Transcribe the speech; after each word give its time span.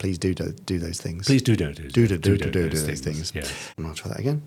please 0.00 0.18
do 0.18 0.34
do, 0.34 0.50
do 0.64 0.78
those 0.78 0.98
things. 1.00 1.26
Please 1.26 1.42
do 1.42 1.54
do 1.54 1.72
do 1.72 1.88
do 1.88 2.06
do 2.08 2.18
do 2.18 2.36
do, 2.36 2.50
do, 2.50 2.68
those 2.70 3.00
things. 3.00 3.32
I'm 3.78 3.84
not 3.84 3.94
try 3.94 4.10
that 4.10 4.18
again. 4.18 4.42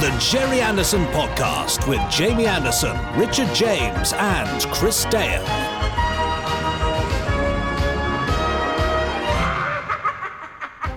The 0.00 0.16
Gerry 0.18 0.60
Anderson 0.60 1.04
Podcast 1.06 1.86
with 1.86 2.00
Jamie 2.10 2.46
Anderson, 2.46 2.96
Richard 3.16 3.54
James, 3.54 4.12
and 4.14 4.62
Chris 4.72 5.04
Dale. 5.04 5.44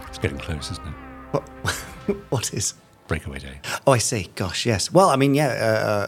It's 0.08 0.18
getting 0.18 0.40
close, 0.40 0.72
isn't 0.72 0.88
it? 0.88 0.94
What, 1.32 1.50
what 2.30 2.54
is? 2.54 2.74
Breakaway 3.08 3.40
Day. 3.40 3.60
Oh, 3.86 3.92
I 3.92 3.98
see. 3.98 4.30
Gosh, 4.36 4.66
yes. 4.66 4.92
Well, 4.92 5.10
I 5.10 5.18
mean, 5.18 5.36
yeah, 5.36 5.50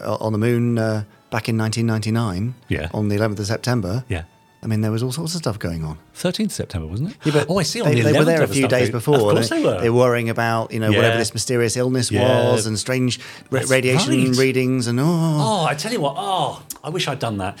uh, 0.02 0.12
uh 0.12 0.24
on 0.24 0.32
the 0.32 0.38
moon 0.38 0.78
uh, 0.78 1.04
back 1.30 1.48
in 1.50 1.58
1999. 1.58 2.54
Yeah. 2.68 2.88
On 2.94 3.08
the 3.08 3.16
11th 3.16 3.40
of 3.40 3.46
September. 3.46 4.04
Yeah. 4.08 4.24
I 4.64 4.66
mean, 4.66 4.80
there 4.80 4.90
was 4.90 5.02
all 5.02 5.12
sorts 5.12 5.34
of 5.34 5.40
stuff 5.40 5.58
going 5.58 5.84
on. 5.84 5.98
13th 6.16 6.50
September, 6.50 6.86
wasn't 6.86 7.10
it? 7.10 7.16
Yeah, 7.24 7.32
but 7.34 7.46
oh, 7.50 7.58
I 7.58 7.64
see. 7.64 7.82
On 7.82 7.88
they, 7.88 8.00
the 8.00 8.12
they 8.12 8.18
were 8.18 8.24
there 8.24 8.42
a 8.42 8.48
few 8.48 8.66
days 8.66 8.88
they- 8.88 8.92
before. 8.92 9.16
Of 9.16 9.20
course 9.20 9.50
they 9.50 9.62
were. 9.62 9.78
They 9.80 9.90
were 9.90 9.98
worrying 9.98 10.30
about, 10.30 10.72
you 10.72 10.80
know, 10.80 10.90
whatever 10.90 11.18
this 11.18 11.34
mysterious 11.34 11.76
illness 11.76 12.10
Yeah. 12.10 12.50
was 12.50 12.66
and 12.66 12.78
strange 12.78 13.20
That's 13.50 13.70
radiation 13.70 14.12
right. 14.30 14.38
readings 14.38 14.86
and 14.86 14.98
oh. 14.98 15.04
Oh, 15.06 15.66
I 15.68 15.74
tell 15.74 15.92
you 15.92 16.00
what. 16.00 16.14
Oh, 16.16 16.62
I 16.82 16.88
wish 16.88 17.06
I'd 17.08 17.18
done 17.18 17.36
that. 17.38 17.58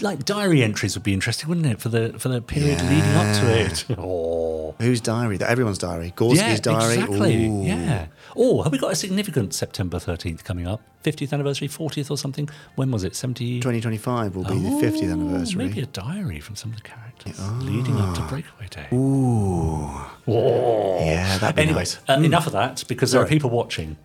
Like 0.00 0.24
diary 0.24 0.62
entries 0.62 0.96
would 0.96 1.02
be 1.04 1.12
interesting, 1.12 1.48
wouldn't 1.48 1.66
it, 1.66 1.78
for 1.80 1.90
the 1.90 2.14
for 2.18 2.28
the 2.30 2.40
period 2.40 2.80
leading 2.82 3.02
up 3.14 3.36
to 3.42 3.60
it? 3.60 3.84
Oh, 3.98 4.74
Whose 4.78 5.00
diary? 5.00 5.38
Everyone's 5.40 5.78
diary. 5.78 6.12
Gorski's 6.16 6.38
yeah, 6.38 6.56
diary. 6.58 6.94
exactly. 6.94 7.46
Ooh. 7.46 7.62
Yeah. 7.64 8.06
Oh, 8.34 8.62
have 8.62 8.72
we 8.72 8.78
got 8.78 8.92
a 8.92 8.96
significant 8.96 9.54
September 9.54 9.98
thirteenth 9.98 10.44
coming 10.44 10.66
up? 10.66 10.80
Fiftieth 11.02 11.32
anniversary, 11.32 11.68
fortieth 11.68 12.10
or 12.10 12.18
something? 12.18 12.48
When 12.74 12.90
was 12.90 13.04
it? 13.04 13.14
Seventy. 13.14 13.60
2025 13.60 14.34
will 14.36 14.44
be 14.44 14.58
the 14.58 14.68
50th 14.70 15.02
Oh, 15.08 15.12
anniversary. 15.12 15.64
Maybe 15.66 15.80
a 15.80 15.86
diary 15.86 16.40
from 16.46 16.56
some 16.56 16.70
of 16.70 16.76
the 16.76 16.82
characters 16.82 17.38
leading 17.62 17.96
up 17.98 18.14
to 18.16 18.22
Breakaway 18.22 18.68
Day. 18.70 18.86
Ooh. 18.94 19.90
Yeah, 20.26 21.38
that'd 21.38 21.56
be 21.56 21.62
Anyway, 21.62 21.80
nice. 21.80 21.98
uh, 22.08 22.14
enough 22.14 22.46
of 22.46 22.52
that 22.54 22.84
because 22.88 23.12
there 23.12 23.20
are 23.20 23.26
people 23.26 23.50
watching. 23.50 23.96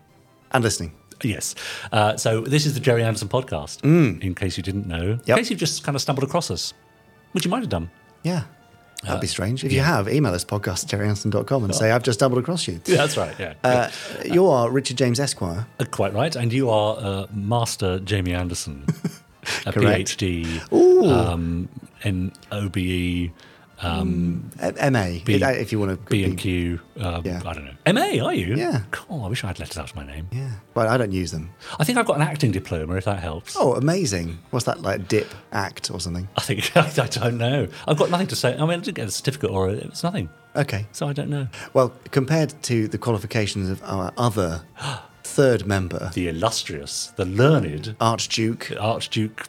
And 0.53 0.63
listening. 0.63 0.91
Yes. 1.23 1.55
Uh, 1.93 2.17
so 2.17 2.41
this 2.41 2.65
is 2.65 2.73
the 2.73 2.79
Gerry 2.81 3.03
Anderson 3.03 3.29
podcast, 3.29 3.83
in 3.85 4.35
case 4.35 4.57
you 4.57 4.63
didn't 4.63 4.87
know. 4.87 5.11
In 5.25 5.35
case 5.37 5.49
you've 5.49 5.59
just 5.59 5.83
kind 5.83 5.95
of 5.95 6.01
stumbled 6.01 6.23
across 6.27 6.51
us, 6.51 6.73
which 7.31 7.45
you 7.45 7.51
might 7.51 7.61
have 7.61 7.69
done. 7.69 7.89
Yeah. 8.23 8.43
That'd 9.03 9.17
Uh, 9.17 9.21
be 9.21 9.27
strange. 9.27 9.63
If 9.63 9.71
you 9.71 9.79
have, 9.79 10.09
email 10.09 10.33
us 10.33 10.43
podcast 10.43 10.83
at 10.83 10.99
gerryanderson.com 10.99 11.63
and 11.63 11.73
say, 11.73 11.89
I've 11.91 12.03
just 12.03 12.19
stumbled 12.19 12.39
across 12.41 12.67
you. 12.67 12.81
Yeah, 12.85 12.97
that's 13.01 13.17
right. 13.17 13.33
Yeah. 13.39 13.53
Uh, 13.63 13.89
you 14.25 14.47
are 14.47 14.69
Richard 14.69 14.97
James 14.97 15.19
Esquire. 15.19 15.65
Uh, 15.79 15.85
Quite 15.85 16.13
right. 16.13 16.35
And 16.35 16.51
you 16.51 16.69
are 16.69 16.97
uh, 16.99 17.27
Master 17.33 17.99
Jamie 17.99 18.33
Anderson, 18.33 18.85
a 19.65 19.71
Correct. 19.71 20.19
PhD 20.19 20.71
um, 21.09 21.67
in 22.03 22.31
OBE, 22.51 23.31
um, 23.83 24.51
Uh, 24.61 24.71
MA, 24.91 25.19
B- 25.25 25.41
if 25.41 25.71
you 25.71 25.79
want 25.79 25.91
to. 26.05 26.09
B 26.11 26.23
and 26.23 26.37
Q. 26.37 26.79
Um, 26.99 27.23
Yeah. 27.25 27.41
I 27.45 27.53
don't 27.53 27.65
know. 27.65 27.93
MA, 27.93 28.23
are 28.23 28.33
you? 28.33 28.55
Yeah. 28.55 28.81
Cool. 28.91 29.23
I 29.25 29.27
wish 29.27 29.43
I 29.43 29.47
had 29.47 29.59
letters 29.59 29.77
after 29.77 29.95
my 29.95 30.05
name. 30.05 30.27
Yeah. 30.31 30.51
Well, 30.75 30.87
I 30.87 30.97
don't 30.97 31.11
use 31.11 31.31
them. 31.31 31.49
I 31.79 31.83
think 31.83 31.97
I've 31.97 32.05
got 32.05 32.17
an 32.17 32.21
acting 32.21 32.51
diploma, 32.51 32.93
if 32.95 33.05
that 33.05 33.19
helps. 33.19 33.55
Oh, 33.57 33.73
amazing. 33.73 34.37
What's 34.51 34.65
that, 34.67 34.81
like 34.83 35.07
dip 35.07 35.33
act 35.51 35.89
or 35.91 35.99
something? 35.99 36.27
I 36.37 36.41
think 36.41 36.77
I 36.77 37.07
don't 37.07 37.37
know. 37.39 37.67
I've 37.87 37.97
got 37.97 38.11
nothing 38.11 38.27
to 38.27 38.35
say. 38.35 38.53
I 38.55 38.59
mean, 38.59 38.69
I 38.69 38.75
didn't 38.77 38.95
get 38.95 39.07
a 39.07 39.11
certificate 39.11 39.49
or 39.49 39.69
a, 39.69 39.71
it's 39.73 40.03
nothing, 40.03 40.29
Okay. 40.55 40.85
so 40.91 41.07
I 41.07 41.13
don't 41.13 41.29
know. 41.29 41.47
Well, 41.73 41.91
compared 42.11 42.53
to 42.63 42.87
the 42.87 42.99
qualifications 42.99 43.69
of 43.69 43.81
our 43.83 44.11
other 44.15 44.61
third 45.23 45.65
member, 45.65 46.11
The 46.13 46.27
illustrious, 46.27 47.11
the 47.15 47.25
learned 47.25 47.95
Archduke 47.99 48.71
Archduke 48.79 49.47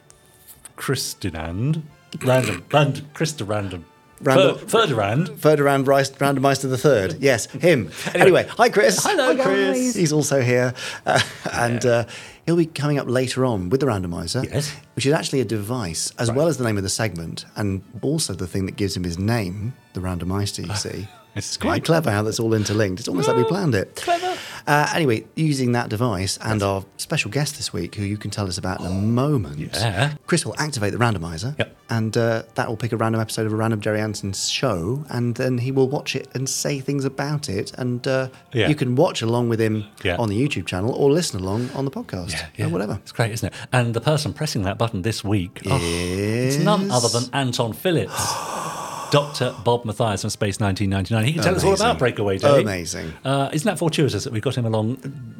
Christinand, 0.77 1.83
random, 2.23 2.65
random, 2.71 3.05
Christa 3.13 3.47
random, 3.47 3.85
Random- 4.21 4.57
Fer- 4.57 4.67
Ferdinand. 4.87 5.37
Ferdinand 5.39 5.87
Reis, 5.87 6.09
Randomeister 6.11 6.69
the 6.69 6.77
Third. 6.77 7.17
Yes, 7.19 7.45
him. 7.47 7.91
Anyway, 8.15 8.47
hi 8.47 8.69
Chris. 8.69 9.03
Hello, 9.03 9.35
Hi, 9.35 9.43
Chris. 9.43 9.77
guys. 9.77 9.95
He's 9.95 10.13
also 10.13 10.41
here, 10.41 10.73
uh, 11.05 11.19
and 11.53 11.85
uh, 11.85 12.05
he'll 12.45 12.55
be 12.55 12.65
coming 12.65 12.97
up 12.99 13.07
later 13.09 13.43
on 13.45 13.69
with 13.69 13.81
the 13.81 13.85
randomizer, 13.87 14.43
Yes. 14.45 14.73
which 14.95 15.05
is 15.05 15.13
actually 15.13 15.41
a 15.41 15.45
device 15.45 16.11
as 16.19 16.31
well 16.31 16.47
as 16.47 16.57
the 16.57 16.63
name 16.63 16.77
of 16.77 16.83
the 16.83 16.89
segment, 16.89 17.45
and 17.57 17.81
also 18.01 18.33
the 18.33 18.47
thing 18.47 18.65
that 18.65 18.77
gives 18.77 18.95
him 18.95 19.03
his 19.03 19.19
name, 19.19 19.73
the 19.93 19.99
randomizer. 19.99 20.65
You 20.67 20.75
see, 20.75 21.07
It's 21.35 21.47
it's 21.49 21.57
quite 21.57 21.75
neat. 21.75 21.85
clever 21.85 22.09
how 22.11 22.23
that's 22.23 22.39
all 22.39 22.53
interlinked. 22.53 22.99
It's 23.01 23.09
almost 23.09 23.27
like 23.27 23.37
we 23.37 23.43
planned 23.43 23.75
it. 23.75 23.95
Clever. 23.97 24.37
Uh, 24.65 24.87
anyway, 24.95 25.25
using 25.35 25.73
that 25.73 25.89
device 25.89 26.37
and 26.41 26.63
our 26.63 26.85
special 26.97 27.29
guest 27.29 27.57
this 27.57 27.73
week, 27.73 27.95
who 27.95 28.03
you 28.03 28.17
can 28.17 28.31
tell 28.31 28.47
us 28.47 28.57
about 28.57 28.79
in 28.79 28.85
a 28.85 28.89
moment, 28.89 29.57
yeah. 29.57 30.13
Chris 30.25 30.45
will 30.45 30.55
activate 30.57 30.91
the 30.93 30.97
randomizer, 30.97 31.57
Yep. 31.59 31.75
and 31.89 32.15
uh, 32.17 32.43
that 32.55 32.67
will 32.69 32.77
pick 32.77 32.91
a 32.93 32.97
random 32.97 33.19
episode 33.19 33.45
of 33.45 33.51
a 33.53 33.55
random 33.55 33.81
Gerry 33.81 33.99
Anderson's 33.99 34.49
show, 34.49 35.03
and 35.09 35.35
then 35.35 35.57
he 35.57 35.71
will 35.71 35.89
watch 35.89 36.15
it 36.15 36.27
and 36.33 36.47
say 36.47 36.79
things 36.79 37.03
about 37.05 37.49
it, 37.49 37.73
and 37.77 38.07
uh, 38.07 38.29
Yeah. 38.53 38.69
you 38.69 38.75
can 38.75 38.95
watch 38.95 39.21
along 39.21 39.49
with 39.49 39.59
him 39.59 39.85
Yeah. 40.03 40.15
on 40.17 40.29
the 40.29 40.39
YouTube 40.41 40.65
channel 40.65 40.93
or 40.93 41.11
listen 41.11 41.41
along 41.41 41.69
on 41.75 41.85
the 41.85 41.91
podcast, 41.91 42.35
Yeah, 42.57 42.67
or 42.67 42.69
whatever. 42.69 42.99
It's 43.01 43.11
great, 43.11 43.31
isn't 43.33 43.47
it? 43.47 43.53
And 43.73 43.93
the 43.93 44.01
person 44.01 44.33
pressing 44.33 44.63
that 44.63 44.77
button 44.77 45.01
this 45.01 45.23
week, 45.23 45.61
oh, 45.69 45.79
it's 45.81 46.57
none 46.57 46.89
other 46.89 47.09
than 47.09 47.23
Anton 47.33 47.73
Phillips. 47.73 48.13
Dr. 49.13 49.55
Bob 49.63 49.85
Mathias 49.85 50.21
from 50.21 50.31
Space 50.31 50.59
1999. 50.59 51.23
He 51.25 51.33
can 51.33 51.43
tell 51.43 51.55
us 51.55 51.63
all 51.63 51.75
about 51.75 51.99
Breakaway 51.99 52.39
Day. 52.39 52.61
Amazing. 52.61 53.13
Uh, 53.23 53.49
isn't 53.53 53.65
that 53.67 53.77
fortuitous 53.77 54.23
that 54.23 54.33
we've 54.33 54.41
got 54.41 54.57
him 54.57 54.65
along 54.65 54.97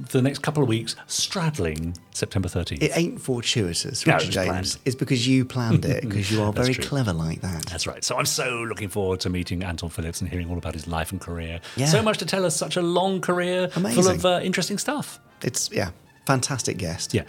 for 0.08 0.18
the 0.18 0.22
next 0.22 0.40
couple 0.44 0.62
of 0.62 0.70
weeks, 0.70 0.96
straddling 1.08 1.98
September 2.12 2.48
13th? 2.48 2.84
It 2.84 2.92
ain't 2.96 3.20
fortuitous, 3.20 4.06
No, 4.06 4.14
Richard 4.14 4.28
was 4.28 4.36
planned. 4.36 4.66
James. 4.66 4.80
It's 4.86 4.96
because 4.96 5.28
you 5.28 5.44
planned 5.44 5.86
it, 5.86 6.04
because 6.04 6.32
you 6.32 6.44
are 6.44 6.54
very 6.62 6.76
true. 6.76 6.84
clever 6.84 7.14
like 7.14 7.42
that. 7.42 7.66
That's 7.66 7.88
right. 7.88 8.04
So 8.04 8.16
I'm 8.18 8.28
so 8.28 8.62
looking 8.70 8.90
forward 8.90 9.20
to 9.22 9.30
meeting 9.32 9.64
Anton 9.64 9.90
Phillips 9.90 10.22
and 10.22 10.30
hearing 10.30 10.52
all 10.52 10.58
about 10.60 10.76
his 10.76 10.88
life 10.88 11.12
and 11.12 11.20
career. 11.20 11.60
Yeah. 11.76 11.88
So 11.88 12.04
much 12.04 12.20
to 12.20 12.26
tell 12.28 12.46
us, 12.46 12.56
such 12.56 12.78
a 12.78 12.82
long 12.84 13.22
career 13.22 13.70
full 13.70 14.08
of 14.08 14.24
uh, 14.24 14.40
interesting 14.44 14.78
stuff. 14.78 15.20
It's, 15.42 15.72
yeah, 15.72 15.90
fantastic 16.26 16.78
guest. 16.78 17.14
Yeah. 17.14 17.24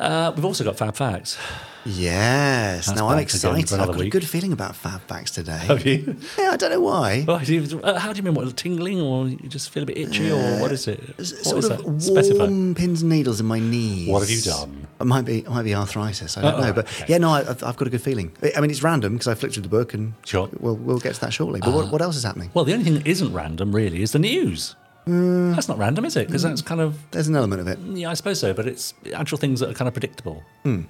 Uh, 0.00 0.32
we've 0.34 0.44
also 0.44 0.64
got 0.64 0.76
Fab 0.76 0.96
Facts. 0.96 1.38
Yes. 1.84 2.86
That's 2.86 2.98
now 2.98 3.08
I'm 3.08 3.16
back 3.16 3.28
again 3.32 3.40
for 3.54 3.58
excited. 3.58 3.80
I've 3.82 3.96
got 3.96 4.00
a 4.00 4.08
good 4.10 4.28
feeling 4.28 4.52
about 4.52 4.76
Fab 4.76 5.00
Facts 5.02 5.30
today. 5.30 5.56
Have 5.58 5.86
you? 5.86 6.16
Yeah, 6.38 6.50
I 6.50 6.56
don't 6.56 6.70
know 6.70 6.80
why. 6.80 7.24
Do 7.44 7.54
you- 7.54 7.80
uh, 7.80 7.98
how 7.98 8.12
do 8.12 8.18
you 8.18 8.22
mean? 8.22 8.34
What, 8.34 8.54
tingling 8.56 9.00
or 9.00 9.28
you 9.28 9.36
just 9.48 9.70
feel 9.70 9.84
a 9.84 9.86
bit 9.86 9.96
itchy 9.96 10.30
or 10.30 10.60
what 10.60 10.70
is 10.72 10.86
it? 10.86 11.00
What 11.16 11.26
sort 11.26 11.58
is 11.58 11.64
of 11.70 11.78
that? 11.78 11.84
warm 11.84 12.00
Specify. 12.00 12.46
pins 12.46 13.02
and 13.02 13.10
needles 13.10 13.40
in 13.40 13.46
my 13.46 13.58
knees. 13.58 14.08
What 14.08 14.20
have 14.20 14.30
you 14.30 14.42
done? 14.42 14.86
It 15.00 15.04
might 15.06 15.22
be, 15.24 15.38
it 15.38 15.48
might 15.50 15.62
be 15.62 15.74
arthritis. 15.74 16.36
I 16.36 16.42
don't 16.42 16.54
Oh, 16.54 16.58
know, 16.58 16.64
right, 16.66 16.74
but 16.74 16.86
okay. 16.86 17.04
yeah, 17.08 17.18
no, 17.18 17.30
I, 17.30 17.40
I've 17.40 17.62
I've 17.62 17.76
got 17.76 17.86
a 17.86 17.90
good 17.90 18.02
feeling. 18.02 18.32
I 18.56 18.60
mean, 18.60 18.70
it's 18.70 18.82
random 18.82 19.14
because 19.14 19.28
I 19.28 19.34
flicked 19.34 19.54
through 19.54 19.62
the 19.62 19.68
book, 19.68 19.94
and 19.94 20.14
Sure. 20.26 20.48
we'll 20.60 20.76
we'll 20.76 20.98
get 20.98 21.14
to 21.14 21.20
that 21.22 21.32
shortly. 21.32 21.60
But 21.60 21.72
what, 21.72 21.90
what 21.92 22.02
else 22.02 22.16
is 22.16 22.24
happening? 22.24 22.50
Well, 22.52 22.64
the 22.64 22.72
only 22.72 22.84
thing 22.84 22.94
that 22.94 23.06
isn't 23.06 23.32
random 23.32 23.74
really 23.74 24.02
is 24.02 24.12
the 24.12 24.18
news. 24.18 24.74
Mm. 25.08 25.54
That's 25.54 25.68
not 25.68 25.78
random, 25.78 26.04
is 26.04 26.16
it? 26.16 26.26
Because 26.26 26.42
that's 26.42 26.62
kind 26.62 26.80
of, 26.80 26.98
There's 27.10 27.28
an 27.28 27.36
element 27.36 27.60
of 27.60 27.68
it. 27.68 27.78
yeah, 27.78 28.10
I 28.10 28.14
suppose 28.14 28.38
so, 28.40 28.52
but 28.52 28.66
it's 28.66 28.94
actual 29.14 29.38
things 29.38 29.60
that 29.60 29.70
are 29.70 29.74
kind 29.74 29.88
of 29.88 29.94
predictable. 29.94 30.42
Hmm. 30.64 30.82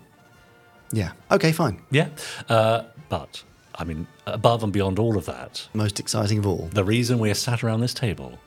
Yeah. 0.93 1.13
Okay, 1.31 1.53
fine. 1.53 1.83
Yeah. 1.91 2.09
Uh, 2.49 2.83
but, 3.09 3.43
I 3.75 3.85
mean, 3.85 4.07
above 4.27 4.63
and 4.65 4.73
beyond 4.73 4.99
all 4.99 5.17
of 5.17 5.27
that, 5.27 5.69
Most 5.75 6.01
exciting 6.01 6.39
of 6.39 6.47
all 6.47 6.69
the 6.73 6.85
reason 6.85 7.19
we're 7.19 7.35
sat 7.35 7.63
around 7.63 7.81
this 7.81 7.95
table, 7.95 8.39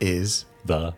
is 0.00 0.46
the 0.64 0.94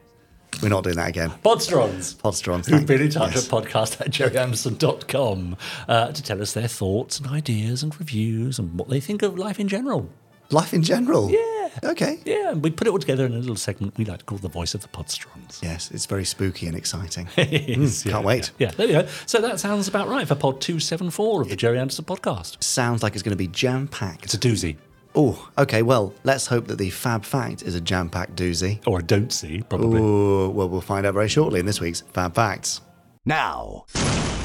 we're 0.62 0.69
not 0.69 0.84
doing 0.84 0.97
that 0.97 1.09
again. 1.09 1.31
Podsterons. 1.44 2.14
Podsterons. 2.16 2.66
Who've 2.69 2.87
been 2.87 3.00
in 3.00 3.10
touch 3.10 3.34
yes. 3.34 3.47
at 3.47 3.50
podcast 3.50 4.00
at 4.00 4.10
gerryanderson.com 4.10 5.56
uh, 5.88 6.12
to 6.12 6.22
tell 6.22 6.43
us 6.43 6.53
their 6.53 6.69
thoughts 6.69 7.19
and 7.19 7.28
ideas 7.28 7.82
and 7.82 7.99
reviews 7.99 8.59
and 8.59 8.78
what 8.78 8.88
they 8.88 9.00
think 9.00 9.22
of 9.22 9.38
life 9.38 9.59
in 9.59 9.66
general. 9.66 10.10
Life 10.50 10.75
in 10.75 10.82
general. 10.82 11.31
Yeah. 11.31 11.38
Okay. 11.84 12.19
Yeah, 12.25 12.50
and 12.50 12.62
we 12.62 12.71
put 12.71 12.87
it 12.87 12.91
all 12.91 12.99
together 12.99 13.25
in 13.27 13.33
a 13.33 13.38
little 13.38 13.56
segment 13.56 13.97
we 13.97 14.05
like 14.05 14.19
to 14.21 14.25
call 14.25 14.38
the 14.38 14.49
voice 14.49 14.75
of 14.75 14.83
the 14.83 14.88
Podsterons. 14.88 15.62
Yes, 15.62 15.91
it's 15.91 16.06
very 16.06 16.25
spooky 16.25 16.66
and 16.66 16.77
exciting. 16.77 17.27
Hmm, 17.37 17.43
yes, 17.83 18.03
can't 18.05 18.25
wait. 18.25 18.50
Yeah. 18.59 18.71
there 18.72 18.87
we 18.87 18.93
go. 18.93 19.06
So 19.27 19.41
that 19.41 19.59
sounds 19.60 19.88
about 19.88 20.09
right 20.09 20.27
for 20.28 20.34
pod 20.34 20.61
274 20.61 21.43
of 21.43 21.49
the 21.49 21.56
Gerry 21.56 21.78
Anderson 21.78 22.05
podcast. 22.05 22.62
Sounds 22.62 23.03
like 23.03 23.15
it's 23.15 23.22
going 23.22 23.31
to 23.32 23.37
be 23.37 23.49
jam 23.49 23.88
packed. 23.88 24.25
It's 24.25 24.34
a 24.34 24.38
doozy. 24.38 24.77
Oh, 25.15 25.49
okay. 25.59 25.82
Well, 25.82 26.15
let's 26.25 26.47
hope 26.47 26.66
that 26.69 26.78
the 26.78 26.91
Fab 26.91 27.25
Fact 27.25 27.62
is 27.62 27.75
a 27.75 27.81
jam 27.81 28.08
packed 28.08 28.35
doozy. 28.37 28.81
Or 28.87 29.00
a 29.00 29.02
don't 29.02 29.32
see, 29.32 29.62
probably. 29.62 30.00
Ooh, 30.00 30.49
well, 30.50 30.69
we'll 30.69 30.81
find 30.81 31.06
out 31.06 31.14
very 31.14 31.29
shortly 31.29 31.61
in 31.61 31.67
this 31.67 31.81
week's 31.81 32.00
Fab 32.12 32.35
Facts. 32.35 32.81
Now, 33.26 33.85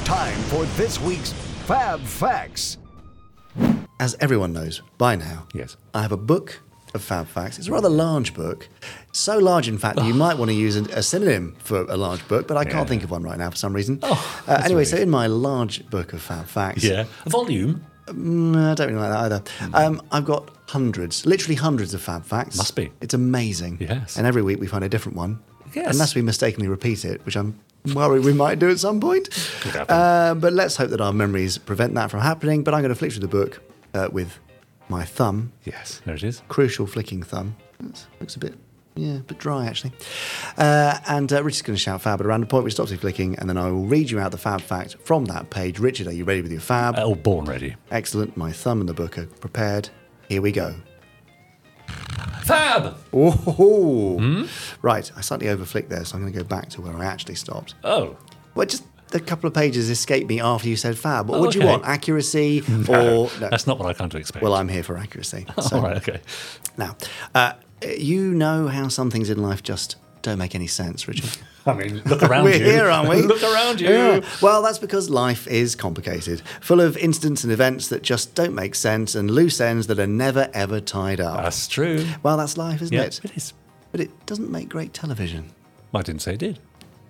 time 0.04 0.38
for 0.44 0.64
this 0.76 1.00
week's 1.00 1.32
Fab 1.66 2.00
Facts. 2.00 2.78
As 4.00 4.16
everyone 4.20 4.52
knows 4.52 4.82
by 4.98 5.16
now, 5.16 5.46
Yes. 5.54 5.76
I 5.94 6.02
have 6.02 6.12
a 6.12 6.16
book 6.16 6.60
of 6.94 7.02
Fab 7.02 7.26
Facts. 7.28 7.58
It's 7.58 7.68
a 7.68 7.72
rather 7.72 7.88
large 7.88 8.34
book. 8.34 8.68
So 9.12 9.38
large, 9.38 9.68
in 9.68 9.78
fact, 9.78 9.96
that 9.96 10.06
you 10.06 10.14
might 10.14 10.38
want 10.38 10.50
to 10.50 10.54
use 10.54 10.76
a, 10.76 10.82
a 10.98 11.02
synonym 11.02 11.56
for 11.64 11.82
a 11.82 11.96
large 11.96 12.26
book, 12.28 12.46
but 12.48 12.56
I 12.56 12.62
Yeah. 12.62 12.70
can't 12.70 12.88
think 12.88 13.02
of 13.04 13.10
one 13.10 13.22
right 13.22 13.38
now 13.38 13.50
for 13.50 13.56
some 13.56 13.72
reason. 13.72 13.98
Oh, 14.02 14.42
uh, 14.46 14.60
anyway, 14.64 14.76
weird. 14.80 14.88
so 14.88 14.96
in 14.96 15.10
my 15.10 15.26
large 15.26 15.88
book 15.90 16.12
of 16.12 16.22
Fab 16.22 16.46
Facts, 16.46 16.84
Yeah. 16.84 17.04
A 17.26 17.30
volume 17.30 17.84
Mm, 18.08 18.56
I 18.70 18.74
don't 18.74 18.88
really 18.94 19.00
like 19.06 19.10
that 19.30 19.50
either. 19.60 19.76
Um, 19.86 20.00
I've 20.10 20.24
got 20.24 20.48
hundreds, 20.68 21.26
literally 21.26 21.56
hundreds 21.56 21.92
of 21.92 22.00
Fab 22.00 22.24
Facts. 22.24 22.56
Must 22.56 22.74
be. 22.74 22.90
It's 23.02 23.12
amazing. 23.12 23.76
Yes. 23.80 24.16
And 24.16 24.26
every 24.26 24.40
week 24.40 24.58
we 24.60 24.66
find 24.66 24.82
a 24.82 24.88
different 24.88 25.18
one. 25.18 25.40
Yes. 25.74 25.92
Unless 25.92 26.14
we 26.14 26.22
mistakenly 26.22 26.68
repeat 26.68 27.04
it, 27.04 27.20
which 27.26 27.36
I'm 27.36 27.60
worried 27.94 28.24
we 28.24 28.32
might 28.32 28.58
do 28.58 28.70
at 28.70 28.78
some 28.78 28.98
point. 28.98 29.28
happen. 29.62 29.94
Uh, 29.94 30.34
but 30.34 30.54
let's 30.54 30.76
hope 30.76 30.88
that 30.88 31.02
our 31.02 31.12
memories 31.12 31.58
prevent 31.58 31.92
that 31.96 32.10
from 32.10 32.20
happening. 32.20 32.64
But 32.64 32.72
I'm 32.72 32.80
going 32.80 32.88
to 32.88 32.94
flick 32.94 33.12
through 33.12 33.20
the 33.20 33.28
book 33.28 33.60
uh, 33.92 34.08
with 34.10 34.38
my 34.88 35.04
thumb, 35.04 35.52
Yes, 35.64 36.00
there 36.04 36.14
it 36.14 36.22
is. 36.22 36.42
crucial 36.48 36.86
flicking 36.86 37.22
thumb. 37.22 37.56
That 37.80 38.06
looks 38.20 38.36
a 38.36 38.38
bit, 38.38 38.54
yeah, 38.96 39.16
a 39.16 39.20
bit 39.20 39.38
dry 39.38 39.66
actually. 39.66 39.92
Uh, 40.56 40.98
and 41.08 41.32
uh, 41.32 41.42
Richard's 41.42 41.62
going 41.62 41.76
to 41.76 41.80
shout 41.80 42.02
fab 42.02 42.20
at 42.20 42.26
a 42.26 42.28
random 42.28 42.48
point, 42.48 42.64
which 42.64 42.74
stops 42.74 42.90
me 42.90 42.96
flicking, 42.96 43.36
and 43.38 43.48
then 43.48 43.56
I 43.56 43.70
will 43.70 43.84
read 43.86 44.10
you 44.10 44.18
out 44.18 44.30
the 44.32 44.38
fab 44.38 44.60
fact 44.60 44.96
from 45.04 45.26
that 45.26 45.50
page. 45.50 45.78
Richard, 45.78 46.06
are 46.08 46.12
you 46.12 46.24
ready 46.24 46.42
with 46.42 46.50
your 46.52 46.60
fab? 46.60 46.94
Oh, 46.98 47.14
born 47.14 47.44
ready. 47.44 47.76
Excellent. 47.90 48.36
My 48.36 48.50
thumb 48.52 48.80
and 48.80 48.88
the 48.88 48.94
book 48.94 49.16
are 49.18 49.26
prepared. 49.26 49.90
Here 50.28 50.42
we 50.42 50.52
go. 50.52 50.74
Fab! 52.42 52.96
Oh, 53.12 54.58
right. 54.82 55.10
I 55.16 55.20
slightly 55.20 55.46
overflicked 55.48 55.88
there, 55.88 56.04
so 56.04 56.16
I'm 56.16 56.22
going 56.22 56.32
to 56.32 56.38
go 56.38 56.44
back 56.44 56.68
to 56.70 56.80
where 56.80 56.96
I 56.96 57.04
actually 57.04 57.34
stopped. 57.34 57.74
Oh, 57.84 58.16
Well, 58.54 58.66
just 58.66 58.84
a 59.14 59.20
couple 59.20 59.48
of 59.48 59.54
pages 59.54 59.90
escaped 59.90 60.28
me 60.28 60.40
after 60.40 60.68
you 60.68 60.76
said 60.76 60.98
fab. 60.98 61.28
What 61.28 61.38
Oh, 61.38 61.40
would 61.42 61.54
you 61.54 61.64
want? 61.64 61.84
Accuracy 61.84 62.62
or 62.88 62.92
no? 62.92 63.26
that's 63.38 63.66
not 63.66 63.78
what 63.78 63.86
I 63.88 63.94
come 63.94 64.08
to 64.10 64.16
expect. 64.18 64.42
Well, 64.42 64.54
I'm 64.54 64.68
here 64.68 64.82
for 64.82 64.96
accuracy. 64.98 65.46
So 65.62 65.76
All 65.76 65.82
right, 65.82 65.96
okay. 65.96 66.20
now, 66.76 66.96
uh, 67.34 67.52
you 67.96 68.32
know 68.34 68.68
how 68.68 68.88
some 68.88 69.10
things 69.10 69.30
in 69.30 69.40
life 69.42 69.62
just 69.62 69.96
don't 70.22 70.38
make 70.38 70.54
any 70.54 70.66
sense, 70.66 71.06
Richard. 71.06 71.30
I 71.66 71.74
mean, 71.74 72.02
look 72.06 72.22
around 72.22 72.44
We're 72.44 72.56
you. 72.56 72.64
here, 72.64 72.88
aren't 72.88 73.08
we? 73.10 73.16
look 73.22 73.42
around 73.42 73.80
you. 73.80 73.88
Yeah. 73.90 74.20
Well, 74.40 74.62
that's 74.62 74.78
because 74.78 75.10
life 75.10 75.46
is 75.46 75.74
complicated, 75.76 76.40
full 76.60 76.80
of 76.80 76.96
incidents 76.96 77.44
and 77.44 77.52
events 77.52 77.88
that 77.88 78.02
just 78.02 78.34
don't 78.34 78.54
make 78.54 78.74
sense 78.74 79.14
and 79.14 79.30
loose 79.30 79.60
ends 79.60 79.86
that 79.88 79.98
are 79.98 80.06
never 80.06 80.48
ever 80.54 80.80
tied 80.80 81.20
up. 81.20 81.42
That's 81.42 81.68
true. 81.68 82.06
well, 82.22 82.36
that's 82.36 82.56
life, 82.56 82.80
isn't 82.82 82.94
Yeah, 82.94 83.02
it? 83.04 83.20
it 83.24 83.36
is. 83.36 83.52
But 83.92 84.00
it 84.00 84.26
doesn't 84.26 84.50
make 84.50 84.68
great 84.68 84.92
television. 84.94 85.52
I 85.94 86.02
didn't 86.02 86.22
say 86.22 86.34
it 86.34 86.38
did. 86.40 86.58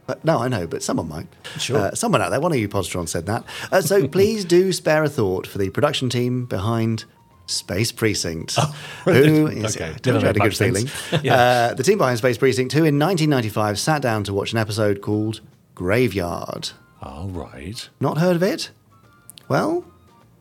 But 0.08 0.25
no, 0.25 0.38
I 0.38 0.49
know, 0.49 0.66
but 0.66 0.82
someone 0.82 1.06
might. 1.06 1.26
Sure. 1.58 1.76
Uh, 1.76 1.94
someone 1.94 2.22
out 2.22 2.31
there, 2.31 2.40
one 2.40 2.50
of 2.50 2.58
you 2.58 2.66
Podsterons 2.66 3.10
said 3.10 3.26
that. 3.26 3.44
Uh, 3.70 3.82
so 3.82 4.08
please 4.16 4.43
do 4.46 4.72
spare 4.72 5.05
a 5.05 5.08
thought 5.08 5.46
for 5.46 5.58
the 5.58 5.69
production 5.69 6.08
team 6.08 6.46
behind 6.46 7.05
Space 7.44 7.93
Precinct. 7.93 8.56
who 9.05 9.49
is, 9.49 9.76
Okay, 9.76 9.90
I 9.90 9.93
told 9.99 10.06
you 10.06 10.12
I 10.12 10.14
never 10.14 10.26
had 10.28 10.37
a 10.37 10.40
good 10.40 10.56
feeling. 10.56 10.88
Yeah. 11.22 11.34
uh, 11.34 11.75
the 11.75 11.82
team 11.82 11.99
behind 11.99 12.16
Space 12.16 12.38
Precinct, 12.38 12.72
who 12.72 12.78
in 12.84 12.99
1995 12.99 13.78
sat 13.78 14.00
down 14.00 14.25
to 14.25 14.32
watch 14.32 14.52
an 14.52 14.58
episode 14.58 15.02
called 15.02 15.43
Graveyard. 15.75 16.70
All 17.02 17.28
right. 17.28 17.87
Not 18.00 18.16
heard 18.16 18.37
of 18.37 18.43
it? 18.43 18.70
Well, 19.46 19.84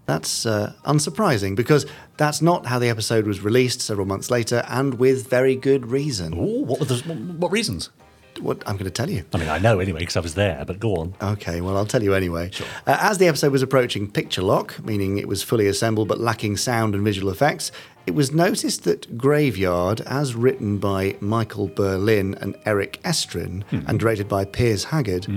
that's 0.05 0.45
uh, 0.45 0.75
unsurprising 0.85 1.57
because 1.57 1.85
that's 2.15 2.41
not 2.41 2.67
how 2.67 2.79
the 2.79 2.87
episode 2.87 3.27
was 3.27 3.41
released 3.41 3.81
several 3.81 4.07
months 4.07 4.31
later 4.31 4.63
and 4.69 4.93
with 4.97 5.29
very 5.29 5.57
good 5.57 5.87
reason. 5.87 6.33
Ooh, 6.33 6.63
what 6.63 6.79
were 6.79 6.85
the 6.85 6.95
what 7.37 7.51
reasons? 7.51 7.89
What 8.39 8.63
I'm 8.67 8.75
going 8.75 8.85
to 8.85 8.91
tell 8.91 9.09
you. 9.09 9.23
I 9.33 9.37
mean, 9.37 9.49
I 9.49 9.57
know 9.57 9.79
anyway 9.79 9.99
because 9.99 10.17
I 10.17 10.21
was 10.21 10.35
there. 10.35 10.63
But 10.65 10.79
go 10.79 10.95
on. 10.95 11.13
Okay, 11.21 11.61
well, 11.61 11.77
I'll 11.77 11.85
tell 11.85 12.03
you 12.03 12.13
anyway. 12.13 12.51
Uh, 12.85 12.97
as 12.99 13.17
the 13.17 13.27
episode 13.27 13.51
was 13.51 13.61
approaching 13.61 14.09
picture 14.09 14.41
lock, 14.41 14.83
meaning 14.83 15.17
it 15.17 15.27
was 15.27 15.43
fully 15.43 15.67
assembled 15.67 16.07
but 16.07 16.19
lacking 16.19 16.57
sound 16.57 16.95
and 16.95 17.03
visual 17.03 17.31
effects, 17.31 17.71
it 18.05 18.15
was 18.15 18.31
noticed 18.31 18.83
that 18.85 19.17
Graveyard, 19.17 20.01
as 20.01 20.33
written 20.33 20.77
by 20.77 21.17
Michael 21.19 21.67
Berlin 21.67 22.35
and 22.39 22.55
Eric 22.65 22.99
Estrin 23.03 23.63
and 23.87 23.99
directed 23.99 24.27
by 24.29 24.45
Piers 24.45 24.85
Haggard, 24.85 25.27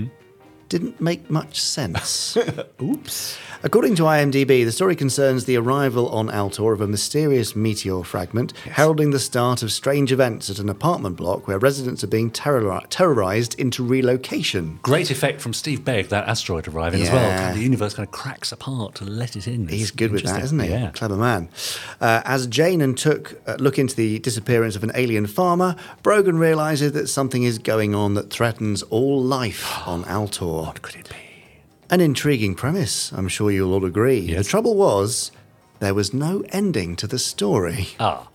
didn't 0.70 1.00
make 1.00 1.28
much 1.28 1.61
sense. 1.61 2.38
Oops. 2.82 3.38
According 3.62 3.96
to 3.96 4.05
IMDb, 4.05 4.64
the 4.64 4.72
story 4.72 4.96
concerns 4.96 5.44
the 5.44 5.56
arrival 5.58 6.08
on 6.08 6.28
Altor 6.28 6.72
of 6.72 6.81
a 6.81 6.87
mysterious 6.87 7.55
meteor 7.55 8.02
fragment, 8.05 8.56
heralding 8.56 9.11
the 9.11 9.19
start 9.19 9.62
of 9.62 9.70
strange 9.70 10.12
events 10.12 10.49
at 10.49 10.58
an 10.58 10.70
apartment 10.70 11.17
block 11.17 11.46
where 11.46 11.58
residents 11.58 12.02
are 12.02 12.06
being 12.06 12.31
terror- 12.31 12.81
terrorized 12.88 13.58
into 13.61 13.84
relocation. 13.84 14.78
Great 14.82 15.11
effect 15.11 15.40
from 15.43 15.52
Steve 15.52 15.84
Begg, 15.84 16.08
that 16.08 16.26
asteroid 16.26 16.69
arriving 16.69 17.02
as 17.02 17.11
well. 17.11 17.20
Yeah. 17.20 17.37
Kind 17.37 17.50
of 17.50 17.56
the 17.56 17.62
universe 17.64 17.94
kind 17.94 18.06
of 18.06 18.12
cracks 18.12 18.52
apart 18.52 18.94
to 18.94 19.05
let 19.05 19.37
it 19.37 19.46
in. 19.46 19.69
He's 19.69 19.90
good 19.90 20.12
with 20.12 20.23
that, 20.23 20.37
interesting. 20.37 20.61
isn't 20.61 20.70
he? 20.70 20.82
Yeah. 20.82 20.90
Clever 20.93 21.16
man. 21.16 21.50
Uh, 22.00 22.23
as 22.25 22.46
Jane 22.46 22.81
and 22.81 22.96
Took 22.96 23.43
uh, 23.46 23.56
look 23.58 23.78
into 23.78 23.96
the 23.96 24.20
disappearance 24.20 24.76
of 24.76 24.84
an 24.84 24.93
alien 24.94 25.26
farmer, 25.26 25.75
Brogan 26.02 26.38
realizes 26.38 26.93
that 26.93 27.08
something 27.08 27.43
is 27.43 27.58
going 27.58 27.94
on 27.94 28.14
that 28.14 28.31
threatens 28.31 28.82
all 28.84 29.20
life 29.20 29.87
on 29.87 30.05
Altor. 30.05 30.60
What 30.61 30.83
could 30.83 30.97
it 30.97 31.09
be? 31.09 31.17
An 31.91 32.01
intriguing 32.01 32.55
premise, 32.55 33.12
I'm 33.12 33.29
sure 33.29 33.51
you'll 33.51 33.73
all 33.73 33.85
agree. 33.85 34.21
Yes. 34.21 34.45
The 34.45 34.51
trouble 34.51 34.77
was, 34.77 35.33
there 35.81 35.95
was 35.95 36.12
no 36.15 36.45
ending 36.51 36.97
to 36.97 37.07
the 37.07 37.19
story. 37.19 37.89
Ah. 37.99 38.29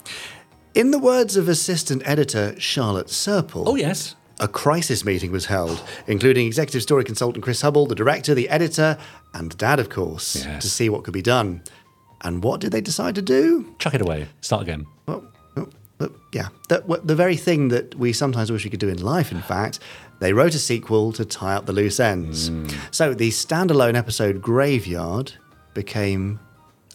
In 0.73 0.91
the 0.91 0.99
words 0.99 1.37
of 1.37 1.47
assistant 1.47 2.01
editor 2.05 2.53
Charlotte 2.59 3.07
Serple, 3.07 3.63
Oh, 3.65 3.75
yes. 3.75 4.15
a 4.41 4.47
crisis 4.47 5.05
meeting 5.05 5.31
was 5.31 5.45
held, 5.45 5.81
including 6.07 6.47
executive 6.47 6.81
story 6.81 7.03
consultant 7.05 7.43
Chris 7.45 7.61
Hubble, 7.61 7.85
the 7.85 7.95
director, 7.95 8.33
the 8.35 8.49
editor, 8.49 8.97
and 9.33 9.57
Dad, 9.57 9.79
of 9.79 9.89
course, 9.89 10.43
Yes. 10.43 10.61
to 10.63 10.69
see 10.69 10.89
what 10.89 11.03
could 11.05 11.13
be 11.13 11.21
done. 11.21 11.61
And 12.21 12.43
what 12.43 12.59
did 12.59 12.71
they 12.71 12.81
decide 12.81 13.15
to 13.15 13.21
do? 13.21 13.73
Chuck 13.79 13.93
it 13.93 14.01
away. 14.01 14.27
Start 14.41 14.63
again. 14.63 14.85
Well, 15.05 15.24
well, 15.99 16.09
yeah, 16.33 16.49
that, 16.69 16.87
the 17.07 17.15
very 17.15 17.37
thing 17.37 17.69
that 17.69 17.95
we 17.95 18.11
sometimes 18.13 18.51
wish 18.51 18.63
we 18.63 18.69
could 18.69 18.79
do 18.79 18.89
in 18.89 19.01
life, 19.01 19.31
in 19.31 19.41
fact. 19.41 19.79
They 20.19 20.31
wrote 20.31 20.55
a 20.55 20.59
sequel 20.59 21.11
to 21.13 21.25
tie 21.25 21.55
up 21.55 21.65
the 21.65 21.73
loose 21.73 21.99
ends. 21.99 22.49
So 22.91 23.13
the 23.13 23.29
standalone 23.31 23.95
episode 23.95 24.41
Graveyard 24.41 25.33
became 25.73 26.39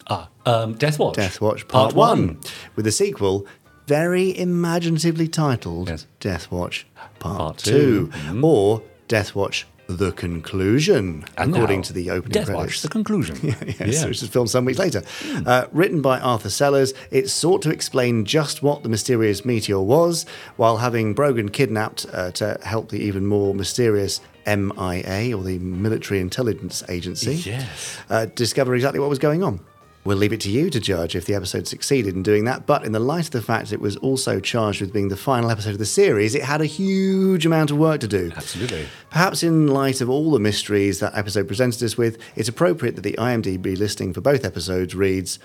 Ah, 0.07 0.27
um, 0.47 0.73
Death 0.73 0.97
Watch. 0.97 1.15
Death 1.17 1.39
Watch 1.39 1.67
Part, 1.67 1.93
1, 1.93 2.39
with 2.75 2.85
the 2.85 2.91
sequel 2.91 3.45
very 3.87 4.35
imaginatively 4.37 5.27
titled 5.27 5.89
Yes. 5.89 6.07
Death 6.19 6.49
Watch 6.51 6.87
Part, 7.19 7.37
Part 7.37 7.57
2, 7.59 8.11
two. 8.11 8.41
or 8.43 8.81
Death 9.07 9.35
Watch 9.35 9.67
The 9.97 10.11
Conclusion, 10.11 11.25
And 11.37 11.53
according 11.55 11.81
to 11.83 11.93
the 11.93 12.09
opening 12.09 12.31
Death 12.33 12.45
credits. 12.47 12.65
Watch, 12.65 12.81
the 12.81 12.89
conclusion. 12.89 13.37
yes, 13.79 14.05
which 14.05 14.21
was 14.21 14.29
filmed 14.29 14.49
some 14.49 14.65
weeks 14.65 14.79
later. 14.79 15.03
Uh, 15.45 15.65
written 15.71 16.01
by 16.01 16.19
Arthur 16.19 16.49
Sellers, 16.49 16.93
it 17.11 17.29
sought 17.29 17.61
to 17.63 17.69
explain 17.71 18.25
just 18.25 18.61
what 18.63 18.83
the 18.83 18.89
mysterious 18.89 19.43
meteor 19.45 19.79
was, 19.79 20.25
while 20.57 20.77
having 20.77 21.13
Brogan 21.13 21.49
kidnapped 21.49 22.05
uh, 22.13 22.31
to 22.31 22.59
help 22.63 22.89
the 22.89 22.97
even 22.99 23.25
more 23.25 23.53
mysterious 23.53 24.21
MIA, 24.47 25.37
or 25.37 25.43
the 25.43 25.59
Military 25.59 26.19
Intelligence 26.19 26.83
Agency, 26.89 27.35
Yes. 27.35 27.97
uh, 28.09 28.25
discover 28.35 28.73
exactly 28.75 28.99
what 28.99 29.09
was 29.09 29.19
going 29.19 29.43
on. 29.43 29.59
We'll 30.03 30.17
leave 30.17 30.33
it 30.33 30.41
to 30.41 30.49
you 30.49 30.71
to 30.71 30.79
judge 30.79 31.15
if 31.15 31.25
the 31.25 31.35
episode 31.35 31.67
succeeded 31.67 32.15
in 32.15 32.23
doing 32.23 32.45
that, 32.45 32.65
but 32.65 32.83
in 32.83 32.91
the 32.91 32.99
light 32.99 33.25
of 33.25 33.31
the 33.31 33.41
fact 33.41 33.71
it 33.71 33.79
was 33.79 33.97
also 33.97 34.39
charged 34.39 34.81
with 34.81 34.91
being 34.91 35.09
the 35.09 35.15
final 35.15 35.51
episode 35.51 35.73
of 35.73 35.77
the 35.77 35.85
series, 35.85 36.33
it 36.33 36.43
had 36.43 36.59
a 36.59 36.65
huge 36.65 37.45
amount 37.45 37.69
of 37.69 37.77
work 37.77 38.01
to 38.01 38.07
do. 38.07 38.31
Absolutely. 38.35 38.87
Perhaps 39.11 39.43
in 39.43 39.67
light 39.67 40.01
of 40.01 40.09
all 40.09 40.31
the 40.31 40.39
mysteries 40.39 40.99
that 41.01 41.15
episode 41.15 41.47
presented 41.47 41.83
us 41.83 41.97
with, 41.97 42.17
it's 42.35 42.49
appropriate 42.49 42.95
that 42.95 43.03
the 43.03 43.13
IMDb 43.13 43.77
listing 43.77 44.11
for 44.11 44.21
both 44.21 44.43
episodes 44.43 44.95
reads, 44.95 45.37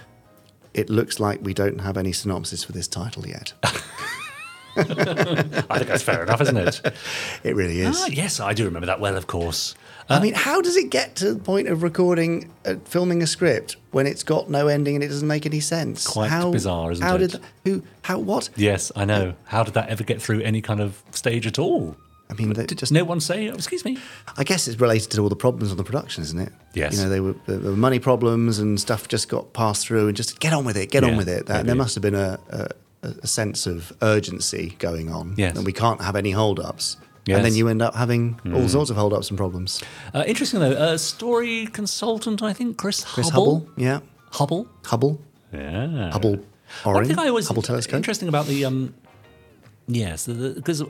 It 0.72 0.88
looks 0.88 1.20
like 1.20 1.40
we 1.42 1.52
don't 1.52 1.82
have 1.82 1.98
any 1.98 2.12
synopsis 2.12 2.64
for 2.64 2.72
this 2.72 2.88
title 2.88 3.26
yet. 3.26 3.52
I 4.78 4.82
think 4.84 5.86
that's 5.88 6.02
fair 6.02 6.22
enough, 6.22 6.40
isn't 6.40 6.56
it? 6.56 6.80
It 7.44 7.56
really 7.56 7.80
is. 7.80 8.00
Ah, 8.02 8.06
yes, 8.10 8.40
I 8.40 8.52
do 8.54 8.64
remember 8.64 8.86
that 8.86 9.00
well, 9.00 9.16
of 9.16 9.26
course. 9.26 9.74
I 10.08 10.20
mean, 10.20 10.34
how 10.34 10.60
does 10.60 10.76
it 10.76 10.90
get 10.90 11.16
to 11.16 11.34
the 11.34 11.38
point 11.40 11.66
of 11.68 11.82
recording, 11.82 12.50
uh, 12.64 12.76
filming 12.84 13.22
a 13.22 13.26
script 13.26 13.76
when 13.90 14.06
it's 14.06 14.22
got 14.22 14.48
no 14.48 14.68
ending 14.68 14.94
and 14.94 15.02
it 15.02 15.08
doesn't 15.08 15.26
make 15.26 15.46
any 15.46 15.60
sense? 15.60 16.06
Quite 16.06 16.30
how, 16.30 16.52
bizarre, 16.52 16.92
isn't 16.92 17.02
how 17.04 17.10
it? 17.10 17.12
How 17.12 17.18
did 17.18 17.30
th- 17.32 17.42
who? 17.64 17.82
How? 18.02 18.18
What? 18.18 18.50
Yes, 18.56 18.92
I 18.94 19.04
know. 19.04 19.34
How 19.46 19.64
did 19.64 19.74
that 19.74 19.88
ever 19.88 20.04
get 20.04 20.22
through 20.22 20.42
any 20.42 20.62
kind 20.62 20.80
of 20.80 21.02
stage 21.10 21.46
at 21.46 21.58
all? 21.58 21.96
I 22.28 22.34
mean, 22.34 22.52
they 22.54 22.66
Did 22.66 22.78
just. 22.78 22.90
no 22.90 23.04
one 23.04 23.20
say, 23.20 23.48
oh, 23.50 23.54
excuse 23.54 23.84
me? 23.84 23.98
I 24.36 24.42
guess 24.42 24.66
it's 24.66 24.80
related 24.80 25.12
to 25.12 25.20
all 25.22 25.28
the 25.28 25.36
problems 25.36 25.70
on 25.70 25.76
the 25.76 25.84
production, 25.84 26.22
isn't 26.24 26.38
it? 26.40 26.52
Yes. 26.74 26.96
You 26.96 27.04
know, 27.04 27.08
they 27.08 27.20
were 27.20 27.34
there 27.46 27.58
were 27.60 27.76
money 27.76 28.00
problems 28.00 28.58
and 28.58 28.80
stuff 28.80 29.06
just 29.06 29.28
got 29.28 29.52
passed 29.52 29.86
through, 29.86 30.08
and 30.08 30.16
just 30.16 30.40
get 30.40 30.52
on 30.52 30.64
with 30.64 30.76
it, 30.76 30.90
get 30.90 31.04
on 31.04 31.16
with 31.16 31.28
it. 31.28 31.46
That, 31.46 31.66
there 31.66 31.76
must 31.76 31.94
have 31.94 32.02
been 32.02 32.16
a, 32.16 32.38
a, 32.50 32.68
a 33.22 33.26
sense 33.28 33.66
of 33.68 33.92
urgency 34.02 34.74
going 34.80 35.08
on, 35.10 35.34
Yes. 35.36 35.56
and 35.56 35.64
we 35.64 35.72
can't 35.72 36.00
have 36.02 36.16
any 36.16 36.32
hold-ups. 36.32 36.96
And 37.28 37.44
then 37.44 37.52
Mm. 37.52 37.56
you 37.56 37.68
end 37.68 37.82
up 37.82 37.94
having 37.96 38.38
all 38.54 38.68
sorts 38.68 38.88
of 38.90 38.96
hold-ups 38.96 39.30
and 39.30 39.36
problems. 39.36 39.82
Uh, 40.14 40.22
interesting, 40.26 40.60
though. 40.60 40.72
Uh, 40.72 40.96
story 40.96 41.66
consultant, 41.66 42.40
I 42.42 42.52
think, 42.52 42.76
Chris, 42.76 43.02
Hubble. 43.02 43.14
Chris 43.14 43.28
Hubble. 43.30 43.54
Hubble, 43.58 43.68
yeah, 43.76 44.00
Hubble? 44.32 44.68
Hubble, 44.84 45.20
Yeah. 45.52 46.10
Hubble, 46.12 46.38
One 46.84 47.04
thing 47.04 47.18
I 47.18 47.26
always 47.28 47.48
Hubble 47.48 47.62
telescope. 47.62 47.96
interesting 47.96 48.28
about 48.28 48.46
the 48.46 48.64
um, 48.64 48.94
yes, 49.88 50.26
because 50.28 50.82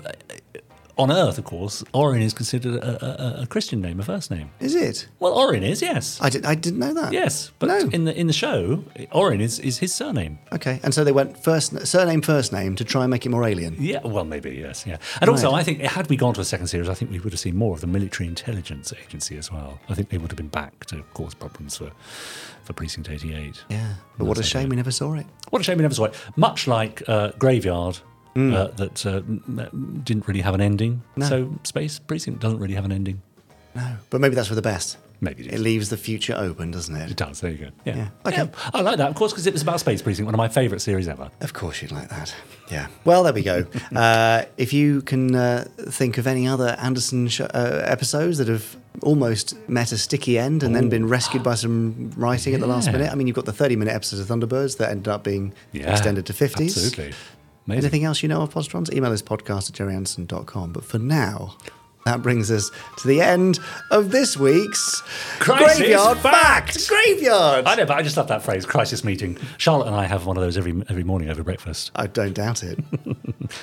on 0.98 1.10
Earth, 1.12 1.36
of 1.36 1.44
course, 1.44 1.84
Orrin 1.92 2.22
is 2.22 2.32
considered 2.32 2.76
a, 2.76 3.38
a, 3.40 3.42
a 3.42 3.46
Christian 3.46 3.82
name, 3.82 4.00
a 4.00 4.02
first 4.02 4.30
name. 4.30 4.50
Is 4.60 4.74
it? 4.74 5.08
Well, 5.20 5.34
Orrin 5.34 5.62
is 5.62 5.82
yes, 5.82 6.18
I, 6.22 6.30
did, 6.30 6.46
I 6.46 6.54
didn't 6.54 6.78
know 6.78 6.94
that. 6.94 7.12
yes, 7.12 7.50
but 7.58 7.66
No. 7.68 7.78
in 7.92 8.04
the 8.04 8.18
in 8.18 8.26
the 8.28 8.32
show, 8.32 8.82
Orrin 9.12 9.40
is 9.42 9.58
is 9.58 9.78
his 9.78 9.94
surname. 9.94 10.38
Okay, 10.52 10.80
and 10.82 10.94
so 10.94 11.04
they 11.04 11.12
went 11.12 11.36
first 11.42 11.86
surname, 11.86 12.22
first 12.22 12.52
name 12.52 12.76
to 12.76 12.84
try 12.84 13.02
and 13.04 13.10
make 13.10 13.26
it 13.26 13.28
more 13.28 13.44
alien. 13.46 13.76
Yeah, 13.78 14.00
well, 14.04 14.24
maybe 14.24 14.50
yes, 14.52 14.86
yeah. 14.86 14.96
And 15.20 15.28
also, 15.28 15.52
I 15.52 15.62
think 15.62 15.80
had 15.82 16.08
we 16.08 16.16
gone 16.16 16.32
to 16.34 16.40
a 16.40 16.44
second 16.44 16.68
series, 16.68 16.88
I 16.88 16.94
think 16.94 17.10
we 17.10 17.18
would 17.20 17.32
have 17.32 17.40
seen 17.40 17.56
more 17.56 17.74
of 17.74 17.80
the 17.82 17.86
military 17.86 18.26
intelligence 18.28 18.92
agency 19.04 19.36
as 19.36 19.52
well. 19.52 19.78
I 19.90 19.94
think 19.94 20.08
they 20.08 20.18
would 20.18 20.30
have 20.30 20.36
been 20.38 20.48
back 20.48 20.86
to 20.86 21.02
cause 21.14 21.34
problems 21.34 21.76
for 21.76 21.90
for 22.64 22.72
Precinct 22.72 23.10
Eighty 23.10 23.34
Eight. 23.34 23.62
Yeah, 23.68 23.94
but 24.16 24.24
what 24.24 24.38
a 24.38 24.42
shame 24.42 24.70
we 24.70 24.76
never 24.76 24.90
saw 24.90 25.12
it. 25.14 25.26
What 25.50 25.60
a 25.60 25.62
shame 25.64 25.76
we 25.78 25.82
never 25.82 25.94
saw 25.94 26.04
it. 26.06 26.14
Much 26.36 26.66
like 26.66 27.02
uh, 27.06 27.32
Graveyard, 27.38 27.98
Hmm. 28.36 28.52
uh, 28.54 28.66
that 28.76 29.06
uh, 29.06 29.20
didn't 30.04 30.28
really 30.28 30.42
have 30.42 30.54
an 30.54 30.60
ending. 30.60 31.02
No. 31.16 31.26
So 31.26 31.58
Space 31.64 31.98
Precinct 31.98 32.40
doesn't 32.40 32.58
really 32.58 32.74
have 32.74 32.84
an 32.84 32.92
ending. 32.92 33.22
No, 33.74 33.96
but 34.10 34.20
maybe 34.20 34.34
that's 34.34 34.48
for 34.48 34.54
the 34.54 34.62
best. 34.62 34.98
Maybe 35.22 35.46
it 35.46 35.54
It 35.54 35.60
leaves 35.60 35.88
the 35.88 35.96
future 35.96 36.34
open, 36.36 36.70
doesn't 36.70 36.94
It 36.94 37.10
it? 37.12 37.16
does. 37.16 37.40
There 37.40 37.50
you 37.50 37.56
go. 37.56 37.68
Yeah. 37.86 37.96
Yeah. 37.96 38.08
Okay. 38.26 38.36
Yeah, 38.44 38.70
I 38.74 38.82
like 38.82 38.98
that, 38.98 39.08
of 39.08 39.14
course, 39.14 39.32
because 39.32 39.46
it 39.46 39.54
was 39.54 39.62
about 39.62 39.80
Space 39.80 40.02
Precinct, 40.02 40.26
one 40.26 40.34
of 40.34 40.38
my 40.38 40.48
favourite 40.48 40.82
series 40.82 41.08
ever. 41.08 41.30
Of 41.40 41.54
course, 41.54 41.80
you'd 41.80 41.92
like 41.92 42.10
that. 42.10 42.34
Yeah. 42.70 42.88
Well, 43.06 43.22
there 43.22 43.32
we 43.32 43.42
go. 43.42 43.64
uh, 43.96 44.44
if 44.58 44.74
you 44.74 45.00
can 45.00 45.34
uh, 45.34 45.64
think 45.88 46.18
of 46.18 46.26
any 46.26 46.46
other 46.46 46.76
Anderson 46.78 47.28
sh- 47.28 47.40
uh, 47.40 47.82
episodes 47.86 48.36
that 48.36 48.48
have 48.48 48.76
almost 49.02 49.56
met 49.68 49.90
a 49.92 49.96
sticky 49.98 50.38
end 50.38 50.62
and 50.62 50.74
then 50.76 50.88
been 50.90 51.06
rescued 51.08 51.42
by 51.42 51.54
some 51.54 52.10
writing 52.16 52.52
at 52.54 52.60
the 52.60 52.66
last 52.66 52.92
minute, 52.92 53.10
I 53.10 53.14
mean, 53.14 53.26
you've 53.26 53.36
got 53.36 53.46
the 53.46 53.52
30 53.54 53.76
minute 53.76 53.94
episodes 53.94 54.20
of 54.20 54.28
Thunderbirds 54.28 54.76
that 54.78 54.90
ended 54.90 55.08
up 55.08 55.24
being 55.24 55.54
Yeah. 55.72 55.90
extended 55.92 56.26
to 56.26 56.32
50s. 56.34 56.76
Absolutely. 56.76 57.14
Amazing. 57.66 57.84
Anything 57.84 58.04
else 58.04 58.22
you 58.22 58.28
know 58.28 58.42
of 58.42 58.52
Podsterons? 58.54 58.92
Email 58.94 59.12
us 59.12 59.22
podcast 59.22 59.68
at 59.70 59.76
gerryanderson.com. 59.76 60.72
But 60.72 60.84
for 60.84 60.98
now, 60.98 61.56
that 62.04 62.22
brings 62.22 62.50
us 62.52 62.70
to 62.98 63.08
the 63.08 63.20
end 63.20 63.58
of 63.90 64.12
this 64.12 64.36
week's 64.36 65.00
Crisis 65.40 65.78
Graveyard 65.78 66.18
Fact. 66.18 66.74
Fact. 66.74 66.88
Graveyard. 66.88 67.66
I 67.66 67.74
know, 67.74 67.84
but 67.86 67.96
I 67.96 68.02
just 68.02 68.16
love 68.16 68.28
that 68.28 68.42
phrase, 68.44 68.64
crisis 68.64 69.02
meeting. 69.02 69.36
Charlotte 69.58 69.88
and 69.88 69.96
I 69.96 70.04
have 70.04 70.26
one 70.26 70.36
of 70.36 70.42
those 70.44 70.56
every 70.56 70.72
every 70.88 71.02
morning 71.02 71.28
over 71.28 71.42
breakfast. 71.42 71.90
I 71.96 72.06
don't 72.06 72.32
doubt 72.34 72.62
it. 72.62 72.78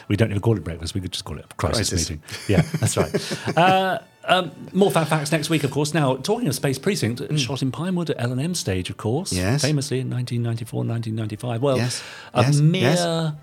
We 0.08 0.16
don't 0.16 0.30
even 0.30 0.42
call 0.42 0.56
it 0.56 0.64
breakfast. 0.64 0.94
We 0.96 1.02
could 1.02 1.12
just 1.12 1.26
call 1.26 1.38
it 1.38 1.46
a 1.50 1.54
crisis, 1.56 1.90
Crisis. 1.90 2.10
meeting. 2.10 2.24
Yeah, 2.48 2.62
that's 2.80 2.96
right. 2.96 3.58
uh, 3.58 4.00
um, 4.24 4.52
more 4.72 4.90
fan 4.90 5.06
facts 5.06 5.30
next 5.30 5.50
week, 5.50 5.66
of 5.66 5.72
course. 5.72 5.94
Now, 5.94 6.16
talking 6.16 6.48
of 6.48 6.56
Space 6.56 6.80
Precinct, 6.80 7.22
shot 7.38 7.62
in 7.62 7.70
Pinewood 7.70 8.10
at 8.10 8.22
L&M 8.22 8.56
stage, 8.56 8.90
of 8.90 8.96
course. 8.96 9.34
Yes. 9.34 9.62
Famously 9.62 10.00
in 10.00 10.10
1994, 10.10 10.86
1995. 10.86 11.62
Well, 11.62 11.76
Yes. 11.78 12.02
a 12.34 12.44
Yes. 12.44 12.60
mere 12.62 12.82
Yes. 12.82 13.34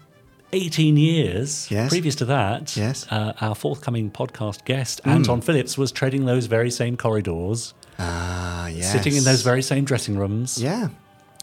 18 0.52 0.96
years 0.96 1.70
Yes. 1.70 1.88
previous 1.90 2.14
to 2.16 2.24
that, 2.26 2.76
Yes. 2.76 3.04
Hmm. 3.04 3.14
uh, 3.14 3.32
our 3.40 3.54
forthcoming 3.54 4.10
podcast 4.10 4.64
guest, 4.64 5.00
Anton 5.04 5.40
Phillips, 5.40 5.78
was 5.78 5.92
treading 5.92 6.24
those 6.26 6.46
very 6.46 6.70
same 6.70 6.96
corridors, 6.96 7.74
Ah, 7.98 8.66
yes. 8.68 8.90
sitting 8.92 9.14
in 9.16 9.24
those 9.24 9.42
very 9.42 9.62
same 9.62 9.84
dressing 9.84 10.16
rooms. 10.16 10.58
Yeah. 10.60 10.88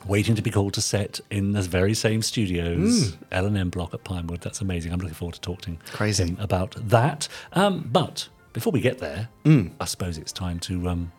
waiting 0.05 0.35
to 0.35 0.41
be 0.41 0.51
called 0.51 0.73
to 0.73 0.79
set 0.79 1.19
in 1.29 1.51
the 1.51 1.61
very 1.61 1.93
same 1.93 2.21
studios, 2.21 3.09
Hmm. 3.09 3.15
L 3.31 3.45
and 3.45 3.57
M 3.57 3.69
block 3.69 3.93
at 3.93 4.03
Pinewood. 4.05 4.39
That's 4.41 4.61
amazing. 4.61 4.93
I'm 4.93 4.99
looking 4.99 5.15
forward 5.15 5.33
to 5.35 5.41
talking 5.41 5.79
Crazy. 5.91 6.23
him 6.23 6.37
about 6.39 6.75
that. 6.89 7.27
Um, 7.51 7.89
but 7.91 8.29
before 8.53 8.71
we 8.71 8.79
get 8.79 8.99
there, 8.99 9.27
Hmm. 9.43 9.69
I 9.81 9.85
suppose 9.85 10.17
it's 10.17 10.31
time 10.31 10.59
to 10.59 10.87
um, 10.87 11.11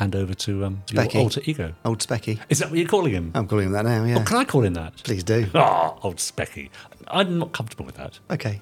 hand 0.00 0.16
over 0.16 0.32
to 0.32 0.64
um, 0.64 0.82
your 0.90 1.06
alter 1.14 1.42
ego. 1.44 1.74
Old 1.84 1.98
Specky. 1.98 2.40
Is 2.48 2.58
that 2.58 2.70
what 2.70 2.78
you're 2.78 2.88
calling 2.88 3.12
him? 3.12 3.30
I'm 3.34 3.46
calling 3.46 3.66
him 3.66 3.72
that 3.72 3.84
now, 3.84 4.02
yeah. 4.04 4.18
Oh, 4.18 4.24
can 4.24 4.38
I 4.38 4.44
call 4.44 4.64
him 4.64 4.72
that? 4.74 4.96
Please 5.04 5.22
do. 5.22 5.46
Ah, 5.54 5.94
old 6.02 6.16
Specky. 6.16 6.70
I'm 7.08 7.38
not 7.38 7.52
comfortable 7.52 7.84
with 7.84 7.96
that. 7.96 8.18
Okay. 8.30 8.60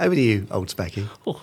Over 0.00 0.14
to 0.16 0.20
you, 0.20 0.46
Old 0.50 0.68
Specky. 0.68 1.08
Oh. 1.24 1.40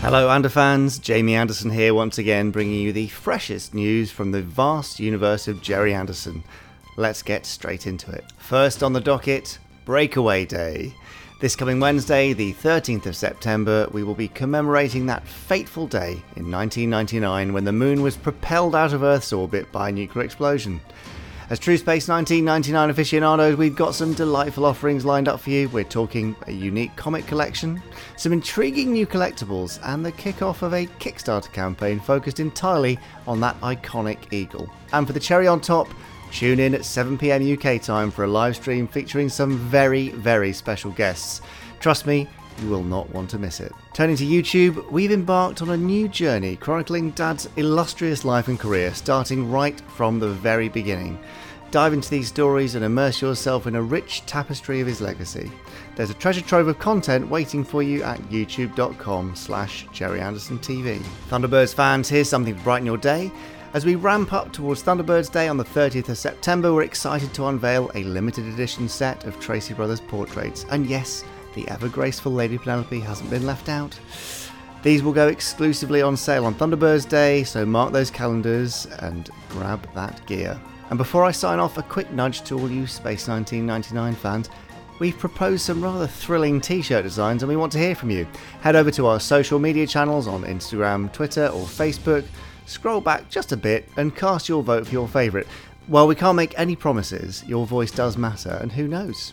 Hello, 0.00 0.28
Ander 0.30 0.50
fans. 0.50 0.98
Jamie 0.98 1.34
Anderson 1.34 1.70
here 1.70 1.94
once 1.94 2.18
again, 2.18 2.50
bringing 2.50 2.80
you 2.80 2.92
the 2.92 3.08
freshest 3.08 3.72
news 3.72 4.10
from 4.10 4.32
the 4.32 4.42
vast 4.42 5.00
universe 5.00 5.48
of 5.48 5.62
Gerry 5.62 5.94
Anderson. 5.94 6.44
Let's 6.98 7.22
get 7.22 7.46
straight 7.46 7.86
into 7.86 8.10
it. 8.10 8.24
First 8.38 8.82
on 8.82 8.92
the 8.92 9.00
docket, 9.00 9.60
Breakaway 9.84 10.44
Day. 10.44 10.92
This 11.40 11.54
coming 11.54 11.78
Wednesday, 11.78 12.32
the 12.32 12.52
13th 12.54 13.06
of 13.06 13.14
September, 13.14 13.88
we 13.92 14.02
will 14.02 14.16
be 14.16 14.26
commemorating 14.26 15.06
that 15.06 15.24
fateful 15.24 15.86
day 15.86 16.20
in 16.34 16.50
1999 16.50 17.52
when 17.52 17.62
the 17.62 17.70
moon 17.70 18.02
was 18.02 18.16
propelled 18.16 18.74
out 18.74 18.92
of 18.92 19.04
Earth's 19.04 19.32
orbit 19.32 19.70
by 19.70 19.90
a 19.90 19.92
nuclear 19.92 20.24
explosion. 20.24 20.80
As 21.50 21.60
True 21.60 21.76
Space 21.76 22.08
1999 22.08 22.90
aficionados, 22.90 23.56
we've 23.56 23.76
got 23.76 23.94
some 23.94 24.12
delightful 24.12 24.66
offerings 24.66 25.04
lined 25.04 25.28
up 25.28 25.38
for 25.38 25.50
you. 25.50 25.68
We're 25.68 25.84
talking 25.84 26.34
a 26.48 26.52
unique 26.52 26.96
comic 26.96 27.28
collection, 27.28 27.80
some 28.16 28.32
intriguing 28.32 28.92
new 28.92 29.06
collectibles, 29.06 29.78
and 29.84 30.04
the 30.04 30.10
kickoff 30.10 30.62
of 30.62 30.74
a 30.74 30.86
Kickstarter 30.98 31.52
campaign 31.52 32.00
focused 32.00 32.40
entirely 32.40 32.98
on 33.28 33.38
that 33.38 33.58
iconic 33.60 34.32
eagle. 34.32 34.68
And 34.92 35.06
for 35.06 35.12
the 35.12 35.20
cherry 35.20 35.46
on 35.46 35.60
top, 35.60 35.86
tune 36.30 36.60
in 36.60 36.74
at 36.74 36.82
7pm 36.82 37.56
UK 37.56 37.82
time 37.82 38.10
for 38.10 38.24
a 38.24 38.28
live 38.28 38.56
stream 38.56 38.86
featuring 38.86 39.28
some 39.28 39.56
very, 39.58 40.10
very 40.10 40.52
special 40.52 40.90
guests. 40.92 41.40
Trust 41.80 42.06
me, 42.06 42.28
you 42.60 42.68
will 42.68 42.82
not 42.82 43.10
want 43.10 43.30
to 43.30 43.38
miss 43.38 43.60
it. 43.60 43.72
Turning 43.94 44.16
to 44.16 44.26
YouTube, 44.26 44.90
we've 44.90 45.12
embarked 45.12 45.62
on 45.62 45.70
a 45.70 45.76
new 45.76 46.08
journey 46.08 46.56
chronicling 46.56 47.10
Dad's 47.10 47.48
illustrious 47.56 48.24
life 48.24 48.48
and 48.48 48.58
career, 48.58 48.92
starting 48.94 49.50
right 49.50 49.80
from 49.96 50.18
the 50.18 50.28
very 50.28 50.68
beginning. 50.68 51.18
Dive 51.70 51.92
into 51.92 52.08
these 52.08 52.28
stories 52.28 52.74
and 52.74 52.84
immerse 52.84 53.20
yourself 53.20 53.66
in 53.66 53.74
a 53.74 53.82
rich 53.82 54.24
tapestry 54.24 54.80
of 54.80 54.86
his 54.86 55.02
legacy. 55.02 55.52
There's 55.96 56.08
a 56.08 56.14
treasure 56.14 56.40
trove 56.40 56.66
of 56.66 56.78
content 56.78 57.28
waiting 57.28 57.62
for 57.62 57.82
you 57.82 58.02
at 58.02 58.18
youtube.com 58.30 59.36
slash 59.36 59.86
TV. 59.88 61.02
Thunderbirds 61.28 61.74
fans, 61.74 62.08
here's 62.08 62.28
something 62.28 62.56
to 62.56 62.62
brighten 62.62 62.86
your 62.86 62.96
day. 62.96 63.30
As 63.74 63.84
we 63.84 63.96
ramp 63.96 64.32
up 64.32 64.50
towards 64.50 64.82
Thunderbirds 64.82 65.30
Day 65.30 65.46
on 65.46 65.58
the 65.58 65.64
30th 65.64 66.08
of 66.08 66.16
September, 66.16 66.72
we're 66.72 66.84
excited 66.84 67.34
to 67.34 67.48
unveil 67.48 67.90
a 67.94 68.02
limited 68.04 68.46
edition 68.46 68.88
set 68.88 69.24
of 69.24 69.38
Tracy 69.40 69.74
Brothers 69.74 70.00
portraits. 70.00 70.64
And 70.70 70.86
yes, 70.86 71.22
the 71.54 71.68
ever 71.68 71.86
graceful 71.90 72.32
Lady 72.32 72.56
Penelope 72.56 72.98
hasn't 73.00 73.28
been 73.28 73.44
left 73.44 73.68
out. 73.68 73.98
These 74.82 75.02
will 75.02 75.12
go 75.12 75.28
exclusively 75.28 76.00
on 76.00 76.16
sale 76.16 76.46
on 76.46 76.54
Thunderbirds 76.54 77.06
Day, 77.06 77.44
so 77.44 77.66
mark 77.66 77.92
those 77.92 78.10
calendars 78.10 78.86
and 79.00 79.28
grab 79.50 79.86
that 79.94 80.24
gear. 80.26 80.58
And 80.88 80.96
before 80.96 81.26
I 81.26 81.30
sign 81.30 81.58
off, 81.58 81.76
a 81.76 81.82
quick 81.82 82.10
nudge 82.10 82.44
to 82.44 82.58
all 82.58 82.70
you 82.70 82.86
Space 82.86 83.28
1999 83.28 84.14
fans. 84.14 84.48
We've 84.98 85.18
proposed 85.18 85.62
some 85.62 85.84
rather 85.84 86.06
thrilling 86.06 86.62
t 86.62 86.80
shirt 86.80 87.04
designs 87.04 87.42
and 87.42 87.50
we 87.50 87.56
want 87.56 87.72
to 87.72 87.78
hear 87.78 87.94
from 87.94 88.10
you. 88.10 88.26
Head 88.62 88.76
over 88.76 88.90
to 88.92 89.06
our 89.06 89.20
social 89.20 89.58
media 89.58 89.86
channels 89.86 90.26
on 90.26 90.44
Instagram, 90.44 91.12
Twitter, 91.12 91.48
or 91.48 91.66
Facebook. 91.66 92.24
Scroll 92.68 93.00
back 93.00 93.30
just 93.30 93.52
a 93.52 93.56
bit 93.56 93.88
and 93.96 94.14
cast 94.14 94.46
your 94.46 94.62
vote 94.62 94.86
for 94.86 94.92
your 94.92 95.08
favourite. 95.08 95.46
While 95.86 96.06
we 96.06 96.14
can't 96.14 96.36
make 96.36 96.52
any 96.58 96.76
promises, 96.76 97.42
your 97.46 97.64
voice 97.66 97.90
does 97.90 98.18
matter, 98.18 98.58
and 98.60 98.70
who 98.70 98.86
knows? 98.86 99.32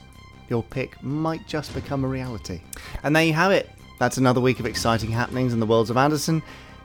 Your 0.50 0.64
pick 0.64 1.04
might 1.04 1.46
just 1.46 1.74
become 1.74 2.06
a 2.06 2.08
reality. 2.08 2.62
And 3.04 3.14
there 3.14 3.26
you 3.26 3.34
have 3.34 3.52
it. 3.52 3.70
That's 4.00 4.16
another 4.18 4.40
week 4.40 4.62
of 4.62 4.66
exciting 4.66 5.12
happenings 5.12 5.52
in 5.52 5.60
the 5.60 5.66
worlds 5.66 5.90
of 5.90 5.98
Anderson. 5.98 6.42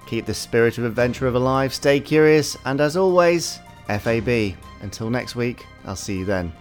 Keep 0.07 0.27
the 0.27 0.35
spirit 0.35 0.77
of 0.77 0.85
adventure 0.85 1.29
alive, 1.29 1.73
stay 1.73 2.01
curious, 2.01 2.57
and 2.65 2.81
as 2.81 2.97
always, 2.97 3.61
FAB. 3.87 4.57
Until 4.83 5.09
next 5.09 5.37
week, 5.37 5.65
I'll 5.85 5.95
see 5.95 6.19
you 6.19 6.25
then. 6.25 6.53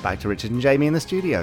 Back 0.00 0.20
to 0.20 0.28
Richard 0.28 0.52
and 0.52 0.60
Jamie 0.60 0.86
in 0.86 0.92
the 0.94 1.00
studio. 1.00 1.40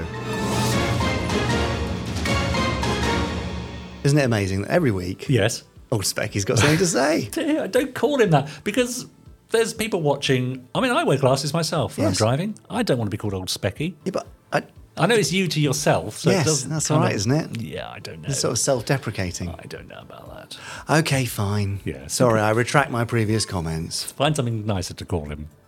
Isn't 4.06 4.18
it 4.18 4.24
amazing 4.24 4.62
that 4.62 4.72
every 4.72 4.92
week, 4.92 5.28
Yes. 5.28 5.64
Oh, 5.92 5.96
old 5.98 6.04
Specky's 6.04 6.46
got 6.46 6.58
something 6.60 6.78
to 6.78 6.88
say? 6.88 7.30
Don't 7.72 7.94
call 7.94 8.22
him 8.22 8.30
that 8.32 8.50
because 8.64 9.08
there's 9.50 9.74
people 9.74 10.02
watching. 10.02 10.68
I 10.74 10.80
mean, 10.82 10.92
I 10.92 11.04
wear 11.04 11.18
glasses 11.18 11.54
myself 11.54 11.98
when 11.98 12.08
Yes. 12.08 12.14
I'm 12.22 12.26
driving. 12.26 12.56
I 12.70 12.84
don't 12.84 12.98
want 12.98 13.08
to 13.08 13.16
be 13.16 13.18
called 13.18 13.34
old 13.34 13.50
Specky. 13.50 13.96
Yeah, 14.06 14.12
but 14.12 14.28
I, 14.54 14.64
I 14.96 15.06
know 15.08 15.16
it's 15.16 15.34
you 15.34 15.48
to 15.50 15.60
yourself. 15.60 16.18
So 16.20 16.30
Yes, 16.32 16.42
it 16.44 16.46
doesn't 16.50 16.70
that's 16.70 16.90
all 16.92 17.00
right, 17.02 17.10
of- 17.12 17.16
isn't 17.18 17.32
it? 17.32 17.62
Yeah, 17.62 17.90
I 17.90 18.00
don't 18.00 18.22
know. 18.22 18.30
it's 18.30 18.40
sort 18.40 18.54
of 18.54 18.60
self-deprecating. 18.60 19.50
I 19.50 19.64
don't 19.68 19.90
know 19.90 20.00
about 20.00 20.30
that. 20.88 21.00
Okay, 21.00 21.26
fine. 21.26 21.82
Yeah, 21.84 22.08
Sorry, 22.08 22.40
I 22.40 22.52
retract 22.52 22.90
my 22.92 23.04
previous 23.04 23.46
comments. 23.46 24.10
Find 24.14 24.34
something 24.36 24.66
nicer 24.66 24.94
to 24.94 25.06
call 25.06 25.26
him. 25.26 25.50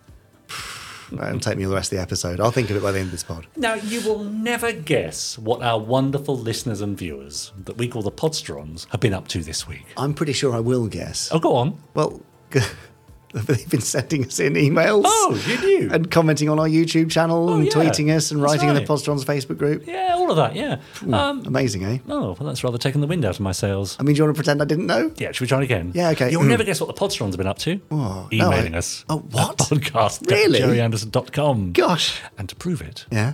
It'll 1.22 1.40
take 1.40 1.58
me 1.58 1.66
the 1.66 1.74
rest 1.74 1.92
of 1.92 1.98
the 1.98 2.02
episode. 2.02 2.40
I'll 2.40 2.52
think 2.52 2.70
of 2.70 2.76
it 2.78 2.84
by 2.84 2.92
the 2.92 3.00
end 3.00 3.08
of 3.08 3.12
this 3.12 3.24
pod. 3.24 3.48
Now, 3.56 3.74
you 3.76 4.02
will 4.08 4.24
never 4.24 4.72
guess 4.72 5.38
what 5.38 5.62
our 5.62 5.80
wonderful 5.80 6.38
listeners 6.38 6.82
and 6.82 6.98
viewers 6.98 7.52
that 7.66 7.78
we 7.78 7.88
call 7.88 8.02
the 8.02 8.12
Podsterons 8.12 8.90
have 8.90 9.00
been 9.00 9.14
up 9.14 9.28
to 9.30 9.42
this 9.44 9.68
week. 9.68 9.86
I'm 9.98 10.14
pretty 10.14 10.34
sure 10.34 10.54
I 10.54 10.60
will 10.60 10.88
guess. 10.88 11.30
Oh, 11.32 11.40
go 11.40 11.56
on. 11.56 11.82
Well, 11.94 12.22
they've 13.48 13.70
been 13.70 13.82
sending 13.82 14.26
us 14.26 14.40
in 14.40 14.54
emails. 14.54 15.04
Oh, 15.06 15.44
you 15.48 15.80
knew. 15.80 15.90
And 15.92 16.10
commenting 16.12 16.50
on 16.50 16.60
our 16.60 16.68
YouTube 16.68 17.10
channel 17.12 17.50
Oh, 17.50 17.54
and 17.56 17.66
yeah. 17.66 17.72
tweeting 17.72 18.16
us 18.16 18.32
and 18.32 18.42
writing 18.42 18.70
in 18.70 18.76
the 18.76 18.82
right. 18.82 18.90
Podsterons 18.90 19.26
Facebook 19.26 19.58
group. 19.58 19.86
Yeah, 19.88 20.14
all 20.16 20.30
of 20.30 20.38
that, 20.38 20.56
yeah. 20.56 20.80
Um, 21.12 21.44
Amazing, 21.46 21.84
eh? 21.84 21.98
oh, 22.10 22.36
well, 22.40 22.48
that's 22.48 22.64
rather 22.64 22.78
taken 22.78 23.02
the 23.02 23.08
wind 23.08 23.26
out 23.26 23.36
of 23.36 23.42
my 23.42 23.52
sails. 23.52 23.98
I 24.00 24.04
mean, 24.04 24.16
do 24.16 24.20
you 24.20 24.24
want 24.26 24.36
to 24.36 24.40
pretend 24.40 24.62
I 24.62 24.66
didn't 24.66 24.88
know? 24.88 25.12
Yeah, 25.18 25.32
should 25.32 25.42
we 25.42 25.48
try 25.48 25.60
it 25.60 25.64
again? 25.64 25.92
Yeah, 25.96 26.10
okay. 26.12 26.32
You'll 26.32 26.44
Mm. 26.44 26.48
never 26.50 26.64
guess 26.64 26.80
what 26.80 26.88
the 26.88 26.94
Podsterons 26.94 27.30
have 27.32 27.38
been 27.38 27.48
up 27.48 27.60
to. 27.60 27.82
Oh, 27.92 28.28
no, 28.32 28.48
Emailing 28.50 28.76
I- 28.76 28.78
us. 28.78 29.04
Oh, 29.10 29.18
what? 29.32 29.58
Podcast 29.58 30.30
Really? 30.30 30.60
gerryanderson.com. 30.60 31.72
Gosh. 31.74 32.22
And 32.38 32.48
to 32.50 32.56
prove 32.56 32.82
it, 32.82 33.06
Yeah. 33.12 33.34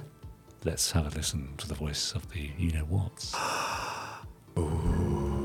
let's 0.64 0.92
have 0.92 1.14
a 1.14 1.18
listen 1.18 1.50
to 1.58 1.68
the 1.68 1.76
voice 1.76 2.14
of 2.14 2.32
the 2.32 2.50
you 2.58 2.72
know 2.72 2.86
what's. 2.88 3.36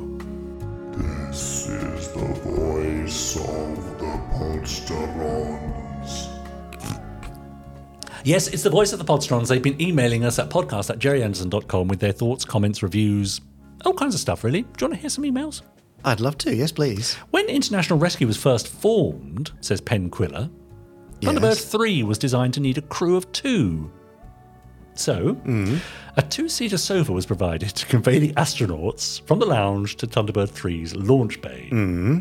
This 0.96 1.66
is 1.68 2.08
the 2.12 2.26
voice 2.44 3.36
of 3.36 3.98
the 3.98 4.14
Podsterons. 4.34 6.30
Yes, 8.22 8.46
it's 8.48 8.62
the 8.62 8.70
voice 8.70 8.92
of 8.92 8.98
the 9.00 9.04
Podsterons. 9.04 9.48
They've 9.48 9.60
been 9.62 9.80
emailing 9.80 10.24
us 10.24 10.38
at 10.38 10.48
podcast 10.50 10.90
at 10.90 10.98
gerryanderson.com 11.00 11.88
with 11.88 11.98
their 12.00 12.12
thoughts, 12.12 12.44
comments, 12.44 12.82
reviews, 12.82 13.40
all 13.84 13.92
kinds 13.94 14.14
of 14.14 14.20
stuff, 14.20 14.44
really. 14.44 14.62
Do 14.62 14.68
you 14.80 14.86
want 14.88 14.94
to 14.94 15.00
hear 15.00 15.10
some 15.10 15.24
emails? 15.24 15.62
I'd 16.04 16.20
love 16.20 16.38
to. 16.38 16.54
Yes, 16.54 16.70
please. 16.70 17.14
When 17.30 17.46
International 17.48 17.98
Rescue 17.98 18.26
was 18.26 18.36
first 18.36 18.68
formed, 18.68 19.50
says 19.60 19.80
Pen 19.80 20.10
Quiller, 20.10 20.48
Thunderbird 21.20 21.42
Yes. 21.42 21.64
3 21.64 22.02
was 22.04 22.18
designed 22.18 22.54
to 22.54 22.60
need 22.60 22.78
a 22.78 22.82
crew 22.82 23.16
of 23.16 23.30
two. 23.32 23.90
So, 24.94 25.34
Mm. 25.44 25.80
a 26.16 26.22
two 26.22 26.48
seater 26.48 26.78
sofa 26.78 27.12
was 27.12 27.26
provided 27.26 27.70
to 27.70 27.86
convey 27.86 28.18
the 28.18 28.32
astronauts 28.34 29.20
from 29.26 29.38
the 29.40 29.46
lounge 29.46 29.96
to 29.96 30.06
Thunderbird 30.06 30.50
3's 30.50 30.94
launch 30.94 31.40
bay. 31.42 31.68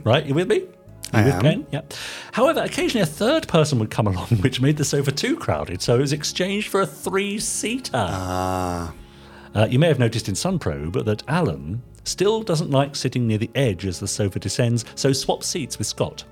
Right? 0.04 0.26
You 0.26 0.34
with 0.34 0.48
me? 0.48 0.56
You 0.58 0.68
Mm. 1.12 1.20
I 1.20 1.24
with 1.26 1.34
am. 1.36 1.42
Ken? 1.42 1.66
Yeah. 1.72 1.82
However, 2.32 2.62
occasionally 2.62 3.04
a 3.04 3.06
third 3.06 3.48
person 3.48 3.78
would 3.80 3.92
come 3.92 4.08
along, 4.12 4.28
which 4.42 4.60
made 4.62 4.78
the 4.78 4.86
sofa 4.86 5.12
too 5.12 5.36
crowded, 5.36 5.82
so 5.82 5.96
it 5.96 6.02
was 6.02 6.14
exchanged 6.14 6.70
for 6.70 6.82
a 6.82 6.88
three 6.88 7.40
seater. 7.40 7.92
Ah, 7.96 8.94
Uh, 9.56 9.68
you 9.70 9.78
may 9.78 9.88
have 9.88 10.00
noticed 10.00 10.28
in 10.28 10.34
Sunprobe 10.34 11.06
that 11.06 11.22
Alan 11.28 11.84
still 12.06 12.42
doesn't 12.42 12.72
like 12.72 12.96
sitting 12.96 13.28
near 13.28 13.38
the 13.38 13.52
edge 13.54 13.86
as 13.86 14.00
the 14.00 14.08
sofa 14.08 14.40
descends, 14.40 14.84
so 14.96 15.14
swaps 15.14 15.46
seats 15.46 15.78
with 15.78 15.86
Scott. 15.86 16.24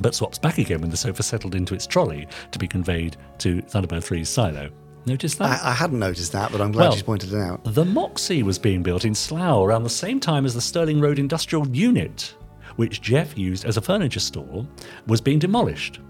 But 0.00 0.14
swaps 0.16 0.38
back 0.38 0.58
again 0.58 0.80
when 0.80 0.90
the 0.90 0.96
sofa 0.96 1.22
settled 1.22 1.54
into 1.54 1.72
its 1.74 1.86
trolley 1.86 2.26
to 2.50 2.58
be 2.58 2.66
conveyed 2.66 3.16
to 3.38 3.62
Thunderbird 3.62 4.02
3's 4.04 4.28
silo. 4.28 4.70
Notice 5.08 5.34
that? 5.36 5.62
I, 5.64 5.70
I 5.70 5.72
hadn't 5.72 5.98
noticed 5.98 6.32
that, 6.32 6.52
but 6.52 6.60
I'm 6.60 6.72
glad 6.72 6.88
Well- 6.88 6.96
you 6.96 7.02
pointed 7.04 7.32
it 7.32 7.38
out. 7.40 7.64
The 7.64 7.84
Moxy 7.84 8.42
was 8.42 8.58
being 8.58 8.82
built 8.82 9.04
in 9.04 9.14
Slough 9.14 9.64
around 9.66 9.82
the 9.84 9.90
same 9.90 10.20
time 10.20 10.44
as 10.44 10.54
the 10.54 10.60
Stirling 10.60 11.00
Road 11.00 11.18
Industrial 11.18 11.66
Unit, 11.68 12.34
which 12.76 13.00
Jeff 13.00 13.36
used 13.38 13.64
as 13.64 13.76
a 13.76 13.80
furniture 13.80 14.20
store, 14.20 14.66
was 15.06 15.20
being 15.20 15.38
demolished. 15.38 16.00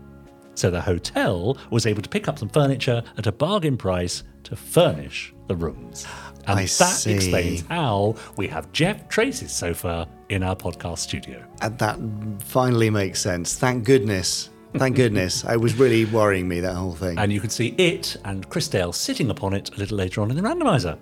So 0.54 0.70
the 0.70 0.80
hotel 0.80 1.56
was 1.70 1.86
able 1.86 2.02
to 2.02 2.08
pick 2.08 2.26
up 2.26 2.38
some 2.38 2.48
furniture 2.48 3.02
at 3.16 3.26
a 3.28 3.32
bargain 3.32 3.76
price 3.76 4.24
to 4.42 4.56
furnish 4.56 5.32
the 5.46 5.54
rooms. 5.54 6.04
And 6.48 6.58
I 6.58 6.62
that 6.62 6.68
see. 6.68 7.12
explains 7.12 7.60
how 7.68 8.16
we 8.36 8.48
have 8.48 8.72
Jeff 8.72 9.08
Tracy's 9.08 9.52
sofa 9.52 10.08
in 10.30 10.42
our 10.42 10.56
podcast 10.56 10.98
studio. 10.98 11.44
And 11.62 11.78
that 11.78 11.98
finally 12.42 12.90
makes 12.90 13.20
sense. 13.20 13.54
Thank 13.56 13.84
goodness. 13.84 14.50
Thank 14.78 14.96
goodness. 14.96 15.44
It 15.44 15.60
was 15.60 15.74
really 15.78 16.04
worrying 16.04 16.48
me, 16.48 16.60
that 16.60 16.74
whole 16.74 16.94
thing. 16.94 17.18
And 17.18 17.32
you 17.32 17.40
can 17.40 17.50
see 17.50 17.68
it 17.78 18.16
and 18.24 18.48
Chris 18.48 18.68
Dale 18.68 18.92
sitting 18.92 19.30
upon 19.30 19.54
it 19.54 19.74
a 19.74 19.78
little 19.78 19.96
later 19.96 20.20
on 20.20 20.30
in 20.30 20.36
the 20.36 20.42
randomizer. 20.42 20.98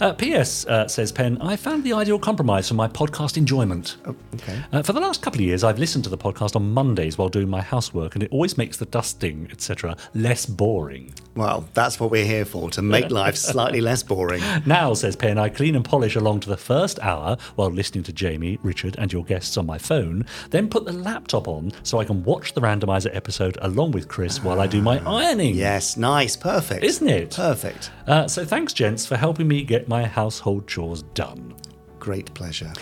Uh, 0.00 0.12
P.S. 0.14 0.66
Uh, 0.66 0.88
says 0.88 1.12
Penn, 1.12 1.38
I 1.40 1.56
found 1.56 1.84
the 1.84 1.92
ideal 1.92 2.18
compromise 2.18 2.68
for 2.68 2.74
my 2.74 2.88
podcast 2.88 3.36
enjoyment. 3.36 3.96
okay. 4.34 4.60
Uh, 4.72 4.82
for 4.82 4.92
the 4.92 5.00
last 5.00 5.22
couple 5.22 5.40
of 5.40 5.46
years, 5.46 5.64
I've 5.64 5.78
listened 5.78 6.04
to 6.04 6.10
the 6.10 6.18
podcast 6.18 6.56
on 6.56 6.72
Mondays 6.72 7.16
while 7.18 7.28
doing 7.28 7.48
my 7.48 7.60
housework, 7.60 8.14
and 8.14 8.22
it 8.22 8.30
always 8.32 8.58
makes 8.58 8.76
the 8.76 8.86
dusting, 8.86 9.48
etc., 9.50 9.96
less 10.14 10.46
boring. 10.46 11.12
Well, 11.36 11.68
that's 11.74 11.98
what 11.98 12.10
we're 12.10 12.24
here 12.24 12.44
for, 12.44 12.70
to 12.70 12.82
make 12.82 13.10
life 13.10 13.36
slightly 13.36 13.80
less 13.80 14.02
boring. 14.02 14.42
Now, 14.66 14.94
says 14.94 15.16
Penn, 15.16 15.36
I 15.36 15.48
clean 15.48 15.74
and 15.74 15.84
polish 15.84 16.16
along 16.16 16.40
to 16.40 16.48
the 16.48 16.56
first 16.56 16.98
hour 17.00 17.36
while 17.56 17.70
listening 17.70 18.04
to 18.04 18.12
Jamie, 18.12 18.58
Richard, 18.62 18.96
and 18.98 19.12
your 19.12 19.24
guests 19.24 19.56
on 19.56 19.66
my 19.66 19.78
phone, 19.78 20.26
then 20.50 20.68
put 20.68 20.84
the 20.84 20.92
laptop 20.92 21.48
on 21.48 21.72
so 21.82 21.98
I 21.98 22.04
can 22.04 22.22
watch 22.22 22.54
the 22.54 22.60
randomizer 22.60 23.03
episode 23.12 23.58
along 23.62 23.92
with 23.92 24.08
Chris 24.08 24.42
while 24.42 24.60
I 24.60 24.66
do 24.66 24.80
my 24.80 24.98
ironing. 25.06 25.54
Yes, 25.54 25.96
nice, 25.96 26.36
perfect. 26.36 26.84
Isn't 26.84 27.08
it? 27.08 27.30
Perfect. 27.34 27.90
Uh, 28.06 28.28
so 28.28 28.44
thanks, 28.44 28.72
gents, 28.72 29.06
for 29.06 29.16
helping 29.16 29.48
me 29.48 29.62
get 29.64 29.88
my 29.88 30.04
household 30.04 30.68
chores 30.68 31.02
done. 31.14 31.54
Great 31.98 32.32
pleasure. 32.34 32.72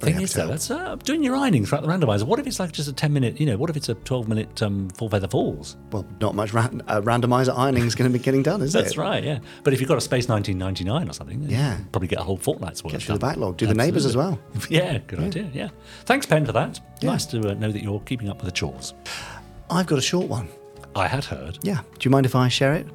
Very 0.00 0.14
Thing 0.14 0.22
is, 0.22 0.32
though, 0.32 0.46
that's 0.46 0.70
uh, 0.70 0.96
doing 1.04 1.22
your 1.22 1.36
ironing 1.36 1.66
throughout 1.66 1.82
the 1.82 1.88
randomizer. 1.88 2.22
What 2.22 2.38
if 2.38 2.46
it's 2.46 2.58
like 2.58 2.72
just 2.72 2.88
a 2.88 2.92
10 2.94 3.12
minute, 3.12 3.38
you 3.38 3.44
know, 3.44 3.58
what 3.58 3.68
if 3.68 3.76
it's 3.76 3.90
a 3.90 3.94
12 3.94 4.28
minute 4.28 4.62
um, 4.62 4.88
Four 4.96 5.10
Feather 5.10 5.28
Falls? 5.28 5.76
Well, 5.92 6.06
not 6.22 6.34
much 6.34 6.54
ran- 6.54 6.80
uh, 6.88 7.02
randomizer 7.02 7.54
ironing 7.54 7.84
is 7.84 7.94
going 7.94 8.10
to 8.10 8.18
be 8.18 8.22
getting 8.24 8.42
done, 8.42 8.62
is 8.62 8.72
That's 8.72 8.82
it? 8.82 8.86
That's 8.86 8.96
right, 8.96 9.22
yeah. 9.22 9.40
But 9.62 9.74
if 9.74 9.80
you've 9.80 9.90
got 9.90 9.98
a 9.98 10.00
space 10.00 10.26
1999 10.26 11.10
or 11.10 11.12
something, 11.12 11.40
then 11.42 11.50
Yeah. 11.50 11.78
you 11.80 11.84
probably 11.92 12.08
get 12.08 12.18
a 12.18 12.22
whole 12.22 12.38
fortnight's 12.38 12.82
worth 12.82 12.92
Get 12.92 13.02
through 13.02 13.16
the 13.16 13.20
backlog. 13.26 13.58
Do 13.58 13.66
the 13.66 13.74
neighbours 13.74 14.06
as 14.06 14.16
well. 14.16 14.38
Yeah, 14.70 14.96
good 15.06 15.20
idea, 15.20 15.50
yeah. 15.52 15.68
Thanks, 16.06 16.24
Pen, 16.24 16.46
for 16.46 16.52
that. 16.52 16.80
Nice 17.02 17.26
to 17.26 17.50
uh, 17.50 17.54
know 17.54 17.70
that 17.70 17.82
you're 17.82 18.00
keeping 18.00 18.30
up 18.30 18.38
with 18.38 18.46
the 18.46 18.52
chores. 18.52 18.94
I've 19.70 19.86
got 19.86 19.98
a 19.98 20.02
short 20.02 20.28
one. 20.28 20.48
I 20.96 21.06
had 21.06 21.24
heard. 21.24 21.58
Yeah. 21.62 21.80
Do 21.98 22.00
you 22.06 22.10
mind 22.10 22.26
if 22.26 22.34
I 22.34 22.48
share 22.48 22.74
it? 22.74 22.86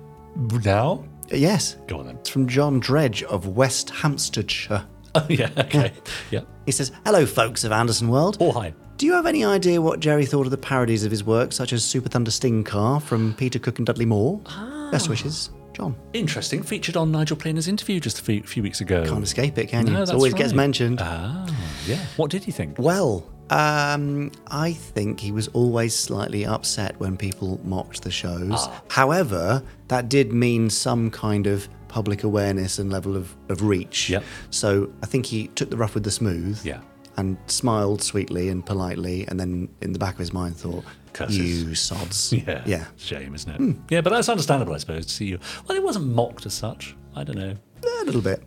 Now? 0.66 1.06
Yes. 1.32 1.78
Go 1.88 2.00
on 2.00 2.08
then. 2.08 2.18
It's 2.18 2.30
from 2.30 2.48
John 2.48 2.80
Dredge 2.80 3.24
of 3.24 3.48
West 3.48 3.90
Hampsteadshire. 3.90 4.86
Oh, 5.18 5.26
yeah, 5.30 5.50
okay. 5.58 5.94
yeah. 6.30 6.42
He 6.66 6.74
says, 6.74 6.92
Hello, 7.06 7.26
folks 7.26 7.64
of 7.64 7.72
Anderson 7.72 8.10
World. 8.10 8.36
Oh, 8.42 8.52
hi. 8.52 8.74
Do 8.98 9.06
you 9.06 9.14
have 9.14 9.26
any 9.26 9.46
idea 9.46 9.82
what 9.82 10.02
Gerry 10.02 10.26
thought 10.26 10.46
of 10.46 10.52
the 10.52 10.58
parodies 10.58 11.06
of 11.06 11.12
his 11.12 11.24
work, 11.24 11.54
such 11.54 11.72
as 11.72 11.86
Super 11.86 12.10
Thunder 12.10 12.32
Sting 12.32 12.66
Car 12.66 13.00
from 13.00 13.34
Peter 13.36 13.58
Cook 13.58 13.78
and 13.80 13.86
Dudley 13.86 14.04
Moore? 14.06 14.42
Ah. 14.46 14.90
Best 14.92 15.08
wishes, 15.08 15.52
John. 15.72 15.96
Interesting. 16.12 16.62
Featured 16.64 16.98
on 16.98 17.14
Nigel 17.14 17.38
Planer's 17.38 17.70
interview 17.70 18.02
just 18.02 18.20
a 18.20 18.24
few, 18.24 18.44
few 18.44 18.62
weeks 18.62 18.82
ago. 18.82 19.06
Can't 19.06 19.24
escape 19.24 19.58
it, 19.58 19.68
can 19.68 19.88
you? 19.88 19.94
No, 19.94 20.00
it 20.00 20.08
that's 20.08 20.12
always 20.12 20.34
gets 20.34 20.52
mentioned. 20.52 21.00
Ah, 21.02 21.46
yeah. 21.86 22.04
What 22.18 22.30
did 22.30 22.44
he 22.44 22.52
think? 22.52 22.78
Well, 22.78 23.26
um, 23.50 24.32
I 24.48 24.74
think 24.74 25.20
he 25.20 25.32
was 25.32 25.48
always 25.50 25.96
slightly 25.96 26.46
upset 26.46 27.00
when 27.00 27.18
people 27.18 27.60
mocked 27.64 28.02
the 28.04 28.12
shows. 28.12 28.52
Ah. 28.54 28.82
However, 28.90 29.64
that 29.88 30.10
did 30.10 30.34
mean 30.34 30.70
some 30.70 31.12
kind 31.12 31.48
of 31.48 31.68
public 31.88 32.24
awareness 32.24 32.80
and 32.80 32.92
level 32.92 33.16
of, 33.16 33.36
of 33.50 33.62
reach. 33.64 34.10
Yep. 34.10 34.24
So 34.50 34.92
I 35.02 35.06
think 35.06 35.26
he 35.26 35.48
took 35.50 35.70
the 35.70 35.78
rough 35.78 35.94
with 35.94 36.04
the 36.04 36.12
smooth. 36.12 36.60
Yeah. 36.66 36.82
And 37.18 37.38
smiled 37.48 38.04
sweetly 38.04 38.50
and 38.50 38.66
politely, 38.66 39.26
and 39.30 39.40
then 39.40 39.70
in 39.82 39.94
the 39.94 40.00
back 40.00 40.16
of 40.16 40.20
his 40.20 40.34
mind 40.34 40.58
thought, 40.58 40.84
Curses. 41.14 41.64
"You 41.64 41.74
sods." 41.74 42.34
Yeah. 42.46 42.62
Yeah. 42.66 42.86
Shame, 42.98 43.34
isn't 43.34 43.50
it? 43.62 43.78
Yeah, 43.90 44.02
but 44.02 44.10
that's 44.10 44.28
understandable, 44.28 44.74
I 44.74 44.80
suppose, 44.80 45.06
to 45.06 45.14
see 45.14 45.28
you. 45.28 45.40
Well, 45.66 45.78
it 45.78 45.84
wasn't 45.84 46.08
mocked 46.08 46.46
as 46.46 46.54
such. 46.54 46.94
I 47.16 47.24
don't 47.24 47.38
know. 47.38 47.56
A 48.02 48.04
little 48.04 48.20
bit. 48.22 48.44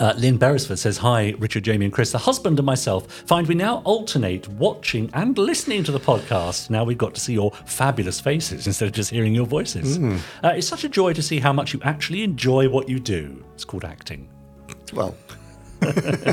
Uh, 0.00 0.14
Lynn 0.16 0.38
Beresford 0.38 0.78
says, 0.78 0.96
Hi, 0.98 1.34
Richard, 1.38 1.64
Jamie, 1.64 1.84
and 1.84 1.92
Chris. 1.92 2.10
The 2.10 2.18
husband 2.18 2.58
and 2.58 2.64
myself 2.64 3.06
find 3.26 3.46
we 3.46 3.54
now 3.54 3.82
alternate 3.84 4.48
watching 4.48 5.10
and 5.12 5.36
listening 5.36 5.84
to 5.84 5.92
the 5.92 6.00
podcast. 6.00 6.70
Now 6.70 6.84
we've 6.84 6.96
got 6.98 7.14
to 7.14 7.20
see 7.20 7.34
your 7.34 7.52
fabulous 7.66 8.18
faces 8.18 8.66
instead 8.66 8.86
of 8.86 8.92
just 8.92 9.10
hearing 9.10 9.34
your 9.34 9.46
voices. 9.46 9.98
Uh, 10.42 10.54
it's 10.56 10.66
such 10.66 10.84
a 10.84 10.88
joy 10.88 11.12
to 11.12 11.22
see 11.22 11.38
how 11.38 11.52
much 11.52 11.74
you 11.74 11.80
actually 11.84 12.22
enjoy 12.22 12.68
what 12.68 12.88
you 12.88 12.98
do. 12.98 13.44
It's 13.54 13.64
called 13.64 13.84
acting. 13.84 14.28
Well, 14.94 15.14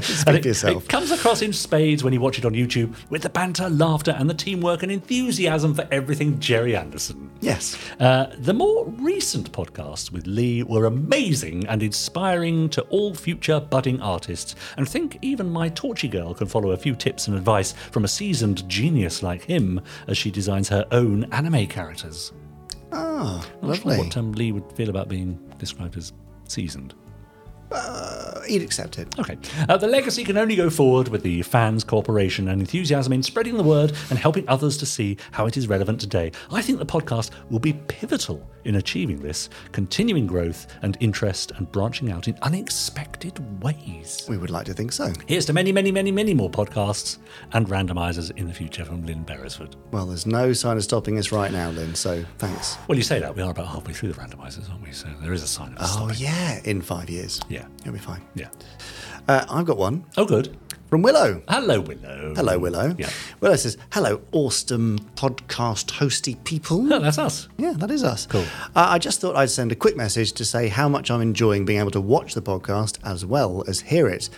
speak 0.01 0.35
it, 0.35 0.41
for 0.41 0.47
yourself. 0.47 0.83
it 0.83 0.89
comes 0.89 1.11
across 1.11 1.41
in 1.41 1.53
spades 1.53 2.03
when 2.03 2.13
you 2.13 2.19
watch 2.19 2.37
it 2.37 2.45
on 2.45 2.53
YouTube 2.53 2.93
with 3.09 3.21
the 3.21 3.29
banter, 3.29 3.69
laughter, 3.69 4.11
and 4.17 4.29
the 4.29 4.33
teamwork 4.33 4.83
and 4.83 4.91
enthusiasm 4.91 5.73
for 5.73 5.87
everything 5.91 6.39
Gerry 6.39 6.75
Anderson. 6.75 7.29
yes. 7.41 7.77
Uh, 7.99 8.27
the 8.39 8.53
more 8.53 8.85
recent 8.99 9.51
podcasts 9.51 10.11
with 10.11 10.27
Lee 10.27 10.63
were 10.63 10.85
amazing 10.85 11.65
and 11.67 11.81
inspiring 11.83 12.69
to 12.69 12.81
all 12.83 13.13
future 13.13 13.59
budding 13.59 14.01
artists, 14.01 14.55
and 14.77 14.87
think 14.87 15.17
even 15.21 15.49
my 15.49 15.69
Torchy 15.69 16.07
girl 16.07 16.33
can 16.33 16.47
follow 16.47 16.71
a 16.71 16.77
few 16.77 16.95
tips 16.95 17.27
and 17.27 17.35
advice 17.37 17.73
from 17.91 18.03
a 18.03 18.07
seasoned 18.07 18.67
genius 18.69 19.23
like 19.23 19.43
him 19.43 19.81
as 20.07 20.17
she 20.17 20.31
designs 20.31 20.69
her 20.69 20.85
own 20.91 21.23
anime 21.33 21.67
characters. 21.67 22.31
Ah, 22.91 23.45
Not 23.61 23.77
sure 23.77 23.91
lovely. 23.91 23.97
what 23.97 24.17
um, 24.17 24.31
Lee 24.33 24.51
would 24.51 24.71
feel 24.73 24.89
about 24.89 25.09
being 25.09 25.37
described 25.57 25.97
as 25.97 26.13
seasoned. 26.47 26.93
He'd 28.47 28.61
accept 28.61 28.97
it. 28.97 29.13
Okay. 29.19 29.37
Uh, 29.67 29.75
the 29.75 29.87
legacy 29.87 30.23
can 30.23 30.37
only 30.37 30.55
go 30.55 30.69
forward 30.69 31.09
with 31.09 31.21
the 31.21 31.41
fans' 31.41 31.83
cooperation 31.83 32.47
and 32.47 32.61
enthusiasm 32.61 33.11
in 33.11 33.21
spreading 33.21 33.57
the 33.57 33.63
word 33.63 33.91
and 34.09 34.17
helping 34.17 34.47
others 34.47 34.77
to 34.77 34.85
see 34.85 35.17
how 35.31 35.45
it 35.47 35.57
is 35.57 35.67
relevant 35.67 35.99
today. 35.99 36.31
I 36.49 36.61
think 36.61 36.79
the 36.79 36.85
podcast 36.85 37.31
will 37.49 37.59
be 37.59 37.73
pivotal 37.73 38.49
in 38.63 38.75
achieving 38.75 39.19
this, 39.21 39.49
continuing 39.73 40.27
growth 40.27 40.67
and 40.81 40.97
interest 41.01 41.51
and 41.57 41.69
branching 41.71 42.09
out 42.11 42.27
in 42.29 42.37
unexpected 42.41 43.37
ways. 43.63 44.25
We 44.29 44.37
would 44.37 44.49
like 44.49 44.65
to 44.67 44.73
think 44.73 44.91
so. 44.93 45.11
Here's 45.25 45.45
to 45.45 45.53
many, 45.53 45.71
many, 45.71 45.91
many, 45.91 46.11
many 46.11 46.33
more 46.33 46.49
podcasts 46.49 47.17
and 47.53 47.67
randomizers 47.67 48.31
in 48.37 48.47
the 48.47 48.53
future 48.53 48.85
from 48.85 49.05
Lynn 49.05 49.23
Beresford. 49.23 49.75
Well, 49.91 50.05
there's 50.05 50.25
no 50.25 50.53
sign 50.53 50.77
of 50.77 50.83
stopping 50.83 51.17
us 51.17 51.31
right 51.33 51.51
now, 51.51 51.69
Lynn, 51.71 51.95
so 51.95 52.23
thanks. 52.37 52.77
Well, 52.87 52.97
you 52.97 53.03
say 53.03 53.19
that. 53.19 53.35
We 53.35 53.41
are 53.41 53.51
about 53.51 53.67
halfway 53.67 53.93
through 53.93 54.13
the 54.13 54.19
randomizers, 54.21 54.69
aren't 54.69 54.83
we? 54.83 54.91
So 54.93 55.07
there 55.21 55.33
is 55.33 55.43
a 55.43 55.47
sign 55.47 55.73
of 55.73 55.77
Oh, 55.81 55.85
stopping. 55.85 56.15
yeah, 56.19 56.59
in 56.63 56.81
five 56.81 57.09
years. 57.09 57.41
Yeah. 57.49 57.56
You'll 57.83 57.93
be 57.93 57.99
fine. 57.99 58.21
Yeah. 58.35 58.49
Uh, 59.27 59.45
I've 59.49 59.65
got 59.65 59.77
one 59.77 60.05
Oh, 60.17 60.25
good. 60.25 60.55
from 60.89 61.01
Willow. 61.01 61.41
Hello, 61.49 61.81
Willow. 61.81 62.33
Hello, 62.35 62.57
Willow. 62.57 62.95
Yeah. 62.97 63.09
Willow 63.41 63.55
says, 63.57 63.77
Hello, 63.91 64.21
awesome 64.31 64.99
podcast 65.15 65.91
hosty 65.91 66.41
people. 66.45 66.91
Oh, 66.93 66.99
that's 66.99 67.17
us. 67.17 67.49
Yeah, 67.57 67.73
that 67.77 67.91
is 67.91 68.03
us. 68.03 68.25
Cool. 68.25 68.45
Uh, 68.75 68.87
I 68.89 68.97
just 68.99 69.19
thought 69.19 69.35
I'd 69.35 69.49
send 69.49 69.71
a 69.71 69.75
quick 69.75 69.97
message 69.97 70.31
to 70.33 70.45
say 70.45 70.69
how 70.69 70.87
much 70.87 71.11
I'm 71.11 71.21
enjoying 71.21 71.65
being 71.65 71.79
able 71.79 71.91
to 71.91 72.01
watch 72.01 72.33
the 72.35 72.41
podcast 72.41 72.99
as 73.03 73.25
well 73.25 73.63
as 73.67 73.81
hear 73.81 74.07
it. 74.07 74.29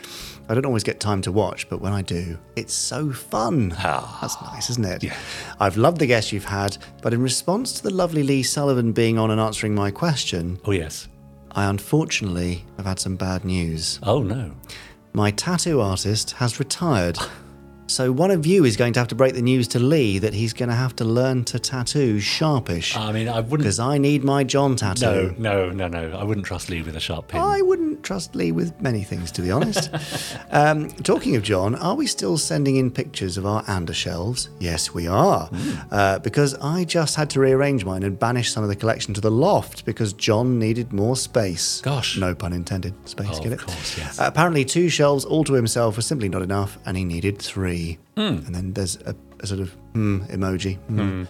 I 0.51 0.55
don't 0.55 0.65
always 0.65 0.83
get 0.83 0.99
time 0.99 1.21
to 1.21 1.31
watch, 1.31 1.69
but 1.69 1.79
when 1.79 1.93
I 1.93 2.01
do, 2.01 2.39
it's 2.55 2.73
so 2.73 3.11
fun. 3.11 3.69
That's 3.69 4.41
nice, 4.41 4.71
isn't 4.71 4.85
it? 4.85 5.03
Yeah. 5.03 5.15
I've 5.59 5.77
loved 5.77 5.99
the 5.99 6.07
guests 6.07 6.31
you've 6.31 6.45
had, 6.45 6.75
but 7.03 7.13
in 7.13 7.21
response 7.21 7.73
to 7.73 7.83
the 7.83 7.91
lovely 7.93 8.23
Lee 8.23 8.41
Sullivan 8.41 8.91
being 8.91 9.19
on 9.19 9.29
and 9.29 9.39
answering 9.39 9.75
my 9.75 9.91
question, 9.91 10.59
Oh, 10.65 10.71
yes. 10.71 11.07
I 11.51 11.65
unfortunately 11.65 12.65
have 12.77 12.85
had 12.85 12.99
some 12.99 13.15
bad 13.15 13.43
news. 13.43 13.99
Oh, 14.03 14.21
no. 14.21 14.51
My 15.13 15.31
tattoo 15.31 15.81
artist 15.81 16.31
has 16.31 16.59
retired. 16.59 17.17
So 17.87 18.11
one 18.11 18.29
of 18.29 18.45
you 18.45 18.65
is 18.65 18.77
going 18.77 18.93
to 18.93 18.99
have 18.99 19.07
to 19.07 19.15
break 19.15 19.33
the 19.33 19.41
news 19.41 19.67
to 19.69 19.79
Lee 19.79 20.19
that 20.19 20.35
he's 20.35 20.53
going 20.53 20.69
to 20.69 20.75
have 20.75 20.95
to 20.97 21.03
learn 21.05 21.43
to 21.45 21.57
tattoo 21.57 22.19
sharpish. 22.19 22.95
I 22.95 23.11
mean, 23.11 23.27
I 23.27 23.39
wouldn't 23.39 23.61
Because 23.61 23.79
I 23.79 23.97
need 23.97 24.23
my 24.23 24.43
John 24.43 24.75
tattoo. 24.75 25.33
No, 25.39 25.71
no, 25.71 25.87
no, 25.87 25.87
no. 25.87 26.15
I 26.15 26.23
wouldn't 26.23 26.45
trust 26.45 26.69
Lee 26.69 26.83
with 26.83 26.95
a 26.95 26.99
sharp 26.99 27.29
pin. 27.29 27.41
I 27.41 27.63
wouldn't 27.63 27.88
don't 27.99 28.03
trust 28.05 28.35
Lee 28.35 28.51
with 28.51 28.79
many 28.81 29.03
things, 29.03 29.31
to 29.33 29.41
be 29.41 29.51
honest. 29.51 29.89
um, 30.51 30.89
talking 31.03 31.35
of 31.35 31.43
John, 31.43 31.75
are 31.75 31.95
we 31.95 32.07
still 32.07 32.37
sending 32.37 32.77
in 32.77 32.91
pictures 32.91 33.37
of 33.37 33.45
our 33.45 33.63
Ander 33.67 33.93
shelves? 33.93 34.49
Yes, 34.59 34.93
we 34.93 35.07
are. 35.07 35.47
Hmm. 35.47 35.71
Uh, 35.91 36.19
because 36.19 36.55
I 36.55 36.85
just 36.85 37.15
had 37.15 37.29
to 37.31 37.39
rearrange 37.39 37.83
mine 37.85 38.03
and 38.03 38.17
banish 38.17 38.51
some 38.51 38.63
of 38.63 38.69
the 38.69 38.75
collection 38.75 39.13
to 39.15 39.21
the 39.21 39.31
loft 39.31 39.85
because 39.85 40.13
John 40.13 40.57
needed 40.59 40.93
more 40.93 41.15
space. 41.15 41.81
Gosh. 41.81 42.17
No 42.17 42.33
pun 42.33 42.53
intended. 42.53 42.93
Space, 43.07 43.27
Oh, 43.31 43.37
get 43.43 43.47
of 43.47 43.53
it? 43.53 43.59
course, 43.65 43.97
yes. 43.97 44.19
Uh, 44.19 44.23
apparently, 44.27 44.63
two 44.65 44.89
shelves 44.89 45.25
all 45.25 45.43
to 45.43 45.53
himself 45.53 45.95
was 45.97 46.05
simply 46.05 46.29
not 46.29 46.41
enough, 46.41 46.77
and 46.85 46.95
he 46.97 47.03
needed 47.03 47.37
three. 47.39 47.97
Hmm. 48.15 48.21
And 48.45 48.55
then 48.55 48.73
there's 48.73 48.97
a, 49.05 49.15
a 49.41 49.47
sort 49.47 49.59
of 49.59 49.71
hmm 49.93 50.19
emoji. 50.29 50.77
Hmm. 50.77 51.23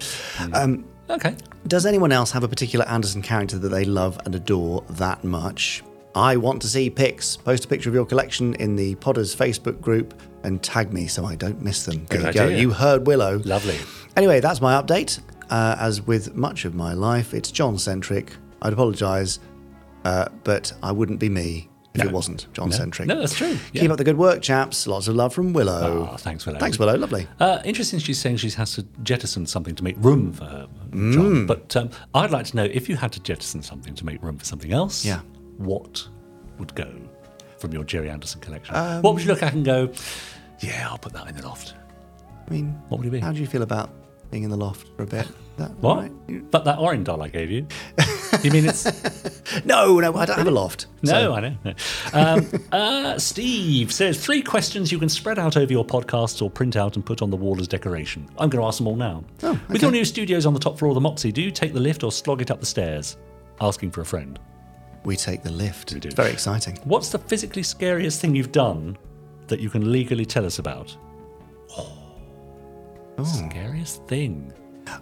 Um, 0.54 0.86
Okay. 1.12 1.36
does 1.66 1.88
anyone 1.88 2.12
else 2.12 2.30
have 2.30 2.44
a 2.44 2.48
particular 2.48 2.88
Anderson 2.88 3.24
character 3.24 3.58
that 3.58 3.70
they 3.70 3.84
love 3.84 4.20
and 4.26 4.36
adore 4.36 4.84
that 4.92 5.24
much? 5.24 5.82
I 6.16 6.38
want 6.38 6.62
to 6.64 6.68
see 6.68 6.90
pics. 6.90 7.38
Post 7.38 7.66
a 7.66 7.68
picture 7.68 7.90
of 7.90 7.96
your 7.96 8.06
collection 8.06 8.56
in 8.56 8.76
the 8.76 8.96
Podders 8.96 9.36
Facebook 9.36 9.80
group 9.80 10.20
and 10.44 10.62
tag 10.64 10.92
me 10.92 11.08
so 11.08 11.26
I 11.26 11.36
don't 11.36 11.62
miss 11.62 11.86
them. 11.86 12.06
There 12.06 12.20
Good 12.32 12.36
you 12.36 12.42
go. 12.42 12.48
You 12.48 12.72
heard 12.72 13.06
Willow. 13.08 13.40
Lovely. 13.46 13.78
Anyway, 14.18 14.40
that's 14.40 14.60
my 14.62 14.82
update. 14.82 15.20
Uh, 15.50 15.76
as 15.80 16.02
with 16.06 16.36
much 16.36 16.66
of 16.66 16.74
my 16.76 16.94
life, 16.94 17.34
it's 17.34 17.52
John 17.52 17.78
centric. 17.78 18.34
I'd 18.62 18.74
apologise, 18.74 19.40
uh, 20.06 20.28
but 20.44 20.74
I 20.84 20.92
wouldn't 20.92 21.20
be 21.20 21.30
me 21.30 21.70
if 21.94 22.04
No. 22.04 22.10
it 22.10 22.14
wasn't 22.14 22.48
John 22.54 22.72
centric. 22.72 23.08
No, 23.08 23.20
that's 23.20 23.36
true. 23.36 23.58
Keep 23.74 23.90
up 23.92 23.98
the 23.98 24.04
good 24.04 24.18
work, 24.18 24.42
chaps. 24.42 24.86
Lots 24.88 25.08
of 25.08 25.16
love 25.16 25.34
from 25.34 25.54
Willow. 25.54 26.10
Oh, 26.12 26.18
thanks, 26.18 26.46
Willow. 26.46 26.60
Thanks, 26.60 26.78
Willow. 26.78 26.96
Lovely. 26.98 27.28
Uh, 27.40 27.60
interesting, 27.66 28.00
she's 28.00 28.20
saying 28.20 28.38
she 28.38 28.50
has 28.52 28.74
to 28.76 28.84
jettison 29.04 29.46
something 29.46 29.74
to 29.76 29.84
make 29.84 29.96
room 30.00 30.32
for 30.34 30.46
her, 30.46 30.68
Mm. 30.92 31.14
John. 31.14 31.46
But 31.48 31.76
um, 31.76 31.90
I'd 32.14 32.32
like 32.32 32.46
to 32.48 32.56
know 32.56 32.64
if 32.66 32.90
you 32.90 32.96
had 32.96 33.12
to 33.14 33.20
jettison 33.20 33.62
something 33.64 33.94
to 33.96 34.06
make 34.06 34.22
room 34.22 34.38
for 34.38 34.46
something 34.46 34.72
else, 34.74 35.04
Yeah. 35.06 35.22
What 35.60 36.08
would 36.58 36.74
go 36.76 36.90
from 37.58 37.72
your 37.74 37.84
Gerry 37.84 38.10
Anderson 38.10 38.42
collection? 38.42 38.76
Um, 38.76 39.02
what 39.02 39.14
would 39.14 39.24
you 39.24 39.30
look 39.30 39.44
at 39.44 39.54
and 39.54 39.64
go, 39.64 39.92
yeah, 40.60 40.88
I'll 40.90 40.98
put 40.98 41.14
that 41.14 41.28
in 41.28 41.36
the 41.36 41.46
loft? 41.46 41.76
I 42.48 42.52
mean, 42.52 42.72
What 42.90 42.98
would 43.00 43.08
it 43.08 43.12
be? 43.12 43.20
how 43.20 43.32
do 43.32 43.40
you 43.40 43.48
feel 43.48 43.62
about 43.62 43.90
being 44.32 44.44
in 44.44 44.50
the 44.50 44.58
loft 44.58 44.88
for 44.98 45.04
a 45.04 45.08
bit? 45.08 45.28
That, 45.60 45.72
What? 45.82 45.98
right? 45.98 46.52
But 46.52 46.64
that 46.64 46.80
orange 46.80 47.04
doll 47.08 47.22
I 47.22 47.28
gave 47.28 47.52
you. 47.52 47.68
You 48.44 48.52
mean 48.52 48.64
it's 48.66 48.86
No, 49.66 50.00
no, 50.00 50.16
I 50.16 50.26
don't 50.26 50.38
have 50.38 50.48
a 50.48 50.52
loft. 50.52 50.86
no? 51.02 51.12
So- 51.12 51.34
I 51.34 51.40
know. 51.42 51.56
no. 51.66 51.74
Um, 52.14 52.48
uh, 52.72 53.20
Steve 53.20 53.92
says 53.92 54.24
three 54.24 54.42
questions 54.42 54.90
you 54.90 54.98
can 55.00 55.10
spread 55.10 55.38
out 55.38 55.58
over 55.58 55.70
your 55.74 55.84
podcasts 55.86 56.42
or 56.42 56.50
print 56.50 56.78
out 56.78 56.96
and 56.96 57.06
put 57.06 57.22
on 57.22 57.30
the 57.30 57.36
wall 57.36 57.60
as 57.60 57.68
decoration. 57.68 58.26
I'm 58.38 58.50
going 58.50 58.62
to 58.62 58.68
ask 58.68 58.78
them 58.78 58.88
all 58.88 58.96
now. 58.96 59.26
Oh, 59.44 59.60
With 59.68 59.82
your 59.82 59.92
new 59.92 60.06
studios 60.06 60.46
on 60.46 60.54
the 60.54 60.60
top 60.62 60.80
floor 60.80 60.92
of 60.92 60.96
the 60.96 61.02
Moxy, 61.02 61.34
do 61.34 61.42
you 61.42 61.52
take 61.52 61.74
the 61.74 61.82
lift 61.82 62.04
or 62.06 62.12
slog 62.14 62.42
it 62.42 62.50
up 62.52 62.62
the 62.62 62.66
stairs? 62.66 63.18
Asking 63.60 63.92
for 63.92 64.00
a 64.00 64.06
friend. 64.06 64.40
We 65.04 65.16
take 65.16 65.44
the 65.44 65.52
lift. 65.52 65.94
We 65.94 66.00
do. 66.00 66.08
It's 66.08 66.16
very 66.16 66.32
exciting. 66.32 66.78
What's 66.84 67.10
the 67.10 67.20
physically 67.20 67.64
scariest 67.64 68.20
thing 68.22 68.36
you've 68.36 68.52
done 68.52 68.98
that 69.48 69.60
you 69.60 69.70
can 69.70 69.92
legally 69.92 70.26
tell 70.26 70.46
us 70.46 70.60
about? 70.60 70.96
Oh. 71.78 73.24
Scariest 73.24 74.04
thing. 74.08 74.54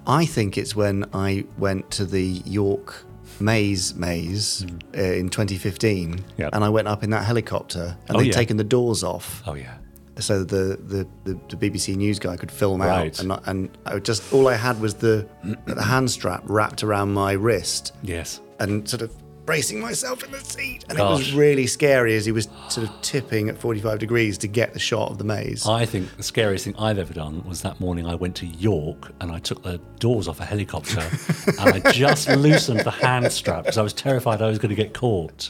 I 0.06 0.26
think 0.26 0.58
it's 0.58 0.76
when 0.76 1.06
I 1.14 1.46
went 1.58 1.90
to 1.92 2.06
the 2.06 2.24
York 2.46 2.96
Maze 3.40 3.94
Maze 3.96 4.66
uh, 4.98 5.02
in 5.02 5.30
2015, 5.30 6.14
Hmm. 6.18 6.24
Yep. 6.42 6.50
and 6.54 6.64
I 6.64 6.70
went 6.70 6.88
up 6.88 7.04
in 7.04 7.12
that 7.12 7.24
helicopter, 7.26 7.96
and 8.08 8.16
Oh, 8.18 8.20
they'd 8.20 8.28
yeah. 8.28 8.34
taken 8.34 8.58
the 8.58 8.64
doors 8.64 9.04
off, 9.04 9.44
Oh 9.46 9.54
yeah. 9.54 9.76
so 10.20 10.44
the, 10.44 10.80
the, 10.84 11.08
the, 11.26 11.40
the 11.56 11.70
BBC 11.70 11.96
news 11.96 12.18
guy 12.20 12.36
could 12.38 12.52
film 12.52 12.82
Right. 12.82 13.08
out, 13.08 13.20
and, 13.20 13.32
I- 13.34 13.40
and 13.46 13.78
I 13.86 14.00
just 14.00 14.34
all 14.34 14.48
I 14.48 14.56
had 14.56 14.82
was 14.82 14.96
the 14.96 15.28
the 15.68 15.84
hand 15.84 16.10
strap 16.10 16.42
wrapped 16.48 16.84
around 16.84 17.14
my 17.14 17.34
wrist, 17.34 17.94
Yes. 18.02 18.42
and 18.60 18.88
sort 18.90 19.04
of 19.04 19.14
bracing 19.48 19.80
myself 19.80 20.24
in 20.24 20.32
the 20.32 20.42
seat, 20.42 20.86
and 20.90 21.00
it 21.00 21.02
was 21.02 21.34
really 21.34 21.66
scary 21.66 22.16
as 22.16 22.26
he 22.26 22.32
was 22.32 22.50
sort 22.68 22.88
of 22.88 23.02
tipping 23.02 23.48
at 23.50 23.58
45 23.58 23.98
degrees 23.98 24.38
to 24.40 24.48
get 24.48 24.74
the 24.74 24.80
shot 24.80 25.10
of 25.10 25.18
the 25.18 25.24
maze. 25.24 25.66
I 25.66 25.86
think 25.86 26.16
the 26.18 26.22
scariest 26.22 26.66
thing 26.66 26.76
I've 26.78 27.00
ever 27.00 27.14
done 27.14 27.44
was 27.46 27.62
that 27.62 27.80
morning 27.80 28.06
I 28.06 28.14
went 28.14 28.36
to 28.36 28.46
York 28.46 29.12
and 29.22 29.32
I 29.32 29.40
took 29.40 29.64
the 29.64 29.80
doors 30.00 30.28
off 30.28 30.42
a 30.42 30.46
helicopter 30.46 31.00
and 31.60 31.60
I 31.84 31.92
just 31.94 32.30
loosened 32.38 32.82
the 32.82 32.92
hand 32.92 33.32
strap 33.32 33.64
because 33.64 33.78
I 33.78 33.82
was 33.82 33.94
terrified 33.94 34.42
I 34.42 34.48
was 34.48 34.60
going 34.60 34.70
to 34.70 34.76
get 34.76 34.94
caught. 34.94 35.50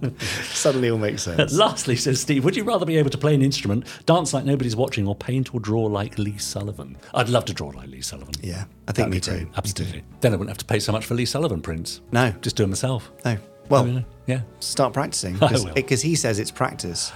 Suddenly, 0.42 0.90
all 0.90 0.98
makes 0.98 1.22
sense. 1.22 1.52
Lastly, 1.56 1.96
says 1.96 2.20
Steve, 2.20 2.44
would 2.44 2.56
you 2.56 2.64
rather 2.64 2.86
be 2.86 2.96
able 2.96 3.10
to 3.10 3.18
play 3.18 3.34
an 3.34 3.42
instrument, 3.42 3.86
dance 4.06 4.32
like 4.34 4.44
nobody's 4.44 4.76
watching, 4.76 5.06
or 5.06 5.14
paint 5.14 5.54
or 5.54 5.60
draw 5.60 5.82
like 5.84 6.18
Lee 6.18 6.38
Sullivan? 6.38 6.96
I'd 7.14 7.28
love 7.28 7.44
to 7.46 7.54
draw 7.54 7.68
like 7.68 7.88
Lee 7.88 8.00
Sullivan. 8.02 8.34
Yeah, 8.42 8.64
I 8.88 8.92
think 8.92 9.10
That'd 9.10 9.12
me 9.12 9.20
too. 9.20 9.30
great. 9.46 9.48
Absolutely. 9.56 10.04
Then 10.20 10.32
I 10.32 10.36
wouldn't 10.36 10.50
have 10.50 10.58
to 10.58 10.64
pay 10.64 10.78
so 10.78 10.92
much 10.92 11.04
for 11.06 11.14
Lee 11.14 11.26
Sullivan 11.26 11.60
prints. 11.60 12.00
No. 12.12 12.30
Just 12.40 12.56
do 12.56 12.64
it 12.64 12.68
myself. 12.68 13.10
No. 13.24 13.36
Well, 13.68 13.82
I 13.82 13.86
mean, 13.86 14.04
yeah, 14.26 14.40
start 14.60 14.92
practicing 14.92 15.38
because 15.74 16.02
he 16.02 16.14
says 16.14 16.38
it's 16.38 16.50
practice. 16.50 17.12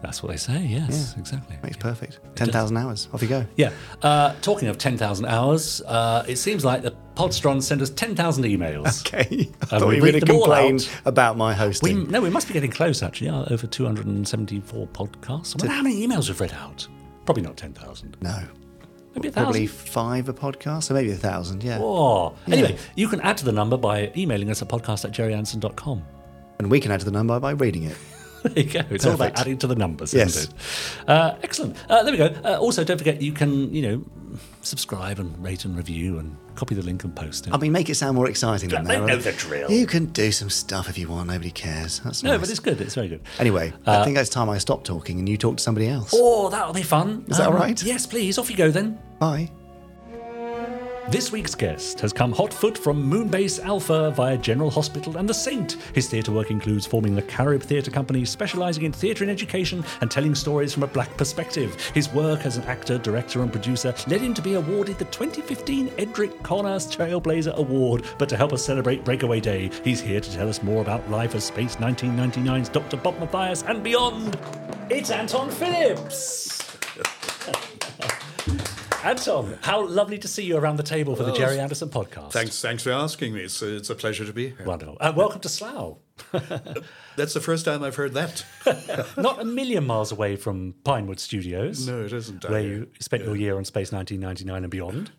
that's 0.00 0.22
what 0.22 0.30
they 0.30 0.36
say. 0.38 0.64
Yes, 0.64 1.16
exactly. 1.18 1.56
Makes 1.62 1.76
perfect. 1.76 2.20
10,000 2.36 2.76
hours. 2.76 3.08
Off 3.12 3.20
you 3.20 3.28
go. 3.28 3.44
Yeah. 3.56 3.72
Uh, 4.00 4.32
talking 4.40 4.68
of 4.68 4.78
10,000 4.78 5.26
hours, 5.26 5.82
uh, 5.82 6.24
it 6.28 6.36
seems 6.36 6.64
like 6.64 6.82
the 6.82 6.94
Podsterons 7.18 7.64
send 7.64 7.82
us 7.82 7.90
10,000 7.90 8.44
emails. 8.44 9.04
Okay. 9.06 9.26
I 9.26 9.44
And 9.60 9.68
thought 9.68 9.88
we 9.88 9.96
you 9.96 10.02
were 10.02 10.10
going 10.12 10.20
to 10.20 10.26
complain 10.26 10.78
about 11.04 11.36
my 11.36 11.50
We, 11.52 11.56
hosting. 11.58 12.08
no, 12.10 12.20
we 12.20 12.30
must 12.30 12.46
be 12.46 12.54
getting 12.54 12.70
close, 12.70 13.02
actually. 13.02 13.26
Yeah, 13.28 13.44
over 13.50 13.66
274 13.66 14.86
podcasts. 14.88 15.54
I 15.54 15.64
wonder 15.66 15.74
how 15.74 15.82
many 15.82 16.06
emails 16.06 16.28
we've 16.28 16.40
read 16.40 16.52
out. 16.52 16.86
Probably 17.24 17.42
not 17.42 17.56
10,000. 17.56 18.16
no. 18.20 18.38
Maybe 19.14 19.28
a 19.28 19.32
Probably 19.32 19.66
five 19.66 20.28
a 20.28 20.32
podcast, 20.34 20.84
so 20.84 20.94
maybe 20.94 21.10
a 21.10 21.16
thousand, 21.16 21.64
yeah. 21.64 21.78
Oh. 21.80 22.34
Anyway, 22.46 22.76
you 22.94 23.08
can 23.08 23.20
add 23.22 23.36
to 23.38 23.44
the 23.44 23.50
number 23.52 23.76
by 23.76 24.12
emailing 24.16 24.48
us 24.50 24.62
at 24.62 24.68
podcast 24.68 25.04
at 25.04 25.10
gerryanderson.com. 25.12 26.04
And 26.60 26.70
we 26.70 26.78
can 26.78 26.92
add 26.92 27.00
to 27.00 27.06
the 27.06 27.10
number 27.10 27.40
by 27.40 27.50
reading 27.52 27.84
it. 27.84 27.96
There 28.54 28.64
you 28.64 28.70
go. 28.70 28.80
It's 28.90 29.04
all 29.06 29.14
about 29.14 29.38
adding 29.38 29.58
to 29.58 29.66
the 29.66 29.74
numbers, 29.74 30.14
Yes. 30.14 30.36
isn't 30.36 30.50
it? 30.54 31.08
Uh, 31.08 31.34
excellent. 31.42 31.76
Uh, 31.88 32.02
there 32.02 32.12
we 32.12 32.18
go. 32.18 32.26
Uh, 32.44 32.58
also, 32.58 32.84
don't 32.84 32.98
forget 32.98 33.20
you 33.20 33.32
can, 33.32 33.72
you 33.74 33.82
know, 33.82 34.04
subscribe 34.62 35.18
and 35.18 35.42
rate 35.42 35.64
and 35.64 35.76
review 35.76 36.18
and 36.18 36.36
copy 36.54 36.74
the 36.74 36.82
link 36.82 37.04
and 37.04 37.14
post 37.16 37.46
it. 37.46 37.54
I 37.54 37.56
mean, 37.56 37.72
make 37.72 37.88
it 37.88 37.94
sound 37.96 38.16
more 38.16 38.28
exciting 38.28 38.68
than 38.68 38.84
that. 38.84 38.88
They 38.88 39.00
that. 39.00 39.06
know 39.06 39.14
right? 39.14 39.24
the 39.24 39.32
drill. 39.32 39.70
You 39.70 39.86
can 39.86 40.06
do 40.06 40.30
some 40.30 40.50
stuff 40.50 40.88
if 40.88 40.98
you 40.98 41.08
want. 41.08 41.28
Nobody 41.28 41.50
cares. 41.50 42.00
That's 42.00 42.22
no, 42.22 42.30
nice. 42.32 42.40
but 42.40 42.50
it's 42.50 42.60
good. 42.60 42.80
It's 42.80 42.94
very 42.94 43.08
good. 43.08 43.22
Anyway, 43.38 43.72
I 43.86 44.04
think 44.04 44.16
it's 44.18 44.30
time 44.30 44.48
I 44.48 44.58
stop 44.58 44.84
talking 44.84 45.18
and 45.18 45.28
you 45.28 45.36
talk 45.36 45.56
to 45.56 45.62
somebody 45.62 45.88
else. 45.88 46.10
Oh, 46.14 46.48
that'll 46.50 46.74
be 46.74 46.82
fun. 46.82 47.24
Is 47.28 47.38
that 47.38 47.48
all 47.48 47.54
right? 47.54 47.80
Yes, 47.82 48.06
please. 48.06 48.38
Off 48.38 48.50
you 48.50 48.56
go 48.56 48.70
then. 48.70 48.98
Bye. 49.18 49.50
This 51.10 51.32
week's 51.32 51.54
guest 51.54 52.00
has 52.00 52.12
come 52.12 52.32
hot 52.32 52.52
foot 52.52 52.76
from 52.76 53.10
Moonbase 53.10 53.64
Alpha 53.64 54.10
via 54.10 54.36
General 54.36 54.70
Hospital 54.70 55.16
and 55.16 55.26
The 55.26 55.32
Saint. 55.32 55.78
His 55.94 56.06
theatre 56.06 56.32
work 56.32 56.50
includes 56.50 56.84
forming 56.84 57.14
the 57.14 57.22
Carib 57.22 57.62
Theatre 57.62 57.90
Company, 57.90 58.26
specialising 58.26 58.82
in 58.82 58.92
theatre 58.92 59.24
and 59.24 59.30
education 59.30 59.82
and 60.02 60.10
telling 60.10 60.34
stories 60.34 60.74
from 60.74 60.82
a 60.82 60.86
black 60.86 61.16
perspective. 61.16 61.82
His 61.94 62.12
work 62.12 62.44
as 62.44 62.58
an 62.58 62.64
actor, 62.64 62.98
director, 62.98 63.40
and 63.40 63.50
producer 63.50 63.94
led 64.06 64.20
him 64.20 64.34
to 64.34 64.42
be 64.42 64.52
awarded 64.52 64.98
the 64.98 65.06
2015 65.06 65.92
Edric 65.96 66.42
Connors 66.42 66.86
Trailblazer 66.86 67.54
Award. 67.54 68.04
But 68.18 68.28
to 68.28 68.36
help 68.36 68.52
us 68.52 68.62
celebrate 68.62 69.02
Breakaway 69.02 69.40
Day, 69.40 69.70
he's 69.82 70.02
here 70.02 70.20
to 70.20 70.32
tell 70.32 70.50
us 70.50 70.62
more 70.62 70.82
about 70.82 71.10
life 71.10 71.34
as 71.34 71.44
Space 71.44 71.76
1999's 71.76 72.68
Dr. 72.68 72.98
Bob 72.98 73.18
Mathias 73.18 73.62
and 73.62 73.82
beyond. 73.82 74.38
It's 74.90 75.10
Anton 75.10 75.50
Phillips. 75.50 76.67
Anton, 79.04 79.58
how 79.62 79.86
lovely 79.86 80.18
to 80.18 80.28
see 80.28 80.44
you 80.44 80.56
around 80.56 80.76
the 80.76 80.82
table 80.82 81.14
for 81.14 81.22
the 81.22 81.32
Gerry 81.32 81.60
Anderson 81.60 81.88
podcast. 81.88 82.32
Thanks, 82.32 82.60
thanks 82.60 82.82
for 82.82 82.90
asking 82.90 83.32
me. 83.32 83.42
It's, 83.42 83.62
uh, 83.62 83.66
it's 83.66 83.90
a 83.90 83.94
pleasure 83.94 84.24
to 84.24 84.32
be 84.32 84.48
here. 84.48 84.66
Wonderful. 84.66 84.96
And 85.00 85.16
welcome 85.16 85.40
to 85.40 85.48
Slough. 85.48 85.98
That's 87.16 87.32
the 87.32 87.40
first 87.40 87.64
time 87.64 87.84
I've 87.84 87.94
heard 87.94 88.14
that. 88.14 88.44
Not 89.16 89.40
a 89.40 89.44
million 89.44 89.86
miles 89.86 90.10
away 90.10 90.34
from 90.36 90.74
Pinewood 90.82 91.20
Studios. 91.20 91.86
No, 91.86 92.04
it 92.04 92.12
isn't. 92.12 92.48
Where 92.48 92.60
you 92.60 92.88
spent 92.98 93.24
your 93.24 93.36
year 93.36 93.56
on 93.56 93.64
Space 93.64 93.92
1999 93.92 94.64
and 94.64 94.70
beyond. 94.70 95.10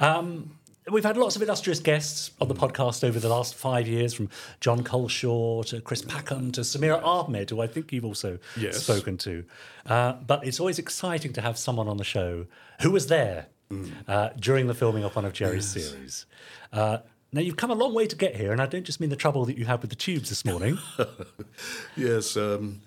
Um, 0.00 0.57
we've 0.90 1.04
had 1.04 1.16
lots 1.16 1.36
of 1.36 1.42
illustrious 1.42 1.80
guests 1.80 2.30
on 2.40 2.48
the 2.48 2.54
podcast 2.54 3.02
over 3.06 3.18
the 3.18 3.28
last 3.28 3.54
five 3.54 3.86
years, 3.88 4.14
from 4.14 4.28
Jon 4.60 4.82
Culshaw 4.84 5.64
to 5.66 5.80
Chris 5.80 6.02
Packham 6.02 6.52
to 6.52 6.62
Samira 6.62 7.02
Ahmed, 7.02 7.50
who 7.50 7.60
I 7.60 7.66
think 7.66 7.92
you've 7.92 8.04
also 8.04 8.38
Yes. 8.56 8.82
spoken 8.82 9.16
to. 9.18 9.44
Uh, 9.86 10.12
but 10.14 10.46
it's 10.46 10.60
always 10.60 10.78
exciting 10.78 11.32
to 11.34 11.40
have 11.40 11.58
someone 11.58 11.88
on 11.88 11.96
the 11.96 12.04
show 12.04 12.46
who 12.80 12.90
was 12.90 13.06
there 13.08 13.46
Mm. 13.70 13.92
uh, 14.08 14.30
during 14.40 14.66
the 14.66 14.74
filming 14.74 15.04
of 15.04 15.14
one 15.14 15.26
of 15.26 15.34
Gerry's 15.34 15.66
series. 15.68 16.24
Uh, 16.72 16.98
now, 17.32 17.42
you've 17.42 17.58
come 17.58 17.70
a 17.70 17.74
long 17.74 17.92
way 17.92 18.06
to 18.06 18.16
get 18.16 18.36
here, 18.36 18.50
and 18.52 18.62
I 18.62 18.64
don't 18.66 18.84
just 18.84 18.98
mean 19.00 19.10
the 19.10 19.16
trouble 19.16 19.44
that 19.44 19.58
you 19.58 19.66
had 19.66 19.82
with 19.82 19.90
the 19.90 19.96
tubes 19.96 20.30
this 20.30 20.44
morning. 20.44 20.78
Yes, 21.96 22.36
um, 22.36 22.80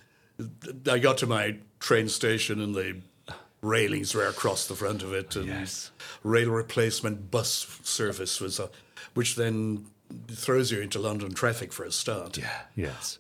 I 0.90 0.98
got 1.00 1.18
to 1.20 1.28
my 1.28 1.58
train 1.80 2.10
station 2.10 2.60
and 2.60 2.74
the 2.74 3.02
railings 3.62 4.14
were 4.16 4.26
across 4.28 4.68
the 4.68 4.76
front 4.76 5.04
of 5.04 5.14
it, 5.14 5.36
and 5.36 5.48
Yes. 5.48 5.92
rail 6.24 6.50
replacement 6.50 7.30
bus 7.32 7.80
service 7.84 8.40
was, 8.42 8.60
uh, 8.60 8.68
which 9.14 9.36
then 9.36 9.86
throws 10.30 10.72
you 10.72 10.82
into 10.82 11.00
London 11.00 11.34
traffic 11.34 11.72
for 11.72 11.86
a 11.86 11.92
start. 11.92 12.38
Yeah, 12.38 12.62
yes. 12.76 13.18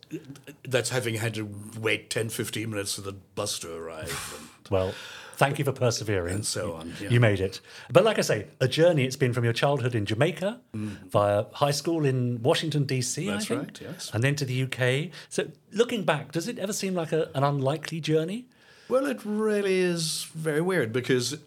That's 0.63 0.89
having 0.89 1.15
had 1.15 1.35
to 1.35 1.47
wait 1.79 2.09
10, 2.09 2.29
15 2.29 2.69
minutes 2.69 2.95
for 2.95 3.01
the 3.01 3.13
bus 3.35 3.59
to 3.59 3.73
arrive. 3.73 4.09
And 4.65 4.69
Well, 4.71 4.93
Thank 5.37 5.57
you 5.57 5.65
for 5.65 5.71
persevering. 5.71 6.35
And 6.35 6.45
so 6.45 6.73
on, 6.73 6.93
yeah. 7.01 7.09
You 7.09 7.19
made 7.19 7.39
it. 7.39 7.61
But 7.91 8.03
like 8.03 8.19
I 8.19 8.21
say, 8.21 8.45
a 8.59 8.67
journey 8.67 9.05
it's 9.05 9.15
been 9.15 9.33
from 9.33 9.43
your 9.43 9.53
childhood 9.53 9.95
in 9.95 10.05
Jamaica 10.05 10.59
via 10.73 11.45
high 11.53 11.71
school 11.71 12.05
in 12.05 12.43
Washington, 12.43 12.83
D.C. 12.85 13.23
I 13.23 13.25
Mm. 13.25 13.33
That's 13.33 13.45
think, 13.47 13.59
right, 13.61 13.81
yes. 13.81 14.11
And 14.13 14.23
then 14.23 14.35
to 14.35 14.45
the 14.45 14.63
UK. 14.63 15.09
So 15.29 15.47
looking 15.71 16.03
back, 16.03 16.31
does 16.31 16.47
it 16.47 16.59
ever 16.59 16.73
seem 16.73 16.93
like 16.93 17.11
a, 17.11 17.29
an 17.33 17.43
unlikely 17.43 18.01
journey? 18.01 18.45
Well, 18.91 19.05
it 19.05 19.21
really 19.23 19.79
is 19.79 20.27
very 20.35 20.59
weird 20.59 20.91
because 20.91 21.37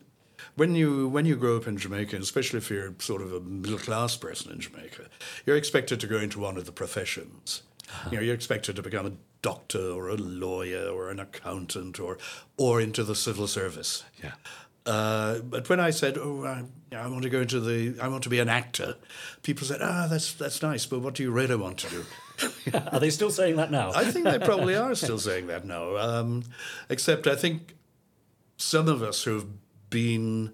when 0.56 0.74
you 0.74 1.08
when 1.08 1.26
you 1.26 1.36
grow 1.36 1.58
up 1.58 1.66
in 1.66 1.76
Jamaica, 1.76 2.16
especially 2.16 2.56
if 2.56 2.70
you're 2.70 2.94
sort 3.00 3.20
of 3.20 3.34
a 3.34 3.40
middle 3.40 3.78
class 3.78 4.16
person 4.16 4.50
in 4.50 4.60
Jamaica, 4.60 5.10
you're 5.44 5.58
expected 5.58 6.00
to 6.00 6.06
go 6.06 6.16
into 6.16 6.40
one 6.40 6.56
of 6.56 6.64
the 6.64 6.72
professions. 6.72 7.62
You 8.10 8.16
know, 8.16 8.22
you're 8.22 8.34
expected 8.34 8.76
to 8.76 8.82
become 8.82 9.04
a 9.04 9.12
doctor 9.42 9.90
or 9.90 10.08
a 10.08 10.14
lawyer 10.14 10.88
or 10.88 11.10
an 11.10 11.20
accountant 11.20 12.00
or 12.00 12.16
or 12.56 12.80
into 12.80 13.04
the 13.04 13.14
civil 13.14 13.46
service. 13.46 14.04
Yeah. 14.22 14.32
Uh, 14.86 15.40
but 15.40 15.68
when 15.68 15.80
I 15.80 15.90
said, 15.90 16.16
"Oh, 16.16 16.46
I, 16.46 16.64
I 16.96 17.08
want 17.08 17.24
to 17.24 17.30
go 17.30 17.42
into 17.42 17.60
the, 17.60 18.00
I 18.00 18.08
want 18.08 18.22
to 18.22 18.30
be 18.30 18.38
an 18.38 18.48
actor," 18.48 18.96
people 19.42 19.66
said, 19.66 19.80
"Ah, 19.82 20.06
that's 20.08 20.32
that's 20.32 20.62
nice, 20.62 20.86
but 20.86 21.00
what 21.00 21.12
do 21.12 21.22
you 21.22 21.30
really 21.30 21.56
want 21.56 21.76
to 21.80 21.90
do?" 21.90 22.04
Are 22.92 23.00
they 23.00 23.10
still 23.10 23.30
saying 23.30 23.56
that 23.56 23.70
now? 23.70 23.92
I 23.94 24.10
think 24.10 24.24
they 24.24 24.38
probably 24.38 24.74
are 24.74 24.94
still 24.94 25.18
saying 25.18 25.46
that 25.48 25.64
now. 25.64 25.96
Um, 25.96 26.44
except 26.88 27.26
I 27.26 27.36
think 27.36 27.74
some 28.56 28.88
of 28.88 29.02
us 29.02 29.22
who've 29.24 29.46
been 29.90 30.52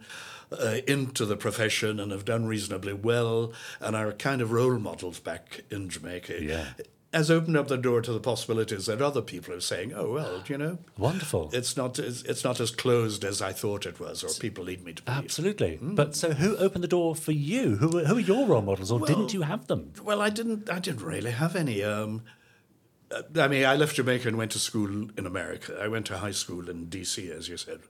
uh, 0.53 0.79
into 0.87 1.25
the 1.25 1.37
profession 1.37 2.01
and 2.01 2.13
have 2.13 2.25
done 2.25 2.47
reasonably 2.47 2.93
well 2.93 3.53
and 3.81 3.97
are 3.97 4.13
kind 4.13 4.43
of 4.43 4.53
role 4.53 4.79
models 4.79 5.21
back 5.21 5.63
in 5.71 5.89
Jamaica. 5.89 6.43
Yeah. 6.43 6.67
Has 7.13 7.29
opened 7.29 7.57
up 7.57 7.67
the 7.67 7.77
door 7.77 8.03
to 8.03 8.13
the 8.13 8.21
possibilities 8.21 8.87
that 8.87 9.03
other 9.03 9.21
people 9.21 9.53
are 9.53 9.61
saying, 9.61 9.93
"Oh 9.93 10.13
well, 10.13 10.45
you 10.47 10.57
know, 10.57 10.79
Wonderful. 10.97 11.51
it's 11.53 11.77
not 11.77 11.99
as, 11.99 12.23
it's 12.23 12.45
not 12.45 12.61
as 12.61 12.71
closed 12.71 13.25
as 13.25 13.43
I 13.43 13.53
thought 13.53 13.85
it 13.85 13.99
was, 13.99 14.23
or 14.23 14.29
people 14.41 14.63
lead 14.63 14.85
me 14.85 14.93
to 14.93 15.03
believe." 15.03 15.25
Absolutely. 15.25 15.79
Mm. 15.79 15.97
But 15.97 16.15
so 16.15 16.31
who 16.35 16.57
opened 16.57 16.85
the 16.85 16.89
door 16.89 17.17
for 17.17 17.33
you? 17.33 17.77
Who 17.79 17.89
were, 17.89 18.05
who 18.05 18.19
are 18.19 18.21
your 18.21 18.47
role 18.47 18.63
models, 18.63 18.93
or 18.93 19.01
didn't 19.01 19.35
you 19.35 19.43
have 19.43 19.67
them? 19.67 19.93
Well, 20.01 20.23
I 20.23 20.31
didn't. 20.31 20.71
I 20.71 20.79
didn't 20.79 21.03
really 21.03 21.33
have 21.33 21.57
any. 21.57 21.83
Um, 21.83 22.23
uh, 23.11 23.23
I 23.37 23.49
mean, 23.49 23.65
I 23.65 23.75
left 23.75 23.97
Jamaica 23.97 24.29
and 24.29 24.39
went 24.39 24.53
to 24.53 24.61
school 24.61 25.11
in 25.19 25.27
America. 25.27 25.77
I 25.83 25.89
went 25.89 26.07
to 26.07 26.19
high 26.19 26.31
school 26.31 26.71
in 26.71 26.87
D.C., 26.87 27.29
as 27.33 27.49
you 27.49 27.57
said, 27.57 27.81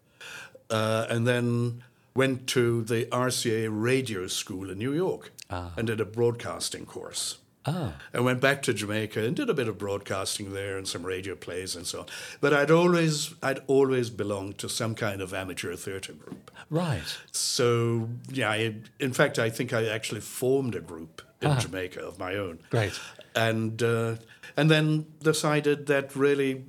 uh, 0.71 1.07
and 1.11 1.27
then 1.27 1.83
went 2.15 2.47
to 2.49 2.83
the 2.85 3.05
RCA 3.07 3.69
Radio 3.71 4.27
School 4.29 4.71
in 4.71 4.79
New 4.79 4.95
York 4.95 5.33
and 5.51 5.87
did 5.89 6.01
a 6.01 6.07
broadcasting 6.07 6.87
course. 6.87 7.37
Ah. 7.71 7.93
I 8.13 8.21
went 8.21 8.41
back 8.41 8.63
to 8.63 8.75
Jamaica 8.75 9.25
and 9.25 9.37
did 9.37 9.49
a 9.49 9.55
bit 9.55 9.69
of 9.69 9.79
broadcasting 9.79 10.53
there 10.53 10.77
and 10.79 10.87
some 10.89 11.05
radio 11.05 11.35
plays 11.35 11.77
and 11.77 11.87
so 11.87 12.01
on. 12.01 12.07
But 12.41 12.53
I'd 12.53 12.71
always, 12.71 13.35
I'd 13.43 13.61
always 13.67 14.11
belonged 14.11 14.59
to 14.59 14.69
some 14.69 14.95
kind 14.95 15.21
of 15.21 15.33
amateur 15.33 15.77
theatre 15.77 16.13
group. 16.13 16.51
Right. 16.69 17.03
So 17.33 18.09
yeah, 18.31 18.51
I, 18.51 18.75
in 18.99 19.13
fact, 19.13 19.39
I 19.39 19.51
think 19.51 19.73
I 19.73 19.87
actually 19.87 20.21
formed 20.21 20.75
a 20.75 20.81
group 20.81 21.23
in 21.41 21.59
Jamaica 21.59 22.01
of 22.01 22.19
my 22.19 22.35
own. 22.37 22.59
Great. 22.71 22.99
And 23.35 23.83
uh, 23.83 24.17
and 24.57 24.71
then 24.71 25.07
decided 25.23 25.87
that 25.87 26.15
really 26.15 26.65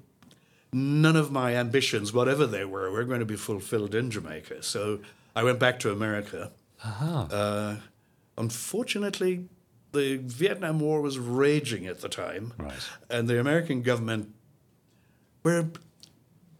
none 0.71 1.15
of 1.15 1.31
my 1.31 1.55
ambitions, 1.55 2.13
whatever 2.13 2.45
they 2.45 2.63
were, 2.63 2.89
were 2.91 3.03
going 3.03 3.19
to 3.19 3.25
be 3.25 3.35
fulfilled 3.35 3.93
in 3.93 4.09
Jamaica. 4.11 4.63
So 4.63 4.99
I 5.35 5.43
went 5.43 5.59
back 5.59 5.79
to 5.79 5.91
America. 5.91 6.51
Uh, 6.83 7.75
unfortunately, 8.37 9.49
the 9.93 10.17
Vietnam 10.17 10.79
War 10.79 11.01
was 11.01 11.17
raging 11.19 11.85
at 11.87 12.01
the 12.01 12.09
time, 12.09 12.53
Right. 12.57 12.73
and 13.09 13.27
the 13.27 13.39
American 13.39 13.81
government 13.81 14.33
were 15.43 15.67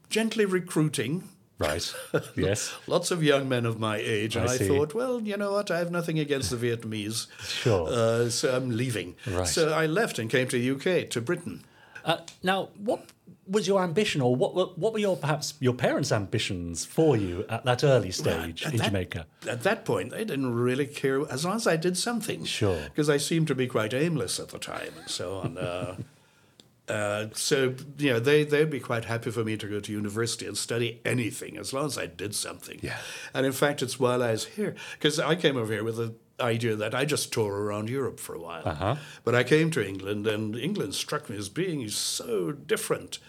gently 0.10 0.46
recruiting 0.46 1.30
Right. 1.60 1.94
yes. 2.36 2.74
lots 2.88 3.12
of 3.12 3.24
young 3.24 3.48
men 3.48 3.68
of 3.68 3.80
my 3.80 3.98
age, 3.98 4.36
and 4.36 4.50
I 4.50 4.54
I, 4.54 4.58
see. 4.58 4.68
thought, 4.68 4.96
well, 4.96 5.22
you 5.22 5.38
know 5.38 5.52
what? 5.52 5.70
I 5.70 5.78
have 5.78 5.92
nothing 5.92 6.18
against 6.18 6.50
the 6.50 6.58
Vietnamese. 6.58 7.28
Sure. 7.44 7.88
Uh, 7.88 8.30
so 8.32 8.56
I'm 8.56 8.72
leaving. 8.72 9.16
Right. 9.28 9.48
So 9.48 9.72
I 9.72 9.86
left 9.86 10.18
and 10.18 10.28
came 10.28 10.48
to 10.48 10.58
the 10.60 10.72
UK, 10.72 11.08
to 11.12 11.22
Britain. 11.22 11.64
Uh, 12.04 12.18
now, 12.42 12.70
what 12.80 13.06
was 13.52 13.68
your 13.68 13.84
ambition, 13.84 14.22
or 14.22 14.36
what 14.36 14.56
were, 14.56 14.66
what 14.76 14.94
were 14.94 15.00
your 15.00 15.18
perhaps 15.18 15.54
your 15.60 15.74
parents' 15.74 16.12
ambitions 16.12 16.86
for 16.86 17.18
you 17.18 17.46
at 17.50 17.66
that 17.66 17.84
early 17.84 18.12
stage 18.12 18.66
At 18.66 18.72
in 18.74 18.78
that- 18.78 18.86
Jamaica? 18.86 19.28
At 19.48 19.64
that 19.64 19.86
point, 19.86 20.12
they 20.12 20.24
didn't 20.24 20.54
really 20.54 20.88
care 20.88 21.30
as 21.32 21.46
long 21.46 21.56
as 21.56 21.68
I 21.68 21.76
did 21.76 21.98
something. 21.98 22.46
Sure. 22.46 22.82
Because 22.86 23.10
I 23.10 23.18
seemed 23.18 23.48
to 23.48 23.56
be 23.56 23.68
quite 23.68 23.94
aimless 23.94 24.40
at 24.40 24.50
the 24.50 24.60
time 24.60 24.94
and 24.98 25.10
so 25.10 25.38
on. 25.40 25.58
Uh, 25.58 25.98
uh, 26.92 27.28
so, 27.34 27.76
you 27.98 28.14
know, 28.14 28.20
they, 28.20 28.44
they'd 28.44 28.70
be 28.70 28.80
quite 28.80 29.06
happy 29.06 29.32
for 29.32 29.44
me 29.44 29.58
to 29.58 29.68
go 29.68 29.80
to 29.80 29.92
university 29.92 30.46
and 30.46 30.58
study 30.58 31.02
anything 31.06 31.58
as 31.58 31.74
long 31.74 31.86
as 31.86 31.98
I 31.98 32.06
did 32.06 32.34
something. 32.34 32.80
Yeah. 32.82 32.98
And 33.34 33.46
in 33.46 33.52
fact, 33.52 33.82
it's 33.82 34.00
while 34.00 34.24
I 34.24 34.32
was 34.32 34.46
here, 34.46 34.76
because 34.94 35.20
I 35.20 35.36
came 35.36 35.58
over 35.58 35.74
here 35.74 35.84
with 35.84 35.98
the 35.98 36.14
idea 36.42 36.76
that 36.76 36.94
I 36.96 37.06
just 37.06 37.32
toured 37.32 37.54
around 37.54 37.90
Europe 37.90 38.20
for 38.20 38.36
a 38.36 38.40
while. 38.40 38.64
Uh-huh. 38.66 38.96
But 39.24 39.36
I 39.36 39.44
came 39.44 39.72
to 39.72 39.88
England, 39.88 40.28
and 40.28 40.56
England 40.56 40.96
struck 40.96 41.30
me 41.30 41.38
as 41.38 41.50
being 41.50 41.88
so 41.90 42.52
different 42.52 43.20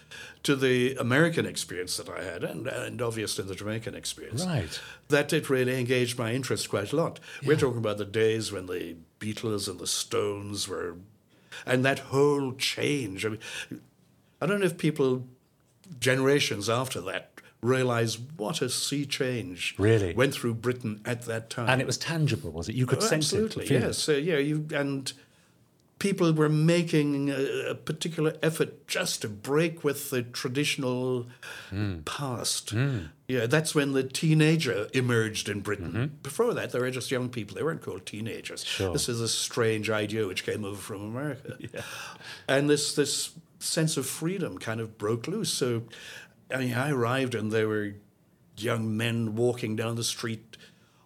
to 0.43 0.55
the 0.57 0.95
American 0.95 1.45
experience 1.45 1.95
that 1.97 2.09
I 2.09 2.21
had, 2.23 2.43
and, 2.43 2.67
and 2.67 3.01
obviously 3.01 3.45
the 3.45 3.55
Jamaican 3.55 3.95
experience 3.95 4.45
Right. 4.45 4.77
that 5.07 5.31
it 5.31 5.49
really 5.49 5.79
engaged 5.79 6.19
my 6.19 6.33
interest 6.33 6.69
quite 6.69 6.91
a 6.91 6.95
lot. 6.97 7.19
We're 7.45 7.55
talking 7.55 7.77
about 7.77 7.97
the 7.97 8.05
days 8.05 8.51
when 8.51 8.65
the 8.65 8.97
Beatles 9.21 9.69
and 9.69 9.79
the 9.79 9.87
Stones 9.87 10.67
were, 10.67 10.97
and 11.65 11.85
that 11.85 11.99
whole 11.99 12.51
change. 12.53 13.25
I 13.25 13.29
mean, 13.29 13.39
I 14.41 14.45
don't 14.45 14.59
know 14.59 14.65
if 14.65 14.77
people, 14.77 15.25
generations 15.99 16.69
after 16.69 16.99
that, 17.01 17.29
realize 17.63 18.19
what 18.19 18.61
a 18.61 18.69
sea 18.69 19.05
change 19.05 19.73
Really? 19.77 20.13
went 20.13 20.33
through 20.33 20.55
Britain 20.55 21.01
at 21.05 21.23
that 21.23 21.49
time. 21.49 21.69
And 21.69 21.81
it 21.81 21.87
was 21.87 21.97
tangible, 21.97 22.51
was 22.51 22.69
it? 22.69 22.75
You 22.75 22.85
could 22.85 22.99
Oh, 22.99 23.01
sense 23.01 23.33
absolutely, 23.33 23.65
it. 23.65 23.71
it. 23.71 23.81
yes. 23.81 24.09
Uh, 24.09 24.13
yeah, 24.13 24.37
you 24.37 24.67
and 24.75 25.11
people 25.99 26.33
were 26.33 26.49
making 26.49 27.29
a, 27.29 27.69
a 27.69 27.75
particular 27.75 28.33
effort 28.43 28.85
just 28.87 29.21
to 29.21 29.29
break 29.29 29.83
with 29.85 30.09
the 30.09 30.21
traditional 30.21 31.27
Hmm. 31.69 31.99
past. 32.01 32.73
Yeah, 33.27 33.45
that's 33.47 33.73
when 33.73 33.93
the 33.93 34.03
teenager 34.03 34.87
emerged 34.93 35.47
in 35.47 35.61
Britain. 35.61 35.91
Mm-hmm. 35.91 36.05
Before 36.21 36.53
that, 36.53 36.71
they 36.71 36.79
were 36.79 36.91
just 36.91 37.09
young 37.09 37.29
people. 37.29 37.55
They 37.55 37.63
weren't 37.63 37.81
called 37.81 38.05
teenagers. 38.05 38.65
Sure. 38.65 38.91
This 38.91 39.07
is 39.07 39.21
a 39.21 39.29
strange 39.29 39.89
idea 39.89 40.27
which 40.27 40.45
came 40.45 40.65
over 40.65 40.75
from 40.75 41.01
America, 41.03 41.55
yeah. 41.73 41.81
and 42.49 42.69
this 42.69 42.95
this 42.95 43.31
sense 43.59 43.95
of 43.95 44.05
freedom 44.05 44.57
kind 44.57 44.81
of 44.81 44.97
broke 44.97 45.25
loose. 45.25 45.49
So, 45.53 45.83
I 46.53 46.57
mean, 46.57 46.73
I 46.73 46.91
arrived 46.91 47.35
and 47.35 47.51
there 47.51 47.67
were 47.67 47.93
young 48.57 48.95
men 48.95 49.35
walking 49.35 49.75
down 49.75 49.95
the 49.95 50.03
street 50.03 50.57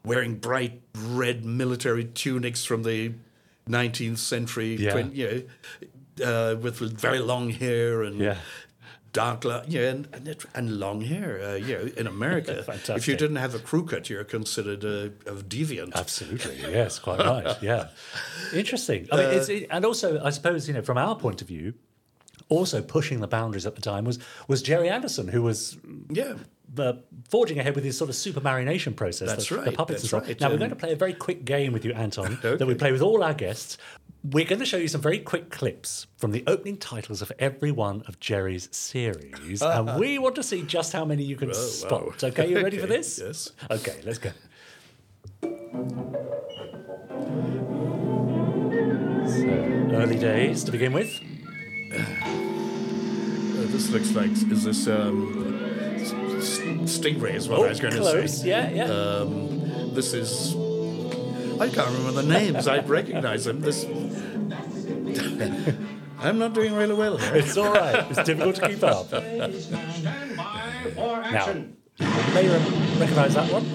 wearing 0.04 0.36
bright 0.36 0.82
red 0.98 1.46
military 1.46 2.06
tunics 2.06 2.64
from 2.66 2.84
the 2.84 3.14
19th 3.68 4.18
century, 4.20 4.76
Yeah. 4.76 4.92
twen- 4.92 5.12
you 5.14 5.46
know, 6.20 6.26
uh, 6.26 6.56
with 6.56 6.80
very 7.00 7.20
long 7.20 7.50
hair 7.50 8.04
and 8.04 8.20
Yeah. 8.20 8.38
dark, 9.14 9.44
lo- 9.46 9.64
yeah, 9.68 9.90
and, 9.90 10.08
and, 10.14 10.46
and 10.54 10.80
long 10.80 11.02
hair. 11.02 11.42
Uh, 11.42 11.56
you 11.56 11.76
know, 11.78 11.90
in 11.98 12.08
America, 12.08 12.64
if 12.96 13.08
you 13.08 13.16
didn't 13.18 13.38
have 13.38 13.56
a 13.56 13.60
crew 13.60 13.86
cut, 13.86 14.10
you're 14.10 14.24
considered 14.24 14.84
a, 14.84 15.06
a 15.26 15.34
deviant. 15.44 15.94
Absolutely, 15.96 16.58
yes, 16.62 17.00
quite 17.00 17.20
right. 17.20 17.58
Yeah, 17.62 17.88
interesting. 18.54 19.08
I 19.12 19.16
mean, 19.18 19.26
it's, 19.38 19.50
it, 19.50 19.68
and 19.70 19.84
also, 19.86 20.24
I 20.24 20.30
suppose 20.32 20.68
you 20.68 20.74
know, 20.74 20.82
from 20.82 20.98
our 20.98 21.16
point 21.16 21.42
of 21.42 21.48
view, 21.48 21.74
also 22.50 22.82
pushing 22.82 23.20
the 23.20 23.28
boundaries 23.28 23.66
at 23.66 23.76
the 23.76 23.82
time 23.82 24.06
was 24.06 24.20
was 24.48 24.62
Gerry 24.62 24.90
Anderson, 24.90 25.28
who 25.28 25.42
was 25.42 25.78
Yeah. 26.10 26.36
uh, 26.78 26.94
forging 27.30 27.60
ahead 27.60 27.76
with 27.76 27.84
his 27.84 27.98
sort 27.98 28.10
of 28.10 28.16
Supermarionation 28.16 28.96
process. 28.96 29.30
That's 29.30 29.50
the, 29.50 29.58
the 29.62 29.72
puppets 29.72 30.04
and 30.04 30.14
on. 30.22 30.28
right, 30.28 30.40
Now 30.42 30.50
we're 30.50 30.58
going 30.58 30.70
to 30.70 30.76
play 30.76 30.92
a 30.94 30.96
very 30.96 31.14
quick 31.14 31.44
game 31.46 31.74
with 31.74 31.84
you, 31.86 31.94
Anton, 31.94 32.38
that 32.44 32.66
we 32.68 32.76
play 32.76 32.92
with 32.92 33.02
all 33.02 33.24
our 33.24 33.34
guests. 33.34 33.78
We're 34.24 34.46
going 34.46 34.60
to 34.60 34.66
show 34.66 34.78
you 34.78 34.88
some 34.90 35.00
very 35.00 35.20
quick 35.20 35.50
clips 35.52 36.08
from 36.18 36.32
the 36.32 36.44
opening 36.48 36.78
titles 36.78 37.22
of 37.22 37.32
every 37.40 37.72
one 37.72 38.02
of 38.08 38.20
Gerry's 38.20 38.68
series, 38.76 39.62
and 39.62 39.98
we 40.00 40.18
want 40.18 40.36
to 40.36 40.44
see 40.44 40.64
just 40.64 40.92
how 40.92 41.06
many 41.06 41.24
you 41.24 41.36
can 41.38 41.54
spot. 41.54 42.22
Okay, 42.24 42.50
you 42.50 42.62
ready 42.62 42.78
for 42.78 42.88
this? 42.98 43.20
yes. 43.24 43.52
Okay, 43.72 43.96
let's 44.04 44.18
go. 44.18 44.32
So, 49.28 49.44
early 49.94 50.18
days 50.18 50.64
to 50.64 50.72
begin 50.72 50.94
with. 50.94 51.10
Uh, 51.92 51.98
this 53.72 53.90
looks 53.90 54.12
like 54.14 54.32
is 54.32 54.64
this 54.64 54.88
um, 54.88 55.60
s- 55.96 56.14
s- 56.14 56.60
stingray 57.00 57.34
is 57.36 57.48
what 57.50 57.60
I 57.62 57.70
was 57.70 57.80
going 57.80 57.94
to 57.94 58.00
Oh, 58.00 58.12
close. 58.12 58.42
say. 58.42 58.50
Yeah, 58.50 58.70
yeah. 58.70 58.84
Um, 58.86 59.94
this 59.94 60.14
is 60.14 60.54
I 61.60 61.70
can't 61.70 61.88
remember 61.90 62.22
the 62.22 62.28
names. 62.28 62.68
I'd 62.68 62.88
recognize 62.90 63.46
them. 63.46 63.62
This 63.62 63.86
I'm 66.20 66.40
not 66.40 66.54
doing 66.54 66.74
really 66.74 66.96
well 66.96 67.18
here. 67.18 67.36
it's 67.36 67.56
all 67.58 67.72
right. 67.74 68.06
It's 68.10 68.24
difficult 68.24 68.56
to 68.58 68.68
keep 68.70 68.84
up. 68.84 69.12
Now, 69.12 69.48
you 71.48 71.74
may 72.34 72.48
re- 72.48 72.98
recognise 73.00 73.34
that 73.36 73.52
one. 73.52 73.66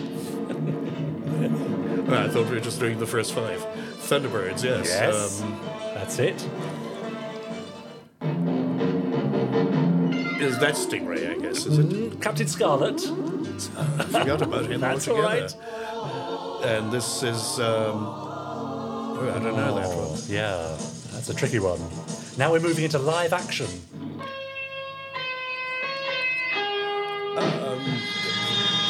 I 2.13 2.29
thought 2.29 2.47
we 2.49 2.55
were 2.57 2.61
just 2.61 2.81
doing 2.81 2.99
the 2.99 3.07
first 3.07 3.33
five. 3.33 3.65
Thunderbirds, 4.01 4.65
yes. 4.65 4.89
Yes. 4.89 5.41
Um, 5.43 5.61
That's 5.95 6.19
it. 6.19 6.47
Is 10.41 10.59
that 10.59 10.75
Stingray? 10.75 11.31
I 11.31 11.39
guess 11.41 11.67
is 11.67 11.79
it? 11.79 12.21
Captain 12.21 12.47
Scarlet. 12.49 13.01
I 13.77 14.05
forgot 14.05 14.43
about 14.43 14.67
him 14.67 14.81
That's 14.81 15.07
all 15.09 15.17
altogether. 15.25 15.57
right. 15.57 16.65
And 16.65 16.93
this 16.93 17.23
is. 17.23 17.59
Um, 17.61 18.07
oh, 18.07 19.33
I 19.35 19.39
don't 19.39 19.57
know 19.57 19.75
that 19.75 19.89
one. 19.97 20.19
Yeah, 20.29 20.77
that's 21.13 21.29
a 21.31 21.35
tricky 21.35 21.59
one. 21.59 21.81
Now 22.39 22.51
we're 22.53 22.61
moving 22.61 22.85
into 22.85 22.99
live 22.99 23.33
action. 23.33 23.67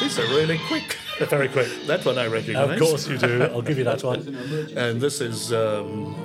These 0.01 0.19
are 0.19 0.27
really 0.35 0.59
quick. 0.67 0.97
They're 1.17 1.27
Very 1.27 1.47
quick. 1.47 1.67
That 1.87 2.05
one 2.05 2.17
I 2.17 2.27
recognize. 2.27 2.79
Of 2.81 2.87
course 2.87 3.07
you 3.07 3.17
do. 3.17 3.43
I'll 3.43 3.61
give 3.61 3.77
you 3.77 3.83
that 3.85 4.03
one. 4.11 4.19
And 4.75 4.99
this 4.99 5.21
is 5.21 5.53
um, 5.53 6.15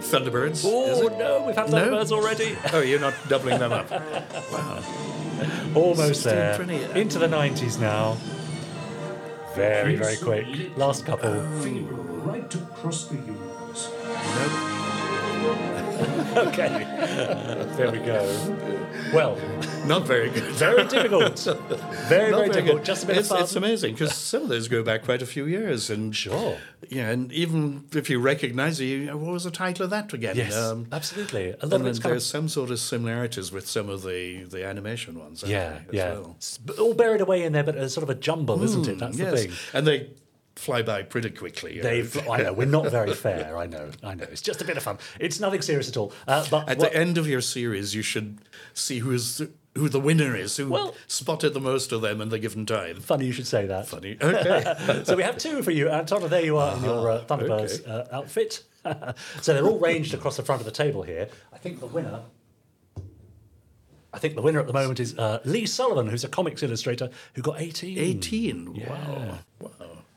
Thunderbirds. 0.00 0.62
Oh 0.66 1.08
no, 1.18 1.44
we've 1.46 1.56
had 1.56 1.70
No? 1.70 1.78
Thunderbirds 1.90 2.12
already. 2.12 2.56
Oh, 2.72 2.80
you're 2.80 3.00
not 3.00 3.14
doubling 3.28 3.58
them 3.58 3.72
up. 3.72 3.90
Wow. 4.52 4.82
Almost 5.74 6.20
Still 6.20 6.32
there. 6.32 6.56
pretty, 6.56 6.84
uh, 6.84 6.94
Into 6.94 7.18
the 7.18 7.26
90s 7.26 7.80
now. 7.80 8.16
Very, 9.56 9.96
very 9.96 10.16
quick. 10.16 10.76
Last 10.76 11.04
couple. 11.04 11.32
right 11.32 12.54
across 12.54 13.06
the 13.08 13.16
universe. 13.16 14.73
Okay. 16.34 16.68
there 17.76 17.90
we 17.92 17.98
go. 17.98 18.22
Well, 19.12 19.38
Not 19.86 20.04
very 20.06 20.30
good. 20.30 20.42
very 20.54 20.84
difficult. 20.88 21.38
Very, 22.08 22.30
Not 22.30 22.38
very 22.38 22.48
difficult. 22.48 22.76
good. 22.78 22.84
Just 22.84 23.04
a 23.04 23.06
bit 23.06 23.18
it's, 23.18 23.30
of 23.30 23.36
fun. 23.36 23.44
It's 23.44 23.56
amazing 23.56 23.92
because 23.94 24.14
some 24.14 24.42
of 24.42 24.48
those 24.48 24.66
go 24.68 24.82
back 24.82 25.04
quite 25.04 25.22
a 25.22 25.26
few 25.26 25.46
years, 25.46 25.88
and 25.90 26.14
Sure. 26.14 26.58
yeah, 26.88 27.10
and 27.10 27.32
even 27.32 27.84
if 27.92 28.10
you 28.10 28.18
recognise 28.20 28.80
it, 28.80 28.84
you, 28.86 29.16
what 29.16 29.32
was 29.32 29.44
the 29.44 29.50
title 29.50 29.84
of 29.84 29.90
that 29.90 30.12
again? 30.12 30.36
Yes, 30.36 30.54
Um, 30.56 30.86
absolutely. 30.92 31.54
A 31.60 31.66
lot 31.66 31.80
of 31.80 31.86
it's 31.86 32.00
there's 32.00 32.26
some 32.26 32.48
sort 32.48 32.70
of 32.70 32.78
similarities 32.80 33.52
with 33.52 33.66
some 33.68 33.88
of 33.88 34.02
the, 34.02 34.44
the 34.44 34.66
animation 34.66 35.18
ones. 35.18 35.44
yeah, 35.46 35.78
yeah. 35.92 36.12
well? 36.14 36.36
All 36.78 36.94
buried 36.94 37.20
away 37.20 37.44
in 37.44 37.52
there, 37.52 37.64
but 37.64 37.76
it's 37.76 37.94
sort 37.94 38.02
of 38.02 38.10
a 38.10 38.14
jumble, 38.16 38.62
isn't 38.62 38.88
it? 38.88 38.98
That's 38.98 39.16
the 39.16 39.22
yes, 39.24 39.42
thing. 39.44 39.52
and 39.72 39.86
they 39.86 40.10
fly 40.64 40.82
by 40.82 41.02
pretty 41.02 41.30
quickly. 41.30 41.80
They, 41.80 42.02
fl- 42.02 42.30
I 42.32 42.38
know 42.42 42.52
we're 42.52 42.66
not 42.66 42.90
very 42.90 43.14
fair. 43.14 43.56
I 43.56 43.66
know, 43.66 43.90
I 44.02 44.14
know. 44.14 44.24
It's 44.30 44.40
just 44.40 44.62
a 44.62 44.64
bit 44.64 44.76
of 44.76 44.82
fun. 44.82 44.98
It's 45.20 45.38
nothing 45.38 45.62
serious 45.62 45.88
at 45.88 45.96
all. 45.96 46.12
Uh, 46.26 46.46
but 46.50 46.68
At 46.68 46.78
what- 46.78 46.92
the 46.92 46.96
end 46.98 47.18
of 47.18 47.28
your 47.28 47.40
series, 47.40 47.94
you 47.94 48.02
should 48.02 48.38
see 48.72 48.98
who's 49.00 49.42
who 49.76 49.88
the 49.88 49.98
winner 49.98 50.36
is, 50.36 50.56
who 50.56 50.68
Well- 50.70 50.94
spotted 51.08 51.52
the 51.52 51.60
most 51.60 51.90
of 51.92 52.00
them 52.00 52.20
in 52.20 52.28
the 52.28 52.38
given 52.38 52.64
time. 52.64 53.00
funny 53.00 53.26
you 53.26 53.32
should 53.32 53.46
say 53.46 53.66
that. 53.66 53.88
Funny. 53.88 54.16
Okay. 54.20 55.02
so 55.04 55.16
we 55.16 55.22
have 55.24 55.36
two 55.36 55.62
for 55.62 55.72
you, 55.72 55.88
Anton. 55.88 56.28
There 56.30 56.44
you 56.44 56.56
are 56.58 56.76
in 56.76 56.84
your 56.84 57.10
uh, 57.10 57.24
Thunderbirds 57.24 57.80
okay. 57.80 57.90
uh, 57.90 58.16
outfit. 58.18 58.62
so 59.42 59.52
they're 59.52 59.64
all 59.66 59.78
ranged 59.80 60.14
across 60.14 60.36
the 60.36 60.44
front 60.44 60.60
of 60.60 60.64
the 60.66 60.70
table 60.72 61.02
here. 61.02 61.28
I 61.52 61.58
think 61.58 61.80
the 61.80 61.86
winner. 61.86 62.20
I 64.12 64.18
think 64.20 64.36
the 64.36 64.42
winner 64.42 64.60
at 64.60 64.68
the 64.68 64.72
moment 64.72 65.00
is 65.00 65.18
uh, 65.18 65.40
Lee 65.44 65.66
Sullivan, 65.66 66.06
who's 66.06 66.22
a 66.22 66.28
comics 66.28 66.62
illustrator 66.62 67.10
who 67.34 67.42
got 67.42 67.60
18. 67.60 67.98
18. 67.98 68.86
Wow. 68.88 69.38
Wow. 69.58 69.70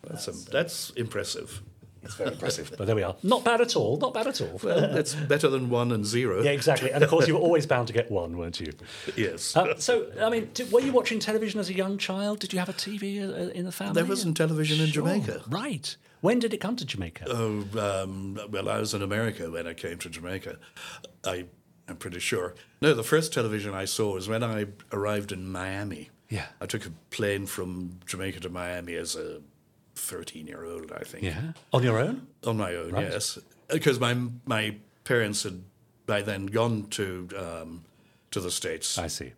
That's, 0.09 0.27
a, 0.27 0.31
that's 0.51 0.89
impressive. 0.91 1.61
It's 2.03 2.15
very 2.15 2.31
impressive. 2.31 2.71
But 2.77 2.87
there 2.87 2.95
we 2.95 3.03
are. 3.03 3.15
Not 3.23 3.43
bad 3.43 3.59
at 3.59 3.75
all. 3.75 3.97
Not 3.97 4.13
bad 4.13 4.27
at 4.27 4.39
all. 4.39 4.59
Well, 4.63 4.79
that's 4.93 5.13
better 5.13 5.49
than 5.49 5.69
one 5.69 5.91
and 5.91 6.05
zero. 6.05 6.41
yeah, 6.41 6.51
exactly. 6.51 6.89
And 6.91 7.03
of 7.03 7.09
course, 7.09 7.27
you 7.27 7.33
were 7.33 7.41
always 7.41 7.65
bound 7.65 7.87
to 7.87 7.93
get 7.93 8.09
one, 8.09 8.37
weren't 8.37 8.59
you? 8.61 8.71
Yes. 9.17 9.57
Uh, 9.57 9.75
so, 9.77 10.07
I 10.21 10.29
mean, 10.29 10.49
did, 10.53 10.71
were 10.71 10.79
you 10.79 10.93
watching 10.93 11.19
television 11.19 11.59
as 11.59 11.69
a 11.69 11.73
young 11.73 11.97
child? 11.97 12.39
Did 12.39 12.53
you 12.53 12.59
have 12.59 12.69
a 12.69 12.73
TV 12.73 13.21
uh, 13.21 13.49
in 13.51 13.65
the 13.65 13.71
family? 13.73 13.93
There 13.95 14.05
wasn't 14.05 14.37
television 14.37 14.79
in 14.79 14.87
Sure. 14.91 15.03
Jamaica. 15.03 15.41
Right. 15.49 15.97
When 16.21 16.39
did 16.39 16.53
it 16.53 16.57
come 16.57 16.77
to 16.77 16.85
Jamaica? 16.85 17.25
Oh, 17.27 17.65
um, 17.77 18.39
well, 18.49 18.69
I 18.69 18.79
was 18.79 18.93
in 18.93 19.01
America 19.01 19.51
when 19.51 19.67
I 19.67 19.73
came 19.73 19.97
to 19.97 20.09
Jamaica. 20.09 20.57
I, 21.25 21.45
I'm 21.89 21.97
pretty 21.97 22.19
sure. 22.19 22.55
No, 22.81 22.93
the 22.93 23.03
first 23.03 23.33
television 23.33 23.73
I 23.73 23.83
saw 23.85 24.13
was 24.13 24.29
when 24.29 24.43
I 24.43 24.67
arrived 24.93 25.31
in 25.33 25.51
Miami. 25.51 26.09
Yeah. 26.29 26.45
I 26.61 26.65
took 26.67 26.85
a 26.85 26.91
plane 27.09 27.45
from 27.47 27.99
Jamaica 28.05 28.39
to 28.41 28.49
Miami 28.49 28.95
as 28.95 29.15
a 29.15 29.41
13 29.97 30.47
year 30.47 30.63
old, 30.65 30.91
I 30.91 31.03
think. 31.03 31.23
yeah. 31.23 31.53
On 31.73 31.83
your 31.83 31.99
own? 31.99 32.27
On 32.45 32.57
my 32.57 32.75
own, 32.75 32.91
Right. 32.91 33.09
yes. 33.11 33.37
Because 33.69 33.99
my, 33.99 34.15
my 34.45 34.75
parents 35.03 35.43
had 35.43 35.61
by 36.05 36.21
then 36.21 36.45
gone 36.45 36.87
to, 36.91 37.27
um, 37.37 37.83
to 38.31 38.39
the 38.39 38.51
States. 38.51 38.97
I 38.97 39.07
see. 39.07 39.33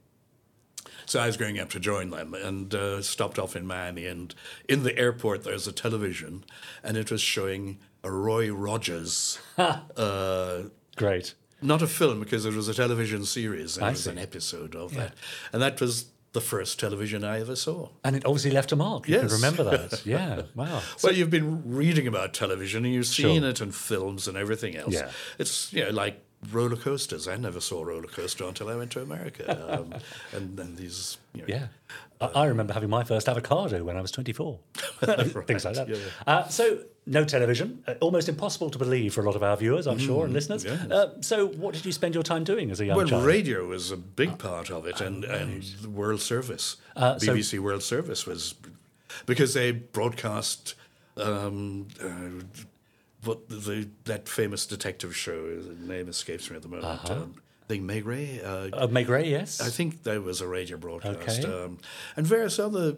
So 1.05 1.19
I 1.19 1.25
was 1.25 1.37
going 1.37 1.57
up 1.59 1.69
to 1.71 1.79
join 1.79 2.11
them 2.11 2.35
and 2.35 2.73
uh, 2.75 3.01
stopped 3.01 3.39
off 3.39 3.55
in 3.55 3.65
Miami. 3.65 4.05
And 4.05 4.35
in 4.67 4.83
the 4.83 4.95
airport, 4.95 5.43
there's 5.43 5.67
a 5.67 5.71
television, 5.71 6.43
and 6.83 6.95
it 6.97 7.09
was 7.09 7.21
showing 7.21 7.79
a 8.03 8.11
Roy 8.11 8.51
Rogers, 8.53 9.39
uh, 9.57 10.63
Great. 10.95 11.33
not 11.63 11.81
a 11.81 11.87
film 11.87 12.19
because 12.19 12.45
it 12.45 12.53
was 12.53 12.67
a 12.67 12.73
television 12.75 13.25
series. 13.25 13.75
And 13.77 13.85
I 13.85 13.89
it 13.89 13.91
was 13.93 14.03
see. 14.03 14.11
an 14.11 14.17
episode 14.19 14.75
of 14.75 14.93
that, 14.93 15.15
and 15.51 15.61
that 15.63 15.81
was 15.81 16.05
the 16.33 16.41
first 16.41 16.79
television 16.79 17.23
I 17.23 17.39
ever 17.41 17.55
saw. 17.55 17.89
And 18.03 18.15
it 18.15 18.25
obviously 18.25 18.51
left 18.51 18.71
a 18.71 18.75
mark. 18.75 19.07
You 19.07 19.19
can 19.19 19.29
remember 19.29 19.63
that. 19.63 20.05
Yeah. 20.05 20.43
Wow. 20.55 20.81
well, 21.03 21.13
you've 21.13 21.29
been 21.31 21.63
reading 21.65 22.07
about 22.07 22.33
television 22.33 22.85
and 22.85 22.93
you've 22.93 23.07
seen 23.07 23.41
Sure. 23.41 23.49
it 23.49 23.61
in 23.61 23.71
films 23.71 24.27
and 24.27 24.37
everything 24.37 24.75
else. 24.75 24.93
Yeah. 24.93 25.09
It's 25.39 25.73
you 25.73 25.83
know 25.85 25.89
like 25.91 26.21
roller 26.51 26.75
coasters. 26.77 27.27
I 27.27 27.35
never 27.37 27.59
saw 27.59 27.81
a 27.81 27.85
roller 27.85 28.07
coaster 28.07 28.45
until 28.45 28.69
I 28.69 28.75
went 28.75 28.91
to 28.91 29.01
America, 29.01 29.43
um, 29.79 29.93
and 30.33 30.55
then 30.57 30.75
these 30.75 31.17
you 31.33 31.41
know, 31.41 31.47
Yeah. 31.47 31.67
I, 32.21 32.45
remember 32.47 32.73
having 32.73 32.89
my 32.89 33.03
first 33.05 33.29
avocado 33.29 33.83
when 33.83 33.95
I 33.95 34.01
was 34.01 34.11
24. 34.11 34.59
Things 35.47 35.63
like 35.63 35.75
that. 35.75 35.87
yeah, 35.87 35.95
Uh, 36.27 36.47
so, 36.49 36.83
no 37.05 37.23
television. 37.23 37.81
Uh, 37.87 37.93
almost 38.01 38.27
impossible 38.27 38.69
to 38.71 38.77
believe 38.77 39.13
for 39.13 39.21
a 39.21 39.25
lot 39.25 39.35
of 39.37 39.43
our 39.43 39.55
viewers, 39.55 39.87
I'm 39.87 39.97
sure, 39.99 40.25
and 40.25 40.33
listeners. 40.33 40.65
yes. 40.65 40.91
Uh, 40.91 41.21
so, 41.21 41.47
what 41.47 41.73
did 41.73 41.85
you 41.85 41.91
spend 41.93 42.13
your 42.13 42.23
time 42.23 42.43
doing 42.43 42.71
as 42.71 42.81
a 42.81 42.85
young 42.85 42.97
man? 42.97 43.05
Well, 43.05 43.07
child? 43.19 43.25
radio 43.25 43.65
was 43.67 43.91
a 43.91 43.97
big 43.97 44.37
part 44.37 44.69
of 44.69 44.85
it, 44.85 44.99
and, 44.99 45.23
and 45.23 45.63
the 45.81 45.89
World 45.89 46.21
Service, 46.21 46.75
Uh, 46.95 47.17
so- 47.17 47.33
BBC 47.33 47.59
World 47.59 47.83
Service 47.83 48.25
was 48.25 48.53
because 49.25 49.53
they 49.53 49.71
broadcast 49.71 50.75
um, 51.17 51.87
uh, 52.01 52.43
what 53.23 53.47
the 53.49 53.87
that 54.05 54.27
famous 54.29 54.65
detective 54.65 55.15
show. 55.15 55.55
The 55.61 55.73
name 55.75 56.07
escapes 56.09 56.49
me 56.49 56.57
at 56.57 56.61
the 56.63 56.67
moment. 56.69 56.85
Uh-huh. 56.85 57.13
Um, 57.13 57.35
think 57.69 57.83
Maigret. 57.83 58.43
Uh, 58.43 58.69
Uh, 58.75 58.87
Maigret, 58.87 59.29
yes. 59.29 59.61
I 59.61 59.69
think 59.69 60.03
that 60.03 60.23
was 60.23 60.41
a 60.41 60.47
radio 60.47 60.77
broadcast, 60.77 61.43
Okay. 61.45 61.53
um, 61.63 61.77
and 62.17 62.25
various 62.27 62.57
other 62.59 62.97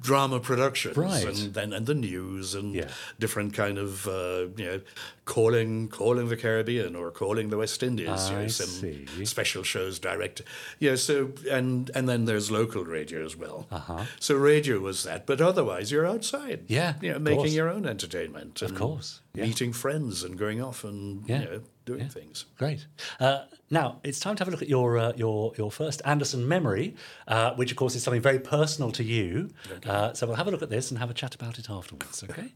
drama 0.00 0.40
productions, 0.40 0.96
Right. 0.96 1.24
and 1.24 1.54
then 1.54 1.72
and 1.72 1.86
the 1.86 1.94
news 1.94 2.54
and 2.54 2.74
Yeah. 2.74 2.88
different 3.18 3.54
kind 3.54 3.78
of 3.78 4.06
uh, 4.08 4.46
you 4.56 4.64
know 4.64 4.80
calling 5.24 5.88
calling 5.88 6.28
the 6.28 6.36
Caribbean 6.36 6.96
or 6.96 7.10
calling 7.10 7.50
the 7.50 7.56
West 7.58 7.82
Indies, 7.82 8.06
you 8.30 8.36
I 8.36 8.42
know, 8.42 8.48
some 8.48 8.66
see. 8.66 9.06
special 9.24 9.62
shows 9.62 9.98
direct, 10.00 10.42
yeah. 10.80 10.96
So 10.96 11.14
and 11.50 11.90
and 11.94 12.08
then 12.08 12.24
there's 12.24 12.50
local 12.50 12.84
radio 12.84 13.24
as 13.24 13.36
well. 13.36 13.66
Uh-huh. 13.70 14.04
So 14.18 14.34
radio 14.34 14.80
was 14.80 15.04
that, 15.04 15.26
but 15.26 15.40
otherwise 15.40 15.92
you're 15.92 16.06
outside, 16.06 16.64
Yeah, 16.66 16.94
you 17.00 17.12
know, 17.12 17.18
making 17.20 17.38
course. 17.38 17.52
your 17.54 17.68
own 17.70 17.86
entertainment, 17.86 18.62
Of 18.62 18.74
course, 18.74 19.20
yeah. 19.34 19.44
meeting 19.46 19.72
friends 19.72 20.24
and 20.24 20.36
going 20.36 20.60
off 20.60 20.82
and 20.84 21.22
Yeah. 21.28 21.40
you 21.40 21.44
know 21.50 21.60
doing 21.84 22.00
Yeah. 22.00 22.08
things. 22.08 22.46
Great. 22.58 22.86
Uh, 23.20 23.44
now 23.70 24.00
it's 24.04 24.18
time 24.20 24.36
to 24.36 24.40
have 24.40 24.48
a 24.48 24.50
look 24.50 24.62
at 24.62 24.68
your 24.68 24.98
uh, 24.98 25.12
your 25.16 25.52
your 25.58 25.70
first 25.70 26.00
Anderson 26.04 26.46
memory, 26.48 26.94
uh, 27.28 27.54
which 27.54 27.70
of 27.70 27.76
course 27.76 27.94
is 27.94 28.02
something 28.02 28.22
very 28.22 28.38
personal 28.38 28.90
to 28.92 29.04
you. 29.04 29.50
Uh, 29.86 30.12
so 30.12 30.26
we'll 30.26 30.36
have 30.36 30.48
a 30.48 30.50
look 30.50 30.62
at 30.62 30.70
this 30.70 30.90
and 30.90 30.98
have 30.98 31.10
a 31.10 31.14
chat 31.14 31.34
about 31.34 31.58
it 31.58 31.68
afterwards. 31.70 32.22
Okay. 32.24 32.52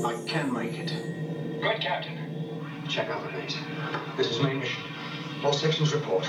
I 0.00 0.22
can 0.26 0.52
make 0.52 0.74
it. 0.78 0.92
Good, 1.60 1.80
Captain. 1.80 2.16
Check 2.88 3.08
out 3.08 3.22
the 3.24 3.32
base. 3.38 3.56
This 4.16 4.30
is 4.30 4.40
main 4.42 4.60
mission. 4.60 4.82
All 5.44 5.52
sections 5.52 5.92
report. 5.92 6.24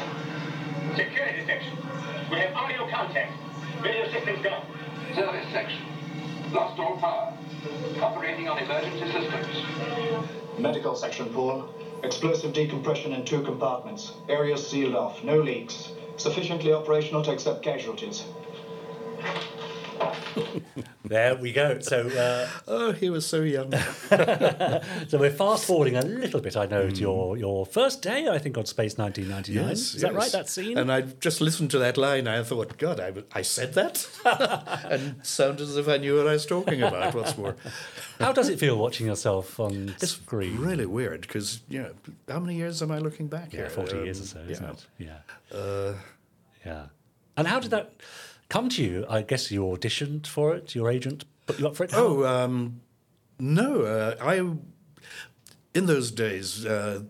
Security 0.96 1.46
section. 1.46 1.78
We 2.32 2.38
have 2.40 2.54
audio 2.56 2.90
contact. 2.90 3.32
Video 3.82 4.12
systems 4.12 4.42
go. 4.44 4.62
Service 5.16 5.46
section. 5.52 5.82
Lost 6.52 6.80
all 6.80 6.98
power. 6.98 7.38
Operating 8.02 8.48
on 8.48 8.58
emergency 8.58 9.06
systems. 9.12 9.64
Medical 10.58 10.96
section, 10.96 11.30
Paul. 11.30 11.62
Explosive 12.04 12.54
decompression 12.54 13.12
in 13.12 13.24
two 13.24 13.42
compartments. 13.42 14.12
Areas 14.28 14.62
sealed 14.62 14.94
off. 14.94 15.22
No 15.22 15.38
leaks. 15.38 15.90
Sufficiently 16.18 16.72
operational 16.72 17.22
to 17.22 17.32
accept 17.32 17.62
casualties. 17.62 18.24
There 21.06 21.36
we 21.38 21.52
go. 21.54 21.80
So 21.80 22.08
uh, 22.08 22.48
Oh, 22.68 22.92
he 22.92 23.10
was 23.10 23.26
so 23.26 23.42
young. 23.42 23.72
so 25.08 25.18
we're 25.18 25.32
fast 25.32 25.66
forwarding 25.66 25.96
a 25.96 26.04
little 26.04 26.40
bit. 26.40 26.56
I 26.56 26.68
know 26.68 26.88
to 26.90 26.96
your 27.02 27.36
your 27.36 27.66
first 27.66 28.04
day. 28.04 28.28
I 28.28 28.38
think 28.38 28.58
on 28.60 28.66
Space 28.68 28.96
1999. 28.98 29.70
Yes, 29.70 29.96
is 29.96 30.02
that 30.02 30.14
right? 30.14 30.32
That 30.32 30.50
scene. 30.50 30.78
And 30.78 30.92
I 30.92 31.02
just 31.02 31.42
listened 31.42 31.72
to 31.72 31.80
that 31.80 31.98
line. 31.98 32.28
I 32.28 32.44
thought, 32.44 32.78
God, 32.78 33.00
I, 33.00 33.12
I 33.34 33.42
said 33.42 33.74
that, 33.74 34.08
and 34.92 35.26
sounded 35.26 35.64
as 35.64 35.78
if 35.78 35.88
I 35.88 35.98
knew 35.98 36.18
what 36.18 36.28
I 36.28 36.34
was 36.34 36.46
talking 36.46 36.84
about. 36.84 37.16
What's 37.16 37.36
more, 37.38 37.56
How 38.20 38.32
does 38.32 38.50
it 38.50 38.60
feel 38.60 38.78
watching 38.78 39.08
yourself 39.08 39.60
on 39.60 39.96
it's 40.02 40.12
screen? 40.12 40.58
really 40.60 40.86
weird 40.86 41.22
because 41.22 41.62
you 41.70 41.82
know 41.82 41.92
how 42.28 42.40
many 42.40 42.56
years 42.56 42.84
am 42.84 42.92
I 42.92 43.00
looking 43.00 43.28
back? 43.28 43.52
Yeah, 43.52 43.62
here? 43.62 43.70
40 43.72 43.98
Um, 43.98 44.06
years 44.06 44.22
or 44.22 44.26
so, 44.26 44.40
isn't 44.48 44.64
yeah. 45.00 45.10
it? 45.10 45.22
Yeah. 45.56 45.94
yeah. 46.66 46.86
And 47.36 47.48
how 47.48 47.60
did 47.60 47.72
that 47.72 47.94
come 48.50 48.70
to 48.70 48.84
you? 48.84 49.06
I 49.10 49.22
guess 49.22 49.52
you 49.52 49.62
auditioned 49.62 50.28
for 50.28 50.56
it, 50.56 50.76
your 50.76 50.90
agent 50.92 51.26
put 51.46 51.60
you 51.60 51.68
up 51.68 51.76
for 51.76 51.84
it? 51.86 51.92
Oh, 51.94 52.26
um, 52.26 52.82
no, 53.40 53.82
uh, 53.84 54.16
I. 54.22 54.36
in 55.74 55.86
those 55.86 56.12
days, 56.12 56.66
uh, 56.66 57.04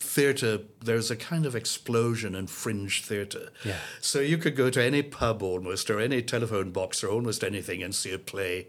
theatre, 0.00 0.60
there's 0.82 1.10
a 1.10 1.16
kind 1.16 1.44
of 1.44 1.54
explosion 1.54 2.34
in 2.34 2.46
fringe 2.46 3.02
theatre. 3.02 3.50
Yeah. 3.64 3.76
So 4.00 4.20
you 4.20 4.38
could 4.38 4.56
go 4.56 4.70
to 4.70 4.82
any 4.82 5.02
pub 5.02 5.42
almost, 5.42 5.90
or 5.90 6.00
any 6.00 6.22
telephone 6.22 6.70
box, 6.70 7.02
or 7.04 7.08
almost 7.10 7.44
anything 7.44 7.82
and 7.82 7.94
see 7.94 8.12
a 8.12 8.18
play. 8.18 8.68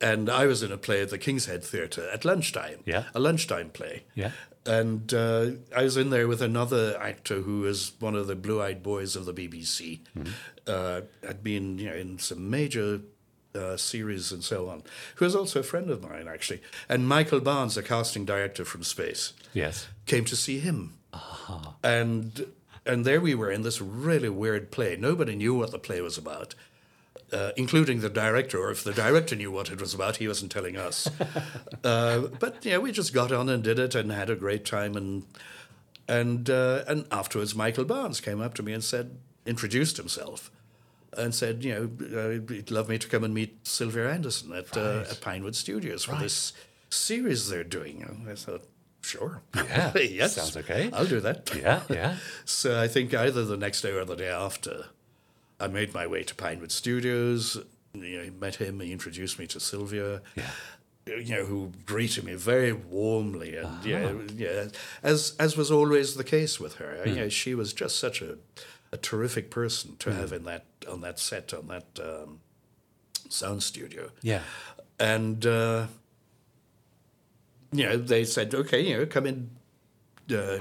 And 0.00 0.28
I 0.28 0.46
was 0.46 0.62
in 0.62 0.72
a 0.72 0.76
play 0.76 1.00
at 1.02 1.10
the 1.10 1.18
King's 1.18 1.46
Head 1.46 1.64
Theatre 1.64 2.08
at 2.12 2.24
lunchtime, 2.24 2.80
Yeah. 2.84 3.04
a 3.14 3.20
lunchtime 3.20 3.70
play. 3.70 4.02
Yeah. 4.14 4.32
And 4.66 5.12
uh, 5.12 5.50
I 5.76 5.82
was 5.82 5.96
in 5.96 6.10
there 6.10 6.26
with 6.26 6.40
another 6.40 6.96
actor 7.00 7.42
who 7.42 7.60
was 7.60 7.92
one 8.00 8.14
of 8.14 8.26
the 8.26 8.34
blue 8.34 8.62
eyed 8.62 8.82
boys 8.82 9.14
of 9.16 9.26
the 9.26 9.34
BBC. 9.34 10.00
Uh, 10.66 11.02
had 11.26 11.42
been 11.44 11.78
you 11.78 11.90
know, 11.90 11.94
in 11.94 12.18
some 12.18 12.48
major 12.48 13.00
uh, 13.54 13.76
series 13.76 14.32
and 14.32 14.42
so 14.42 14.68
on, 14.70 14.82
who 15.16 15.24
was 15.26 15.36
also 15.36 15.60
a 15.60 15.62
friend 15.62 15.90
of 15.90 16.02
mine, 16.02 16.26
actually. 16.26 16.62
And 16.88 17.06
Michael 17.06 17.40
Barnes, 17.40 17.74
the 17.74 17.82
casting 17.82 18.24
director 18.24 18.64
from 18.64 18.82
Space, 18.82 19.34
Yes. 19.52 19.86
came 20.06 20.24
to 20.24 20.34
see 20.36 20.58
him. 20.60 20.94
And, 21.82 22.46
and 22.86 23.04
there 23.04 23.20
we 23.20 23.34
were 23.34 23.50
in 23.50 23.62
this 23.62 23.80
really 23.80 24.28
weird 24.30 24.70
play. 24.70 24.96
Nobody 24.96 25.36
knew 25.36 25.54
what 25.54 25.70
the 25.70 25.78
play 25.78 26.00
was 26.00 26.16
about. 26.18 26.54
Uh, 27.34 27.50
including 27.56 28.00
the 28.00 28.08
director, 28.08 28.58
or 28.58 28.70
if 28.70 28.84
the 28.84 28.92
director 28.92 29.34
knew 29.34 29.50
what 29.50 29.68
it 29.68 29.80
was 29.80 29.92
about, 29.92 30.16
he 30.16 30.28
wasn't 30.28 30.52
telling 30.52 30.76
us. 30.76 31.10
uh, 31.84 32.20
but 32.38 32.64
yeah, 32.64 32.78
we 32.78 32.92
just 32.92 33.12
got 33.12 33.32
on 33.32 33.48
and 33.48 33.64
did 33.64 33.78
it 33.78 33.94
and 33.96 34.12
had 34.12 34.30
a 34.30 34.36
great 34.36 34.64
time. 34.64 34.96
And 34.96 35.24
and 36.06 36.48
uh, 36.48 36.84
and 36.86 37.06
afterwards, 37.10 37.54
Michael 37.54 37.84
Barnes 37.84 38.20
came 38.20 38.40
up 38.40 38.54
to 38.54 38.62
me 38.62 38.72
and 38.72 38.84
said, 38.84 39.18
introduced 39.46 39.96
himself, 39.96 40.50
and 41.16 41.34
said, 41.34 41.64
you 41.64 41.74
know, 41.74 42.18
uh, 42.18 42.52
he'd 42.52 42.70
love 42.70 42.88
me 42.88 42.98
to 42.98 43.08
come 43.08 43.24
and 43.24 43.34
meet 43.34 43.66
Sylvia 43.66 44.10
Anderson 44.10 44.52
at, 44.52 44.76
uh, 44.76 45.04
at 45.10 45.20
Pinewood 45.20 45.56
Studios 45.56 46.04
for 46.04 46.16
this 46.16 46.52
series 46.90 47.48
they're 47.48 47.64
doing. 47.64 48.02
And 48.02 48.28
I 48.30 48.34
thought, 48.34 48.64
sure, 49.00 49.42
Yeah, 49.54 49.96
yes, 49.98 50.36
sounds 50.36 50.56
okay. 50.56 50.90
I'll 50.92 51.06
do 51.06 51.20
that. 51.20 51.50
Yeah, 51.54 51.80
yeah. 51.90 52.16
So 52.44 52.80
I 52.80 52.88
think 52.88 53.14
either 53.14 53.44
the 53.44 53.56
next 53.56 53.82
day 53.82 53.92
or 53.92 54.04
the 54.04 54.16
day 54.16 54.28
after, 54.28 54.86
I 55.64 55.68
made 55.68 55.94
my 55.94 56.06
way 56.06 56.22
to 56.24 56.34
Pinewood 56.34 56.72
Studios. 56.72 57.56
You 57.94 58.16
know, 58.24 58.30
met 58.40 58.56
him. 58.56 58.80
He 58.80 58.92
introduced 58.92 59.38
me 59.38 59.46
to 59.48 59.60
Sylvia. 59.60 60.20
Yeah. 60.36 60.50
You 61.06 61.34
know, 61.36 61.44
who 61.44 61.70
greeted 61.86 62.24
me 62.24 62.34
very 62.34 62.72
warmly, 62.72 63.56
and 63.56 63.84
yeah, 63.84 64.06
Uh-huh. 64.06 64.22
yeah, 64.36 64.68
as 65.02 65.34
as 65.38 65.56
was 65.56 65.70
always 65.70 66.14
the 66.14 66.24
case 66.24 66.58
with 66.58 66.74
her. 66.76 66.96
Hmm. 67.02 67.08
You 67.08 67.14
know, 67.16 67.28
she 67.28 67.54
was 67.54 67.72
just 67.74 67.98
such 67.98 68.22
a 68.22 68.38
a 68.92 68.96
terrific 68.96 69.50
person 69.50 69.96
to 69.98 70.12
have 70.14 70.32
in 70.32 70.44
that 70.44 70.64
on 70.88 71.00
that 71.02 71.18
set 71.18 71.52
on 71.54 71.66
that 71.68 71.86
um, 72.00 72.40
sound 73.28 73.62
studio. 73.62 74.10
Yeah. 74.22 74.42
and 74.98 75.44
uh, 75.46 75.86
you 77.72 77.84
know 77.84 77.96
they 77.98 78.24
said, 78.24 78.54
okay, 78.54 78.80
you 78.80 78.96
know, 78.98 79.06
come 79.06 79.26
in. 79.26 79.50
Uh, 80.30 80.58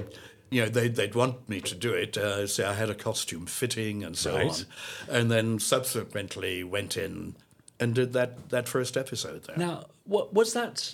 you 0.54 0.62
know, 0.64 0.70
they'd, 0.70 0.96
they'd 0.96 1.16
want 1.16 1.48
me 1.50 1.60
to 1.62 1.76
do 1.76 1.92
it. 1.94 2.18
Uh, 2.18 2.46
so 2.48 2.70
I 2.70 2.74
had 2.74 2.90
a 2.90 2.96
costume 2.96 3.46
fitting 3.46 4.04
and 4.04 4.16
so 4.18 4.36
Right. 4.36 4.66
on. 5.10 5.16
And 5.16 5.32
then 5.32 5.60
subsequently 5.60 6.64
went 6.64 6.98
in 6.98 7.36
and 7.80 7.94
did 7.96 8.14
that, 8.14 8.50
that 8.50 8.68
first 8.68 8.96
episode 8.98 9.44
there. 9.46 9.58
Now, 9.58 9.86
what 10.06 10.34
was 10.34 10.54
that? 10.54 10.94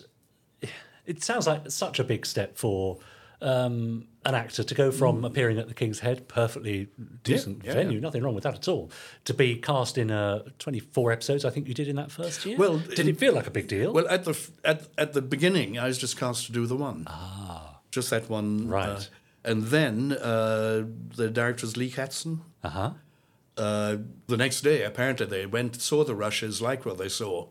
It 1.05 1.23
sounds 1.23 1.47
like 1.47 1.69
such 1.71 1.99
a 1.99 2.03
big 2.03 2.25
step 2.25 2.57
for 2.57 2.99
um, 3.41 4.05
an 4.25 4.35
actor 4.35 4.63
to 4.63 4.75
go 4.75 4.91
from 4.91 5.23
appearing 5.25 5.57
at 5.57 5.67
the 5.67 5.73
King's 5.73 5.99
Head, 5.99 6.27
perfectly 6.27 6.87
decent 7.23 7.59
Mm. 7.59 7.65
yeah, 7.65 7.73
venue, 7.73 7.93
yeah. 7.95 8.01
nothing 8.01 8.21
wrong 8.21 8.35
with 8.35 8.43
that 8.43 8.53
at 8.55 8.67
all, 8.67 8.91
to 9.25 9.33
be 9.33 9.55
cast 9.55 9.97
in 9.97 10.11
uh, 10.11 10.43
24 10.59 11.11
episodes, 11.13 11.45
I 11.45 11.49
think 11.49 11.67
you 11.67 11.73
did 11.73 11.87
in 11.87 11.95
that 11.95 12.11
first 12.11 12.45
year. 12.45 12.57
Well, 12.57 12.77
did 12.79 12.99
in- 12.99 13.09
it 13.09 13.17
feel 13.17 13.33
like 13.33 13.47
a 13.47 13.51
big 13.51 13.67
deal? 13.67 13.93
Well, 13.93 14.07
at 14.09 14.25
the 14.25 14.37
at 14.65 14.87
at 14.97 15.13
the 15.13 15.21
beginning, 15.21 15.79
I 15.79 15.87
was 15.87 15.97
just 15.97 16.17
cast 16.17 16.45
to 16.47 16.51
do 16.51 16.65
the 16.67 16.75
one. 16.75 17.05
Ah, 17.07 17.79
just 17.91 18.09
that 18.09 18.29
one. 18.29 18.67
Right. 18.67 18.89
uh, 18.89 19.01
and 19.43 19.63
then 19.67 20.11
uh, 20.13 20.83
the 21.15 21.29
director 21.29 21.65
was 21.65 21.77
Lee 21.77 21.91
Katzin. 21.91 22.39
uh 22.63 22.69
huh. 22.69 22.91
Uh, 23.57 23.97
the 24.27 24.37
next 24.37 24.61
day, 24.61 24.83
apparently, 24.83 25.25
they 25.25 25.45
went 25.45 25.81
saw 25.81 26.05
the 26.05 26.15
rushes, 26.15 26.61
like 26.61 26.85
what 26.85 26.97
they 26.97 27.09
saw, 27.09 27.47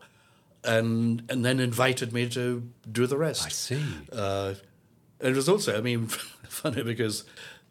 and 0.64 1.22
and 1.28 1.44
then 1.44 1.60
invited 1.60 2.12
me 2.12 2.28
to 2.30 2.68
do 2.90 3.06
the 3.06 3.16
rest. 3.18 3.46
I 3.46 3.50
see. 3.50 3.82
Uh, 4.12 4.54
it 5.20 5.34
was 5.34 5.48
also, 5.48 5.76
I 5.76 5.80
mean, 5.82 6.06
funny 6.48 6.82
because 6.82 7.24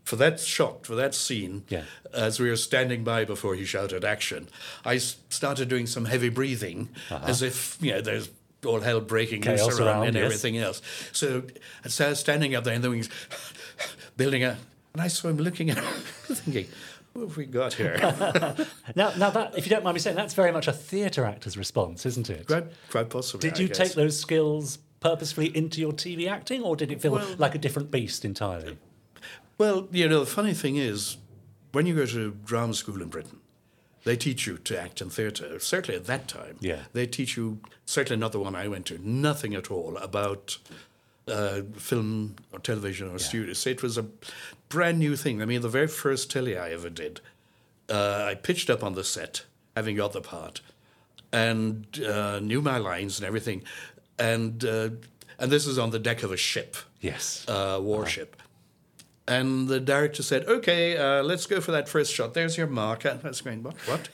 for 0.03 0.15
that 0.18 0.39
shot, 0.39 0.86
for 0.86 0.95
that 0.95 1.15
scene, 1.15 1.63
Yeah. 1.70 1.84
as 2.13 2.39
we 2.39 2.49
were 2.49 2.55
standing 2.57 3.03
by 3.03 3.26
before 3.26 3.55
he 3.55 3.65
shouted 3.65 4.05
action, 4.05 4.49
I 4.86 4.95
s- 4.95 5.18
started 5.30 5.68
doing 5.68 5.88
some 5.88 6.05
heavy 6.05 6.30
breathing 6.30 6.89
as 7.09 7.41
if, 7.41 7.78
you 7.82 7.91
know, 7.91 8.01
there's 8.01 8.30
all 8.65 8.80
hell 8.82 9.01
breaking 9.01 9.45
Uh-huh. 9.47 9.55
Chaos 9.57 9.68
loose 9.68 9.80
around, 9.80 9.88
around, 9.88 10.07
and 10.07 10.15
yes. 10.15 10.26
everything 10.26 10.57
else. 10.57 10.82
So 11.11 11.43
I 11.84 11.89
started 11.89 12.15
standing 12.18 12.55
up 12.55 12.63
there 12.63 12.74
in 12.74 12.82
the 12.82 12.89
wings, 12.89 13.09
building 14.18 14.43
a, 14.43 14.57
and 14.93 15.01
I 15.01 15.07
saw 15.07 15.30
him 15.30 15.38
looking 15.38 15.70
at 15.70 15.78
thinking, 15.84 16.68
what 17.13 17.22
have 17.28 17.38
we 17.38 17.45
got 17.45 17.74
here? 17.74 17.95
Now, 18.95 19.13
now 19.18 19.30
that, 19.30 19.57
if 19.57 19.65
you 19.65 19.70
don't 19.70 19.84
mind 19.84 19.95
me 19.95 19.99
saying, 19.99 20.15
that's 20.15 20.34
very 20.34 20.51
much 20.51 20.68
a 20.68 20.74
theatre 20.74 21.26
actor's 21.26 21.57
response, 21.57 22.05
isn't 22.05 22.30
it? 22.30 22.47
quite, 22.47 22.65
quite 22.89 23.09
possibly. 23.09 23.49
Did 23.49 23.59
you 23.59 23.68
take 23.68 23.93
those 23.93 24.20
skills 24.20 24.80
purposefully 24.99 25.55
into 25.55 25.80
your 25.80 25.91
TV 25.93 26.28
acting, 26.30 26.61
or 26.63 26.76
did 26.76 26.91
it 26.91 27.01
feel 27.01 27.22
like 27.38 27.53
a 27.55 27.59
different 27.59 27.91
beast 27.91 28.26
entirely? 28.26 28.78
Well, 29.57 29.88
you 29.91 30.07
know, 30.07 30.20
the 30.22 30.26
funny 30.26 30.53
thing 30.53 30.76
is, 30.78 31.18
when 31.72 31.86
you 31.86 31.95
go 31.95 32.05
to 32.07 32.32
drama 32.45 32.74
school 32.74 33.01
in 33.01 33.09
Britain, 33.09 33.39
they 34.03 34.15
teach 34.15 34.47
you 34.47 34.57
to 34.59 34.80
act 34.82 35.01
in 35.01 35.09
theatre. 35.09 35.59
Certainly 35.59 35.99
at 35.99 36.05
that 36.05 36.28
time, 36.28 36.57
Yeah. 36.61 36.84
they 36.93 37.05
teach 37.05 37.36
you. 37.36 37.59
Certainly 37.86 38.20
not 38.20 38.32
the 38.32 38.39
one 38.39 38.55
I 38.55 38.68
went 38.68 38.86
to. 38.88 38.97
Nothing 39.05 39.53
at 39.53 39.70
all 39.70 39.97
about 39.97 40.57
uh, 41.28 41.61
film 41.78 42.36
or 42.51 42.59
television 42.59 43.09
or 43.09 43.19
studio. 43.19 43.53
So 43.53 43.69
it 43.69 43.84
was 43.84 43.97
a 43.97 44.05
brand 44.69 44.99
new 44.99 45.15
thing. 45.15 45.41
I 45.41 45.45
mean, 45.45 45.61
the 45.61 45.69
very 45.69 45.88
first 45.88 46.32
telly 46.32 46.57
I 46.57 46.71
ever 46.71 46.89
did, 46.89 47.21
uh, 47.89 48.25
I 48.30 48.36
pitched 48.36 48.69
up 48.69 48.84
on 48.84 48.93
the 48.93 49.03
set, 49.03 49.45
having 49.75 49.95
got 49.95 50.13
the 50.13 50.21
part, 50.21 50.61
and 51.32 51.86
uh, 52.03 52.39
knew 52.39 52.61
my 52.61 52.78
lines 52.78 53.19
and 53.19 53.28
everything, 53.28 53.63
and 54.17 54.63
uh, 54.63 54.89
and 55.39 55.51
this 55.51 55.67
is 55.67 55.78
on 55.78 55.91
the 55.91 55.99
deck 55.99 56.23
of 56.23 56.32
a 56.32 56.38
ship 56.38 56.75
Yes. 57.01 57.45
uh, 57.47 57.80
warship. 57.82 58.36
And 59.30 59.67
the 59.67 59.80
director 59.82 60.23
said, 60.23 60.45
"Okay, 60.47 60.95
uh, 60.97 61.21
let's 61.21 61.45
go 61.45 61.59
for 61.59 61.71
that 61.73 61.89
first 61.89 62.13
shot. 62.13 62.34
There's 62.34 62.57
your 62.57 62.67
mark." 62.67 63.03
And 63.05 63.19
I 63.23 63.28
was 63.28 63.41
going, 63.41 63.61
"What? 63.63 63.75
What? 63.86 64.09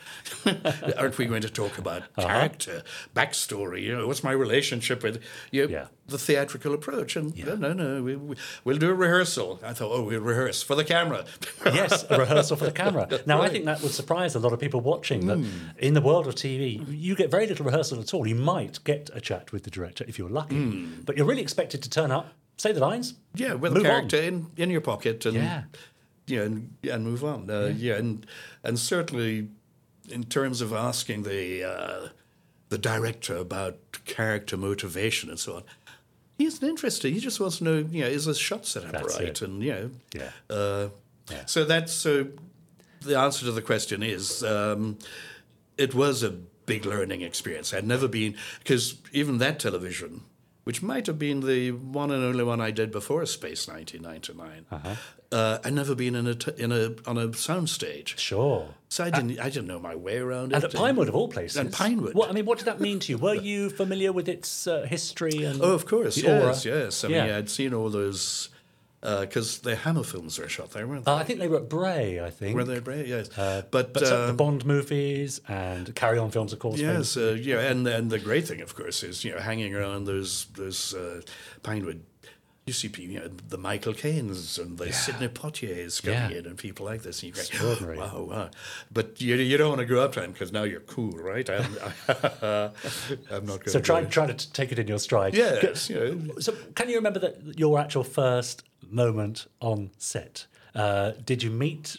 Aren't 0.98 1.18
we 1.18 1.26
going 1.26 1.42
to 1.44 1.50
talk 1.50 1.78
about 1.78 2.02
Uh-huh. 2.18 2.28
character, 2.28 2.84
backstory? 3.16 3.84
You 3.84 3.96
know, 3.98 4.08
what's 4.08 4.24
my 4.24 4.32
relationship 4.32 5.04
with 5.04 5.22
you? 5.52 5.68
Yeah. 5.70 5.88
The 6.08 6.18
theatrical 6.18 6.74
approach?" 6.74 7.16
And 7.16 7.36
no, 7.46 7.56
no, 7.56 7.74
no, 7.74 8.02
we, 8.04 8.16
we, 8.16 8.36
we'll 8.64 8.78
do 8.78 8.90
a 8.90 8.94
rehearsal. 8.94 9.60
I 9.64 9.74
thought, 9.74 9.92
"Oh, 9.92 10.04
we'll 10.04 10.20
rehearse 10.22 10.64
for 10.64 10.76
the 10.76 10.84
camera." 10.84 11.26
yes, 11.66 12.06
a 12.10 12.18
rehearsal 12.18 12.58
for 12.58 12.66
the 12.66 12.72
camera. 12.72 13.08
Now, 13.28 13.42
I 13.42 13.50
think 13.50 13.66
that 13.66 13.82
would 13.82 13.92
surprise 13.92 14.36
a 14.36 14.40
lot 14.40 14.52
of 14.54 14.60
people 14.60 14.82
watching 14.82 15.28
that 15.28 15.40
in 15.78 15.94
the 15.94 16.02
world 16.02 16.28
of 16.28 16.36
TV, 16.36 16.84
you 16.90 17.16
get 17.16 17.30
very 17.32 17.48
little 17.48 17.66
rehearsal 17.66 18.00
at 18.00 18.14
all. 18.14 18.26
You 18.28 18.36
might 18.36 18.84
get 18.84 19.10
a 19.14 19.22
chat 19.22 19.52
with 19.52 19.64
the 19.64 19.70
director 19.70 20.04
if 20.08 20.18
you're 20.18 20.30
lucky, 20.30 20.86
but 21.06 21.16
you're 21.18 21.26
really 21.28 21.42
expected 21.42 21.82
to 21.84 21.90
turn 21.90 22.12
up, 22.12 22.34
say 22.58 22.72
the 22.72 22.80
lines, 22.80 23.16
Yeah, 23.36 23.54
with 23.56 23.76
on. 23.76 23.82
character 23.84 24.18
in, 24.18 24.48
in 24.58 24.70
your 24.70 24.82
pocket 24.82 25.26
and 25.26 25.36
Yeah. 25.36 25.64
yeah, 26.28 26.42
and, 26.42 26.74
and 26.92 27.04
move 27.04 27.24
on. 27.24 27.50
Uh, 27.50 27.74
yeah. 27.76 27.96
and 27.96 28.26
and 28.64 28.78
certainly 28.80 29.48
in 30.10 30.24
terms 30.26 30.62
of 30.62 30.74
asking 30.74 31.24
the 31.24 31.64
uh, 31.64 32.10
the 32.70 32.78
director 32.78 33.36
about 33.38 33.78
character 34.06 34.58
motivation 34.58 35.30
and 35.30 35.40
so 35.40 35.56
on, 35.58 35.64
he 36.38 36.46
isn't 36.46 36.68
interested. 36.68 37.14
He 37.14 37.20
just 37.20 37.40
wants 37.40 37.58
to 37.60 37.64
know, 37.64 37.78
you 37.92 38.02
know, 38.04 38.08
is 38.10 38.26
this 38.26 38.38
shot 38.38 38.66
set 38.66 38.84
up 38.86 38.92
That's 38.92 39.16
right? 39.20 39.30
it. 39.30 39.42
And 39.42 39.64
you 39.64 39.72
know, 39.72 39.90
Yeah. 40.16 40.30
uh, 40.50 40.90
Yeah. 41.32 41.46
so 41.46 41.66
that's 41.66 41.92
so. 41.94 42.28
The 43.02 43.18
answer 43.20 43.46
to 43.46 43.52
the 43.52 43.62
question 43.62 44.02
is, 44.02 44.44
um, 44.44 44.98
it 45.78 45.94
was 45.94 46.24
a 46.24 46.30
big 46.66 46.86
learning 46.86 47.22
experience. 47.22 47.74
I'd 47.74 47.86
never 47.86 48.08
been 48.08 48.36
because 48.60 48.96
even 49.12 49.40
that 49.40 49.60
television, 49.60 50.22
which 50.64 50.82
might 50.82 51.08
have 51.08 51.20
been 51.20 51.42
the 51.42 51.72
one 51.72 52.10
and 52.12 52.24
only 52.24 52.44
one 52.44 52.62
I 52.62 52.72
did 52.72 52.92
before 52.92 53.26
Space 53.26 53.68
1999, 53.68 54.98
uh 55.32 55.58
I'd 55.64 55.74
never 55.74 55.96
been 55.96 56.16
in 56.16 56.28
a 56.28 56.36
t- 56.36 56.52
in 56.58 56.72
a 56.72 56.94
on 57.06 57.18
a 57.18 57.28
soundstage, 57.30 58.18
Sure. 58.18 58.70
so 58.90 59.04
I 59.04 59.10
didn't 59.10 59.40
I 59.40 59.50
didn't 59.50 59.68
know 59.68 59.80
my 59.80 59.96
way 59.96 60.18
around 60.18 60.54
And 60.54 60.64
it. 60.64 60.74
at 60.74 60.74
Pinewood, 60.74 61.10
of 61.10 61.16
all 61.16 61.28
places. 61.28 61.58
And 61.58 61.72
Pinewood. 61.74 62.14
What, 62.14 62.30
I 62.30 62.34
mean, 62.34 62.46
what 62.46 62.58
did 62.60 62.66
that 62.66 62.80
mean 62.80 63.00
to 63.00 63.12
you? 63.12 63.18
Were 63.18 63.36
you 63.52 63.70
familiar 63.70 64.12
with 64.14 64.30
its 64.30 64.68
uh, 64.68 64.86
history 64.90 65.44
and 65.44 65.62
Oh, 65.62 65.72
of 65.74 65.86
course, 65.86 66.16
the 66.16 66.28
aura? 66.32 66.48
yes, 66.48 66.66
yes. 66.66 67.04
I 67.04 67.08
Yeah. 67.10 67.26
mean, 67.26 67.34
I'd 67.36 67.50
seen 67.50 67.74
all 67.74 67.90
those 67.90 68.50
because 69.04 69.60
the 69.60 69.76
Hammer 69.76 70.04
films 70.04 70.40
were 70.40 70.48
shot 70.48 70.72
there, 70.72 70.88
weren't 70.88 71.06
they? 71.06 71.12
Uh, 71.12 71.16
I 71.16 71.24
think 71.24 71.40
they 71.40 71.48
were 71.48 71.58
at 71.58 71.70
Bray, 71.70 72.24
I 72.24 72.30
think. 72.30 72.56
were 72.56 72.64
they? 72.64 72.80
Bray? 72.80 73.06
Yes, 73.06 73.30
Uh, 73.38 73.64
but, 73.70 73.94
but 73.94 74.04
the 74.04 74.30
um, 74.30 74.38
Bond 74.38 74.66
movies 74.66 75.42
and 75.48 75.94
Carry 75.94 76.18
On 76.18 76.32
films, 76.32 76.54
of 76.54 76.60
course. 76.60 76.80
Yes, 76.80 77.18
uh, 77.18 77.38
yeah, 77.40 77.60
and 77.60 77.86
and 77.88 78.10
the 78.10 78.20
great 78.20 78.48
thing, 78.48 78.62
of 78.62 78.76
course, 78.76 79.04
is 79.04 79.24
you 79.26 79.32
know 79.34 79.40
hanging 79.40 79.76
around 79.76 80.06
those 80.06 80.46
those 80.56 80.94
uh, 80.94 81.22
Pinewood 81.64 82.04
you 82.66 82.72
see 82.72 82.90
you 82.98 83.20
know, 83.20 83.28
the 83.50 83.58
Michael 83.58 83.94
Caines 83.94 84.58
and 84.58 84.78
the 84.78 84.94
Sidney 84.94 85.28
Poitiers 85.28 86.00
coming 86.00 86.32
Yeah. 86.32 86.38
in 86.38 86.46
and 86.46 86.58
people 86.58 86.86
like 86.86 87.02
this. 87.04 87.22
And 87.22 87.28
you 87.28 87.34
go, 87.34 87.42
Extraordinary. 87.42 87.98
wow, 88.04 88.22
wow. 88.30 88.50
But 88.90 89.20
you, 89.20 89.36
you 89.36 89.58
don't 89.58 89.68
want 89.68 89.80
to 89.80 89.86
grow 89.86 90.02
up 90.02 90.14
to 90.14 90.22
them 90.22 90.32
because 90.32 90.54
now 90.54 90.64
you're 90.64 90.80
cool, 90.80 91.12
right? 91.12 91.50
I'm, 91.50 91.76
I'm 92.08 93.46
not 93.46 93.60
going 93.60 93.68
So 93.68 93.82
try 93.82 94.06
try 94.06 94.28
to 94.28 94.52
take 94.54 94.72
it 94.72 94.80
in 94.80 94.88
your 94.88 95.00
stride. 95.00 95.34
Yes, 95.36 95.90
you 95.90 96.00
know. 96.00 96.40
So 96.40 96.54
can 96.76 96.88
you 96.88 96.96
remember 96.96 97.20
that 97.20 97.60
your 97.60 97.80
actual 97.80 98.06
first 98.06 98.64
moment 98.94 99.48
on 99.60 99.92
set? 99.98 100.46
Uh, 100.76 101.12
did 101.26 101.44
you 101.44 101.50
meet 101.52 101.98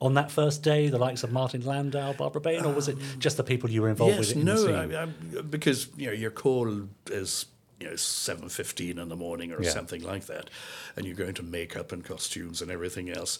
on 0.00 0.14
that 0.14 0.30
first 0.30 0.62
day 0.62 0.88
the 0.88 0.98
likes 0.98 1.22
of 1.22 1.32
Martin 1.32 1.64
Landau, 1.64 2.12
Barbara 2.14 2.40
Bain, 2.40 2.64
or 2.64 2.72
was 2.72 2.88
it 2.88 2.96
just 3.18 3.36
the 3.36 3.44
people 3.44 3.70
you 3.70 3.82
were 3.82 3.88
involved 3.88 4.16
yes, 4.16 4.28
with 4.34 4.36
in 4.38 4.44
no? 4.44 4.74
I, 4.74 5.02
I, 5.02 5.42
because 5.42 5.88
you 5.96 6.06
know 6.06 6.12
your 6.12 6.30
call 6.30 6.88
is 7.10 7.46
you 7.78 7.88
know 7.88 7.96
seven 7.96 8.48
fifteen 8.48 8.98
in 8.98 9.08
the 9.08 9.16
morning 9.16 9.52
or 9.52 9.62
Yeah. 9.62 9.70
something 9.70 10.02
like 10.02 10.26
that, 10.26 10.50
and 10.96 11.06
you're 11.06 11.14
going 11.16 11.34
to 11.34 11.42
makeup 11.42 11.92
and 11.92 12.04
costumes 12.04 12.62
and 12.62 12.70
everything 12.70 13.10
else, 13.10 13.38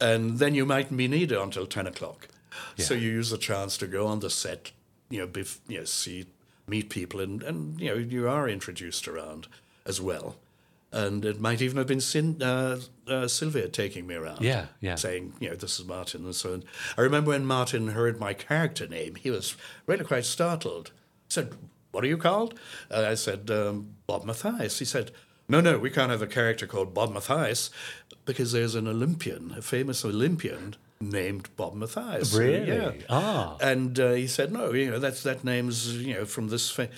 and 0.00 0.38
then 0.38 0.54
you 0.54 0.64
mightn't 0.66 0.96
be 0.96 1.08
needed 1.08 1.38
until 1.38 1.66
ten 1.66 1.86
o'clock. 1.86 2.28
So 2.76 2.94
you 2.94 3.10
use 3.10 3.30
the 3.30 3.38
chance 3.38 3.76
to 3.78 3.86
go 3.86 4.06
on 4.06 4.20
the 4.20 4.30
set, 4.30 4.72
you 5.08 5.20
know, 5.20 5.26
bef- 5.26 5.58
you 5.68 5.78
know, 5.78 5.84
see, 5.84 6.26
meet 6.66 6.90
people, 6.90 7.20
and 7.20 7.42
and 7.42 7.80
you 7.80 7.88
know 7.88 7.94
you 7.96 8.28
are 8.28 8.48
introduced 8.48 9.06
around 9.06 9.46
as 9.86 10.00
well. 10.00 10.36
And 10.92 11.24
it 11.24 11.40
might 11.40 11.62
even 11.62 11.76
have 11.76 11.86
been 11.86 12.00
Sin, 12.00 12.42
uh, 12.42 12.80
uh, 13.06 13.28
Sylvia 13.28 13.68
taking 13.68 14.06
me 14.08 14.16
around 14.16 14.40
Yeah, 14.42 14.66
yeah. 14.80 14.96
saying, 14.96 15.34
you 15.38 15.48
know, 15.50 15.54
this 15.54 15.78
is 15.78 15.86
Martin 15.86 16.24
and 16.24 16.34
so 16.34 16.52
on. 16.54 16.64
I 16.98 17.02
remember 17.02 17.30
when 17.30 17.46
Martin 17.46 17.88
heard 17.88 18.18
my 18.18 18.34
character 18.34 18.88
name, 18.88 19.14
he 19.14 19.30
was 19.30 19.56
really 19.86 20.04
quite 20.04 20.24
startled. 20.24 20.90
He 21.28 21.34
said, 21.34 21.54
What 21.92 22.02
are 22.02 22.08
you 22.08 22.16
called? 22.18 22.58
Uh, 22.90 23.06
I 23.08 23.14
said, 23.14 23.50
um, 23.50 23.94
Bob 24.08 24.24
Mathias. 24.24 24.80
He 24.80 24.84
said, 24.84 25.12
No, 25.48 25.60
no, 25.60 25.78
we 25.78 25.90
can't 25.90 26.10
have 26.10 26.22
a 26.22 26.26
character 26.26 26.66
called 26.66 26.92
Bob 26.92 27.12
Mathias 27.12 27.70
because 28.24 28.50
there's 28.50 28.74
an 28.74 28.88
Olympian, 28.88 29.54
a 29.56 29.62
famous 29.62 30.04
Olympian 30.04 30.74
named 31.00 31.48
Bob 31.56 31.74
Mathias. 31.74 32.34
Really? 32.34 32.66
yeah. 32.68 32.92
Ah. 33.08 33.56
And 33.60 33.98
uh, 33.98 34.12
he 34.12 34.26
said, 34.26 34.52
No, 34.52 34.72
you 34.72 34.90
know, 34.90 34.98
that's, 34.98 35.22
that 35.22 35.44
name's, 35.44 35.96
you 35.96 36.14
know, 36.14 36.24
from 36.24 36.48
this. 36.48 36.70
Fa-. 36.70 36.90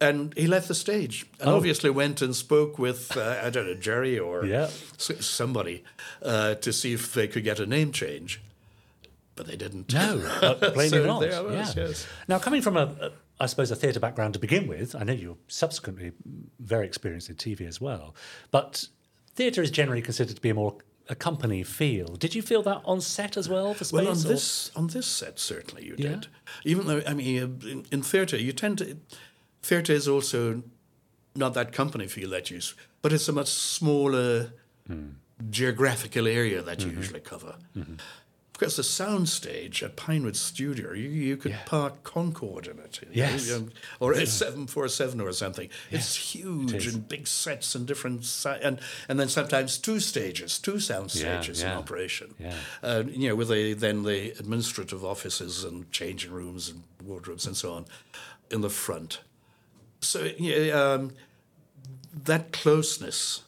And 0.00 0.32
he 0.36 0.46
left 0.46 0.68
the 0.68 0.74
stage 0.76 1.26
and 1.40 1.48
Oh. 1.50 1.56
obviously 1.56 1.90
went 1.90 2.22
and 2.22 2.34
spoke 2.36 2.78
with, 2.78 3.16
uh, 3.16 3.40
I 3.42 3.50
don't 3.50 3.66
know, 3.66 3.74
Gerry 3.74 4.16
or 4.18 4.44
Yeah. 4.46 4.68
somebody 4.96 5.82
uh, 6.22 6.54
to 6.56 6.72
see 6.72 6.92
if 6.92 7.12
they 7.14 7.26
could 7.26 7.42
get 7.44 7.58
a 7.58 7.66
name 7.66 7.90
change. 7.92 8.40
But 9.34 9.46
they 9.46 9.56
didn't. 9.56 9.92
No, 9.92 10.18
uh, 10.42 10.54
plainly 10.54 10.88
So 10.88 11.06
not. 11.06 11.20
was, 11.20 11.76
yeah. 11.76 11.86
yes. 11.88 12.06
Now, 12.28 12.38
coming 12.38 12.62
from 12.62 12.76
a, 12.76 12.82
a, 13.00 13.10
I 13.40 13.46
suppose, 13.46 13.70
a 13.72 13.76
theatre 13.76 14.00
background 14.00 14.34
to 14.34 14.40
begin 14.40 14.66
with, 14.68 14.94
I 14.94 15.02
know 15.04 15.12
you're 15.12 15.36
subsequently 15.48 16.12
very 16.60 16.86
experienced 16.86 17.28
in 17.28 17.36
TV 17.36 17.62
as 17.66 17.80
well, 17.80 18.14
but 18.50 18.86
theatre 19.34 19.62
is 19.62 19.70
generally 19.70 20.02
considered 20.02 20.36
to 20.36 20.42
be 20.42 20.50
a 20.50 20.54
more 20.54 20.76
a 21.10 21.14
company 21.14 21.62
feel. 21.62 22.16
Did 22.16 22.34
you 22.34 22.42
feel 22.42 22.62
that 22.64 22.82
on 22.84 23.00
set 23.00 23.36
as 23.38 23.48
well 23.48 23.72
for 23.74 23.84
space? 23.84 23.92
Well, 23.92 24.08
on 24.08 24.16
or- 24.18 24.28
this 24.28 24.70
on 24.76 24.88
this 24.88 25.06
set, 25.06 25.38
certainly 25.38 25.86
you 25.86 25.94
Yeah. 25.96 26.08
did. 26.10 26.26
Even 26.64 26.86
though 26.86 27.02
I 27.06 27.14
mean, 27.14 27.36
in, 27.62 27.86
in 27.90 28.02
theatre, 28.02 28.36
you 28.36 28.52
tend 28.52 28.78
to 28.78 28.96
theatre 29.62 29.92
is 29.92 30.08
also 30.08 30.62
not 31.34 31.54
that 31.54 31.72
company 31.72 32.06
that 32.30 32.50
you, 32.50 32.58
s- 32.58 32.74
but 33.02 33.12
it's 33.12 33.28
a 33.28 33.32
much 33.32 33.48
smaller 33.48 34.52
Hmm. 34.86 35.10
geographical 35.50 36.26
area 36.26 36.62
that 36.62 36.78
Mm-hmm. 36.78 36.90
you 36.90 36.96
usually 36.96 37.20
cover. 37.20 37.56
Of 37.76 38.60
course, 38.60 38.74
the 38.76 38.82
soundstage 38.82 39.84
at 39.84 39.94
Pinewood 39.94 40.34
Studio, 40.34 40.92
you, 40.92 41.08
you 41.08 41.36
could 41.36 41.54
park 41.64 42.02
Concorde 42.02 42.66
in 42.66 42.80
it. 42.80 43.00
know, 43.02 43.08
Yes. 43.12 43.52
um, 43.52 43.70
or 44.00 44.14
a 44.14 44.26
747 44.26 45.20
or 45.20 45.32
something. 45.32 45.68
It's 45.92 46.16
huge 46.34 46.72
is. 46.74 46.92
and 46.94 47.08
big 47.08 47.28
sets 47.28 47.76
and 47.76 47.86
different, 47.86 48.24
si- 48.24 48.58
and, 48.60 48.80
and 49.08 49.20
then 49.20 49.28
sometimes 49.28 49.78
two 49.78 50.00
stages, 50.00 50.58
two 50.58 50.80
sound 50.80 51.14
Yeah, 51.14 51.40
stages 51.40 51.62
in 51.62 51.68
operation. 51.68 52.34
Yeah. 52.40 52.54
Uh, 52.82 53.04
you 53.06 53.28
know, 53.28 53.36
with 53.36 53.48
the, 53.50 53.74
then 53.74 54.02
the 54.02 54.32
administrative 54.40 55.04
offices 55.04 55.62
and 55.62 55.92
changing 55.92 56.32
rooms 56.32 56.68
and 56.68 56.82
wardrobes 57.04 57.46
and 57.46 57.56
so 57.56 57.72
on 57.74 57.86
in 58.50 58.60
the 58.62 58.70
front. 58.70 59.20
So 60.00 60.30
yeah, 60.38 60.72
um, 60.80 61.12
that 62.24 62.52
closeness 62.52 63.42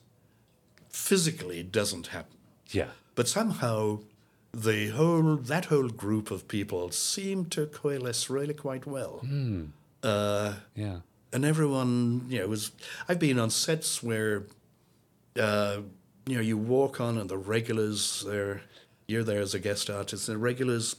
physically 0.88 1.62
doesn't 1.62 2.08
happen. 2.08 2.36
yeah. 2.70 2.88
But 3.14 3.28
somehow 3.28 4.00
the 4.52 4.88
whole 4.88 5.36
that 5.36 5.66
whole 5.66 5.88
group 5.88 6.30
of 6.30 6.48
people 6.48 6.90
seem 6.90 7.44
to 7.46 7.66
coalesce 7.66 8.30
really 8.30 8.54
quite 8.54 8.86
well. 8.86 9.20
Uh, 10.02 10.54
Yeah. 10.74 11.00
and 11.32 11.44
everyone, 11.44 12.24
you 12.28 12.38
know, 12.40 12.48
was. 12.48 12.72
I've 13.08 13.18
been 13.18 13.38
on 13.38 13.50
sets 13.50 14.02
where, 14.02 14.44
uh, 15.38 15.78
you 16.26 16.34
know, 16.36 16.40
you 16.40 16.56
walk 16.56 17.00
on 17.00 17.18
and 17.18 17.28
the 17.28 17.36
regulars, 17.38 18.24
they're 18.26 18.62
you're 19.06 19.24
there 19.24 19.40
as 19.42 19.54
a 19.54 19.58
guest 19.58 19.90
artist, 19.90 20.28
and 20.28 20.36
the 20.36 20.40
regulars, 20.40 20.96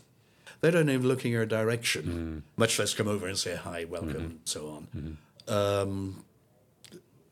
they 0.59 0.69
don't 0.69 0.89
even 0.89 1.07
look 1.07 1.25
in 1.25 1.31
your 1.31 1.45
direction, 1.45 2.43
much 2.57 2.77
less 2.77 2.93
come 2.93 3.07
over 3.07 3.25
and 3.27 3.37
say 3.37 3.55
hi, 3.55 3.85
welcome, 3.85 4.15
and 4.15 4.39
so 4.45 4.67
on. 4.69 5.17
Um, 5.51 6.23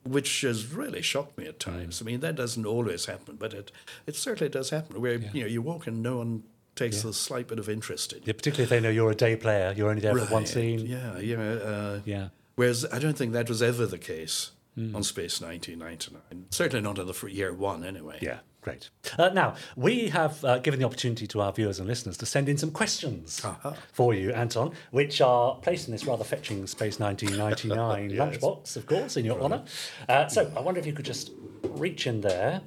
which 0.03 0.41
has 0.41 0.73
really 0.73 1.01
shocked 1.01 1.37
me 1.37 1.45
at 1.45 1.59
times. 1.59 2.01
I 2.01 2.05
mean, 2.05 2.21
that 2.21 2.35
doesn't 2.35 2.65
always 2.65 3.05
happen, 3.05 3.35
but 3.37 3.53
it 3.53 3.71
it 4.07 4.15
certainly 4.15 4.49
does 4.49 4.69
happen. 4.69 4.99
Where 5.01 5.15
you 5.15 5.41
know 5.41 5.47
you 5.47 5.61
walk 5.61 5.87
and 5.87 6.01
no 6.01 6.17
one 6.17 6.43
takes 6.75 7.01
the 7.03 7.13
slight 7.13 7.47
bit 7.47 7.59
of 7.59 7.69
interest 7.69 8.13
in 8.13 8.19
you. 8.19 8.23
Yeah, 8.27 8.33
particularly 8.33 8.63
if 8.63 8.69
they 8.69 8.79
know 8.79 8.89
you're 8.89 9.11
a 9.11 9.15
day 9.15 9.35
player, 9.35 9.73
you're 9.75 9.89
only 9.89 10.01
there 10.01 10.15
for 10.15 10.33
one 10.33 10.45
scene. 10.45 10.79
Yeah, 10.85 11.19
know. 11.37 11.57
Uh, 11.57 11.99
Yeah. 12.05 12.29
Whereas 12.55 12.85
I 12.91 12.99
don't 12.99 13.17
think 13.17 13.33
that 13.33 13.47
was 13.47 13.61
ever 13.61 13.85
the 13.85 13.97
case 13.97 14.51
on 14.77 15.03
Space 15.03 15.41
1999. 15.41 16.45
Certainly 16.51 16.81
not 16.83 16.97
in 16.99 17.07
the 17.07 17.13
year 17.33 17.53
one, 17.53 17.83
anyway. 17.83 18.17
Yeah, 18.21 18.39
great. 18.61 18.89
Uh, 19.17 19.29
now, 19.29 19.55
we 19.75 20.09
have 20.09 20.43
uh, 20.43 20.59
given 20.59 20.79
the 20.79 20.85
opportunity 20.85 21.27
to 21.27 21.41
our 21.41 21.51
viewers 21.51 21.79
and 21.79 21.87
listeners 21.87 22.17
to 22.17 22.25
send 22.25 22.49
in 22.49 22.57
some 22.57 22.71
questions 22.71 23.45
for 23.93 24.13
you, 24.13 24.31
Anton, 24.31 24.73
which 24.91 25.21
are 25.21 25.55
placed 25.55 25.87
in 25.87 25.91
this 25.91 26.05
rather 26.05 26.23
fetching 26.23 26.67
Space 26.67 26.99
1999 26.99 28.11
lunchbox, 28.41 28.75
of 28.75 28.85
course, 28.85 29.17
in 29.17 29.25
your 29.25 29.41
honour. 29.41 29.63
Uh, 30.07 30.27
so 30.27 30.51
I 30.55 30.59
wonder 30.61 30.79
if 30.79 30.85
you 30.85 30.93
could 30.93 31.05
just 31.05 31.31
reach 31.63 32.07
in 32.07 32.21
there 32.21 32.61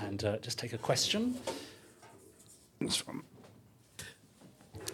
and 0.00 0.24
uh, 0.24 0.36
just 0.38 0.58
take 0.58 0.72
a 0.72 0.78
question. 0.78 1.36
This 2.80 3.06
one. 3.06 3.22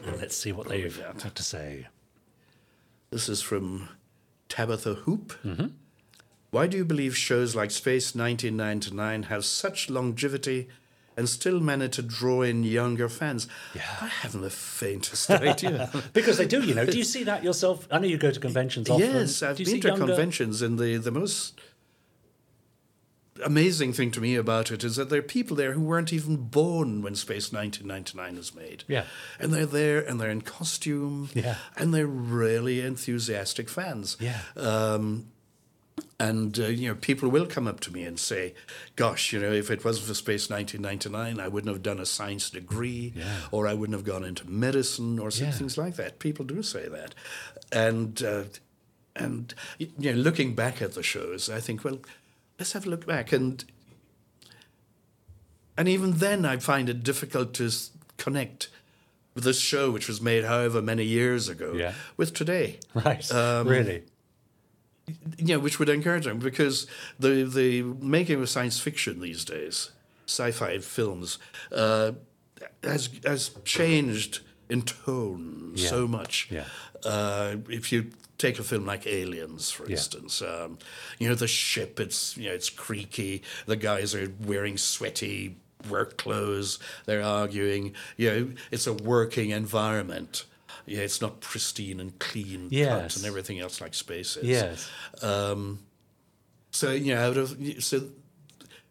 Let's 0.06 0.36
see 0.36 0.52
what 0.52 0.68
they've 0.68 1.02
had 1.22 1.34
to 1.34 1.42
say. 1.42 1.88
This 3.10 3.28
is 3.28 3.42
from 3.42 3.88
Tabitha 4.48 4.94
Hoop. 4.94 5.32
Mm-hmm. 5.44 5.66
Why 6.50 6.66
do 6.66 6.76
you 6.76 6.84
believe 6.84 7.16
shows 7.16 7.54
like 7.54 7.70
Space 7.70 8.14
1999 8.14 9.24
have 9.24 9.44
such 9.44 9.90
longevity 9.90 10.68
and 11.16 11.28
still 11.28 11.60
manage 11.60 11.96
to 11.96 12.02
draw 12.02 12.42
in 12.42 12.62
younger 12.64 13.08
fans? 13.08 13.48
I 13.74 14.06
haven't 14.06 14.40
the 14.42 14.50
faintest 14.50 15.30
idea. 15.30 15.90
Because 16.14 16.38
they 16.38 16.46
do, 16.46 16.62
you 16.62 16.74
know. 16.74 16.86
Do 16.86 16.96
you 16.96 17.04
see 17.04 17.24
that 17.24 17.44
yourself? 17.44 17.86
I 17.90 17.98
know 17.98 18.06
you 18.06 18.16
go 18.18 18.30
to 18.30 18.40
conventions 18.40 18.88
often. 18.88 19.06
Yes, 19.14 19.42
I've 19.42 19.56
been 19.58 19.80
to 19.80 19.88
younger- 19.88 20.06
conventions, 20.06 20.62
and 20.62 20.78
the, 20.78 20.96
the 20.96 21.10
most 21.10 21.60
amazing 23.44 23.92
thing 23.92 24.10
to 24.12 24.20
me 24.20 24.34
about 24.34 24.70
it 24.70 24.82
is 24.82 24.96
that 24.96 25.10
there 25.10 25.18
are 25.20 25.22
people 25.22 25.56
there 25.56 25.72
who 25.72 25.80
weren't 25.80 26.12
even 26.12 26.36
born 26.36 27.02
when 27.02 27.14
Space 27.14 27.52
1999 27.52 28.36
was 28.36 28.54
made. 28.54 28.84
Yeah. 28.88 29.04
And 29.38 29.52
they're 29.52 29.66
there 29.66 30.00
and 30.00 30.20
they're 30.20 30.30
in 30.30 30.40
costume. 30.40 31.28
Yeah. 31.34 31.56
And 31.76 31.94
they're 31.94 32.06
really 32.06 32.80
enthusiastic 32.80 33.68
fans. 33.68 34.16
Yeah. 34.18 34.40
Um, 34.56 35.26
and 36.20 36.58
uh, 36.58 36.66
you 36.66 36.88
know, 36.88 36.94
people 36.96 37.28
will 37.28 37.46
come 37.46 37.66
up 37.68 37.80
to 37.80 37.92
me 37.92 38.02
and 38.02 38.18
say, 38.18 38.54
"Gosh, 38.96 39.32
you 39.32 39.38
know, 39.40 39.52
if 39.52 39.70
it 39.70 39.84
wasn't 39.84 40.06
for 40.08 40.14
Space 40.14 40.50
1999, 40.50 41.38
I 41.44 41.48
wouldn't 41.48 41.72
have 41.72 41.82
done 41.82 42.00
a 42.00 42.06
science 42.06 42.50
degree, 42.50 43.12
Yeah. 43.14 43.40
or 43.52 43.68
I 43.68 43.74
wouldn't 43.74 43.96
have 43.96 44.04
gone 44.04 44.24
into 44.24 44.48
medicine, 44.50 45.18
or 45.18 45.30
some 45.30 45.46
Yeah. 45.46 45.52
things 45.52 45.78
like 45.78 45.96
that." 45.96 46.18
People 46.18 46.44
do 46.44 46.62
say 46.62 46.88
that, 46.88 47.14
and 47.70 48.20
uh, 48.22 48.44
and 49.14 49.54
you 49.78 49.88
know, 50.12 50.12
looking 50.12 50.54
back 50.54 50.82
at 50.82 50.94
the 50.94 51.02
shows, 51.02 51.48
I 51.48 51.60
think, 51.60 51.84
well, 51.84 52.00
let's 52.58 52.72
have 52.72 52.86
a 52.86 52.90
look 52.90 53.06
back, 53.06 53.32
and 53.32 53.64
and 55.76 55.88
even 55.88 56.14
then, 56.18 56.44
I 56.44 56.56
find 56.56 56.88
it 56.88 57.02
difficult 57.04 57.54
to 57.54 57.70
connect 58.16 58.68
this 59.36 59.60
show, 59.60 59.92
which 59.92 60.08
was 60.08 60.20
made 60.20 60.44
however 60.44 60.82
many 60.82 61.04
years 61.04 61.48
ago, 61.48 61.74
Yeah. 61.74 61.94
with 62.16 62.34
today 62.34 62.80
Right, 62.94 63.30
Um, 63.32 63.68
really. 63.68 64.02
Yeah, 65.38 65.56
which 65.56 65.78
would 65.78 65.88
encourage 65.88 66.24
them 66.24 66.38
because 66.38 66.86
the 67.18 67.44
the 67.44 67.82
making 67.82 68.40
of 68.40 68.48
science 68.48 68.78
fiction 68.80 69.20
these 69.20 69.44
days, 69.44 69.90
sci-fi 70.26 70.78
films, 70.78 71.38
uh, 71.72 72.12
has 72.82 73.10
has 73.24 73.50
changed 73.64 74.40
in 74.68 74.82
tone 74.82 75.72
Yeah. 75.74 75.88
so 75.90 76.06
much. 76.08 76.48
Yeah. 76.50 76.64
Uh, 77.04 77.56
if 77.68 77.92
you 77.92 78.10
take 78.36 78.58
a 78.58 78.62
film 78.62 78.84
like 78.86 79.06
Aliens, 79.06 79.70
for 79.70 79.84
Yeah. 79.84 79.92
instance, 79.96 80.42
um, 80.42 80.78
you 81.18 81.28
know 81.28 81.34
the 81.34 81.48
ship, 81.48 81.98
it's 82.00 82.36
you 82.36 82.48
know 82.48 82.54
it's 82.54 82.70
creaky. 82.70 83.42
The 83.66 83.76
guys 83.76 84.14
are 84.14 84.30
wearing 84.40 84.76
sweaty 84.78 85.56
work 85.88 86.16
clothes. 86.18 86.78
They're 87.06 87.22
arguing. 87.22 87.94
You 88.16 88.30
know, 88.30 88.52
it's 88.70 88.86
a 88.86 88.92
working 88.92 89.50
environment. 89.50 90.44
Yeah, 90.90 91.00
it's 91.00 91.20
not 91.20 91.40
pristine 91.40 92.00
and 92.00 92.18
clean 92.18 92.68
Yes. 92.70 93.16
and 93.16 93.24
everything 93.26 93.58
else 93.60 93.80
like 93.80 93.94
space 93.94 94.36
is. 94.36 94.44
Yes. 94.44 94.90
Um, 95.22 95.80
so 96.70 96.90
you 96.92 97.14
know, 97.14 97.20
out 97.30 97.36
of 97.36 97.56
so 97.80 98.02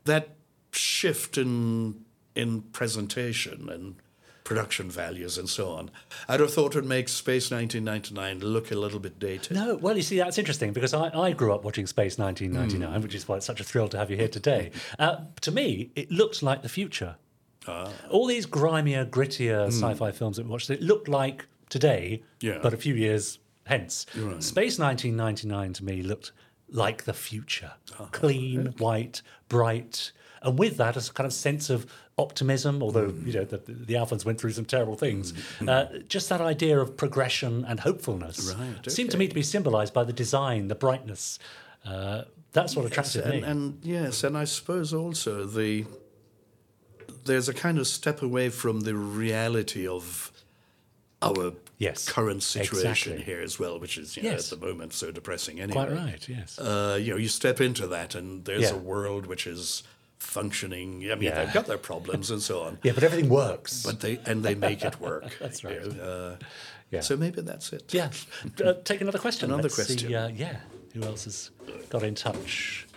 that 0.05 0.29
shift 0.71 1.37
in 1.37 2.03
in 2.35 2.61
presentation 2.61 3.69
and 3.69 3.95
production 4.43 4.89
values 4.89 5.37
and 5.37 5.49
so 5.49 5.71
on, 5.71 5.91
I'd 6.29 6.39
have 6.39 6.53
thought 6.53 6.73
it 6.73 6.75
would 6.75 6.85
make 6.85 7.09
Space 7.09 7.51
1999 7.51 8.39
look 8.49 8.71
a 8.71 8.75
little 8.75 8.99
bit 8.99 9.19
dated. 9.19 9.57
No, 9.57 9.75
well, 9.75 9.97
you 9.97 10.01
see, 10.03 10.19
that's 10.19 10.37
interesting 10.37 10.71
because 10.71 10.93
I, 10.93 11.09
I 11.09 11.33
grew 11.33 11.51
up 11.53 11.65
watching 11.65 11.85
Space 11.85 12.17
1999, 12.17 13.01
which 13.01 13.13
is 13.13 13.27
why 13.27 13.35
it's 13.37 13.45
such 13.45 13.59
a 13.59 13.63
thrill 13.65 13.89
to 13.89 13.97
have 13.97 14.09
you 14.09 14.15
here 14.17 14.29
today. 14.29 14.71
Uh, 14.99 15.17
to 15.41 15.51
me, 15.51 15.91
it 15.95 16.09
looks 16.11 16.41
like 16.41 16.61
the 16.61 16.69
future. 16.69 17.15
All 18.09 18.25
these 18.25 18.45
grimier, 18.45 19.05
grittier 19.05 19.67
sci-fi 19.67 20.11
films 20.11 20.37
that 20.37 20.45
we 20.45 20.51
watched, 20.51 20.69
it 20.69 20.81
looked 20.81 21.09
like 21.09 21.45
today, 21.69 22.23
Yeah. 22.41 22.59
but 22.61 22.73
a 22.73 22.77
few 22.77 22.93
years 22.95 23.39
hence. 23.65 24.05
Right. 24.15 24.41
Space 24.43 24.79
1999 24.79 25.73
to 25.73 25.83
me 25.85 26.01
looked 26.01 26.31
like 26.69 27.03
the 27.05 27.13
future. 27.13 27.73
Clean, 28.11 28.73
white, 28.77 29.21
bright. 29.49 30.11
And 30.41 30.57
with 30.59 30.77
that, 30.77 30.95
a 30.97 31.13
kind 31.13 31.25
of 31.25 31.33
sense 31.33 31.69
of 31.69 31.85
optimism, 32.17 32.81
although, 32.81 33.13
you 33.25 33.33
know, 33.33 33.43
the, 33.45 33.57
the 33.57 33.93
Alphans 33.95 34.25
went 34.25 34.39
through 34.39 34.51
some 34.51 34.65
terrible 34.65 34.95
things. 34.95 35.33
Uh, 35.65 35.85
just 36.07 36.29
that 36.29 36.41
idea 36.41 36.79
of 36.79 36.95
progression 36.97 37.63
and 37.65 37.79
hopefulness 37.81 38.53
Right, 38.57 38.89
seemed 38.91 39.11
to 39.11 39.17
me 39.17 39.27
to 39.27 39.35
be 39.35 39.43
symbolized 39.43 39.93
by 39.93 40.03
the 40.03 40.13
design, 40.13 40.67
the 40.67 40.75
brightness. 40.75 41.39
Uh, 41.85 42.23
that's 42.53 42.75
what 42.75 42.85
attracted 42.85 43.23
and, 43.23 43.33
me. 43.33 43.41
and 43.43 43.79
yes, 43.83 44.23
and 44.23 44.37
I 44.37 44.45
suppose 44.45 44.93
also 44.93 45.45
the 45.45 45.85
there's 47.25 47.49
a 47.49 47.53
kind 47.53 47.77
of 47.77 47.87
step 47.87 48.21
away 48.21 48.49
from 48.49 48.81
the 48.81 48.95
reality 48.95 49.87
of 49.87 50.31
our 51.21 51.53
Yes, 51.79 52.09
current 52.09 52.41
situation 52.41 53.13
exactly. 53.13 53.23
here 53.33 53.41
as 53.43 53.59
well, 53.59 53.79
which 53.79 53.97
is 53.99 54.17
you 54.17 54.23
know, 54.23 54.31
Yes. 54.31 54.51
at 54.51 54.59
the 54.59 54.65
moment 54.65 54.93
so 54.93 55.11
depressing 55.11 55.59
anyway. 55.59 55.73
Quite 55.85 55.91
right, 55.91 56.29
yes. 56.29 56.57
Uh, 56.57 56.97
you 56.99 57.11
know, 57.11 57.17
you 57.17 57.27
step 57.27 57.61
into 57.61 57.85
that, 57.87 58.15
and 58.15 58.45
there's 58.45 58.63
Yeah. 58.63 58.73
a 58.73 58.77
world 58.77 59.27
which 59.27 59.45
is 59.45 59.83
functioning. 60.17 61.03
I 61.11 61.15
mean, 61.15 61.23
Yeah. 61.25 61.45
they've 61.45 61.53
got 61.53 61.67
their 61.67 61.77
problems 61.77 62.31
and 62.31 62.41
so 62.41 62.61
on. 62.61 62.79
yeah, 62.83 62.93
but 62.93 63.03
everything 63.03 63.29
works. 63.29 63.83
But 63.83 63.99
they 63.99 64.19
and 64.25 64.43
they 64.43 64.55
make 64.55 64.83
it 64.83 64.99
work. 64.99 65.37
That's 65.39 65.61
you 65.61 65.69
right. 65.69 65.95
know, 65.95 66.03
uh, 66.03 66.45
yeah. 66.89 67.01
So 67.01 67.15
maybe 67.17 67.41
that's 67.41 67.71
it. 67.73 67.93
yeah. 67.93 68.09
Uh, 68.63 68.73
take 68.83 69.01
another 69.01 69.19
question. 69.19 69.51
Another 69.51 69.63
Let's 69.63 69.75
see, 69.75 69.83
question. 69.95 70.15
uh, 70.15 70.31
yeah. 70.33 70.57
Who 70.93 71.03
else 71.03 71.25
has 71.25 71.51
got 71.89 72.01
in 72.03 72.15
touch? 72.15 72.87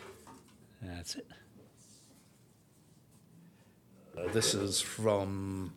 That's 0.81 1.17
it. 1.17 1.27
Uh, 4.17 4.33
this 4.33 4.55
is 4.55 4.81
from 4.81 5.75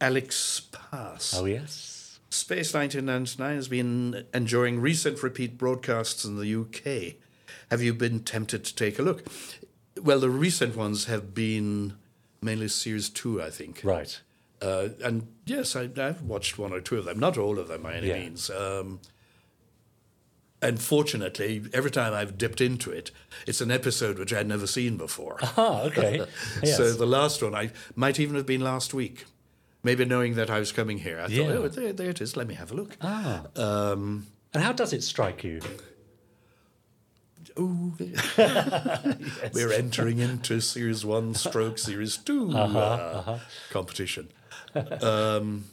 Alex 0.00 0.60
Pass. 0.72 1.34
Oh, 1.36 1.44
yes. 1.44 2.18
Space 2.30 2.74
1999 2.74 3.56
has 3.56 3.68
been 3.68 4.26
enjoying 4.34 4.80
recent 4.80 5.22
repeat 5.22 5.56
broadcasts 5.56 6.24
in 6.24 6.36
the 6.36 6.54
UK. 6.54 7.14
Have 7.70 7.82
you 7.82 7.94
been 7.94 8.20
tempted 8.20 8.64
to 8.64 8.74
take 8.74 8.98
a 8.98 9.02
look? 9.02 9.24
Well, 10.00 10.20
the 10.20 10.30
recent 10.30 10.76
ones 10.76 11.06
have 11.06 11.34
been 11.34 11.94
mainly 12.42 12.68
Series 12.68 13.08
2, 13.08 13.42
I 13.42 13.50
think. 13.50 13.80
Right. 13.82 14.20
Uh, 14.60 14.88
and 15.02 15.28
yes, 15.46 15.74
I, 15.76 15.88
I've 15.96 16.22
watched 16.22 16.58
one 16.58 16.72
or 16.72 16.80
two 16.80 16.98
of 16.98 17.04
them, 17.06 17.18
not 17.18 17.38
all 17.38 17.58
of 17.58 17.68
them 17.68 17.82
by 17.82 17.94
any 17.94 18.08
Yeah. 18.08 18.18
means. 18.20 18.50
Um, 18.50 19.00
and 20.62 20.80
fortunately, 20.80 21.62
every 21.72 21.90
time 21.90 22.12
I've 22.14 22.38
dipped 22.38 22.60
into 22.60 22.90
it, 22.90 23.10
it's 23.46 23.60
an 23.60 23.70
episode 23.70 24.18
which 24.18 24.32
I'd 24.32 24.46
never 24.48 24.66
seen 24.66 24.96
before. 24.96 25.38
Ah, 25.56 25.82
okay. 25.84 26.26
Yes. 26.62 26.76
So 26.76 26.92
the 26.92 27.06
last 27.06 27.42
one, 27.42 27.54
I 27.54 27.70
might 27.94 28.18
even 28.18 28.36
have 28.36 28.46
been 28.46 28.62
last 28.62 28.92
week. 28.94 29.24
Maybe 29.86 30.04
knowing 30.04 30.34
that 30.34 30.50
I 30.50 30.58
was 30.58 30.72
coming 30.72 30.98
here, 30.98 31.20
I 31.20 31.28
Yeah. 31.28 31.44
thought, 31.44 31.52
oh, 31.56 31.68
there, 31.68 31.92
there 31.92 32.10
it 32.10 32.20
is. 32.20 32.36
Let 32.36 32.48
me 32.48 32.54
have 32.54 32.72
a 32.72 32.74
look. 32.74 32.96
ah. 33.00 33.44
Um, 33.54 34.26
And 34.52 34.64
how 34.64 34.72
does 34.72 34.92
it 34.92 35.04
strike 35.04 35.44
you? 35.44 35.60
ooh. 37.60 37.94
We're 39.54 39.72
entering 39.72 40.18
into 40.18 40.60
Series 40.60 41.04
1 41.04 41.34
stroke 41.34 41.78
Series 41.78 42.16
2 42.16 42.50
Uh-huh, 42.56 42.78
uh, 42.80 43.38
competition. 43.70 44.32
um, 44.74 45.66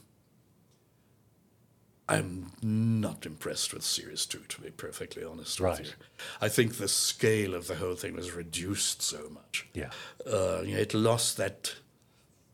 I'm 2.07 2.51
not 2.61 3.26
impressed 3.26 3.74
with 3.74 3.82
Series 3.84 4.28
2, 4.28 4.41
to 4.49 4.61
be 4.61 4.70
perfectly 4.70 5.24
honest 5.24 5.59
Right. 5.59 5.80
with 5.80 5.88
you. 5.88 5.93
I 6.39 6.49
think 6.49 6.78
the 6.78 6.88
scale 6.88 7.55
of 7.55 7.66
the 7.66 7.76
whole 7.78 7.95
thing 7.95 8.14
was 8.16 8.32
reduced 8.32 9.01
so 9.01 9.30
much. 9.32 9.66
Yeah. 9.74 9.89
Uh, 10.24 10.61
you 10.64 10.76
know, 10.76 10.82
it 10.82 10.93
lost 10.93 11.38
that 11.38 11.74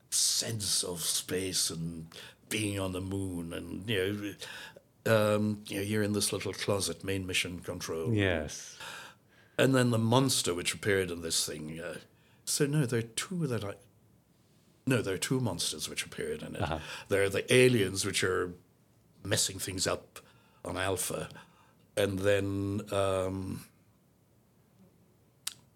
sense 0.09 0.83
of 0.83 1.01
space 1.01 1.69
and 1.69 2.07
being 2.49 2.79
on 2.79 2.93
the 2.93 3.01
moon 3.01 3.53
and, 3.53 3.89
you 3.89 3.97
know, 3.97 4.33
um, 5.05 5.63
you 5.67 5.77
know, 5.77 5.81
you're 5.81 6.03
in 6.03 6.13
this 6.13 6.33
little 6.33 6.53
closet, 6.53 7.03
main 7.03 7.25
mission 7.25 7.59
control. 7.59 8.13
Yes. 8.13 8.77
And 9.57 9.75
then 9.75 9.91
the 9.91 9.97
monster 9.97 10.53
which 10.53 10.73
appeared 10.73 11.11
in 11.11 11.21
this 11.21 11.45
thing. 11.45 11.79
Uh, 11.79 11.97
so 12.45 12.65
no, 12.65 12.85
there 12.85 12.99
are 12.99 13.03
two 13.03 13.47
that 13.47 13.63
I. 13.63 13.73
No, 14.87 15.01
there 15.01 15.13
are 15.13 15.19
two 15.19 15.39
monsters 15.39 15.87
which 15.87 16.05
appeared 16.05 16.41
in 16.41 16.55
it. 16.55 16.61
Uh-huh. 16.61 16.79
There 17.09 17.23
are 17.23 17.29
the 17.29 17.53
aliens 17.53 18.05
which 18.05 18.23
are 18.23 18.53
messing 19.23 19.59
things 19.59 19.85
up 19.85 20.19
on 20.65 20.77
Alpha, 20.77 21.29
and 21.95 22.19
then 22.19 22.81
um, 22.91 23.65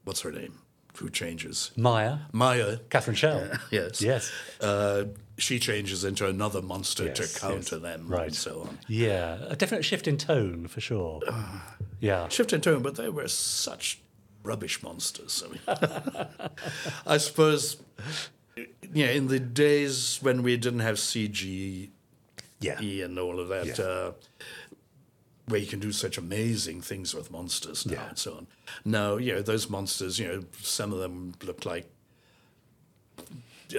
what's 0.04 0.22
her 0.22 0.32
name? 0.32 0.60
Who 0.98 1.10
changes? 1.10 1.72
Maya, 1.76 2.18
Maya. 2.32 2.78
Catherine 2.89 3.16
Schell. 3.16 3.50
Yes. 3.72 4.02
Yes. 4.02 4.32
Uh, 4.62 5.06
she 5.38 5.58
changes 5.60 6.04
into 6.04 6.28
another 6.28 6.62
monster 6.62 7.06
Yes, 7.06 7.34
to 7.34 7.39
counter 7.39 7.76
yes. 7.78 7.82
them 7.82 8.08
Right. 8.08 8.28
and 8.28 8.36
so 8.36 8.62
on. 8.62 8.78
Yeah, 8.88 9.38
a 9.48 9.56
definite 9.56 9.84
shift 9.84 10.08
in 10.08 10.18
tone 10.18 10.68
for 10.68 10.82
sure. 10.82 11.22
Yeah. 12.00 12.28
shift 12.28 12.52
in 12.52 12.60
tone, 12.60 12.82
but 12.84 12.96
they 12.96 13.08
were 13.10 13.30
such 13.30 14.02
rubbish 14.44 14.84
monsters. 14.84 15.41
I 15.46 15.50
mean, 15.50 16.28
I 17.08 17.18
suppose, 17.18 17.78
yeah, 18.94 19.12
in 19.12 19.28
the 19.28 19.39
days 19.39 20.20
when 20.22 20.44
we 20.44 20.58
didn't 20.58 20.82
have 20.82 20.98
CG 20.98 21.89
Yeah. 22.60 22.80
and 23.06 23.18
all 23.18 23.39
of 23.39 23.48
that, 23.48 23.66
Yeah. 23.78 24.12
Where 25.48 25.60
you 25.60 25.68
can 25.68 25.80
do 25.80 25.91
such 25.91 26.18
amazing 26.18 26.82
things 26.82 27.14
with 27.14 27.30
monsters 27.32 27.86
now 27.86 27.94
Yeah. 27.94 28.10
and 28.10 28.18
so 28.18 28.34
on. 28.36 28.48
Now, 28.86 29.18
you 29.18 29.34
know, 29.34 29.41
those 29.41 29.70
monsters, 29.70 30.18
you 30.20 30.28
know, 30.28 30.44
some 30.62 30.94
of 30.94 31.00
them 31.00 31.34
look 31.44 31.66
like 31.66 31.89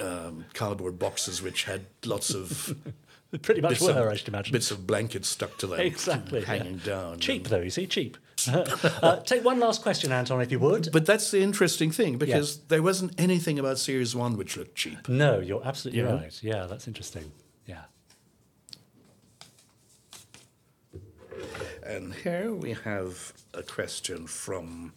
um, 0.00 0.44
cardboard 0.54 0.98
boxes 0.98 1.40
which 1.40 1.64
had 1.64 1.86
lots 2.04 2.34
of 2.34 2.76
Pretty 3.42 3.60
much 3.60 3.70
bits 3.70 3.82
were, 3.82 3.90
of, 3.90 4.08
I 4.08 4.14
should 4.14 4.28
imagine. 4.28 4.52
bits 4.52 4.70
of 4.70 4.86
blankets 4.86 5.28
stuck 5.28 5.56
to 5.58 5.66
them, 5.66 5.80
Exactly. 5.80 6.40
yeah. 6.40 6.46
hanging 6.46 6.76
down. 6.78 7.18
Cheap, 7.18 7.48
though, 7.48 7.60
you 7.62 7.70
see, 7.70 7.84
cheap. 7.86 8.16
uh, 8.48 9.16
take 9.20 9.42
one 9.44 9.58
last 9.58 9.82
question, 9.82 10.12
Anton, 10.12 10.40
if 10.40 10.52
you 10.52 10.60
would. 10.60 10.90
But 10.92 11.04
that's 11.06 11.32
the 11.32 11.40
interesting 11.42 11.90
thing 11.90 12.16
because 12.16 12.58
there 12.68 12.80
wasn't 12.82 13.12
anything 13.18 13.58
about 13.58 13.78
Series 13.80 14.14
1 14.14 14.36
which 14.36 14.56
looked 14.56 14.76
cheap. 14.76 15.08
no, 15.08 15.40
you're 15.40 15.64
absolutely 15.66 16.02
Yeah. 16.02 16.12
right. 16.14 16.38
Yeah, 16.44 16.66
that's 16.66 16.86
interesting. 16.86 17.32
Yeah. 17.66 17.82
And 21.84 22.14
here 22.14 22.52
we 22.52 22.72
have 22.84 23.32
a 23.52 23.62
question 23.62 24.26
from 24.26 24.92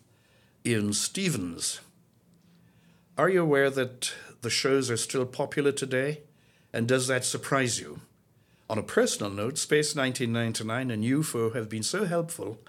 Ian 0.65 0.93
Stevens. 0.93 1.81
Are 3.17 3.29
you 3.29 3.41
aware 3.41 3.69
that 3.69 4.13
the 4.41 4.49
shows 4.49 4.89
are 4.89 4.97
still 4.97 5.25
popular 5.25 5.71
today? 5.71 6.21
And 6.71 6.87
does 6.87 7.07
that 7.07 7.25
surprise 7.25 7.79
you? 7.79 8.01
On 8.69 8.77
a 8.77 8.83
personal 8.83 9.31
note, 9.31 9.57
Space 9.57 9.95
1999 9.95 10.91
and 10.91 11.03
UFO 11.03 11.53
have 11.55 11.69
been 11.69 11.83
so 11.83 12.05
helpful, 12.05 12.59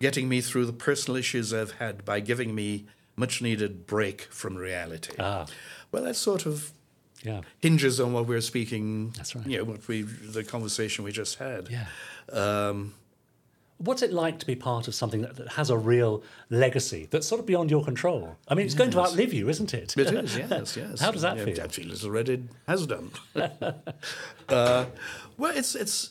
getting 0.00 0.28
me 0.28 0.40
through 0.40 0.66
the 0.66 0.72
personal 0.72 1.16
issues 1.16 1.52
I've 1.54 1.72
had 1.72 2.04
by 2.04 2.20
giving 2.20 2.54
me 2.54 2.86
much 3.16 3.40
needed 3.40 3.86
break 3.86 4.22
from 4.22 4.56
reality. 4.56 5.14
Ah. 5.18 5.46
Well, 5.90 6.04
that 6.04 6.16
sort 6.16 6.46
of 6.46 6.72
Yeah. 7.22 7.40
hinges 7.60 7.98
on 8.00 8.12
what 8.12 8.26
we're 8.26 8.40
speaking. 8.42 9.10
That's 9.16 9.34
right. 9.34 9.46
You 9.46 9.58
know, 9.58 9.64
what 9.64 9.88
we 9.88 10.02
the 10.02 10.44
conversation 10.44 11.04
we 11.04 11.12
just 11.12 11.38
had. 11.38 11.68
Yeah. 11.70 11.86
Um, 12.30 12.94
What's 13.78 14.00
it 14.02 14.12
like 14.12 14.38
to 14.38 14.46
be 14.46 14.56
part 14.56 14.88
of 14.88 14.94
something 14.94 15.20
that, 15.20 15.36
that 15.36 15.48
has 15.52 15.68
a 15.68 15.76
real 15.76 16.22
legacy 16.48 17.08
that's 17.10 17.26
sort 17.26 17.40
of 17.40 17.46
beyond 17.46 17.70
your 17.70 17.84
control? 17.84 18.36
I 18.48 18.54
mean, 18.54 18.64
it's 18.64 18.74
going 18.74 18.90
to 18.92 19.00
outlive 19.00 19.34
you, 19.34 19.48
isn't 19.50 19.74
it? 19.74 19.94
It 19.98 20.12
is, 20.14 20.36
yes, 20.36 20.76
yes. 20.78 21.00
How 21.00 21.10
does 21.10 21.22
that 21.22 21.36
Yeah, 21.36 21.44
feel? 21.44 21.60
I 21.62 21.68
feel 21.68 21.92
as 21.92 22.04
already 22.04 22.44
has 22.66 22.86
done. 22.86 23.10
uh, 24.48 24.86
well, 25.36 25.56
it's 25.56 25.74
it's 25.74 26.10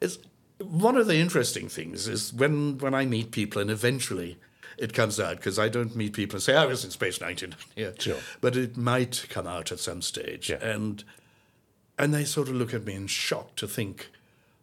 it's 0.00 0.18
one 0.58 0.96
of 0.96 1.06
the 1.06 1.16
interesting 1.16 1.68
things 1.68 2.08
is 2.08 2.32
when 2.32 2.78
when 2.78 2.94
I 2.94 3.06
meet 3.06 3.30
people 3.30 3.62
and 3.62 3.70
eventually 3.70 4.38
it 4.76 4.92
comes 4.92 5.18
out 5.18 5.36
because 5.36 5.58
I 5.58 5.68
don't 5.68 5.96
meet 5.96 6.12
people 6.12 6.36
and 6.36 6.42
say 6.42 6.54
I 6.54 6.66
was 6.66 6.84
in 6.84 6.90
Space 6.90 7.20
19. 7.20 7.54
Yeah, 7.76 7.90
Sure. 7.98 8.18
But 8.40 8.56
it 8.56 8.76
might 8.76 9.26
come 9.28 9.46
out 9.46 9.72
at 9.72 9.80
some 9.80 10.02
stage, 10.02 10.50
Yeah. 10.50 10.64
and 10.64 11.02
and 11.98 12.12
they 12.14 12.24
sort 12.24 12.48
of 12.48 12.54
look 12.54 12.74
at 12.74 12.84
me 12.84 12.94
in 12.94 13.06
shock 13.06 13.56
to 13.56 13.66
think. 13.66 14.10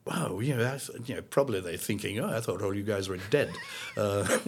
Wow, 0.06 0.40
you 0.40 0.56
know, 0.56 0.78
th- 0.78 1.10
you 1.10 1.16
know, 1.16 1.22
probably 1.24 1.60
they're 1.62 1.78
thinking, 1.78 2.20
"Oh, 2.20 2.30
I 2.30 2.40
thought 2.40 2.62
all 2.62 2.74
you 2.76 2.84
guys 2.84 3.10
were 3.10 3.18
dead." 3.30 3.52
Uh, 3.98 4.28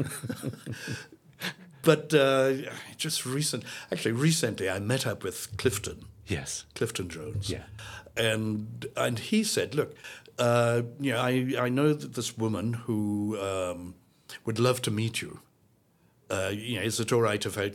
But 1.83 2.13
uh, 2.13 2.53
just 2.97 3.25
recent, 3.25 3.63
actually 3.91 4.11
recently, 4.11 4.69
I 4.69 4.79
met 4.79 5.07
up 5.07 5.23
with 5.23 5.55
Clifton, 5.57 6.05
Yes. 6.25 6.65
Clifton 6.75 7.07
Jones, 7.07 7.49
Yeah. 7.49 7.63
and 8.17 8.85
and 8.97 9.17
he 9.19 9.43
said, 9.43 9.73
"Look, 9.73 9.95
uh, 10.37 10.81
you 10.99 11.13
know, 11.13 11.19
I 11.21 11.53
I 11.57 11.69
know 11.69 11.93
that 11.93 12.13
this 12.15 12.37
woman 12.37 12.73
who 12.73 13.37
um, 13.39 13.95
would 14.43 14.59
love 14.59 14.81
to 14.81 14.91
meet 14.91 15.21
you. 15.21 15.39
Uh, 16.29 16.51
you 16.53 16.75
know, 16.77 16.81
is 16.85 16.99
it 16.99 17.13
all 17.13 17.21
right 17.21 17.45
if 17.45 17.57
I 17.57 17.71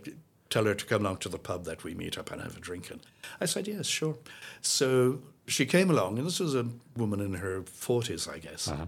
tell 0.51 0.67
her 0.67 0.75
to 0.75 0.85
come 0.85 1.07
along 1.07 1.17
to 1.19 1.31
the 1.31 1.39
pub 1.39 1.65
that 1.65 1.83
we 1.83 1.95
meet 1.95 2.19
up 2.19 2.31
and 2.31 2.43
have 2.43 2.55
a 2.59 2.61
drink. 2.61 2.91
And 2.91 3.01
I 3.41 3.47
said, 3.47 3.67
yes, 3.67 3.87
sure. 3.87 4.17
So 4.61 5.23
she 5.47 5.67
came 5.67 5.91
along, 5.91 6.19
and 6.19 6.27
this 6.27 6.41
was 6.41 6.55
a 6.55 6.67
woman 6.97 7.21
in 7.21 7.35
her 7.35 7.63
40s, 7.63 8.33
I 8.33 8.39
guess. 8.39 8.69
Uh-huh. 8.69 8.87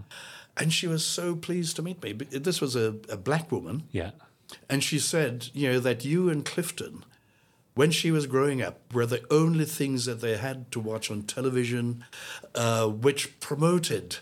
And 0.57 0.71
she 0.71 0.87
was 0.87 1.03
so 1.03 1.35
pleased 1.35 1.75
to 1.75 1.81
meet 1.81 2.01
me. 2.01 2.13
This 2.13 2.61
was 2.61 2.75
a, 2.75 2.95
a 3.09 3.17
black 3.17 3.51
woman. 3.51 3.83
Yeah. 3.91 4.11
And 4.69 4.83
she 4.83 4.99
said, 4.99 5.49
you 5.53 5.71
know, 5.71 5.79
that 5.79 6.05
you 6.05 6.29
and 6.29 6.45
Clifton, 6.45 7.03
when 7.73 7.91
she 7.91 8.09
was 8.09 8.25
growing 8.25 8.61
up, 8.61 8.93
were 8.93 9.05
the 9.05 9.25
only 9.29 9.65
things 9.65 10.05
that 10.05 10.21
they 10.21 10.37
had 10.37 10.71
to 10.71 10.79
watch 10.79 11.11
on 11.11 11.23
television 11.23 12.05
uh, 12.53 12.87
which 12.87 13.39
promoted 13.39 14.17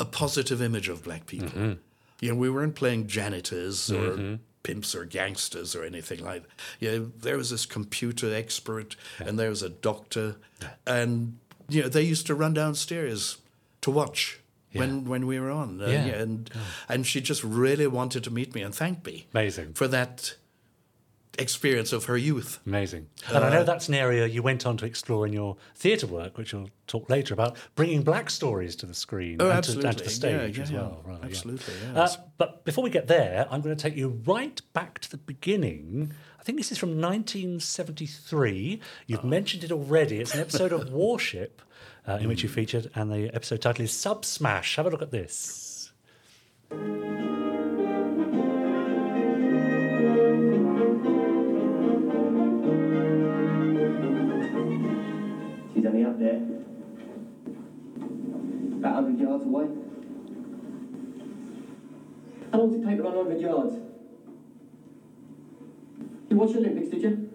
a 0.00 0.04
positive 0.04 0.60
image 0.60 0.88
of 0.88 1.04
black 1.04 1.26
people. 1.26 1.48
Mm-hmm. 1.48 1.72
You 2.20 2.28
know, 2.30 2.34
we 2.36 2.50
weren't 2.50 2.74
playing 2.74 3.06
janitors 3.06 3.90
or 3.90 4.12
mm-hmm. 4.12 4.34
pimps 4.62 4.94
or 4.94 5.04
gangsters 5.04 5.76
or 5.76 5.84
anything 5.84 6.24
like 6.24 6.42
that. 6.42 6.50
You 6.80 6.90
know, 6.90 7.12
there 7.20 7.36
was 7.36 7.50
this 7.50 7.66
computer 7.66 8.34
expert 8.34 8.96
and 9.18 9.38
there 9.38 9.50
was 9.50 9.62
a 9.62 9.68
doctor. 9.68 10.36
And, 10.86 11.38
you 11.74 11.82
know, 11.82 11.88
they 11.88 12.02
used 12.02 12.26
to 12.28 12.34
run 12.34 12.54
downstairs 12.54 13.38
to 13.80 13.90
watch. 13.90 14.38
When, 14.74 15.04
when 15.04 15.26
we 15.26 15.38
were 15.38 15.50
on, 15.50 15.82
Uh, 15.82 15.86
Yeah. 15.88 16.06
and 16.22 16.50
and 16.88 17.06
she 17.06 17.20
just 17.20 17.44
really 17.44 17.86
wanted 17.86 18.24
to 18.24 18.30
meet 18.30 18.54
me 18.54 18.62
and 18.62 18.74
thank 18.74 19.04
me 19.04 19.26
Amazing. 19.34 19.74
for 19.74 19.86
that 19.88 20.36
experience 21.38 21.92
of 21.94 22.04
her 22.06 22.16
youth. 22.16 22.58
Amazing. 22.66 23.08
And 23.28 23.44
I 23.44 23.50
know 23.50 23.64
that's 23.64 23.88
an 23.88 23.94
area 23.94 24.26
you 24.26 24.42
went 24.42 24.66
on 24.66 24.76
to 24.78 24.84
explore 24.86 25.26
in 25.26 25.32
your 25.32 25.56
theatre 25.74 26.06
work, 26.06 26.36
which 26.36 26.52
we'll 26.52 26.68
talk 26.86 27.08
later 27.08 27.32
about, 27.32 27.56
bringing 27.74 28.02
black 28.02 28.28
stories 28.28 28.76
to 28.76 28.86
the 28.86 28.94
screen 28.94 29.40
Oh, 29.40 29.50
and, 29.50 29.64
to, 29.64 29.72
and 29.86 29.96
to 29.98 30.04
the 30.04 30.10
stage 30.10 30.56
Yeah, 30.58 30.62
as 30.62 30.70
yeah, 30.70 30.76
well. 30.78 31.02
Right, 31.06 31.18
yeah. 31.20 31.26
absolutely, 31.26 31.74
Uh, 31.94 32.08
but 32.36 32.64
before 32.64 32.84
we 32.84 32.90
get 32.90 33.06
there, 33.08 33.46
I'm 33.50 33.62
going 33.62 33.74
to 33.76 33.82
take 33.82 33.96
you 33.96 34.20
right 34.26 34.60
back 34.74 34.98
to 35.00 35.10
the 35.10 35.16
beginning. 35.16 36.12
I 36.42 36.44
think 36.44 36.58
this 36.58 36.72
is 36.72 36.78
from 36.78 37.00
1973. 37.00 38.80
You've 39.06 39.22
mentioned 39.22 39.62
it 39.62 39.70
already. 39.70 40.18
It's 40.18 40.34
an 40.34 40.40
episode 40.40 40.72
of 40.72 40.90
Warship 40.92 41.62
uh, 42.08 42.18
in 42.20 42.26
which 42.26 42.42
you 42.42 42.48
featured, 42.48 42.90
and 42.96 43.12
the 43.12 43.32
episode 43.32 43.62
title 43.62 43.84
is 43.84 43.92
Sub 43.92 44.24
Smash. 44.24 44.74
Have 44.74 44.86
a 44.86 44.90
look 44.90 45.02
at 45.02 45.12
this. 45.12 45.92
She's 55.72 55.86
only 55.86 56.04
up 56.04 56.18
there. 56.18 56.42
About 58.80 59.04
100 59.04 59.20
yards 59.20 59.44
away. 59.44 59.66
How 62.50 62.58
long 62.58 62.72
does 62.72 62.80
it 62.80 62.84
take 62.84 62.96
to 62.96 63.02
run 63.04 63.14
100 63.14 63.40
yards? 63.40 63.91
You 66.32 66.38
watched 66.38 66.54
the 66.54 66.60
Olympics, 66.60 66.88
did 66.88 67.02
you? 67.02 67.30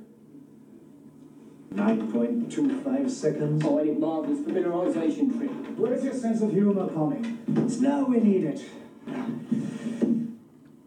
9.25 1.75 3.11
seconds. 3.11 3.63
Oh, 3.63 3.77
it 3.77 3.99
marvellous 3.99 4.39
familiarisation 4.39 5.37
trip. 5.37 5.51
Where's 5.77 6.03
your 6.03 6.15
sense 6.15 6.41
of 6.41 6.51
humor, 6.51 6.87
Connie? 6.87 7.37
It's 7.57 7.79
now 7.79 8.05
we 8.05 8.19
need 8.19 8.43
it. 8.45 8.65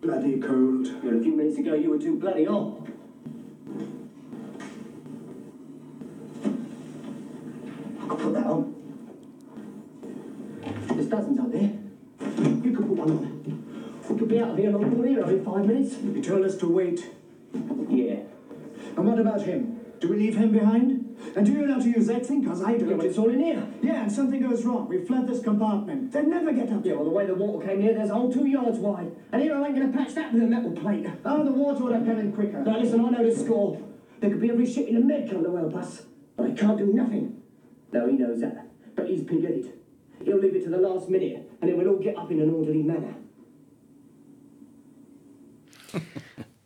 Bloody 0.01 0.41
cold. 0.41 0.89
Yeah, 1.05 1.15
a 1.15 1.23
few 1.23 1.37
minutes 1.37 1.59
ago 1.59 1.75
you 1.75 1.91
were 1.91 2.01
too 2.01 2.19
bloody 2.19 2.47
hot. 2.47 2.89
I 8.01 8.09
could 8.09 8.19
put 8.19 8.35
that 8.35 8.47
on. 8.47 8.75
There's 10.89 11.07
dozens 11.07 11.39
up 11.39 11.53
there. 11.53 11.71
You 12.65 12.73
could 12.75 12.89
put 12.89 12.89
one 12.89 13.11
on. 13.11 14.03
We 14.11 14.19
could 14.19 14.29
be 14.29 14.41
out 14.41 14.51
of 14.51 14.59
here 14.59 14.71
long 14.73 15.07
hero 15.07 15.29
in 15.29 15.45
five 15.45 15.65
minutes. 15.65 15.99
You 16.03 16.21
told 16.21 16.45
us 16.45 16.57
to 16.57 16.67
wait. 16.67 17.09
Yeah. 17.53 18.21
And 18.97 19.07
what 19.07 19.19
about 19.19 19.43
him? 19.43 19.81
Do 20.01 20.09
we 20.09 20.17
leave 20.17 20.37
him 20.37 20.53
behind? 20.53 21.07
And 21.37 21.45
do 21.45 21.53
you 21.53 21.67
know 21.67 21.75
how 21.75 21.81
to 21.81 21.91
use 21.91 22.07
that 22.07 22.25
thing? 22.25 22.41
Because 22.43 22.63
I 22.63 22.79
don't. 22.79 22.97
but 22.97 23.07
it's 23.07 23.19
all 23.19 23.29
in 23.29 23.41
here. 23.41 23.67
Yeah, 23.83 24.03
and 24.03 24.13
something 24.13 24.41
goes 24.41 24.65
wrong. 24.65 24.89
We 24.89 25.05
flood 25.05 25.29
this 25.29 25.43
compartment. 25.43 26.13
They'd 26.13 26.27
never 26.27 26.53
get 26.53 26.73
up 26.73 26.85
Yeah, 26.85 26.95
well, 26.95 27.05
the 27.05 27.11
way 27.11 27.27
the 27.27 27.35
water 27.35 27.67
came 27.67 27.83
here, 27.83 27.93
there's 27.95 28.09
a 28.11 28.15
hole 28.15 28.33
two 28.33 28.47
yards 28.47 28.79
wide. 28.79 29.13
And 29.33 29.43
here 29.43 29.55
I 29.55 29.67
ain't 29.67 29.77
going 29.77 29.93
to 29.93 29.97
patch 29.97 30.15
that 30.15 30.33
with 30.33 30.43
a 30.43 30.47
metal 30.47 30.73
plate. 30.73 31.07
Oh, 31.25 31.45
the 31.45 31.53
water 31.53 31.85
would 31.85 31.93
have 31.93 32.07
come 32.07 32.19
in 32.19 32.33
quicker. 32.33 32.63
Now, 32.63 32.79
listen, 32.79 33.05
I 33.05 33.11
know 33.11 33.29
the 33.31 33.37
score. 33.37 33.81
There 34.21 34.31
could 34.31 34.41
be 34.41 34.51
every 34.51 34.67
ship 34.71 34.89
in 34.89 34.95
the 34.95 35.01
med 35.01 35.31
come 35.31 35.45
to 35.45 35.55
help 35.55 35.77
us. 35.77 36.03
But 36.37 36.47
I 36.47 36.53
can't 36.53 36.79
do 36.79 36.87
nothing. 36.87 37.43
No, 37.93 38.09
he 38.09 38.17
knows 38.17 38.41
that. 38.41 38.67
But 38.97 39.09
he's 39.09 39.23
pig-headed. 39.25 39.73
He'll 40.25 40.39
leave 40.39 40.55
it 40.55 40.65
to 40.65 40.71
the 40.71 40.79
last 40.79 41.09
minute, 41.09 41.51
and 41.61 41.71
then 41.71 41.79
we'll 41.79 41.89
all 41.89 41.99
get 41.99 42.17
up 42.17 42.31
in 42.31 42.41
an 42.41 42.51
orderly 42.51 42.83
manner. 42.83 43.15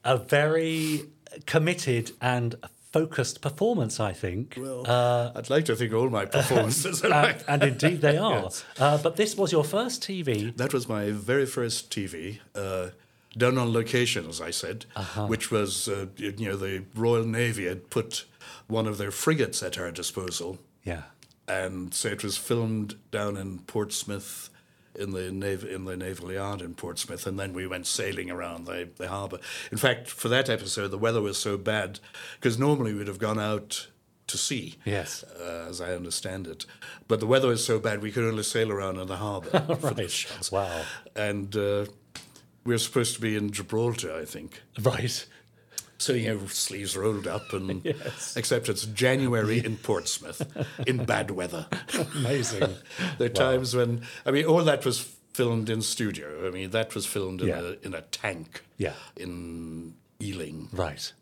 A 0.04 0.16
very 0.18 1.02
committed 1.46 2.12
and 2.20 2.54
focused 2.92 3.40
performance, 3.40 3.98
I 3.98 4.12
think. 4.12 4.54
Well, 4.56 4.84
Uh, 4.86 5.32
I'd 5.34 5.50
like 5.50 5.64
to 5.64 5.74
think 5.76 5.92
all 5.92 6.08
my 6.10 6.26
performances 6.38 7.02
are 7.02 7.06
and, 7.06 7.14
like 7.14 7.44
and 7.48 7.62
indeed 7.62 8.00
they 8.00 8.16
are. 8.28 8.42
Yes. 8.42 8.64
Uh, 8.78 8.98
but 8.98 9.16
this 9.16 9.36
was 9.36 9.50
your 9.52 9.64
first 9.64 10.02
TV. 10.02 10.56
That 10.56 10.72
was 10.72 10.88
my 10.88 11.10
very 11.10 11.46
first 11.46 11.90
TV, 11.90 12.38
uh, 12.54 12.90
done 13.36 13.58
on 13.58 13.72
location, 13.72 14.28
as 14.28 14.40
I 14.40 14.52
said, 14.52 14.86
Uh-huh. 14.94 15.26
which 15.26 15.50
was, 15.50 15.88
uh, 15.88 16.06
you 16.16 16.32
know, 16.48 16.56
the 16.56 16.84
Royal 16.94 17.24
Navy 17.24 17.66
had 17.66 17.90
put 17.90 18.26
one 18.68 18.86
of 18.86 18.96
their 18.98 19.10
frigates 19.10 19.62
at 19.62 19.76
our 19.78 19.90
disposal. 19.90 20.58
Yeah. 20.84 21.02
And 21.48 21.92
so 21.92 22.08
it 22.08 22.22
was 22.22 22.36
filmed 22.36 22.94
down 23.10 23.36
in 23.36 23.58
Portsmouth, 23.66 24.50
in 24.96 25.10
the 25.10 25.30
nav- 25.32 25.64
in 25.64 25.84
the 25.84 25.96
naval 25.96 26.32
yard 26.32 26.60
in 26.62 26.74
Portsmouth, 26.74 27.26
and 27.26 27.38
then 27.38 27.52
we 27.52 27.66
went 27.66 27.86
sailing 27.86 28.30
around 28.30 28.66
the, 28.66 28.88
the 28.96 29.08
harbour. 29.08 29.38
In 29.72 29.78
fact, 29.78 30.08
for 30.08 30.28
that 30.28 30.48
episode, 30.48 30.88
the 30.88 30.98
weather 30.98 31.20
was 31.20 31.38
so 31.38 31.56
bad 31.56 32.00
because 32.40 32.58
normally 32.58 32.94
we'd 32.94 33.08
have 33.08 33.18
gone 33.18 33.38
out 33.38 33.88
to 34.26 34.38
sea. 34.38 34.76
Yes. 34.84 35.22
uh, 35.38 35.66
as 35.68 35.80
I 35.80 35.94
understand 35.94 36.46
it, 36.46 36.64
but 37.08 37.20
the 37.20 37.26
weather 37.26 37.48
was 37.48 37.64
so 37.64 37.78
bad 37.78 38.00
we 38.02 38.10
could 38.10 38.24
only 38.24 38.42
sail 38.42 38.72
around 38.72 38.98
in 38.98 39.06
the 39.06 39.16
harbour 39.16 39.50
Right. 39.82 40.50
Wow. 40.50 40.82
And 41.14 41.54
uh, 41.56 41.86
we 42.64 42.72
were 42.72 42.78
supposed 42.78 43.14
to 43.16 43.20
be 43.20 43.36
in 43.36 43.50
Gibraltar, 43.50 44.14
I 44.14 44.24
think. 44.24 44.62
Right. 44.80 45.26
So 46.04 46.12
you 46.12 46.28
know, 46.34 46.46
sleeves 46.48 46.96
rolled 46.96 47.26
up, 47.26 47.52
and 47.52 47.82
Yes. 47.92 48.36
except 48.36 48.68
it's 48.68 48.84
January 48.86 49.58
in 49.64 49.76
Portsmouth 49.76 50.40
in 50.86 51.04
bad 51.04 51.30
weather. 51.30 51.66
Amazing. 52.16 52.74
There 53.18 53.26
are 53.26 53.32
times 53.48 53.74
when 53.74 54.02
I 54.26 54.30
mean, 54.30 54.44
all 54.46 54.64
that 54.64 54.84
was 54.84 54.98
filmed 55.32 55.68
in 55.70 55.82
studio. 55.82 56.46
I 56.46 56.50
mean, 56.50 56.70
that 56.70 56.94
was 56.94 57.06
filmed 57.06 57.40
in 57.42 57.48
Yeah. 57.48 57.60
a 57.60 57.86
in 57.86 57.94
a 57.94 58.02
tank. 58.02 58.62
Yeah. 58.76 58.94
In 59.16 59.94
Ealing. 60.20 60.68
Right. 60.72 61.12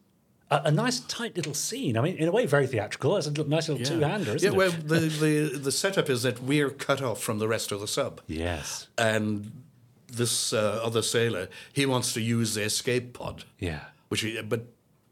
A, 0.51 0.63
a 0.67 0.71
nice 0.71 1.01
tight 1.01 1.37
little 1.37 1.55
scene. 1.55 1.97
I 1.97 2.01
mean, 2.03 2.17
in 2.17 2.29
a 2.29 2.33
way, 2.33 2.47
very 2.47 2.67
theatrical. 2.67 3.17
It's 3.17 3.27
a 3.27 3.33
nice 3.45 3.69
little 3.69 3.87
two-hander, 3.87 4.35
isn't 4.37 4.43
yeah, 4.43 4.55
it? 4.55 4.57
well, 4.57 4.71
the, 4.71 5.01
the 5.25 5.59
the 5.59 5.73
setup 5.73 6.11
is 6.11 6.23
that 6.25 6.43
we're 6.43 6.71
cut 6.71 7.01
off 7.03 7.23
from 7.23 7.39
the 7.39 7.49
rest 7.49 7.73
of 7.73 7.81
the 7.81 7.89
sub. 7.89 8.21
yes. 8.27 8.89
and 8.99 9.51
this 10.15 10.53
uh, 10.53 10.79
other 10.85 11.01
sailor 11.03 11.49
he 11.73 11.87
wants 11.87 12.13
to 12.13 12.21
use 12.21 12.53
the 12.55 12.63
escape 12.63 13.15
pod 13.15 13.45
Yeah. 13.59 13.85
which 14.11 14.21
he, 14.21 14.43
but 14.43 14.61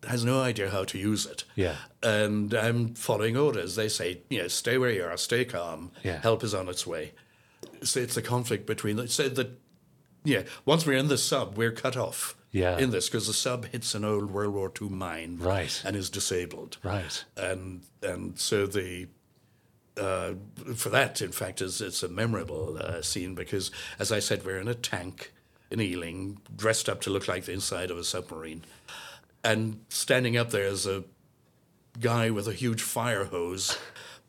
has 0.09 0.25
no 0.25 0.41
idea 0.41 0.71
how 0.71 0.85
to 0.85 0.99
use 0.99 1.27
it 1.27 1.45
Yeah. 1.57 1.77
and 2.03 2.55
i'm 2.55 2.95
following 2.95 3.37
orders 3.37 3.77
they 3.77 3.89
say 3.89 4.21
you 4.31 4.39
know 4.43 4.49
stay 4.49 4.79
where 4.79 4.91
you 4.91 5.05
are 5.05 5.17
stay 5.17 5.45
calm 5.45 5.93
Yeah. 6.03 6.21
help 6.23 6.43
is 6.43 6.55
on 6.55 6.69
its 6.69 6.87
way 6.87 7.13
so 7.83 8.01
it's 8.01 8.17
a 8.17 8.23
conflict 8.23 8.67
between 8.67 8.97
the 8.97 9.09
so 9.09 9.29
that 9.29 9.59
yeah 10.25 10.43
once 10.65 10.87
we're 10.87 10.97
in 10.99 11.09
the 11.09 11.19
sub 11.19 11.57
we're 11.59 11.73
cut 11.73 11.97
off 11.97 12.35
Yeah. 12.53 12.79
in 12.79 12.91
this 12.91 13.09
because 13.09 13.27
the 13.27 13.35
sub 13.35 13.67
hits 13.67 13.95
an 13.95 14.05
old 14.05 14.31
world 14.31 14.55
war 14.55 14.73
ii 14.81 14.89
mine 14.89 15.37
Right. 15.39 15.83
and 15.85 15.95
is 15.97 16.09
disabled 16.11 16.79
Right. 16.83 17.25
and 17.37 17.83
and 18.03 18.39
so 18.39 18.67
the 18.67 19.09
uh, 19.97 20.33
for 20.77 20.89
that, 20.89 21.21
in 21.21 21.33
fact, 21.33 21.61
is 21.61 21.81
it's 21.83 22.03
a 22.03 22.09
memorable 22.09 22.79
uh, 22.81 23.03
scene 23.03 23.35
because, 23.35 23.71
as 23.99 24.11
I 24.13 24.19
said, 24.21 24.47
we're 24.47 24.59
in 24.61 24.69
a 24.69 24.75
tank 24.75 25.33
in 25.71 25.79
Ealing, 25.81 26.39
dressed 26.57 26.89
up 26.89 27.03
to 27.03 27.11
look 27.11 27.29
like 27.29 27.45
the 27.45 27.53
inside 27.53 27.91
of 27.91 27.99
a 27.99 28.05
submarine, 28.05 28.63
and 29.45 29.81
standing 29.89 30.37
up 30.37 30.51
there 30.51 30.67
is 30.67 30.87
a 30.87 31.05
guy 31.99 32.31
with 32.31 32.47
a 32.49 32.53
huge 32.53 32.83
fire 32.83 33.25
hose. 33.25 33.79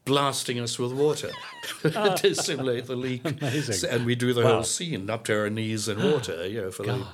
Blasting 0.03 0.59
us 0.59 0.80
with 0.80 0.91
water 0.93 1.30
to 1.84 2.34
simulate 2.34 2.88
the 2.88 2.95
leak, 2.95 3.22
Amazing. 3.24 3.88
and 3.88 4.03
we 4.03 4.16
do 4.16 4.34
the 4.34 4.41
Wow. 4.41 4.53
whole 4.55 4.64
scene 4.64 5.12
up 5.12 5.26
to 5.26 5.39
our 5.39 5.47
knees 5.51 5.88
in 5.88 6.01
water, 6.01 6.47
you 6.47 6.59
know, 6.59 6.72
for 6.72 6.86
like 6.86 7.05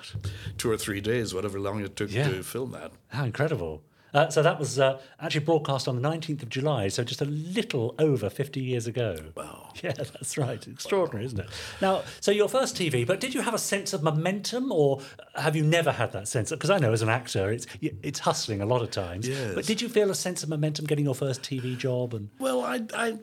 two 0.58 0.72
or 0.72 0.78
three 0.78 1.02
days, 1.02 1.34
whatever 1.34 1.60
long 1.60 1.82
it 1.84 1.98
took 1.98 2.10
Yeah. 2.10 2.30
to 2.30 2.44
film 2.44 2.72
that. 2.72 2.94
How 3.10 3.26
incredible. 3.26 3.84
Uh, 4.14 4.30
so 4.30 4.42
that 4.42 4.58
was 4.60 4.80
uh, 4.80 5.00
actually 5.20 5.44
broadcast 5.44 5.88
on 5.88 6.02
the 6.02 6.10
19th 6.10 6.44
of 6.44 6.50
July, 6.50 6.88
so 6.88 7.04
just 7.04 7.22
a 7.22 7.26
little 7.26 7.94
over 8.00 8.30
50 8.30 8.60
years 8.62 8.88
ago. 8.88 9.18
Wow. 9.36 9.64
Yeah, 9.84 9.92
that's 9.94 10.40
right. 10.40 10.66
Extraordinary, 10.68 11.24
isn't 11.28 11.40
it? 11.40 11.50
Now, 11.82 12.02
so 12.20 12.32
your 12.32 12.50
first 12.50 12.76
TV, 12.76 13.06
but 13.06 13.20
did 13.20 13.36
you 13.36 13.42
have 13.42 13.54
a 13.54 13.60
sense 13.60 13.94
of 13.94 14.02
momentum 14.02 14.72
or 14.72 15.02
have 15.36 15.56
you 15.56 15.64
never 15.64 15.92
had 15.92 16.14
that 16.14 16.28
sense? 16.28 16.50
Because 16.50 16.72
I 16.72 16.80
know 16.80 16.94
as 16.94 17.04
an 17.04 17.10
actor, 17.10 17.52
it's 17.52 17.68
it's 17.80 18.18
hustling 18.18 18.60
a 18.60 18.66
lot 18.66 18.82
of 18.82 18.90
times. 18.90 19.28
Yes. 19.28 19.54
But 19.54 19.68
did 19.68 19.80
you 19.80 19.88
feel 19.88 20.10
a 20.10 20.16
sense 20.16 20.42
of 20.42 20.50
momentum 20.50 20.86
getting 20.88 21.06
your 21.06 21.14
first 21.14 21.44
TV 21.44 21.78
job? 21.78 22.16
And 22.16 22.30
Well, 22.40 22.62
I, 22.62 22.82
I, 22.96 23.20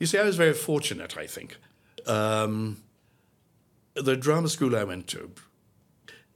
you 0.00 0.06
see, 0.06 0.18
I 0.18 0.24
was 0.24 0.34
very 0.36 0.54
fortunate. 0.54 1.16
I 1.16 1.28
think 1.28 1.56
um, 2.08 2.82
the 3.94 4.16
drama 4.16 4.48
school 4.48 4.74
I 4.74 4.82
went 4.82 5.06
to, 5.08 5.30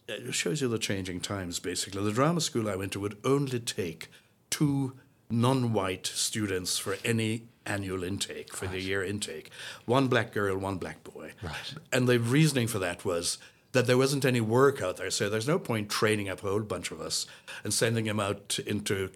it 0.08 0.34
shows 0.34 0.60
you 0.60 0.68
the 0.68 0.78
changing 0.78 1.20
times, 1.20 1.58
basically. 1.58 2.02
The 2.02 2.12
drama 2.12 2.40
school 2.40 2.68
I 2.68 2.76
went 2.76 2.92
to 2.92 3.00
would 3.00 3.16
only 3.24 3.60
take 3.60 4.08
two 4.50 4.94
non 5.30 5.72
white 5.72 6.06
students 6.06 6.78
for 6.78 6.96
any 7.04 7.44
annual 7.66 8.04
intake, 8.04 8.52
for 8.54 8.66
the 8.66 8.78
year 8.80 9.02
intake 9.02 9.50
one 9.86 10.06
black 10.08 10.32
girl, 10.32 10.58
one 10.58 10.76
black 10.76 11.02
boy. 11.02 11.32
Right. 11.42 11.74
And 11.92 12.06
the 12.06 12.18
reasoning 12.20 12.66
for 12.66 12.78
that 12.80 13.04
was 13.04 13.38
that 13.72 13.86
there 13.86 13.96
wasn't 13.98 14.24
any 14.24 14.40
work 14.40 14.82
out 14.82 14.98
there, 14.98 15.10
so 15.10 15.28
there's 15.30 15.48
no 15.48 15.58
point 15.58 15.88
training 15.90 16.28
up 16.28 16.44
a 16.44 16.48
whole 16.48 16.60
bunch 16.60 16.90
of 16.90 17.00
us 17.00 17.26
and 17.64 17.72
sending 17.72 18.04
them 18.04 18.20
out 18.20 18.58
into 18.66 19.10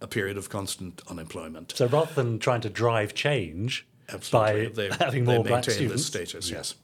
a 0.00 0.06
period 0.06 0.36
of 0.36 0.50
constant 0.50 1.00
unemployment. 1.08 1.72
So 1.76 1.86
rather 1.86 2.12
than 2.14 2.38
trying 2.38 2.60
to 2.62 2.68
drive 2.70 3.14
change 3.14 3.86
Absolutely. 4.12 4.88
by 4.90 4.96
They- 4.96 5.04
having 5.04 5.24
more 5.24 5.36
black 5.44 5.66
maintain 5.66 5.74
students, 5.74 6.04
status, 6.04 6.50
yes. 6.50 6.74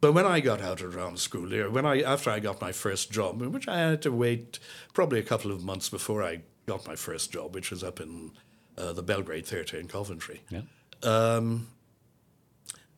But 0.00 0.12
when 0.12 0.24
I 0.24 0.40
got 0.40 0.62
out 0.62 0.80
of 0.80 0.92
drama 0.92 1.18
school, 1.18 1.48
when 1.70 1.84
I 1.84 2.00
after 2.02 2.30
I 2.30 2.40
got 2.40 2.60
my 2.60 2.72
first 2.72 3.10
job, 3.10 3.42
which 3.42 3.68
I 3.68 3.78
had 3.78 4.02
to 4.02 4.12
wait 4.12 4.58
probably 4.94 5.18
a 5.18 5.22
couple 5.22 5.52
of 5.52 5.62
months 5.62 5.88
before 5.90 6.22
I 6.22 6.40
got 6.66 6.86
my 6.86 6.96
first 6.96 7.32
job, 7.32 7.54
which 7.54 7.70
was 7.70 7.84
up 7.84 8.00
in 8.00 8.32
uh, 8.78 8.92
the 8.92 9.02
Belgrade 9.02 9.46
Theatre 9.46 9.76
in 9.76 9.88
Coventry. 9.88 10.42
Yeah. 10.48 10.62
Um, 11.02 11.68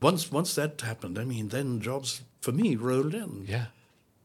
once 0.01 0.31
once 0.31 0.55
that 0.55 0.81
happened, 0.81 1.19
I 1.19 1.25
mean, 1.25 1.49
then 1.49 1.81
jobs 1.81 2.23
for 2.41 2.53
me 2.53 2.77
rolled 2.77 3.15
in. 3.15 3.47
Yeah. 3.49 3.67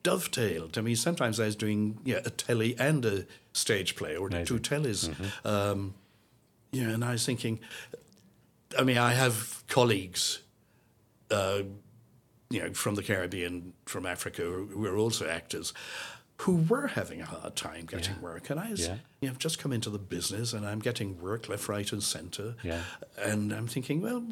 Dovetailed. 0.03 0.77
I 0.77 0.81
mean, 0.81 0.95
sometimes 0.95 1.39
I 1.39 1.45
was 1.45 1.55
doing 1.55 1.99
yeah, 2.05 2.19
a 2.23 2.29
telly 2.29 2.77
and 2.79 3.03
a 3.05 3.25
stage 3.53 3.95
play, 3.95 4.15
or 4.15 4.29
two 4.29 4.59
tellies. 4.59 5.13
Um, 5.43 5.95
yeah, 6.71 6.89
and 6.89 7.03
I 7.03 7.11
was 7.13 7.25
thinking, 7.25 7.59
I 8.77 8.83
mean, 8.83 8.97
I 8.97 9.13
have 9.13 9.63
colleagues, 9.67 10.39
uh, 11.29 11.63
you 12.49 12.61
know, 12.61 12.73
from 12.73 12.95
the 12.95 13.03
Caribbean, 13.03 13.73
from 13.85 14.05
Africa, 14.05 14.43
who 14.43 14.85
are 14.85 14.97
also 14.97 15.27
actors, 15.27 15.73
who 16.41 16.55
were 16.69 16.87
having 16.87 17.21
a 17.21 17.25
hard 17.25 17.55
time 17.55 17.85
getting 17.85 18.21
work. 18.21 18.49
And 18.49 18.59
I 18.59 18.69
was, 18.71 18.87
Yeah. 18.87 18.97
you 19.21 19.27
know, 19.27 19.31
I've 19.33 19.39
just 19.39 19.59
come 19.59 19.73
into 19.73 19.89
the 19.89 19.97
business 19.99 20.53
and 20.53 20.65
I'm 20.65 20.79
getting 20.79 21.19
work 21.19 21.49
left, 21.49 21.67
right, 21.67 21.91
and 21.91 22.01
centre. 22.03 22.55
Yeah. 22.63 22.81
And 23.17 23.51
I'm 23.51 23.67
thinking, 23.67 24.01
well, 24.01 24.23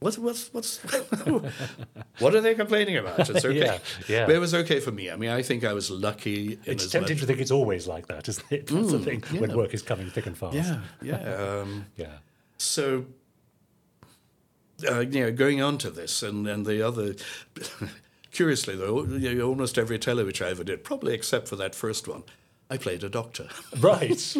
what's 0.00 0.18
what's 0.18 0.52
what's 0.52 0.78
what 2.18 2.34
are 2.34 2.40
they 2.40 2.54
complaining 2.54 2.96
about? 2.96 3.28
It's 3.30 3.44
okay. 3.44 3.58
Yeah, 3.58 3.78
yeah. 4.08 4.26
But 4.26 4.34
it 4.34 4.38
was 4.38 4.54
okay 4.54 4.80
for 4.80 4.92
me. 4.92 5.10
I 5.10 5.16
mean, 5.16 5.30
I 5.30 5.42
think 5.42 5.62
I 5.64 5.72
was 5.72 5.90
lucky. 5.90 6.54
In 6.54 6.58
It's 6.72 6.88
tempting 6.90 7.14
much- 7.16 7.20
to 7.20 7.26
think 7.26 7.40
it's 7.40 7.50
always 7.50 7.86
like 7.86 8.06
that, 8.08 8.28
isn't 8.28 8.50
it? 8.50 8.66
That's 8.68 8.92
the 8.92 8.98
Mm, 8.98 9.04
thing 9.04 9.40
when 9.40 9.56
work 9.56 9.74
is 9.74 9.82
coming 9.82 10.10
thick 10.10 10.26
and 10.26 10.36
fast. 10.36 10.54
Yeah, 10.56 10.80
yeah. 11.02 11.34
Um, 11.60 11.86
Yeah. 11.96 12.06
So, 12.58 13.04
uh, 14.90 15.00
you 15.00 15.20
know, 15.24 15.32
going 15.32 15.62
on 15.62 15.78
to 15.78 15.90
this 15.90 16.22
and, 16.22 16.46
and 16.48 16.66
the 16.66 16.82
other, 16.86 17.14
curiously 18.32 18.76
though, 18.76 19.04
you 19.04 19.34
know, 19.34 19.48
almost 19.48 19.78
every 19.78 19.98
telly 19.98 20.24
which 20.24 20.42
I 20.42 20.50
ever 20.50 20.64
did, 20.64 20.84
probably 20.84 21.14
except 21.14 21.48
for 21.48 21.56
that 21.56 21.74
first 21.74 22.08
one, 22.08 22.24
I 22.70 22.76
played 22.76 23.04
a 23.04 23.08
doctor. 23.08 23.48
Right. 23.80 24.36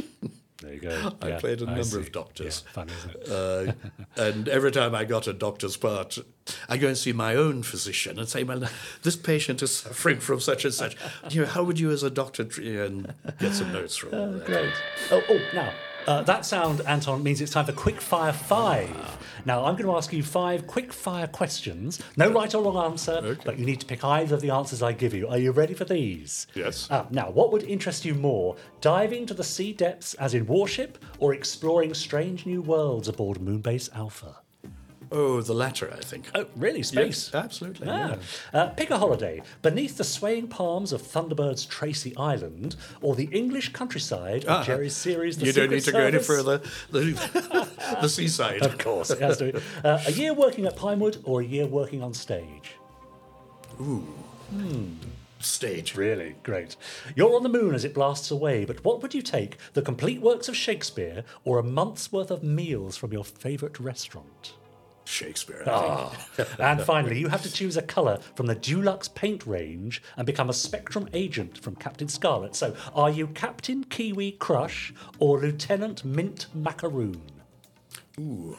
There 0.63 0.73
you 0.73 0.81
go. 0.81 1.13
I 1.21 1.29
Yeah, 1.31 1.39
played 1.41 1.61
a 1.61 1.65
I 1.65 1.71
number 1.71 1.85
see. 1.85 1.99
of 1.99 2.13
doctors. 2.13 2.63
Yeah, 2.77 2.85
it? 2.85 3.29
Uh, 3.29 3.73
and 4.17 4.49
every 4.49 4.71
time 4.71 4.95
I 4.95 5.05
got 5.05 5.27
a 5.27 5.33
doctor's 5.33 5.77
part, 5.77 6.17
I 6.69 6.77
go 6.79 6.89
and 6.89 6.97
see 6.97 7.13
my 7.13 7.35
own 7.35 7.63
physician 7.65 8.19
and 8.19 8.29
say, 8.29 8.45
"Well, 8.45 8.63
this 9.03 9.17
patient 9.17 9.63
is 9.63 9.77
suffering 9.77 10.21
from 10.21 10.41
such 10.41 10.65
and 10.65 10.73
such. 10.73 10.97
You 11.29 11.43
know, 11.43 11.49
how 11.49 11.65
would 11.65 11.79
you, 11.81 11.91
as 11.91 12.03
a 12.05 12.09
doctor, 12.09 12.45
and 12.63 13.13
get 13.41 13.53
some 13.53 13.73
notes 13.73 13.97
from 13.97 14.15
Oh, 14.15 14.39
great. 14.47 14.73
Oh, 15.11 15.23
oh 15.29 15.41
now, 15.53 15.73
uh, 16.07 16.23
that 16.23 16.45
sound, 16.45 16.81
Anton, 16.87 17.23
means 17.23 17.41
it's 17.41 17.53
time 17.53 17.67
for 17.67 17.73
Quick 17.73 18.01
Fire 18.01 18.33
5. 18.33 19.19
Now, 19.47 19.65
I'm 19.65 19.75
going 19.75 19.85
to 19.85 19.97
ask 19.97 20.13
you 20.13 20.23
five 20.23 20.67
quick 20.67 20.91
fire 20.91 21.27
questions. 21.27 22.01
No 22.17 22.31
right 22.31 22.55
or 22.55 22.63
wrong 22.63 22.93
answer, 22.93 23.37
but 23.45 23.59
you 23.59 23.67
need 23.67 23.81
to 23.81 23.87
pick 23.87 24.03
either 24.03 24.35
of 24.35 24.41
the 24.41 24.51
answers 24.51 24.83
I 24.83 24.93
give 24.93 25.13
you. 25.13 25.29
Are 25.29 25.37
you 25.39 25.53
ready 25.53 25.75
for 25.75 25.85
these? 25.85 26.47
Yes. 26.55 26.91
Uh, 26.91 27.05
now, 27.11 27.31
what 27.31 27.53
would 27.53 27.63
interest 27.65 28.07
you 28.07 28.15
more? 28.15 28.57
Diving 28.81 29.27
to 29.27 29.35
the 29.35 29.45
sea 29.45 29.75
depths 29.75 30.15
as 30.15 30.33
in 30.33 30.47
Warship 30.47 30.97
or 31.19 31.35
exploring 31.35 31.93
strange 31.93 32.47
new 32.47 32.63
worlds 32.63 33.07
aboard 33.09 33.39
Moonbase 33.39 33.95
Alpha? 33.95 34.37
Oh, 35.13 35.41
the 35.41 35.55
latter, 35.55 35.93
I 35.93 36.01
think. 36.01 36.31
Oh, 36.35 36.47
really? 36.57 36.83
Space? 36.83 37.31
Yes, 37.33 37.35
absolutely. 37.35 37.89
Ah. 37.89 38.17
yeah. 38.53 38.61
Uh, 38.61 38.69
pick 38.71 38.91
a 38.91 38.99
holiday 38.99 39.43
beneath 39.63 39.97
the 39.97 40.05
swaying 40.05 40.49
palms 40.49 40.93
of 40.93 41.03
Thunderbird's 41.03 41.65
Tracy 41.65 42.17
Island 42.17 42.77
or 43.01 43.15
the 43.15 43.29
English 43.33 43.73
countryside 43.73 44.45
of 44.45 44.51
Ah, 44.51 44.65
Gerry's 44.65 44.97
series. 44.97 45.39
The 45.39 45.47
you 45.47 45.53
don't 45.53 45.71
need 45.71 45.85
to 45.85 45.93
go 45.93 46.01
any 46.01 46.19
further. 46.19 46.59
The, 46.91 47.69
the 48.01 48.09
seaside. 48.09 48.63
Of 48.63 48.79
course, 48.79 49.11
it 49.11 49.21
has 49.21 49.39
to. 49.39 49.61
Uh, 49.85 50.01
a 50.07 50.13
year 50.13 50.33
working 50.33 50.67
at 50.67 50.77
Pinewood 50.77 51.19
or 51.25 51.41
a 51.41 51.45
year 51.45 51.67
working 51.67 52.03
on 52.03 52.15
stage? 52.15 52.77
Ooh. 53.81 54.07
Hmm 54.51 54.95
Stage. 55.45 55.95
Really? 55.95 56.37
Great. 56.43 56.77
You're 57.15 57.35
on 57.37 57.43
the 57.43 57.49
moon 57.49 57.75
as 57.75 57.85
it 57.85 57.93
blasts 57.95 58.31
away, 58.31 58.65
but 58.65 58.83
what 58.85 59.03
would 59.03 59.15
you 59.15 59.23
take? 59.23 59.59
The 59.75 59.83
complete 59.83 60.21
works 60.23 60.49
of 60.49 60.57
Shakespeare 60.57 61.23
or 61.45 61.59
a 61.59 61.63
month's 61.63 62.11
worth 62.11 62.31
of 62.31 62.43
meals 62.43 62.97
from 62.97 63.13
your 63.13 63.25
favourite 63.25 63.79
restaurant? 63.79 64.55
Shakespeare. 65.05 65.63
Ah. 65.67 66.17
and 66.59 66.81
finally, 66.83 67.19
you 67.19 67.29
have 67.29 67.43
to 67.43 67.53
choose 67.53 67.77
a 67.77 67.83
colour 67.83 68.19
from 68.35 68.47
the 68.47 68.57
Dulux 68.57 69.13
paint 69.13 69.47
range 69.47 70.03
and 70.17 70.27
become 70.27 70.49
a 70.51 70.55
Spectrum 70.55 71.09
agent 71.13 71.59
from 71.59 71.77
Captain 71.77 72.09
Scarlet. 72.09 72.57
So, 72.57 72.75
are 72.95 73.11
you 73.11 73.27
Captain 73.29 73.85
Kiwi 73.85 74.33
Crush 74.33 74.95
or 75.19 75.41
Lieutenant 75.41 76.05
Mint 76.05 76.47
Macaroon? 76.55 77.23
Ooh. 78.19 78.57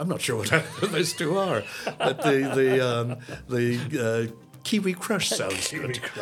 I'm 0.00 0.08
not 0.08 0.20
sure 0.20 0.36
what 0.36 0.64
those 0.80 1.12
two 1.12 1.36
are, 1.38 1.64
but 1.84 2.22
the 2.22 2.52
the 2.54 2.88
um, 2.88 3.16
the 3.48 4.30
uh, 4.30 4.47
Kiwi 4.68 4.92
Crush 4.92 5.30
sounds 5.30 5.70
good. 5.70 5.98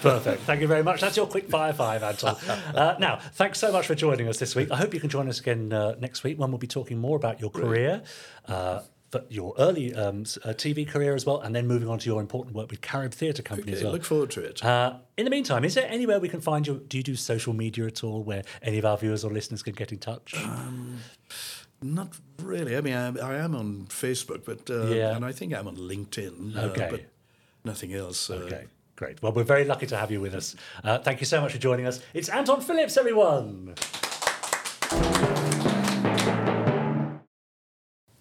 Perfect. 0.00 0.40
Thank 0.44 0.62
you 0.62 0.66
very 0.66 0.82
much. 0.82 1.02
That's 1.02 1.18
your 1.18 1.26
quick 1.26 1.50
fire 1.50 1.74
five, 1.74 2.02
Anton. 2.02 2.34
Uh, 2.74 2.96
now, 2.98 3.18
thanks 3.34 3.58
so 3.58 3.70
much 3.70 3.86
for 3.86 3.94
joining 3.94 4.26
us 4.26 4.38
this 4.38 4.54
week. 4.56 4.70
I 4.70 4.76
hope 4.76 4.94
you 4.94 5.00
can 5.00 5.10
join 5.10 5.28
us 5.28 5.38
again 5.38 5.70
uh, 5.72 5.94
next 6.00 6.24
week 6.24 6.38
when 6.38 6.50
we'll 6.50 6.58
be 6.58 6.66
talking 6.66 6.98
more 6.98 7.16
about 7.16 7.40
your 7.42 7.50
career. 7.50 8.02
Uh, 8.48 8.80
but 9.10 9.30
your 9.30 9.54
early 9.58 9.94
um, 9.94 10.20
uh, 10.44 10.48
TV 10.54 10.88
career 10.88 11.14
as 11.14 11.26
well, 11.26 11.40
and 11.40 11.54
then 11.54 11.66
moving 11.66 11.88
on 11.90 11.98
to 11.98 12.06
your 12.06 12.20
important 12.22 12.56
work 12.56 12.70
with 12.70 12.80
Carib 12.80 13.12
Theatre 13.12 13.42
Company 13.42 13.72
as 13.74 13.84
well. 13.84 13.92
look 13.92 14.04
forward 14.04 14.30
to 14.30 14.40
it. 14.40 14.64
Uh, 14.64 14.94
in 15.18 15.24
the 15.24 15.30
meantime, 15.30 15.62
is 15.64 15.74
there 15.74 15.86
anywhere 15.88 16.18
we 16.18 16.28
can 16.30 16.40
find 16.40 16.66
you? 16.66 16.82
Do 16.88 16.96
you 16.96 17.02
do 17.02 17.14
social 17.16 17.52
media 17.52 17.86
at 17.86 18.02
all 18.02 18.22
where 18.24 18.42
any 18.62 18.78
of 18.78 18.84
our 18.86 18.96
viewers 18.96 19.24
or 19.24 19.30
listeners 19.30 19.62
can 19.62 19.74
get 19.74 19.92
in 19.92 19.98
touch? 19.98 20.34
Um, 20.42 21.00
Not 21.82 22.18
really. 22.42 22.76
I 22.76 22.80
mean, 22.80 22.94
I, 22.94 23.08
I 23.18 23.34
am 23.36 23.54
on 23.54 23.86
Facebook, 23.88 24.44
but 24.46 24.68
uh, 24.70 24.86
Yeah. 24.86 25.14
and 25.14 25.24
I 25.24 25.32
think 25.32 25.54
I'm 25.54 25.68
on 25.68 25.76
LinkedIn. 25.76 26.56
Okay. 26.56 26.84
Uh, 26.86 26.90
but 26.90 27.00
nothing 27.64 27.92
else. 27.94 28.30
Uh, 28.30 28.34
Okay, 28.46 28.64
great. 28.96 29.22
Well, 29.22 29.32
we're 29.32 29.42
very 29.44 29.64
lucky 29.64 29.86
to 29.86 29.96
have 29.96 30.10
you 30.10 30.20
with 30.20 30.34
us. 30.34 30.54
Uh, 30.82 30.98
thank 30.98 31.20
you 31.20 31.26
so 31.26 31.40
much 31.40 31.52
for 31.52 31.58
joining 31.58 31.86
us. 31.86 32.00
It's 32.12 32.28
Anton 32.28 32.60
Phillips, 32.60 32.96
everyone. 32.96 33.74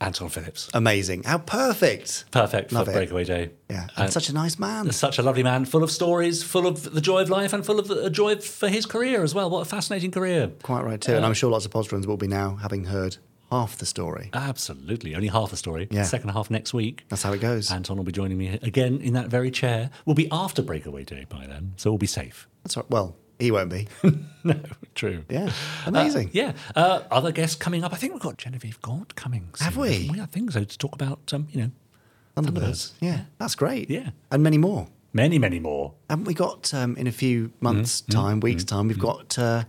Anton 0.01 0.27
Phillips. 0.27 0.69
Amazing. 0.73 1.23
How 1.23 1.37
perfect. 1.37 2.25
Perfect 2.31 2.73
Love 2.73 2.85
for 2.87 2.91
it. 2.91 2.95
Breakaway 2.95 3.23
Day. 3.23 3.51
Yeah. 3.69 3.87
And 3.95 4.11
such 4.11 4.27
a 4.27 4.33
nice 4.33 4.59
man. 4.59 4.91
Such 4.91 5.17
a 5.17 5.21
lovely 5.21 5.43
man, 5.43 5.63
full 5.63 5.81
of 5.81 5.89
stories, 5.91 6.43
full 6.43 6.67
of 6.67 6.93
the 6.93 6.99
joy 6.99 7.21
of 7.21 7.29
life, 7.29 7.53
and 7.53 7.65
full 7.65 7.79
of 7.79 7.87
the 7.87 8.09
joy 8.09 8.35
for 8.35 8.67
his 8.67 8.85
career 8.85 9.23
as 9.23 9.33
well. 9.33 9.49
What 9.49 9.61
a 9.61 9.65
fascinating 9.65 10.11
career. 10.11 10.51
Quite 10.61 10.83
right, 10.83 10.99
too. 10.99 11.15
and 11.15 11.25
I'm 11.25 11.33
sure 11.33 11.49
lots 11.49 11.65
of 11.65 11.71
Podsterons 11.71 12.05
will 12.05 12.17
be 12.17 12.27
now 12.27 12.55
having 12.55 12.83
heard 12.85 13.15
half 13.53 13.77
the 13.77 13.85
story. 13.85 14.29
Absolutely. 14.33 15.15
Only 15.15 15.27
half 15.27 15.49
the 15.51 15.57
story. 15.57 15.87
Yeah. 15.91 16.03
Second 16.03 16.29
half 16.29 16.49
next 16.49 16.73
week. 16.73 17.05
That's 17.09 17.23
how 17.23 17.33
it 17.33 17.41
goes. 17.41 17.71
Anton 17.71 17.97
will 17.97 18.03
be 18.03 18.11
joining 18.11 18.37
me 18.37 18.47
again 18.61 18.99
in 19.01 19.13
that 19.13 19.27
very 19.27 19.51
chair. 19.51 19.89
We'll 20.05 20.15
be 20.15 20.27
after 20.31 20.61
Breakaway 20.61 21.03
Day 21.03 21.25
by 21.29 21.45
then, 21.47 21.73
so 21.77 21.91
we'll 21.91 21.97
be 21.99 22.07
safe. 22.21 22.47
That's 22.63 22.75
right. 22.77 22.89
Well, 22.89 23.15
he 23.39 23.51
won't 23.51 23.69
be. 23.69 23.87
no, 24.43 24.55
true. 24.95 25.23
Yeah. 25.29 25.51
Amazing. 25.85 26.27
Uh, 26.27 26.31
yeah. 26.41 26.51
Uh, 26.75 27.01
other 27.11 27.31
guests 27.31 27.55
coming 27.55 27.83
up. 27.83 27.93
I 27.93 27.97
think 27.97 28.13
we've 28.13 28.21
got 28.21 28.37
Genevieve 28.37 28.81
Gaunt 28.81 29.15
coming. 29.15 29.49
Have 29.59 29.73
soon, 29.73 29.81
we? 29.81 30.21
I 30.21 30.25
think 30.25 30.51
so. 30.51 30.63
To 30.63 30.77
talk 30.77 30.93
about, 30.95 31.31
um, 31.33 31.47
you 31.51 31.61
know, 31.61 31.71
Thunderbirds. 32.35 32.93
Yeah. 32.99 33.21
That's 33.37 33.55
great. 33.55 33.89
Yeah. 33.89 34.09
And 34.31 34.41
many 34.43 34.57
more. 34.57 34.87
many, 35.13 35.37
many 35.37 35.59
more. 35.59 35.93
Haven't 36.09 36.25
we 36.25 36.33
got 36.33 36.73
um, 36.73 36.95
in 36.97 37.05
a 37.07 37.11
few 37.11 37.51
months' 37.61 38.01
Mm-hmm. 38.01 38.19
time, 38.19 38.39
weeks' 38.39 38.63
time, 38.63 38.87
we've 38.87 38.97
got 39.11 39.37
uh, 39.37 39.63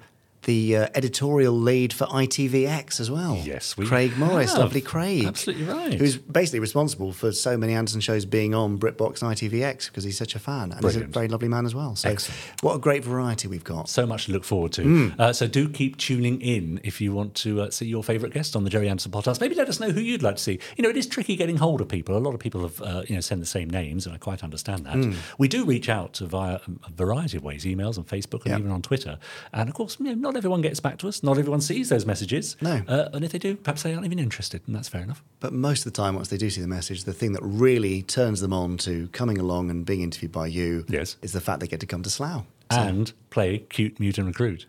the 0.45 0.77
uh, 0.77 0.89
editorial 0.95 1.55
lead 1.55 1.93
for 1.93 2.07
ITVX 2.07 3.01
as 3.01 3.11
well. 3.11 3.41
Yes, 3.45 3.77
we 3.77 3.87
Craig 3.87 4.17
Morris, 4.19 4.51
have. 4.53 4.61
lovely 4.61 4.81
Craig. 4.81 5.25
Absolutely 5.25 5.65
right. 5.67 5.95
Who's 5.95 6.17
basically 6.17 6.61
responsible 6.61 7.13
for 7.13 7.33
so 7.33 7.57
many 7.57 7.73
Anderson 7.75 8.01
shows 8.01 8.25
being 8.25 8.55
on 8.55 8.79
BritBox 8.79 9.23
and 9.23 9.35
ITVX 9.37 9.87
because 9.87 10.05
he's 10.05 10.19
such 10.19 10.35
a 10.35 10.39
fan. 10.39 10.73
And 10.73 10.75
he's 10.75 10.79
a 10.79 10.81
Brilliant. 10.99 11.13
very 11.15 11.29
lovely 11.29 11.49
man 11.49 11.67
as 11.67 11.75
well. 11.75 11.97
So, 11.97 12.09
Excellent. 12.11 12.41
what 12.63 12.75
a 12.75 12.79
great 12.79 13.05
variety 13.05 13.49
we've 13.49 13.65
got. 13.65 13.89
So 13.89 14.07
much 14.07 14.27
to 14.27 14.33
look 14.33 14.45
forward 14.45 14.73
to. 14.73 14.83
Mm. 14.83 15.21
Uh, 15.21 15.33
so 15.33 15.47
do 15.47 15.69
keep 15.69 15.97
tuning 15.97 16.41
in 16.41 16.81
if 16.85 17.01
you 17.01 17.13
want 17.13 17.35
to 17.37 17.63
uh, 17.63 17.71
see 17.71 17.87
your 17.87 18.03
favourite 18.03 18.35
guest 18.35 18.57
on 18.57 18.65
the 18.65 18.71
Gerry 18.71 18.89
Anderson 18.89 19.13
podcast. 19.13 19.41
Maybe 19.41 19.55
let 19.55 19.69
us 19.69 19.81
know 19.81 19.91
who 19.91 20.01
you'd 20.01 20.23
like 20.23 20.37
to 20.37 20.43
see. 20.43 20.59
You 20.77 20.83
know, 20.83 20.91
it 20.91 20.97
is 20.97 21.07
tricky 21.07 21.37
getting 21.37 21.57
hold 21.57 21.81
of 21.81 21.89
people. 21.89 22.17
A 22.17 22.19
lot 22.19 22.35
of 22.35 22.41
people 22.41 22.63
have, 22.63 22.81
uh, 22.83 23.03
you 23.09 23.15
know, 23.15 23.21
send 23.21 23.41
the 23.43 23.47
same 23.47 23.71
names, 23.71 24.07
and 24.07 24.15
I 24.15 24.19
quite 24.19 24.43
understand 24.45 24.85
that. 24.87 24.95
Mm. 24.97 25.17
We 25.39 25.49
do 25.49 25.65
reach 25.65 25.89
out 25.89 26.19
via 26.19 26.57
a 26.87 26.91
variety 26.93 27.37
of 27.37 27.45
ways, 27.45 27.65
emails 27.65 27.97
and 27.97 28.07
Facebook 28.07 28.43
and 28.45 28.53
Yeah. 28.53 28.59
even 28.59 28.71
on 28.71 28.83
Twitter. 28.83 29.19
And 29.53 29.69
of 29.69 29.75
course, 29.75 29.97
you 29.99 30.07
know, 30.07 30.15
not 30.15 30.34
not 30.35 30.39
everyone 30.41 30.63
gets 30.63 30.81
back 30.81 30.99
to 30.99 31.09
us. 31.09 31.23
Not 31.23 31.39
everyone 31.39 31.61
sees 31.61 31.89
those 31.89 32.05
messages. 32.05 32.57
No. 32.61 32.83
Uh, 32.89 33.09
and 33.13 33.25
if 33.25 33.31
they 33.33 33.39
do, 33.39 33.55
perhaps 33.57 33.85
they 33.85 33.93
aren't 33.95 34.05
even 34.05 34.19
interested, 34.19 34.63
and 34.67 34.75
that's 34.75 34.89
fair 34.89 35.01
enough. 35.03 35.23
But 35.41 35.53
most 35.53 35.87
of 35.87 35.93
the 35.93 35.97
time, 35.97 36.17
once 36.17 36.29
they 36.29 36.37
do 36.37 36.51
see 36.51 36.61
the 36.61 36.67
message, 36.69 37.05
the 37.05 37.13
thing 37.13 37.33
that 37.35 37.43
really 37.43 38.03
turns 38.03 38.41
them 38.41 38.53
on 38.53 38.77
to 38.79 39.09
coming 39.13 39.39
along 39.39 39.71
and 39.71 39.87
being 39.87 40.01
interviewed 40.03 40.33
by 40.33 40.49
you 40.49 40.85
Yes. 40.89 41.17
is 41.23 41.33
the 41.33 41.41
fact 41.41 41.61
they 41.61 41.69
get 41.69 41.79
to 41.81 41.87
come 41.87 42.03
to 42.03 42.11
Slough. 42.11 42.45
And 42.71 43.13
play 43.31 43.59
cute 43.59 44.01
mutant 44.01 44.27
recruit. 44.27 44.67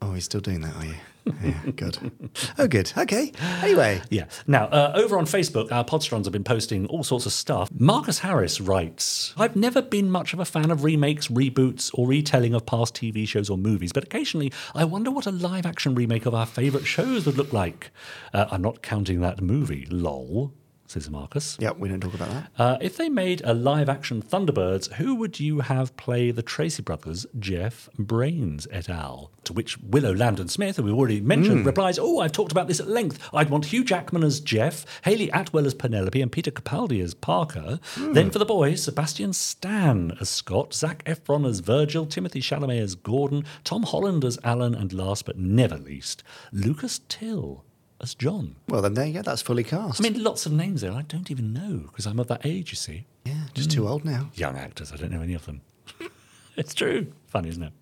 Oh, 0.00 0.12
you're 0.12 0.20
still 0.22 0.40
doing 0.40 0.62
that, 0.62 0.74
are 0.76 0.86
you? 0.86 0.94
Yeah, 1.42 1.70
good. 1.76 2.12
Oh, 2.58 2.66
good. 2.66 2.92
Okay. 2.96 3.32
Anyway, 3.62 4.02
Yeah. 4.10 4.26
Now, 4.46 4.66
uh, 4.66 4.92
over 4.94 5.18
on 5.18 5.24
Facebook, 5.26 5.70
our 5.72 5.84
Podsterons 5.84 6.24
have 6.24 6.32
been 6.32 6.44
posting 6.44 6.86
all 6.86 7.02
sorts 7.04 7.26
of 7.26 7.32
stuff. 7.32 7.68
Marcus 7.76 8.20
Harris 8.20 8.60
writes 8.60 9.34
I've 9.36 9.56
never 9.56 9.82
been 9.82 10.10
much 10.10 10.32
of 10.32 10.40
a 10.40 10.44
fan 10.44 10.70
of 10.70 10.84
remakes, 10.84 11.28
reboots, 11.28 11.90
or 11.94 12.06
retelling 12.06 12.54
of 12.54 12.66
past 12.66 12.94
TV 12.94 13.26
shows 13.26 13.50
or 13.50 13.58
movies, 13.58 13.92
but 13.92 14.04
occasionally 14.04 14.52
I 14.74 14.84
wonder 14.84 15.10
what 15.10 15.26
a 15.26 15.30
live 15.30 15.66
action 15.66 15.94
remake 15.94 16.26
of 16.26 16.34
our 16.34 16.46
favourite 16.46 16.86
shows 16.86 17.26
would 17.26 17.36
look 17.36 17.52
like. 17.52 17.90
Uh, 18.32 18.46
I'm 18.50 18.62
not 18.62 18.82
counting 18.82 19.20
that 19.20 19.40
movie, 19.40 19.86
lol, 19.90 20.52
says 20.90 21.10
Marcus. 21.10 21.56
yeah, 21.60 21.70
we 21.72 21.88
don't 21.88 22.00
talk 22.00 22.14
about 22.14 22.30
that. 22.30 22.50
Uh, 22.58 22.78
if 22.80 22.96
they 22.96 23.08
made 23.08 23.42
a 23.44 23.54
live 23.54 23.88
action 23.88 24.22
Thunderbirds, 24.22 24.92
who 24.94 25.14
would 25.16 25.38
you 25.38 25.60
have 25.60 25.96
play 25.96 26.30
the 26.30 26.42
Tracy 26.42 26.82
brothers, 26.82 27.26
Jeff 27.38 27.88
Brains 27.98 28.66
et 28.70 28.88
al.? 28.88 29.30
To 29.44 29.52
which 29.52 29.78
Willow 29.78 30.14
Landon 30.14 30.48
Smith, 30.48 30.76
who 30.76 30.82
we've 30.82 30.94
already 30.94 31.20
mentioned, 31.20 31.64
replies, 31.64 31.98
Oh, 31.98 32.20
I've 32.20 32.32
talked 32.32 32.52
about 32.52 32.68
this 32.68 32.80
at 32.80 32.88
length. 32.88 33.28
I'd 33.32 33.50
want 33.50 33.66
Hugh 33.66 33.84
Jackman 33.84 34.24
as 34.24 34.40
Jeff, 34.40 34.84
Hayley 35.04 35.30
Atwell 35.30 35.66
as 35.66 35.74
Penelope, 35.74 36.20
and 36.20 36.32
Peter 36.32 36.50
Capaldi 36.50 37.02
as 37.02 37.14
Parker. 37.14 37.80
Then 37.96 38.30
for 38.30 38.38
the 38.38 38.44
boys, 38.44 38.82
Sebastian 38.82 39.32
Stan 39.32 40.16
as 40.20 40.28
Scott, 40.28 40.74
Zac 40.74 41.04
Efron 41.04 41.46
as 41.48 41.60
Virgil, 41.60 42.06
Timothée 42.06 42.42
Chalamet 42.42 42.80
as 42.80 42.94
Gordon, 42.94 43.44
Tom 43.64 43.84
Holland 43.84 44.24
as 44.24 44.38
Alan, 44.44 44.74
and 44.74 44.92
last 44.92 45.24
but 45.24 45.38
never 45.38 45.76
least, 45.76 46.22
Lucas 46.52 47.00
Till 47.08 47.64
as 48.00 48.14
John. 48.14 48.56
Well, 48.68 48.82
then 48.82 48.94
there 48.94 49.06
you 49.06 49.14
go. 49.14 49.22
That's 49.22 49.42
fully 49.42 49.64
cast. 49.64 50.00
I 50.00 50.08
mean, 50.08 50.22
lots 50.22 50.46
of 50.46 50.52
names 50.52 50.80
there. 50.80 50.92
I 50.92 51.02
don't 51.02 51.30
even 51.30 51.52
know 51.52 51.78
because 51.86 52.06
I'm 52.06 52.18
of 52.18 52.28
that 52.28 52.44
age, 52.44 52.70
you 52.70 52.76
see. 52.76 53.06
yeah, 53.24 53.44
just 53.54 53.70
too 53.70 53.88
old 53.88 54.04
now. 54.04 54.30
Young 54.34 54.56
actors, 54.56 54.92
I 54.92 54.96
don't 54.96 55.10
know 55.10 55.22
any 55.22 55.34
of 55.34 55.46
them. 55.46 55.62
it's 56.56 56.74
true. 56.74 57.12
Funny, 57.26 57.48
isn't 57.48 57.62
it? 57.62 57.72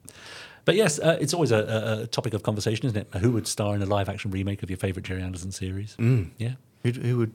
But 0.64 0.74
yes, 0.74 0.98
uh, 0.98 1.16
it's 1.20 1.32
always 1.32 1.52
a, 1.52 2.00
a, 2.02 2.06
topic 2.08 2.34
of 2.34 2.42
conversation, 2.42 2.86
isn't 2.86 2.98
it? 2.98 3.20
Who 3.20 3.30
would 3.32 3.46
star 3.46 3.76
in 3.76 3.82
a 3.82 3.86
live 3.86 4.08
action 4.08 4.32
remake 4.32 4.64
of 4.64 4.70
your 4.70 4.76
favourite 4.76 5.06
Gerry 5.06 5.22
Anderson 5.22 5.52
series? 5.52 5.94
Mm. 5.96 6.30
Yeah. 6.38 6.54
Who, 6.82 6.90
who 6.90 7.18
would 7.18 7.32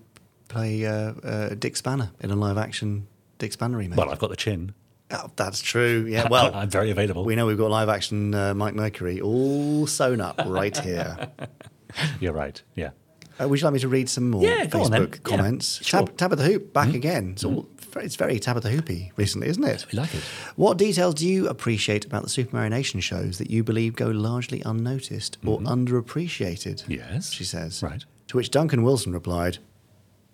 play 0.49 0.85
uh, 0.85 1.13
uh, 1.23 1.49
Dick 1.55 1.77
Spanner 1.77 2.11
in 2.19 2.29
a 2.29 2.35
live 2.35 2.57
action 2.57 3.07
Dick 3.37 3.53
Spanner 3.53 3.77
remake? 3.77 3.97
Well, 3.97 4.09
I've 4.09 4.19
got 4.19 4.31
the 4.31 4.35
chin. 4.35 4.73
Oh, 5.11 5.31
that's 5.37 5.61
true. 5.61 6.05
Yeah, 6.09 6.27
well, 6.29 6.51
I'm 6.53 6.69
very 6.69 6.91
available. 6.91 7.23
we 7.23 7.35
know 7.35 7.45
we've 7.45 7.57
got 7.57 7.71
live 7.71 7.89
action 7.89 8.35
uh, 8.35 8.53
Mike 8.53 8.75
Mercury 8.75 9.21
all 9.21 9.87
sewn 9.87 10.19
up 10.19 10.41
right 10.45 10.77
here. 10.77 11.29
You're 12.19 12.33
right. 12.33 12.61
Yeah. 12.75 12.91
Uh, 13.39 13.47
would 13.47 13.59
you 13.59 13.65
like 13.65 13.73
me 13.73 13.79
to 13.79 13.87
read 13.87 14.09
some 14.09 14.29
more 14.29 14.43
Yeah, 14.43 14.65
go 14.65 14.83
on 14.83 14.91
then. 14.91 15.07
Facebook 15.07 15.15
Yeah, 15.15 15.37
comments? 15.37 15.85
sure. 15.85 16.01
Tab- 16.01 16.17
Tabitha 16.17 16.43
Hoop, 16.43 16.73
back 16.73 16.89
hmm? 16.89 16.95
again. 16.95 17.31
It's, 17.31 17.43
all, 17.43 17.61
hmm? 17.61 17.99
it's 17.99 18.15
very 18.15 18.39
Tabitha 18.39 18.69
Hoopy 18.69 19.11
recently, 19.15 19.47
isn't 19.47 19.63
it? 19.63 19.85
We 19.91 19.97
like 19.97 20.13
it. 20.13 20.21
What 20.55 20.77
details 20.77 21.15
do 21.15 21.27
you 21.27 21.47
appreciate 21.47 22.05
about 22.05 22.23
the 22.23 22.29
Supermarionation 22.29 23.01
shows 23.01 23.37
that 23.37 23.49
you 23.49 23.63
believe 23.63 23.95
go 23.95 24.07
largely 24.09 24.61
unnoticed 24.65 25.37
or 25.45 25.59
hmm? 25.59 25.67
underappreciated? 25.67 26.83
Yes. 26.87 27.31
She 27.31 27.43
says. 27.43 27.81
Right. 27.81 28.03
To 28.27 28.37
which 28.37 28.51
Duncan 28.51 28.83
Wilson 28.83 29.11
replied, 29.13 29.57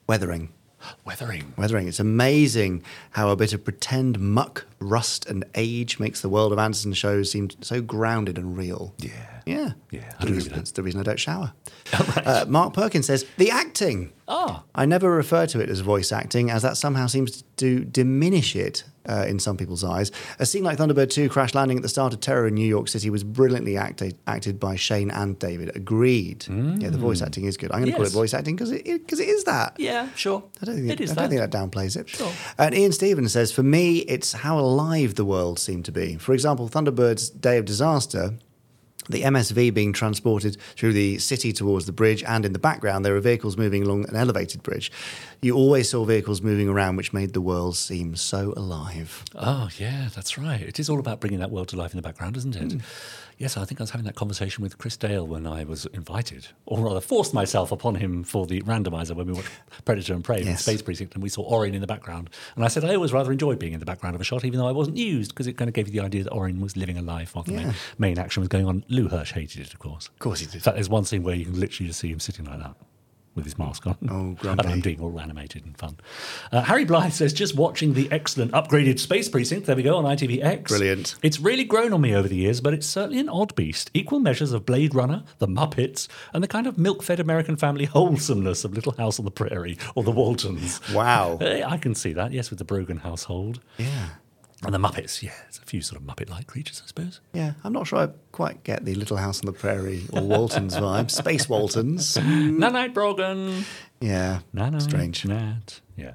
Weathering. 0.08 0.50
Weathering. 1.06 1.54
Weathering. 1.58 1.88
It's 1.88 2.00
amazing 2.00 2.84
how 3.12 3.30
a 3.30 3.36
bit 3.36 3.54
of 3.54 3.64
pretend 3.64 4.20
muck, 4.20 4.66
rust, 4.80 5.26
and 5.26 5.44
age 5.56 6.00
makes 6.00 6.22
the 6.22 6.30
world 6.30 6.52
of 6.54 6.60
Anderson 6.60 6.94
shows 6.94 7.32
seem 7.32 7.50
so 7.62 7.82
grounded 7.82 8.38
and 8.38 8.58
real. 8.58 8.94
Yeah. 9.00 9.12
Yeah. 9.46 9.72
Yeah, 9.92 10.02
That's 10.02 10.16
I 10.20 10.24
agree 10.24 10.36
with 10.36 10.46
that. 10.50 10.56
that's 10.56 10.72
the 10.72 10.84
reason 10.84 11.00
I 11.00 11.04
don't 11.04 11.20
shower. 11.20 11.54
uh, 11.94 12.46
Mark 12.48 12.74
Perkins 12.74 13.06
says, 13.06 13.26
the 13.38 13.50
acting. 13.50 14.12
Ah. 14.28 14.64
I 14.76 14.86
never 14.86 15.10
refer 15.10 15.46
to 15.48 15.60
it 15.62 15.70
as 15.70 15.80
voice 15.80 16.12
acting, 16.12 16.52
as 16.52 16.62
that 16.64 16.76
somehow 16.78 17.08
seems 17.08 17.44
to 17.58 17.86
diminish 17.86 18.56
it 18.56 18.84
uh, 19.08 19.26
in 19.28 19.40
some 19.40 19.58
people's 19.58 19.84
eyes. 19.84 20.12
A 20.40 20.46
scene 20.46 20.64
like 20.64 20.78
Thunderbird 20.78 21.10
2 21.10 21.30
crash 21.30 21.54
landing 21.56 21.78
at 21.78 21.84
the 21.84 21.90
start 21.90 22.14
of 22.14 22.20
Terror 22.20 22.48
in 22.48 22.54
New 22.56 22.68
York 22.68 22.88
City 22.88 23.10
was 23.10 23.24
brilliantly 23.24 23.78
acted, 23.78 24.18
acted 24.28 24.60
by 24.60 24.76
Shane 24.76 25.10
and 25.12 25.38
David. 25.40 25.76
Agreed. 25.76 26.46
Yeah, 26.48 26.90
the 26.90 26.98
voice 26.98 27.22
acting 27.22 27.46
is 27.46 27.58
good. 27.58 27.72
I'm 27.72 27.80
going 27.80 27.92
to 27.92 27.98
call 27.98 28.06
it 28.06 28.12
voice 28.12 28.34
acting 28.34 28.56
because 28.56 28.72
it, 28.72 28.86
it, 28.86 29.08
'cause 29.08 29.20
it 29.20 29.28
is 29.30 29.44
that. 29.46 29.76
Yeah, 29.78 30.10
sure. 30.16 30.44
I 30.62 30.66
don't 30.66 30.76
think 30.76 30.90
it 30.92 31.02
is 31.02 31.12
I 31.12 31.16
don't 31.16 31.30
that. 31.30 31.30
think 31.30 31.52
that 31.52 31.58
downplays 31.58 31.96
it. 31.98 32.10
Sure. 32.10 32.32
And 32.58 32.76
Ian 32.76 32.92
Stevens 32.92 33.32
says, 33.34 33.52
for 33.52 33.64
me, 33.64 34.00
it's 34.00 34.34
how 34.34 34.60
alive 34.60 35.16
the 35.16 35.26
world 35.26 35.60
seemed 35.60 35.86
to 35.86 35.92
be. 35.92 36.16
For 36.18 36.34
example, 36.34 36.68
Thunderbird's 36.70 37.30
Day 37.30 37.58
of 37.58 37.66
Disaster. 37.66 38.34
The 39.10 39.24
MSV 39.24 39.74
being 39.74 39.94
transported 39.94 40.58
through 40.76 40.94
the 40.94 41.18
city 41.20 41.54
towards 41.54 41.86
the 41.86 41.92
bridge, 41.92 42.24
and 42.24 42.46
in 42.46 42.54
the 42.54 42.60
background, 42.60 43.06
there 43.06 43.16
are 43.16 43.20
vehicles 43.20 43.58
moving 43.58 43.84
along 43.84 44.08
an 44.10 44.16
elevated 44.16 44.64
bridge. 44.64 44.92
You 45.42 45.56
always 45.56 45.90
saw 45.90 46.04
vehicles 46.04 46.42
moving 46.42 46.68
around, 46.68 46.96
which 46.98 47.14
made 47.14 47.34
the 47.34 47.42
world 47.42 47.78
seem 47.78 48.16
so 48.16 48.54
alive. 48.58 49.24
Oh, 49.36 49.70
yeah, 49.78 50.10
that's 50.14 50.38
right. 50.38 50.62
It 50.62 50.80
is 50.80 50.90
all 50.90 51.00
about 51.00 51.20
bringing 51.20 51.40
that 51.40 51.52
world 51.52 51.68
to 51.70 51.76
life 51.78 51.94
in 51.94 51.98
the 51.98 52.02
background, 52.02 52.38
isn't 52.38 52.56
it? 52.56 52.72
Hmm. 52.74 52.80
Yes, 53.40 53.56
I 53.56 53.66
think 53.66 53.80
I 53.80 53.84
was 53.84 53.92
having 53.92 54.06
that 54.06 54.16
conversation 54.16 54.64
with 54.64 54.80
Chris 54.80 54.98
Dale 54.98 55.26
when 55.28 55.46
I 55.46 55.64
was 55.64 55.86
invited, 55.88 56.48
or 56.66 56.80
rather 56.80 57.00
forced 57.00 57.36
myself 57.36 57.72
upon 57.72 57.94
him 57.96 58.24
for 58.24 58.48
the 58.48 58.62
randomizer 58.64 59.16
when 59.16 59.28
we 59.28 59.34
watched 59.34 59.50
Predator 59.86 60.14
and 60.16 60.24
Prey 60.24 60.42
in 60.42 60.48
Yes. 60.48 60.64
Space 60.64 60.82
Precinct 60.82 61.14
and 61.14 61.22
we 61.22 61.30
saw 61.30 61.44
Orrin 61.44 61.76
in 61.76 61.82
the 61.82 61.86
background. 61.88 62.32
And 62.56 62.66
I 62.66 62.68
said 62.68 62.84
I 62.84 62.96
always 62.96 63.14
rather 63.14 63.32
enjoyed 63.32 63.60
being 63.60 63.74
in 63.74 63.80
the 63.80 63.86
background 63.86 64.16
of 64.16 64.22
a 64.22 64.24
shot, 64.24 64.44
even 64.44 64.60
though 64.60 64.68
I 64.68 64.72
wasn't 64.72 64.98
used, 64.98 65.30
because 65.32 65.46
it 65.46 65.54
kind 65.56 65.68
of 65.68 65.76
gave 65.76 65.88
you 65.88 65.94
the 65.94 66.06
idea 66.06 66.24
that 66.24 66.32
Orrin 66.32 66.60
was 66.60 66.76
living 66.76 66.98
a 66.98 67.02
life 67.04 67.36
while 67.36 67.44
the 67.44 67.52
main, 67.54 67.74
main 68.00 68.18
action 68.18 68.42
was 68.42 68.48
going 68.48 68.66
on. 68.66 68.84
Lou 68.90 69.08
Hirsch 69.08 69.34
hated 69.34 69.62
it, 69.62 69.72
of 69.74 69.80
course. 69.80 70.08
Of 70.08 70.18
course 70.20 70.40
he 70.40 70.48
did. 70.48 70.56
In 70.56 70.62
fact, 70.62 70.76
there's 70.76 70.90
one 70.90 71.06
scene 71.06 71.22
where 71.22 71.36
you 71.36 71.46
can 71.46 71.60
literally 71.60 71.90
just 71.90 72.00
see 72.00 72.10
him 72.12 72.20
sitting 72.20 72.46
like 72.46 72.58
that. 72.60 72.74
With 73.38 73.46
his 73.46 73.58
mask 73.58 73.86
on. 73.86 73.98
Oh, 74.10 74.48
And. 74.50 74.60
I'm 74.62 74.80
being 74.82 75.00
all 75.00 75.20
animated 75.20 75.64
and 75.64 75.78
fun. 75.78 75.98
Uh, 76.52 76.62
Harry 76.64 76.84
Blythe 76.86 77.14
says, 77.14 77.32
just 77.34 77.56
watching 77.56 77.94
the 77.94 78.12
excellent 78.12 78.52
upgraded 78.52 78.98
Space 78.98 79.30
Precinct, 79.30 79.68
there 79.68 79.76
we 79.76 79.84
go, 79.84 79.96
on 79.96 80.04
ITVX. 80.06 80.68
Brilliant. 80.68 81.16
It's 81.22 81.40
really 81.40 81.64
grown 81.64 81.94
on 81.94 82.02
me 82.02 82.16
over 82.16 82.28
the 82.28 82.36
years, 82.36 82.60
but 82.62 82.74
it's 82.74 82.88
certainly 82.88 83.20
an 83.20 83.30
odd 83.30 83.54
beast. 83.56 83.92
Equal 83.94 84.20
measures 84.20 84.54
of 84.54 84.66
Blade 84.66 84.96
Runner, 84.96 85.24
The 85.38 85.48
Muppets, 85.48 86.08
and 86.34 86.44
the 86.44 86.48
kind 86.48 86.66
of 86.66 86.80
milk 86.80 87.04
fed 87.04 87.20
American 87.20 87.56
family 87.58 87.86
wholesomeness 87.86 88.66
of 88.66 88.74
Little 88.74 88.94
House 88.94 89.20
on 89.20 89.26
the 89.26 89.32
Prairie 89.32 89.78
or 89.94 90.04
The 90.04 90.12
Waltons. 90.12 90.82
Wow. 90.92 91.38
I 91.42 91.78
can 91.78 91.94
see 91.94 92.14
that, 92.14 92.32
yes, 92.32 92.50
with 92.50 92.58
the 92.58 92.66
Brogan 92.66 92.98
household. 92.98 93.60
Yeah. 93.78 94.10
And 94.64 94.74
the 94.74 94.80
Muppets, 94.80 95.22
yeah, 95.22 95.34
it's 95.48 95.60
a 95.60 95.62
few 95.62 95.82
sort 95.82 96.02
of 96.02 96.08
Muppet 96.08 96.32
like 96.32 96.48
creatures, 96.48 96.82
I 96.84 96.88
suppose. 96.88 97.22
Yeah, 97.32 97.54
I'm 97.64 97.74
not 97.74 97.86
sure 97.86 98.00
I 98.00 98.08
quite 98.32 98.64
get 98.64 98.86
the 98.86 98.96
Little 98.96 99.18
House 99.18 99.40
on 99.40 99.46
the 99.46 99.52
Prairie 99.52 100.04
or 100.12 100.24
Waltons 100.24 100.76
vibe. 100.78 101.12
Space 101.12 101.48
Waltons. 101.48 102.18
Night, 102.18 102.94
Brogan. 102.94 103.66
Yeah, 104.02 104.40
night. 104.54 104.82
strange. 104.82 105.26
Night. 105.26 105.82
Yeah. 105.96 106.14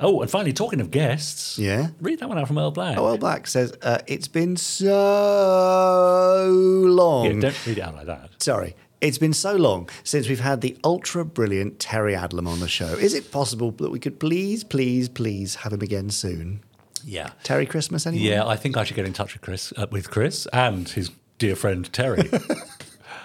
Oh, 0.00 0.22
and 0.22 0.30
finally, 0.30 0.54
talking 0.54 0.80
of 0.80 0.90
guests. 0.90 1.58
Yeah. 1.58 1.88
Read 2.00 2.20
that 2.20 2.28
one 2.30 2.38
out 2.38 2.46
from 2.46 2.56
Earl 2.58 2.70
Black. 2.70 2.96
Oh, 2.96 3.04
well, 3.04 3.18
Black 3.18 3.46
says, 3.46 3.74
uh, 3.82 3.98
it's 4.06 4.28
been 4.28 4.56
so 4.56 6.46
long. 6.50 7.26
Yeah, 7.26 7.40
don't 7.40 7.66
read 7.66 7.78
it 7.78 7.82
out 7.82 7.94
like 7.94 8.06
that. 8.06 8.42
Sorry. 8.42 8.74
It's 9.00 9.18
been 9.18 9.32
so 9.32 9.56
long 9.56 9.88
since 10.04 10.28
we've 10.28 10.40
had 10.40 10.60
the 10.60 10.76
ultra 10.84 11.24
brilliant 11.24 11.80
Terry 11.80 12.14
Adlam 12.14 12.46
on 12.46 12.60
the 12.60 12.68
show. 12.68 12.86
Is 12.94 13.14
it 13.14 13.32
possible 13.32 13.72
that 13.72 13.90
we 13.90 13.98
could 13.98 14.20
please, 14.20 14.62
please, 14.62 15.08
please 15.08 15.56
have 15.56 15.72
him 15.72 15.82
again 15.82 16.08
soon? 16.10 16.62
Yeah. 17.04 17.30
Terry 17.42 17.66
Christmas, 17.66 18.06
anyone? 18.06 18.26
Yeah, 18.26 18.46
I 18.46 18.56
think 18.56 18.76
I 18.76 18.84
should 18.84 18.96
get 18.96 19.06
in 19.06 19.12
touch 19.12 19.34
with 19.34 19.42
Chris, 19.42 19.72
uh, 19.76 19.86
with 19.90 20.10
Chris 20.10 20.46
and 20.52 20.88
his 20.88 21.10
dear 21.38 21.56
friend 21.56 21.90
Terry. 21.92 22.30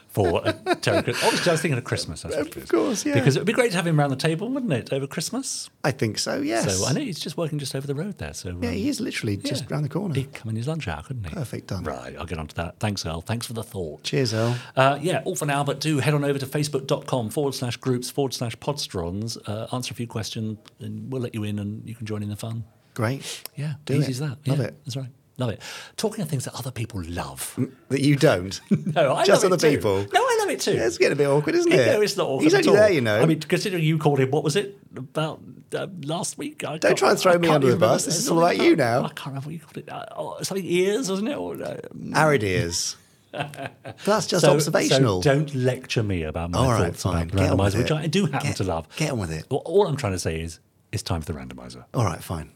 For 0.10 0.48
uh, 0.48 0.52
Terry, 0.82 1.04
Chris- 1.04 1.24
obviously, 1.24 1.50
I 1.52 1.54
was 1.54 1.62
thinking 1.62 1.78
of 1.78 1.84
Christmas. 1.84 2.26
Of 2.26 2.70
course, 2.70 3.06
yeah. 3.06 3.14
Because 3.14 3.36
it 3.36 3.40
would 3.40 3.46
be 3.46 3.54
great 3.54 3.70
to 3.72 3.78
have 3.78 3.86
him 3.86 4.00
around 4.00 4.10
the 4.10 4.16
table, 4.16 4.50
wouldn't 4.50 4.74
it, 4.74 4.92
over 4.92 5.06
Christmas? 5.06 5.70
I 5.84 5.92
think 5.92 6.18
so, 6.18 6.42
yes. 6.42 6.76
So 6.80 6.88
I 6.88 6.94
know 6.94 7.02
he's 7.02 7.20
just 7.20 7.38
working 7.38 7.60
just 7.60 7.76
over 7.76 7.86
the 7.86 7.94
road 7.94 8.18
there. 8.18 8.34
So 8.34 8.50
Yeah, 8.50 8.70
um, 8.70 8.74
he 8.74 8.90
is 8.90 9.00
literally 9.00 9.38
just 9.38 9.72
around 9.72 9.84
the 9.84 9.90
corner. 9.90 10.16
He'd 10.16 10.34
come 10.34 10.50
in 10.50 10.56
his 10.56 10.68
lunch 10.68 10.88
hour, 10.88 11.04
couldn't 11.04 11.26
he? 11.26 11.30
Perfect, 11.36 11.68
done. 11.68 11.84
Right, 11.84 12.16
I'll 12.18 12.26
get 12.26 12.40
onto 12.40 12.56
that. 12.56 12.80
Thanks, 12.80 13.06
Earl. 13.06 13.22
Thanks 13.22 13.46
for 13.46 13.54
the 13.54 13.62
thought. 13.62 14.02
Cheers, 14.02 14.34
Earl. 14.34 14.56
Uh, 14.76 14.98
yeah, 15.00 15.22
all 15.24 15.36
for 15.36 15.46
now, 15.46 15.64
but 15.64 15.80
do 15.80 16.00
head 16.00 16.16
on 16.16 16.24
over 16.26 16.40
to 16.40 16.48
facebook.com 16.48 17.30
forward 17.30 17.54
slash 17.54 17.78
groups 17.78 18.10
forward 18.10 18.34
slash 18.34 18.56
podsterons, 18.58 19.38
uh, 19.48 19.68
answer 19.72 19.92
a 19.92 19.96
few 19.96 20.08
questions, 20.08 20.58
and 20.80 21.12
we'll 21.12 21.22
let 21.22 21.36
you 21.36 21.44
in 21.44 21.60
and 21.60 21.88
you 21.88 21.94
can 21.94 22.08
join 22.08 22.24
in 22.24 22.30
the 22.30 22.36
fun. 22.36 22.64
Great. 22.98 23.44
Yeah, 23.56 23.74
Do 23.86 23.94
easy 23.94 24.06
it. 24.06 24.10
as 24.10 24.20
that. 24.20 24.38
Love 24.48 24.58
Yeah, 24.60 24.66
it. 24.66 24.76
That's 24.86 24.98
right. 24.98 25.10
Love 25.38 25.52
it. 25.52 25.62
Talking 25.98 26.24
of 26.24 26.30
things 26.30 26.46
that 26.46 26.56
other 26.56 26.72
people 26.72 27.00
love. 27.04 27.54
That 27.90 28.02
you 28.02 28.16
don't. 28.16 28.60
No, 28.96 29.14
I 29.14 29.24
Just 29.24 29.44
love 29.44 29.54
other 29.54 29.68
it 29.68 29.70
too. 29.72 29.78
people. 29.78 29.98
No, 30.12 30.20
I 30.22 30.38
love 30.40 30.50
it 30.50 30.60
too. 30.62 30.74
Yeah, 30.74 30.88
it's 30.88 30.98
getting 30.98 31.14
a 31.14 31.16
bit 31.16 31.28
awkward, 31.28 31.54
isn't 31.54 31.72
it? 31.72 31.86
No, 31.94 32.02
it's 32.02 32.18
not 32.18 32.26
awkward. 32.28 32.44
He's 32.46 32.54
at 32.56 32.66
only 32.66 32.70
all. 32.70 32.76
there, 32.88 32.92
you 32.92 33.02
know. 33.02 33.22
I 33.22 33.26
mean, 33.28 33.40
considering 33.42 33.84
you 33.84 34.00
called 34.00 34.20
him, 34.20 34.32
what 34.32 34.44
was 34.44 34.56
it 34.56 34.80
about 34.96 35.40
uh, 35.76 35.86
last 36.06 36.40
week? 36.40 36.64
I 36.64 36.80
Don't 36.80 36.98
try 36.98 37.12
and 37.12 37.20
throw 37.20 37.34
I 37.34 37.38
me 37.38 37.50
under 37.50 37.70
the 37.70 37.78
bus. 37.78 38.06
This 38.06 38.18
is 38.18 38.28
all 38.30 38.40
about 38.40 38.58
you 38.58 38.76
now. 38.76 39.04
I 39.04 39.10
can't 39.10 39.28
remember 39.28 39.46
what 39.50 39.54
you 39.54 39.60
called 39.60 39.78
it. 39.78 39.90
Uh, 39.90 40.06
oh, 40.18 40.42
something 40.42 40.66
ears, 40.66 41.08
wasn't 41.12 41.30
it? 41.30 41.38
Or, 41.38 41.62
uh, 41.62 41.78
Arid 42.16 42.44
ears. 42.44 42.96
That's 43.32 44.26
just 44.26 44.44
so- 44.44 44.54
observational. 44.54 45.22
So 45.22 45.34
don't 45.36 45.54
lecture 45.54 46.02
me 46.02 46.24
about 46.24 46.50
my 46.52 46.58
All 46.58 46.72
right, 46.72 46.88
thoughts 46.88 47.04
fine. 47.04 47.30
about 47.30 47.38
Get 47.42 47.52
on 47.52 47.58
with 47.58 47.74
randomizer, 47.76 47.78
which. 47.84 47.92
I 47.92 48.08
do 48.08 48.26
happen 48.26 48.48
Get- 48.48 48.58
to 48.58 48.64
love. 48.64 48.88
get 48.96 49.12
on 49.12 49.20
with 49.20 49.32
it. 49.32 49.46
All 49.50 49.86
I'm 49.86 49.98
trying 49.98 50.14
to 50.14 50.20
say 50.20 50.40
is 50.42 50.60
it's 50.92 51.04
time 51.04 51.22
for 51.22 51.32
the 51.32 51.38
randomizer. 51.40 51.84
All 51.94 52.06
right, 52.06 52.24
fine. 52.24 52.52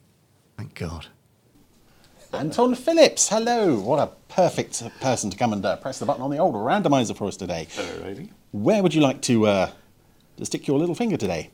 Thank 0.62 0.76
God. 0.76 1.08
Anton 2.34 2.76
Phillips, 2.76 3.30
hello. 3.30 3.80
What 3.80 3.98
a 3.98 4.12
perfect 4.32 4.84
person 5.00 5.32
to 5.32 5.36
come 5.38 5.54
and 5.54 5.66
uh, 5.66 5.76
press 5.78 5.98
the 5.98 6.06
button 6.06 6.22
on 6.22 6.30
the 6.30 6.38
old 6.38 6.54
randomizer 6.54 7.18
for 7.18 7.28
us 7.28 7.36
today. 7.36 7.66
Alrighty. 7.72 8.30
Where 8.52 8.84
would 8.84 8.94
you 8.94 9.02
like 9.02 9.24
to, 9.24 9.48
uh, 9.48 9.72
to 10.38 10.46
stick 10.46 10.68
your 10.68 10.78
little 10.78 10.94
finger 10.94 11.18
today? 11.18 11.50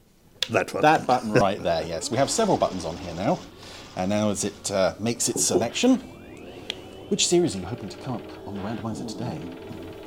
That 0.49 0.73
one. 0.73 0.81
That 0.81 1.07
button 1.07 1.31
right 1.31 1.63
there, 1.63 1.83
yes. 1.83 2.11
We 2.11 2.17
have 2.17 2.29
several 2.29 2.57
buttons 2.57 2.83
on 2.83 2.97
here 2.97 3.13
now. 3.15 3.39
And 3.95 4.09
now 4.09 4.29
as 4.29 4.43
it 4.43 4.71
uh, 4.71 4.95
makes 4.99 5.29
its 5.29 5.41
selection, 5.41 5.99
which 7.07 7.27
series 7.27 7.55
are 7.55 7.59
you 7.59 7.65
hoping 7.65 7.87
to 7.87 7.97
come 7.99 8.15
up 8.15 8.47
on 8.47 8.55
the 8.55 8.59
randomizer 8.59 9.07
today? 9.07 9.39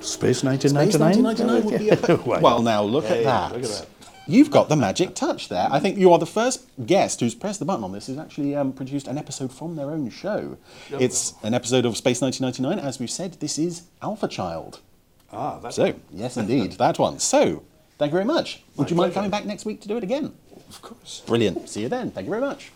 Space 0.03 0.45
1999? 0.45 0.91
Space 0.91 1.01
1999? 1.01 1.25
1999 1.25 1.65
would 1.65 1.79
be 1.79 1.89
a 2.37 2.41
Well, 2.43 2.61
now 2.61 2.83
look 2.83 3.07
Hey, 3.07 3.21
at 3.21 3.25
that. 3.25 3.53
Look 3.55 3.65
at 3.65 3.71
that. 3.71 3.87
You've 4.27 4.51
got 4.51 4.69
the 4.69 4.77
magic 4.77 5.15
touch 5.15 5.49
there. 5.49 5.67
I 5.71 5.81
think 5.81 5.99
you 5.99 6.13
are 6.13 6.19
the 6.19 6.27
first 6.27 6.65
guest 6.87 7.21
who's 7.21 7.35
pressed 7.35 7.59
the 7.59 7.65
button 7.65 7.83
on 7.83 7.93
this 7.93 8.07
who's 8.07 8.19
actually 8.19 8.55
um, 8.55 8.73
produced 8.73 9.09
an 9.09 9.19
episode 9.19 9.53
from 9.53 9.77
their 9.77 9.91
own 9.91 10.09
show. 10.11 10.57
It's 10.91 11.35
an 11.43 11.55
episode 11.55 11.85
of 11.85 11.97
Space 11.97 12.21
1999. 12.21 12.87
As 12.87 13.01
we've 13.01 13.11
said, 13.11 13.35
this 13.41 13.59
is 13.59 13.83
Alpha 14.03 14.29
Child. 14.29 14.81
Ah, 15.33 15.59
that's 15.59 15.77
So, 15.77 15.95
yes, 16.13 16.37
indeed, 16.37 16.73
that 16.73 16.99
one. 16.99 17.19
So, 17.19 17.63
thank 17.99 18.11
you 18.11 18.15
very 18.19 18.25
much. 18.25 18.63
Would 18.77 18.85
My 18.85 18.89
you 18.91 18.97
mind 18.97 19.13
pleasure. 19.13 19.15
coming 19.15 19.31
back 19.31 19.47
next 19.47 19.65
week 19.65 19.81
to 19.83 19.89
do 19.89 19.97
it 19.97 20.05
again? 20.05 20.33
Of 20.69 20.81
course. 20.83 21.23
Brilliant. 21.27 21.69
See 21.69 21.83
you 21.83 21.89
then. 21.89 22.11
Thank 22.13 22.27
you 22.27 22.31
very 22.31 22.43
much. 22.43 22.71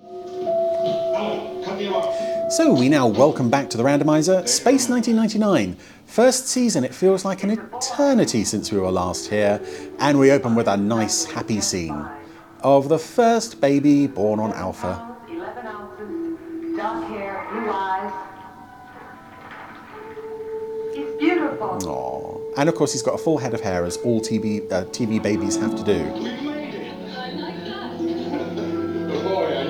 Alarm. 0.00 2.50
So 2.50 2.74
we 2.74 2.88
now 2.88 3.06
welcome 3.06 3.48
back 3.50 3.70
to 3.70 3.76
the 3.76 3.82
randomizer 3.82 4.46
Space 4.46 4.88
1999. 4.88 5.76
First 6.12 6.46
season, 6.46 6.84
it 6.84 6.94
feels 6.94 7.24
like 7.24 7.42
an 7.42 7.52
eternity 7.52 8.44
since 8.44 8.70
we 8.70 8.78
were 8.78 8.90
last 8.90 9.30
here, 9.30 9.58
and 9.98 10.18
we 10.18 10.30
open 10.30 10.54
with 10.54 10.68
a 10.68 10.76
nice 10.76 11.24
happy 11.24 11.62
scene 11.62 12.06
of 12.60 12.90
the 12.90 12.98
first 12.98 13.62
baby 13.62 14.06
born 14.08 14.38
on 14.38 14.52
Alpha. 14.52 15.16
11 15.30 15.66
ounces, 15.66 16.76
dark 16.76 17.08
hair, 17.08 17.48
blue 17.50 17.70
eyes. 17.70 18.12
He's 20.94 21.18
beautiful. 21.18 21.78
Aww. 21.80 22.58
And 22.58 22.68
of 22.68 22.74
course, 22.74 22.92
he's 22.92 23.00
got 23.00 23.14
a 23.14 23.18
full 23.18 23.38
head 23.38 23.54
of 23.54 23.62
hair, 23.62 23.86
as 23.86 23.96
all 23.96 24.20
TV, 24.20 24.70
uh, 24.70 24.84
TV 24.84 25.22
babies 25.22 25.56
have 25.56 25.74
to 25.76 25.82
do. 25.82 26.51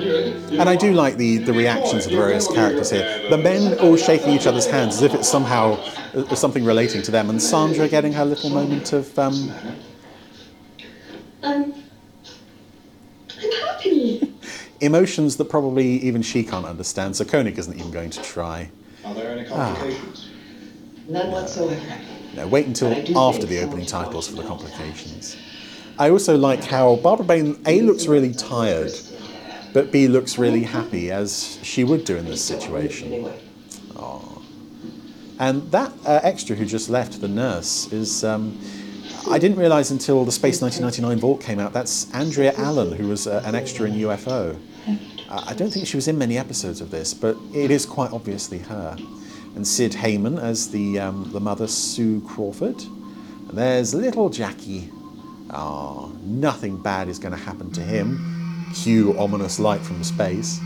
And 0.03 0.69
I 0.69 0.75
do 0.75 0.93
like 0.93 1.17
the, 1.17 1.37
the 1.37 1.53
reactions 1.53 2.05
of 2.05 2.11
the 2.11 2.17
various 2.17 2.47
characters 2.47 2.91
here. 2.91 3.29
The 3.29 3.37
men 3.37 3.77
all 3.79 3.97
shaking 3.97 4.29
each 4.29 4.47
other's 4.47 4.65
hands 4.65 4.95
as 4.95 5.01
if 5.03 5.13
it's 5.13 5.27
somehow 5.27 5.73
uh, 6.13 6.35
something 6.35 6.63
relating 6.65 7.01
to 7.03 7.11
them, 7.11 7.29
and 7.29 7.41
Sandra 7.41 7.87
getting 7.87 8.13
her 8.13 8.25
little 8.25 8.49
moment 8.49 8.93
of 8.93 9.17
um, 9.17 9.51
I'm. 11.43 11.73
I'm 13.41 13.51
happy. 13.67 14.33
emotions 14.81 15.37
that 15.37 15.45
probably 15.45 15.87
even 16.01 16.21
she 16.21 16.43
can't 16.43 16.65
understand, 16.65 17.15
so 17.15 17.23
Koenig 17.23 17.57
isn't 17.57 17.77
even 17.79 17.91
going 17.91 18.09
to 18.09 18.21
try. 18.21 18.69
Are 19.05 19.13
there 19.13 19.31
any 19.37 19.47
Ah. 19.49 19.73
complications? 19.75 20.29
None 21.07 21.31
whatsoever. 21.31 21.81
No, 22.35 22.47
wait 22.47 22.65
until 22.67 22.89
But 22.89 22.97
I 22.97 23.01
do 23.01 23.17
after 23.17 23.45
the 23.45 23.59
opening 23.61 23.85
titles 23.85 24.27
for 24.27 24.35
the 24.35 24.43
complications. 24.43 25.37
I 25.99 26.09
also 26.09 26.35
like 26.37 26.63
how 26.63 26.95
Barbara 26.97 27.25
Bain 27.25 27.61
A 27.65 27.81
looks 27.81 28.07
really 28.07 28.33
tired, 28.33 28.91
but 29.73 29.91
B 29.91 30.07
looks 30.07 30.37
really 30.37 30.63
happy, 30.63 31.11
as 31.11 31.59
she 31.63 31.83
would 31.83 32.05
do 32.05 32.15
in 32.15 32.25
this 32.25 32.43
situation. 32.43 33.11
Anyway, 33.11 33.39
And 35.39 35.71
that 35.71 35.91
uh, 36.05 36.19
extra 36.23 36.55
who 36.55 36.65
just 36.65 36.89
left, 36.89 37.19
the 37.19 37.27
nurse, 37.27 37.91
is. 37.91 38.23
Um, 38.23 38.59
I 39.29 39.39
didn't 39.39 39.57
realise 39.57 39.89
until 39.89 40.25
the 40.25 40.33
Space 40.33 40.61
1999 40.61 41.19
Vault 41.19 41.41
came 41.41 41.57
out, 41.57 41.71
that's 41.71 42.13
Andrea 42.13 42.53
Allan, 42.57 42.91
who 42.91 43.07
was 43.07 43.25
uh, 43.25 43.41
an 43.45 43.55
extra 43.55 43.85
in 43.85 43.93
UFO. 43.93 44.59
Uh, 45.29 45.43
I 45.47 45.53
don't 45.53 45.71
think 45.71 45.87
she 45.87 45.95
was 45.95 46.09
in 46.09 46.17
many 46.17 46.37
episodes 46.37 46.81
of 46.81 46.91
this, 46.91 47.13
but 47.13 47.37
it 47.53 47.71
is 47.71 47.85
quite 47.85 48.11
obviously 48.11 48.59
her. 48.59 48.97
And 49.55 49.65
Cyd 49.65 49.93
Hayman 49.93 50.39
as 50.39 50.71
the, 50.71 50.99
um, 50.99 51.31
the 51.31 51.39
mother, 51.39 51.67
Sue 51.67 52.19
Crawford. 52.21 52.81
And 52.81 53.57
there's 53.57 53.93
little 53.93 54.29
Jackie. 54.29 54.89
Ah, 55.51 56.09
nothing 56.23 56.81
bad 56.81 57.07
is 57.07 57.17
going 57.17 57.33
to 57.33 57.39
happen 57.39 57.71
to 57.71 57.81
him. 57.81 58.32
Cue 58.73 59.17
ominous 59.17 59.59
light 59.59 59.81
from 59.81 60.03
space. 60.03 60.59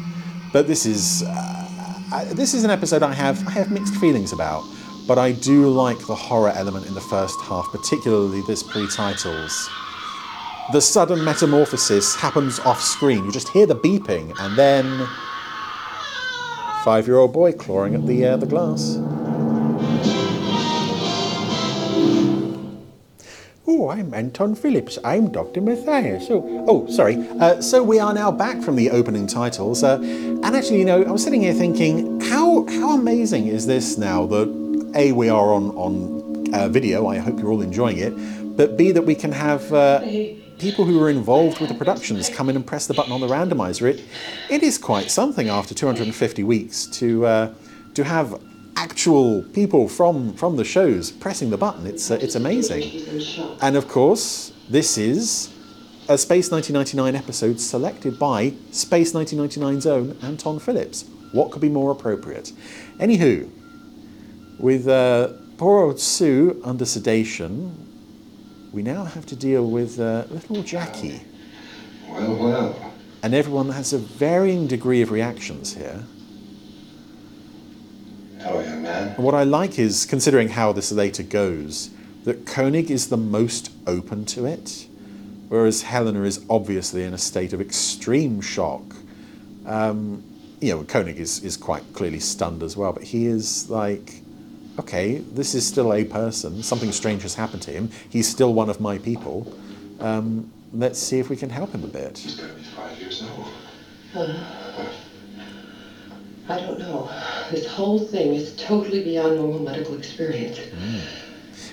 But 0.54 0.68
this 0.68 0.86
is 0.86 1.24
uh, 1.28 2.34
this 2.34 2.54
is 2.54 2.64
an 2.64 2.72
episode 2.72 3.04
I 3.04 3.14
have 3.14 3.46
I 3.48 3.52
have 3.52 3.72
mixed 3.72 3.96
feelings 3.96 4.32
about, 4.34 4.64
but 5.08 5.18
I 5.18 5.34
do 5.34 5.70
like 5.70 6.00
the 6.08 6.16
horror 6.16 6.52
element 6.56 6.88
in 6.88 6.94
the 6.94 7.02
first 7.02 7.40
half, 7.42 7.68
particularly 7.72 8.42
this 8.48 8.64
pre-titles. 8.64 9.70
The 10.72 10.82
sudden 10.82 11.24
metamorphosis 11.24 12.16
happens 12.16 12.60
off 12.60 12.82
screen. 12.82 13.26
You 13.26 13.32
just 13.32 13.50
hear 13.50 13.66
the 13.66 13.76
beeping, 13.76 14.34
and 14.40 14.58
then 14.58 15.08
five-year-old 16.84 17.34
boy 17.34 17.52
clawing 17.54 17.96
at 17.96 18.06
the 18.06 18.26
uh, 18.26 18.38
the 18.38 18.46
glass. 18.46 18.98
Oh, 23.70 23.90
I'm 23.90 24.14
Anton 24.14 24.56
Phillips. 24.56 24.98
I'm 25.04 25.30
Dr. 25.30 25.60
Matthias. 25.60 26.28
Oh, 26.30 26.66
oh 26.70 26.88
sorry. 26.88 27.18
Uh, 27.38 27.62
so 27.62 27.84
we 27.84 28.00
are 28.00 28.14
now 28.14 28.32
back 28.32 28.62
from 28.62 28.78
the 28.78 28.90
opening 28.90 29.28
titles. 29.28 29.84
Uh, 29.84 29.98
and 30.00 30.46
actually, 30.46 30.80
you 30.80 30.86
know, 30.86 31.04
I 31.04 31.12
was 31.12 31.22
sitting 31.22 31.42
here 31.42 31.54
thinking, 31.54 32.22
how 32.22 32.66
how 32.68 32.92
amazing 32.92 33.48
is 33.48 33.68
this 33.68 33.98
now 33.98 34.26
that 34.28 34.92
A, 34.96 35.12
we 35.12 35.28
are 35.28 35.54
on, 35.54 35.72
on 35.72 36.56
uh, 36.56 36.70
video. 36.70 37.08
I 37.08 37.18
hope 37.18 37.40
you're 37.40 37.52
all 37.52 37.62
enjoying 37.62 37.98
it. 37.98 38.14
But 38.56 38.78
B, 38.78 38.94
that 38.94 39.02
we 39.02 39.16
can 39.16 39.34
have 39.34 39.74
uh, 39.74 40.00
people 40.60 40.86
who 40.86 41.04
are 41.04 41.10
involved 41.10 41.60
with 41.60 41.68
the 41.68 41.76
productions 41.76 42.30
come 42.30 42.50
in 42.50 42.56
and 42.56 42.66
press 42.66 42.88
the 42.88 42.94
button 42.94 43.12
on 43.12 43.20
the 43.20 43.28
randomizer. 43.28 43.90
It, 43.94 44.02
it 44.50 44.64
is 44.64 44.78
quite 44.78 45.12
something 45.12 45.50
after 45.50 45.74
250 45.74 46.42
weeks 46.44 46.86
to, 46.86 47.26
uh, 47.26 47.54
to 47.96 48.06
have 48.06 48.42
actual 48.78 49.42
people 49.42 49.88
from, 49.90 50.34
from 50.34 50.56
the 50.56 50.64
shows 50.64 51.12
pressing 51.12 51.50
the 51.50 51.58
button. 51.58 51.88
It's, 51.88 52.12
uh, 52.12 52.20
it's 52.22 52.36
amazing. 52.36 52.84
he's 52.84 53.08
in 53.08 53.20
shock. 53.20 53.58
And 53.62 53.76
of 53.76 53.88
course, 53.88 54.54
this 54.70 54.98
is 54.98 55.52
a 56.08 56.18
Space 56.18 56.52
1999 56.52 57.16
episode 57.16 57.60
selected 57.60 58.20
by 58.20 58.54
Space 58.72 59.14
1999's 59.14 59.88
own 59.88 60.18
Anton 60.22 60.60
Phillips. 60.60 61.06
What 61.32 61.52
could 61.52 61.62
be 61.62 61.70
more 61.70 61.92
appropriate? 61.92 62.54
Anywho, 63.00 63.50
with 64.60 64.88
uh, 64.88 65.30
poor 65.58 65.84
old 65.84 66.00
Sue 66.00 66.62
under 66.64 66.86
sedation, 66.86 67.76
we 68.72 68.84
now 68.84 69.04
have 69.06 69.26
to 69.26 69.36
deal 69.36 69.70
with 69.70 70.00
uh, 70.00 70.26
little 70.30 70.62
Jackie. 70.62 71.22
Well, 72.08 72.36
well. 72.36 72.94
And 73.24 73.34
everyone 73.34 73.70
has 73.70 73.92
a 73.92 73.98
varying 73.98 74.68
degree 74.68 75.02
of 75.02 75.12
reactions 75.12 75.74
here. 75.74 76.04
Hello, 78.40 78.60
young 78.60 78.84
man. 78.84 79.08
And 79.16 79.24
what 79.24 79.34
I 79.34 79.44
like 79.44 79.80
is, 79.80 80.06
considering 80.06 80.50
how 80.50 80.72
this 80.72 80.92
later 80.92 81.24
goes, 81.24 81.90
that 82.24 82.46
Koenig 82.46 82.92
is 82.92 83.10
the 83.10 83.18
most 83.18 83.72
open 83.88 84.26
to 84.26 84.46
it, 84.46 84.88
whereas 85.50 85.82
Helena 85.82 86.24
is 86.24 86.46
obviously 86.50 87.04
in 87.04 87.14
a 87.14 87.18
state 87.18 87.54
of 87.54 87.62
extreme 87.62 88.42
shock. 88.42 88.84
Um, 89.66 90.24
you 90.60 90.76
know, 90.76 90.84
Koenig 90.84 91.20
is, 91.20 91.44
is 91.44 91.58
quite 91.58 91.84
clearly 91.94 92.20
stunned 92.20 92.62
as 92.64 92.78
well, 92.78 92.94
but 92.94 93.04
he 93.04 93.26
is 93.26 93.70
like, 93.70 94.22
okay, 94.80 95.18
this 95.18 95.56
is 95.56 95.66
still 95.66 95.94
a 95.94 96.04
person. 96.04 96.62
Something 96.62 96.92
strange 96.92 97.24
has 97.24 97.34
happened 97.34 97.64
to 97.64 97.72
him. 97.72 97.90
He's 98.10 98.28
still 98.28 98.54
one 98.54 98.70
of 98.70 98.80
my 98.80 99.00
people. 99.00 99.52
Um, 100.00 100.52
let's 100.74 101.00
see 101.00 101.18
if 101.18 101.30
we 101.30 101.36
can 101.36 101.50
help 101.50 101.72
him 101.72 101.84
a 101.84 101.88
bit. 101.88 102.20
He's 102.20 102.36
gotta 102.36 102.54
be 102.54 102.62
five 102.62 103.00
years 103.00 103.24
old. 103.24 104.36
I 106.50 106.60
don't 106.60 106.80
know. 106.80 107.10
This 107.52 107.68
whole 107.68 108.00
thing 108.00 108.34
is 108.34 108.56
totally 108.56 109.04
beyond 109.04 109.36
normal 109.36 109.60
medical 109.60 109.96
experience. 109.98 110.60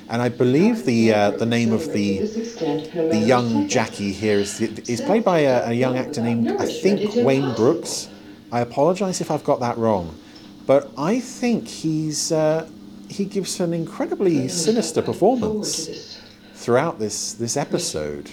And 0.08 0.20
I 0.20 0.28
believe 0.28 0.84
the 0.84 1.14
uh, 1.14 1.30
the 1.30 1.46
name 1.46 1.72
of 1.72 1.92
the 1.92 2.18
This 2.18 2.36
extent, 2.36 2.94
no 2.94 3.08
the 3.08 3.18
young. 3.18 3.68
Jackie 3.68 4.12
here 4.12 4.38
is 4.38 4.60
is 4.60 5.00
played 5.00 5.24
by 5.24 5.40
a, 5.40 5.70
a 5.70 5.72
young 5.72 5.96
actor 5.96 6.20
named 6.20 6.48
I 6.58 6.66
think 6.66 7.14
Wayne 7.16 7.54
Brooks. 7.54 8.08
I 8.52 8.60
apologise 8.60 9.20
if 9.20 9.30
I've 9.30 9.44
got 9.44 9.60
that 9.60 9.78
wrong, 9.78 10.14
but 10.66 10.90
I 10.98 11.20
think 11.20 11.66
he's 11.68 12.32
uh, 12.32 12.68
he 13.08 13.24
gives 13.24 13.60
an 13.60 13.72
incredibly 13.72 14.48
sinister 14.48 15.02
performance 15.02 16.20
throughout 16.54 16.98
this 16.98 17.32
this 17.34 17.56
episode, 17.56 18.30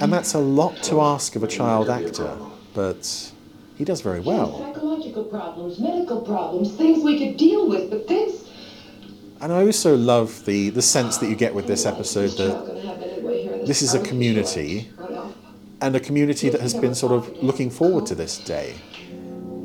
and 0.00 0.12
that's 0.12 0.34
a 0.34 0.38
lot 0.38 0.76
to 0.84 1.00
ask 1.00 1.34
of 1.34 1.42
a 1.42 1.48
child 1.48 1.88
actor, 1.90 2.36
but 2.74 3.32
he 3.76 3.84
does 3.84 4.00
very 4.00 4.20
well. 4.20 4.58
Psychological 4.58 5.24
problems, 5.24 5.78
medical 5.78 6.20
problems, 6.22 6.74
things 6.74 7.02
we 7.04 7.18
could 7.18 7.36
deal 7.36 7.68
with, 7.68 7.90
but 7.90 8.08
this 8.08 8.48
And 9.40 9.52
I 9.52 9.64
also 9.66 9.96
love 9.96 10.44
the 10.46 10.70
the 10.70 10.82
sense 10.82 11.18
that 11.18 11.28
you 11.28 11.36
get 11.36 11.54
with 11.54 11.66
this 11.66 11.84
episode 11.86 12.30
that 12.38 12.66
gonna 12.66 12.80
happen 12.80 13.02
anyway 13.04 13.42
here. 13.42 13.66
this 13.66 13.82
is 13.82 13.94
a 13.94 14.00
community 14.00 14.88
and 15.80 15.94
a 15.94 16.00
community 16.00 16.48
that 16.48 16.60
has 16.60 16.74
been 16.74 16.94
sort 16.94 17.12
of 17.12 17.42
looking 17.42 17.70
forward 17.70 18.06
to 18.06 18.14
this 18.14 18.38
day, 18.38 18.74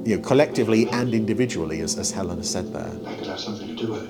you 0.04 0.18
know, 0.18 0.22
collectively 0.22 0.90
and 0.90 1.14
individually, 1.14 1.80
as, 1.80 1.98
as 1.98 2.12
Helena 2.12 2.44
said 2.44 2.74
there. 2.74 2.92
I 3.06 3.16
could 3.16 3.28
have 3.28 3.40
something 3.40 3.68
to 3.68 3.76
do 3.76 3.92
with 3.94 4.04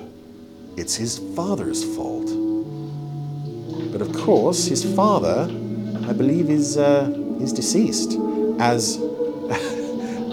It's 0.76 0.96
his 0.96 1.18
father's 1.36 1.84
fault. 1.94 2.26
But 3.92 4.00
of 4.00 4.12
course, 4.14 4.66
his 4.66 4.84
father, 4.96 5.44
I 6.08 6.12
believe, 6.12 6.50
is 6.50 6.76
uh, 6.76 7.12
is 7.40 7.52
deceased, 7.52 8.18
as 8.58 8.96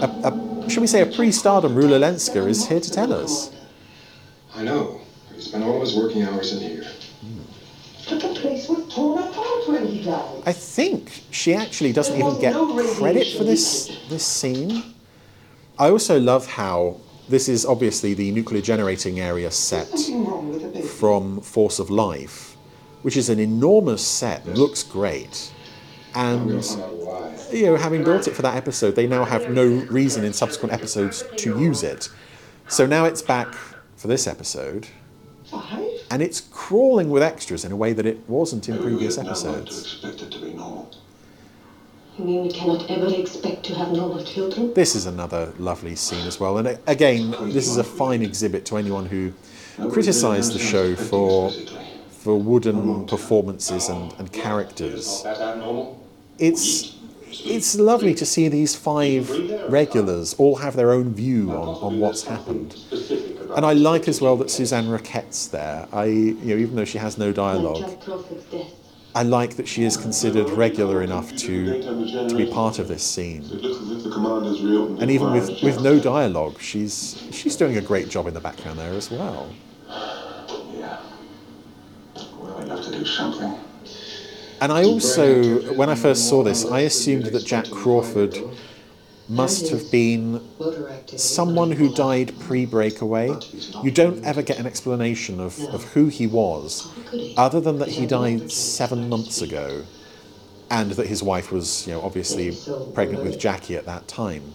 a, 0.02 0.28
a 0.28 0.70
shall 0.70 0.80
we 0.82 0.86
say, 0.86 1.02
a 1.02 1.06
pre-stardom 1.06 1.74
Rula 1.74 1.98
Lenska 1.98 2.46
is 2.46 2.66
here 2.68 2.80
to 2.80 2.90
tell 2.90 3.12
us. 3.12 3.50
I 4.54 4.62
know. 4.62 5.00
He 5.34 5.40
spent 5.40 5.64
all 5.64 5.76
of 5.76 5.80
his 5.82 5.96
working 5.96 6.22
hours 6.22 6.52
in 6.52 6.60
here. 6.60 6.84
But 8.08 8.20
the 8.20 8.28
place 8.40 8.68
was 8.68 8.92
torn 8.92 9.22
apart 9.22 9.68
when 9.68 9.86
he 9.86 10.02
died. 10.02 10.42
I 10.44 10.52
think 10.52 11.22
she 11.30 11.54
actually 11.54 11.92
doesn't 11.92 12.18
even 12.18 12.40
get 12.40 12.54
no 12.54 12.94
credit 12.94 13.36
for 13.36 13.44
this 13.44 13.96
this 14.08 14.26
scene. 14.26 14.82
I 15.78 15.90
also 15.90 16.18
love 16.18 16.46
how 16.46 16.96
this 17.28 17.48
is 17.48 17.64
obviously 17.64 18.14
the 18.14 18.30
nuclear 18.32 18.60
generating 18.62 19.20
area 19.20 19.50
set 19.50 19.86
Something 19.88 20.26
wrong 20.26 20.48
with 20.50 20.62
the 20.62 20.68
baby. 20.68 20.86
from 20.86 21.40
Force 21.40 21.78
of 21.78 21.88
Life, 21.88 22.56
which 23.02 23.16
is 23.16 23.28
an 23.28 23.38
enormous 23.38 24.04
set, 24.04 24.44
looks 24.46 24.82
great. 24.82 25.52
And 26.14 26.64
you 27.52 27.66
know, 27.66 27.76
having 27.76 28.04
built 28.04 28.28
it 28.28 28.34
for 28.34 28.42
that 28.42 28.56
episode, 28.56 28.94
they 28.94 29.06
now 29.06 29.24
have 29.24 29.50
no 29.50 29.66
reason 29.66 30.24
in 30.24 30.32
subsequent 30.32 30.72
episodes 30.72 31.24
to 31.36 31.58
use 31.58 31.82
it. 31.82 32.08
So 32.68 32.86
now 32.86 33.04
it's 33.04 33.22
back 33.22 33.54
for 33.96 34.08
this 34.08 34.26
episode. 34.26 34.88
And 36.10 36.22
it's 36.22 36.40
crawling 36.40 37.10
with 37.10 37.22
extras 37.22 37.64
in 37.64 37.72
a 37.72 37.76
way 37.76 37.92
that 37.92 38.06
it 38.06 38.28
wasn't 38.28 38.68
in 38.68 38.78
previous 38.78 39.18
episodes. 39.18 40.00
Expect 40.02 40.22
it 40.22 40.30
to 40.32 40.40
be 40.40 40.52
normal. 40.52 40.90
You 42.18 42.24
mean 42.24 42.42
we 42.42 42.50
cannot 42.50 42.90
ever 42.90 43.14
expect 43.14 43.64
to 43.66 43.74
have 43.74 43.92
normal 43.92 44.24
children? 44.24 44.74
This 44.74 44.94
is 44.94 45.06
another 45.06 45.52
lovely 45.58 45.96
scene 45.96 46.26
as 46.26 46.38
well. 46.38 46.58
And 46.58 46.78
again, 46.86 47.30
this 47.52 47.68
is 47.68 47.76
a 47.76 47.84
fine 47.84 48.22
exhibit 48.22 48.64
to 48.66 48.76
anyone 48.76 49.06
who 49.06 49.32
criticised 49.90 50.52
the 50.52 50.58
show 50.58 50.94
for 50.94 51.50
for 52.10 52.38
wooden 52.38 53.06
performances 53.06 53.88
and, 53.88 54.12
and 54.18 54.30
characters. 54.30 55.24
It's 56.40 56.96
it's 57.30 57.78
lovely 57.78 58.14
to 58.14 58.26
see 58.26 58.48
these 58.48 58.74
five 58.74 59.30
regulars 59.70 60.34
all 60.34 60.56
have 60.56 60.74
their 60.74 60.90
own 60.90 61.14
view 61.14 61.52
on, 61.52 61.68
on 61.82 62.00
what's 62.00 62.24
happened. 62.24 62.76
And 63.56 63.64
I 63.64 63.72
like 63.72 64.08
as 64.08 64.20
well 64.20 64.36
that 64.38 64.50
Suzanne 64.50 64.88
Roquette's 64.88 65.48
there. 65.48 65.86
I 65.92 66.04
you 66.06 66.34
know, 66.34 66.56
even 66.56 66.76
though 66.76 66.84
she 66.84 66.98
has 66.98 67.18
no 67.18 67.32
dialogue. 67.32 67.98
I 69.12 69.24
like 69.24 69.56
that 69.56 69.66
she 69.66 69.82
is 69.84 69.96
considered 69.96 70.48
regular 70.50 71.02
enough 71.02 71.34
to 71.36 71.82
to 72.28 72.36
be 72.36 72.46
part 72.46 72.78
of 72.78 72.88
this 72.88 73.02
scene. 73.02 73.42
And 75.00 75.10
even 75.10 75.32
with, 75.32 75.62
with 75.62 75.80
no 75.82 75.98
dialogue, 75.98 76.60
she's 76.60 77.22
she's 77.32 77.56
doing 77.56 77.76
a 77.76 77.80
great 77.82 78.08
job 78.08 78.28
in 78.28 78.34
the 78.34 78.40
background 78.40 78.78
there 78.78 78.92
as 78.92 79.10
well. 79.10 79.50
Yeah. 79.88 81.00
Well, 82.38 82.56
I'll 82.58 82.68
have 82.68 82.84
to 82.84 82.90
do 82.92 83.04
something. 83.04 83.58
And 84.60 84.70
I 84.72 84.84
also, 84.84 85.74
when 85.74 85.88
I 85.88 85.94
first 85.94 86.28
saw 86.28 86.42
this, 86.42 86.64
I 86.64 86.80
assumed 86.80 87.26
that 87.26 87.46
Jack 87.46 87.70
Crawford 87.70 88.36
must 89.28 89.70
have 89.70 89.90
been 89.90 90.42
someone 91.06 91.70
who 91.70 91.94
died 91.94 92.38
pre 92.40 92.66
breakaway. 92.66 93.34
You 93.82 93.90
don't 93.90 94.24
ever 94.24 94.42
get 94.42 94.58
an 94.58 94.66
explanation 94.66 95.40
of, 95.40 95.58
of 95.68 95.84
who 95.92 96.08
he 96.08 96.26
was, 96.26 96.92
other 97.36 97.60
than 97.60 97.78
that 97.78 97.88
he 97.88 98.06
died 98.06 98.50
seven 98.50 99.08
months 99.08 99.40
ago, 99.40 99.84
and 100.70 100.90
that 100.92 101.06
his 101.06 101.22
wife 101.22 101.50
was, 101.50 101.86
you 101.86 101.94
know, 101.94 102.02
obviously 102.02 102.56
pregnant 102.92 103.22
with 103.22 103.38
Jackie 103.38 103.76
at 103.76 103.86
that 103.86 104.08
time. 104.08 104.52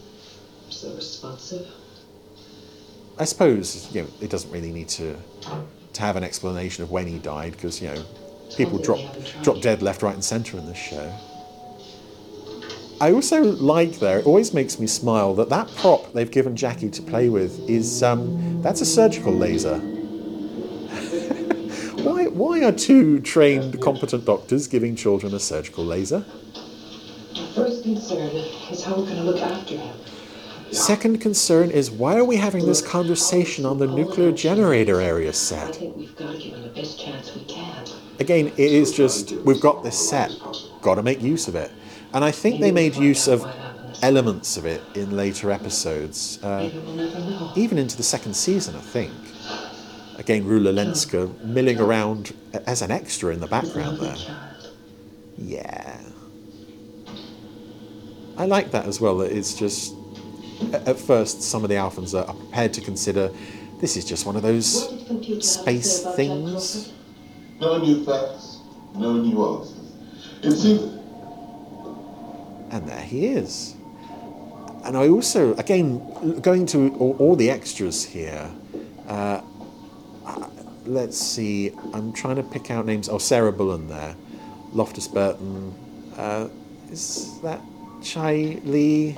I 3.18 3.24
suppose 3.24 3.94
you 3.96 4.02
know 4.02 4.08
it 4.20 4.30
doesn't 4.30 4.52
really 4.52 4.72
need 4.72 4.90
to 4.90 5.16
to 5.94 6.02
have 6.02 6.18
an 6.18 6.24
explanation 6.24 6.84
of 6.84 6.92
when 6.92 7.08
he 7.08 7.18
died 7.18 7.54
because 7.54 7.82
you 7.82 7.88
know 7.88 8.04
people 8.56 8.78
drop 8.80 9.00
drop 9.44 9.62
dead 9.62 9.82
left, 9.82 10.02
right, 10.02 10.14
and 10.14 10.24
centre 10.24 10.58
in 10.58 10.66
this 10.66 10.78
show. 10.78 11.12
I 13.02 13.12
also 13.12 13.44
like 13.44 14.00
there. 14.00 14.20
It 14.20 14.26
always 14.26 14.54
makes 14.54 14.80
me 14.80 14.88
smile 14.88 15.36
that 15.36 15.50
that 15.50 15.68
prop 15.76 16.14
they've 16.14 16.32
given 16.32 16.56
Jackie 16.56 16.90
to 16.92 17.02
play 17.02 17.28
with 17.28 17.70
is 17.70 18.02
um, 18.02 18.62
that's 18.62 18.80
a 18.80 18.86
surgical 18.86 19.34
laser. 19.34 19.80
why 22.04 22.28
why 22.28 22.64
are 22.64 22.72
two 22.72 23.20
trained, 23.20 23.82
competent 23.82 24.24
doctors 24.26 24.68
giving 24.68 24.96
children 24.96 25.34
a 25.34 25.40
surgical 25.40 25.84
laser? 25.84 26.24
Our 27.38 27.48
first 27.48 27.84
concern 27.84 28.30
is 28.72 28.84
how 28.84 28.96
we're 28.96 29.08
going 29.08 29.18
to 29.18 29.24
look 29.24 29.42
after 29.42 29.76
him. 29.76 29.94
Second 30.72 31.20
concern 31.20 31.72
is 31.72 31.92
why 31.92 32.18
are 32.18 32.24
we 32.24 32.38
having 32.38 32.66
this 32.66 32.82
conversation 32.82 33.66
on 33.66 33.78
the 33.78 33.88
nuclear 33.88 34.32
generator 34.32 35.02
area 35.02 35.34
set? 35.34 35.70
I 35.70 35.72
think 35.74 35.98
we've 35.98 36.16
got 36.16 36.32
to 36.32 36.38
give 36.38 36.54
him 36.54 36.64
the 36.64 36.70
best 36.70 37.00
chance 37.00 37.36
we 37.36 37.44
can. 37.44 37.86
Again, 38.20 38.48
it 38.48 38.60
is 38.60 38.94
just 38.94 39.32
we've 39.32 39.62
got 39.62 39.84
this 39.84 40.10
set, 40.10 40.32
got 40.82 40.96
to 40.96 41.04
make 41.04 41.22
use 41.22 41.48
of 41.48 41.56
it. 41.56 41.72
And 42.14 42.24
I 42.24 42.32
think 42.32 42.62
they 42.62 42.72
made 42.72 42.96
use 42.96 43.28
of 43.28 43.46
elements 44.02 44.58
of 44.58 44.66
it 44.66 44.82
in 44.96 45.16
later 45.16 45.52
episodes, 45.52 46.42
uh, 46.44 46.70
even 47.56 47.78
into 47.78 47.98
the 47.98 48.04
second 48.04 48.36
season, 48.36 48.76
I 48.76 48.80
think. 48.80 49.14
Again, 50.18 50.46
Rula 50.46 50.74
Lenska 50.74 51.44
milling 51.44 51.80
around 51.80 52.34
as 52.66 52.82
an 52.82 52.92
extra 52.92 53.34
in 53.34 53.42
the 53.42 53.48
background 53.48 54.00
there. 54.00 54.16
Yeah. 55.38 56.00
I 58.38 58.46
like 58.46 58.72
that 58.72 58.86
as 58.86 59.02
well. 59.02 59.18
That 59.18 59.32
it's 59.32 59.54
just 59.54 59.94
at 60.74 60.98
first 60.98 61.42
some 61.42 61.64
of 61.64 61.70
the 61.70 61.76
Alphans 61.76 62.18
are 62.18 62.34
prepared 62.34 62.74
to 62.74 62.82
consider 62.82 63.30
this 63.82 63.98
is 63.98 64.06
just 64.06 64.26
one 64.26 64.36
of 64.36 64.42
those 64.42 64.90
space 65.42 66.02
things. 66.16 66.94
No 67.60 67.78
new 67.78 68.04
facts, 68.04 68.60
no 68.96 69.14
new 69.14 69.46
answers. 69.46 69.92
It 70.44 70.52
seems 70.52 70.82
And 72.72 72.88
there 72.88 73.02
he 73.02 73.28
is. 73.28 73.76
And 74.84 74.98
I 74.98 75.08
also, 75.08 75.56
again, 75.56 76.42
going 76.42 76.66
to 76.68 76.94
all, 76.98 77.16
all 77.18 77.36
the 77.36 77.50
extras 77.50 78.04
here. 78.04 78.52
Uh, 79.08 79.42
let's 80.86 81.18
see. 81.18 81.72
I'm 81.94 82.12
trying 82.14 82.36
to 82.36 82.44
pick 82.44 82.70
out 82.70 82.86
names. 82.86 83.10
Oh, 83.10 83.18
Sarah 83.18 83.52
Bullen 83.52 83.88
there, 83.88 84.16
Loftus 84.74 85.08
Burton. 85.08 85.74
Uh, 86.18 86.50
is 86.92 87.40
that 87.42 87.62
Chai 88.04 88.60
Lee, 88.64 89.18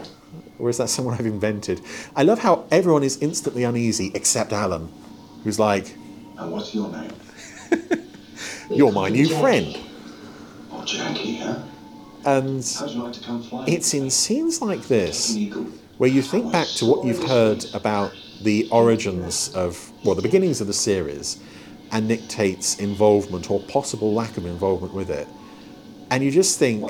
or 0.59 0.69
is 0.69 0.77
that 0.77 0.89
someone 0.89 1.15
I've 1.15 1.25
invented? 1.25 1.81
I 2.15 2.23
love 2.23 2.39
how 2.39 2.65
everyone 2.71 3.03
is 3.03 3.17
instantly 3.21 3.63
uneasy 3.63 4.11
except 4.13 4.53
Alan, 4.53 4.89
who's 5.43 5.59
like, 5.59 5.95
And 6.37 6.51
what's 6.51 6.73
your 6.73 6.89
name? 6.91 7.11
"You're 8.69 8.91
my 8.91 9.09
new 9.09 9.27
friend." 9.27 9.77
Oh, 10.71 10.83
Jackie, 10.85 11.37
huh? 11.37 11.59
And 12.25 12.63
How'd 12.63 12.89
you 12.89 13.03
like 13.03 13.13
to 13.13 13.23
come 13.23 13.41
flying? 13.43 13.71
It's 13.71 13.93
in 13.93 14.09
scenes 14.09 14.61
like 14.61 14.87
this 14.87 15.37
where 15.97 16.09
you 16.09 16.21
think 16.21 16.51
back 16.51 16.67
to 16.67 16.85
what 16.85 17.05
you've 17.05 17.23
heard 17.23 17.65
about 17.73 18.11
the 18.43 18.67
origins 18.71 19.49
of, 19.55 19.91
well, 20.03 20.13
the 20.13 20.21
beginnings 20.21 20.61
of 20.61 20.67
the 20.67 20.73
series 20.73 21.39
and 21.91 22.07
Nick 22.07 22.27
Tate's 22.27 22.79
involvement 22.79 23.49
or 23.49 23.59
possible 23.61 24.13
lack 24.13 24.37
of 24.37 24.45
involvement 24.45 24.93
with 24.93 25.09
it. 25.09 25.27
And 26.11 26.23
you 26.23 26.31
just 26.31 26.59
think, 26.59 26.89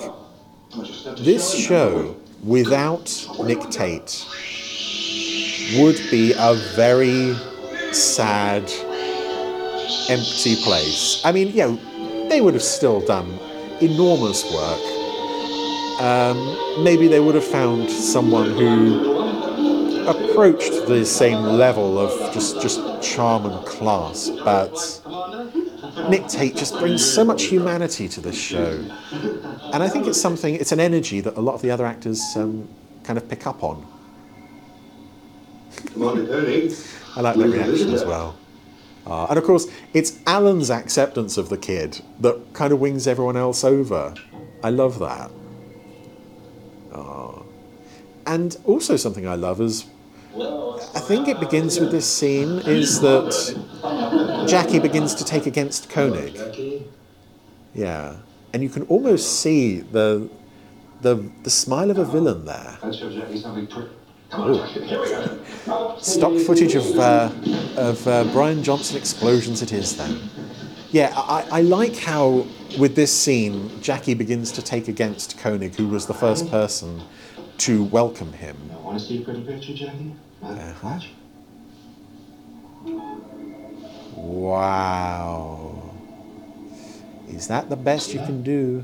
this 1.19 1.55
show 1.55 2.15
without 2.43 3.27
Nick 3.43 3.61
Tate 3.69 4.25
would 5.79 5.99
be 6.11 6.33
a 6.37 6.55
very 6.75 7.35
sad, 7.93 8.71
empty 10.09 10.55
place. 10.63 11.21
I 11.23 11.31
mean, 11.31 11.49
you 11.49 11.57
know, 11.57 12.29
they 12.29 12.41
would 12.41 12.53
have 12.53 12.63
still 12.63 13.01
done 13.01 13.39
enormous 13.81 14.43
work. 14.53 16.01
Um, 16.01 16.83
maybe 16.83 17.07
they 17.07 17.19
would 17.19 17.35
have 17.35 17.43
found 17.43 17.89
someone 17.89 18.51
who 18.51 19.17
approached 20.07 20.87
the 20.87 21.05
same 21.05 21.41
level 21.43 21.97
of 21.97 22.33
just 22.33 22.61
just 22.61 22.79
charm 23.01 23.45
and 23.45 23.65
class, 23.65 24.29
but 24.45 24.75
Nick 26.09 26.27
Tate 26.27 26.55
just 26.55 26.77
brings 26.77 27.03
so 27.03 27.25
much 27.25 27.43
humanity 27.43 28.07
to 28.09 28.21
this 28.21 28.39
show, 28.39 28.85
and 29.73 29.83
I 29.83 29.89
think 29.89 30.07
it's 30.07 30.21
something. 30.21 30.55
It's 30.55 30.71
an 30.71 30.79
energy 30.79 31.19
that 31.21 31.35
a 31.35 31.41
lot 31.41 31.55
of 31.55 31.61
the 31.61 31.71
other 31.71 31.85
actors 31.85 32.21
um, 32.35 32.67
kind 33.03 33.17
of 33.17 33.27
pick 33.27 33.47
up 33.47 33.63
on. 33.63 33.85
I 37.15 37.21
like 37.21 37.35
that 37.35 37.49
reaction 37.49 37.93
as 37.93 38.05
well. 38.05 38.37
Uh, 39.07 39.25
and 39.29 39.37
of 39.39 39.45
course, 39.45 39.67
it's 39.93 40.19
Alan's 40.27 40.69
acceptance 40.69 41.37
of 41.37 41.47
the 41.47 41.57
kid 41.57 42.01
that 42.19 42.53
kind 42.53 42.73
of 42.73 42.79
wings 42.81 43.07
everyone 43.07 43.37
else 43.37 43.63
over. 43.63 44.13
I 44.61 44.69
love 44.69 44.99
that. 44.99 45.31
Uh, 46.91 47.41
and 48.25 48.57
also 48.65 48.97
something 48.97 49.25
I 49.25 49.35
love 49.35 49.61
is, 49.61 49.85
I 50.35 50.99
think 50.99 51.29
it 51.29 51.39
begins 51.39 51.79
with 51.79 51.89
this 51.89 52.05
scene 52.05 52.59
is 52.65 52.99
that 52.99 53.31
Jackie 54.49 54.79
begins 54.79 55.15
to 55.15 55.23
take 55.23 55.45
against 55.45 55.89
Koenig. 55.89 56.35
Yeah, 57.73 58.17
and 58.51 58.61
you 58.61 58.69
can 58.69 58.83
almost 58.83 59.39
see 59.39 59.79
the 59.79 60.29
the 61.01 61.29
the 61.43 61.49
smile 61.49 61.91
of 61.91 61.97
a 61.97 62.05
villain 62.05 62.43
there. 62.45 62.77
Let's 64.31 64.33
show 64.33 64.35
Jackie 64.35 64.35
something 64.35 64.35
pretty. 64.35 64.35
Come 64.35 64.49
Ooh. 64.49 64.59
on, 64.59 64.67
Jackie, 64.73 64.87
here 64.87 65.01
we 65.01 65.09
go. 65.09 65.97
Stock 65.99 66.33
footage 66.45 66.75
of 66.75 66.85
uh, 66.97 67.31
of 67.77 68.07
uh, 68.07 68.23
Brian 68.25 68.63
Johnson 68.63 68.97
explosions. 68.97 69.61
It 69.61 69.71
is 69.71 69.95
then. 69.97 70.19
Yeah, 70.91 71.13
I, 71.15 71.47
I 71.51 71.61
like 71.61 71.97
how 71.97 72.45
with 72.79 72.95
this 72.95 73.11
scene 73.17 73.81
Jackie 73.81 74.13
begins 74.13 74.51
to 74.53 74.61
take 74.61 74.87
against 74.87 75.37
Koenig, 75.37 75.75
who 75.75 75.87
was 75.87 76.07
the 76.07 76.13
first 76.13 76.49
person 76.49 77.01
to 77.59 77.83
welcome 77.85 78.33
him. 78.33 78.55
Want 78.83 78.99
to 78.99 79.05
see 79.05 79.21
a 79.21 79.25
pretty 79.25 79.41
picture, 79.41 79.73
Jackie? 79.73 80.15
Uh-huh. 80.41 80.99
Wow. 84.15 85.93
Is 87.27 87.47
that 87.47 87.69
the 87.69 87.75
best 87.75 88.13
you 88.13 88.19
can 88.19 88.43
do? 88.43 88.83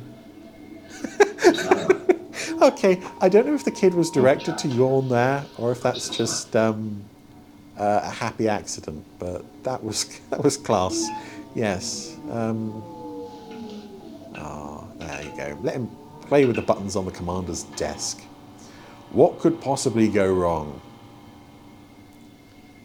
Okay, 2.63 3.01
I 3.21 3.29
don't 3.29 3.45
know 3.45 3.53
if 3.53 3.63
the 3.63 3.71
kid 3.71 3.93
was 3.93 4.09
directed 4.09 4.57
to 4.59 4.67
yawn 4.67 5.09
there 5.09 5.45
or 5.57 5.71
if 5.71 5.81
that's 5.81 6.09
just 6.09 6.55
um, 6.55 7.03
uh, 7.77 8.01
a 8.03 8.09
happy 8.09 8.47
accident, 8.47 9.05
but 9.19 9.43
that 9.63 9.83
was 9.83 10.05
that 10.29 10.43
was 10.43 10.57
class. 10.57 11.07
Yes. 11.55 12.17
Um, 12.31 12.83
ah, 14.35 14.85
there 14.97 15.23
you 15.23 15.37
go. 15.37 15.57
Let 15.61 15.75
him 15.75 15.89
play 16.21 16.45
with 16.45 16.55
the 16.55 16.61
buttons 16.61 16.95
on 16.95 17.05
the 17.05 17.11
commander's 17.11 17.63
desk. 17.75 18.21
What 19.11 19.39
could 19.39 19.61
possibly 19.61 20.07
go 20.07 20.33
wrong? 20.33 20.81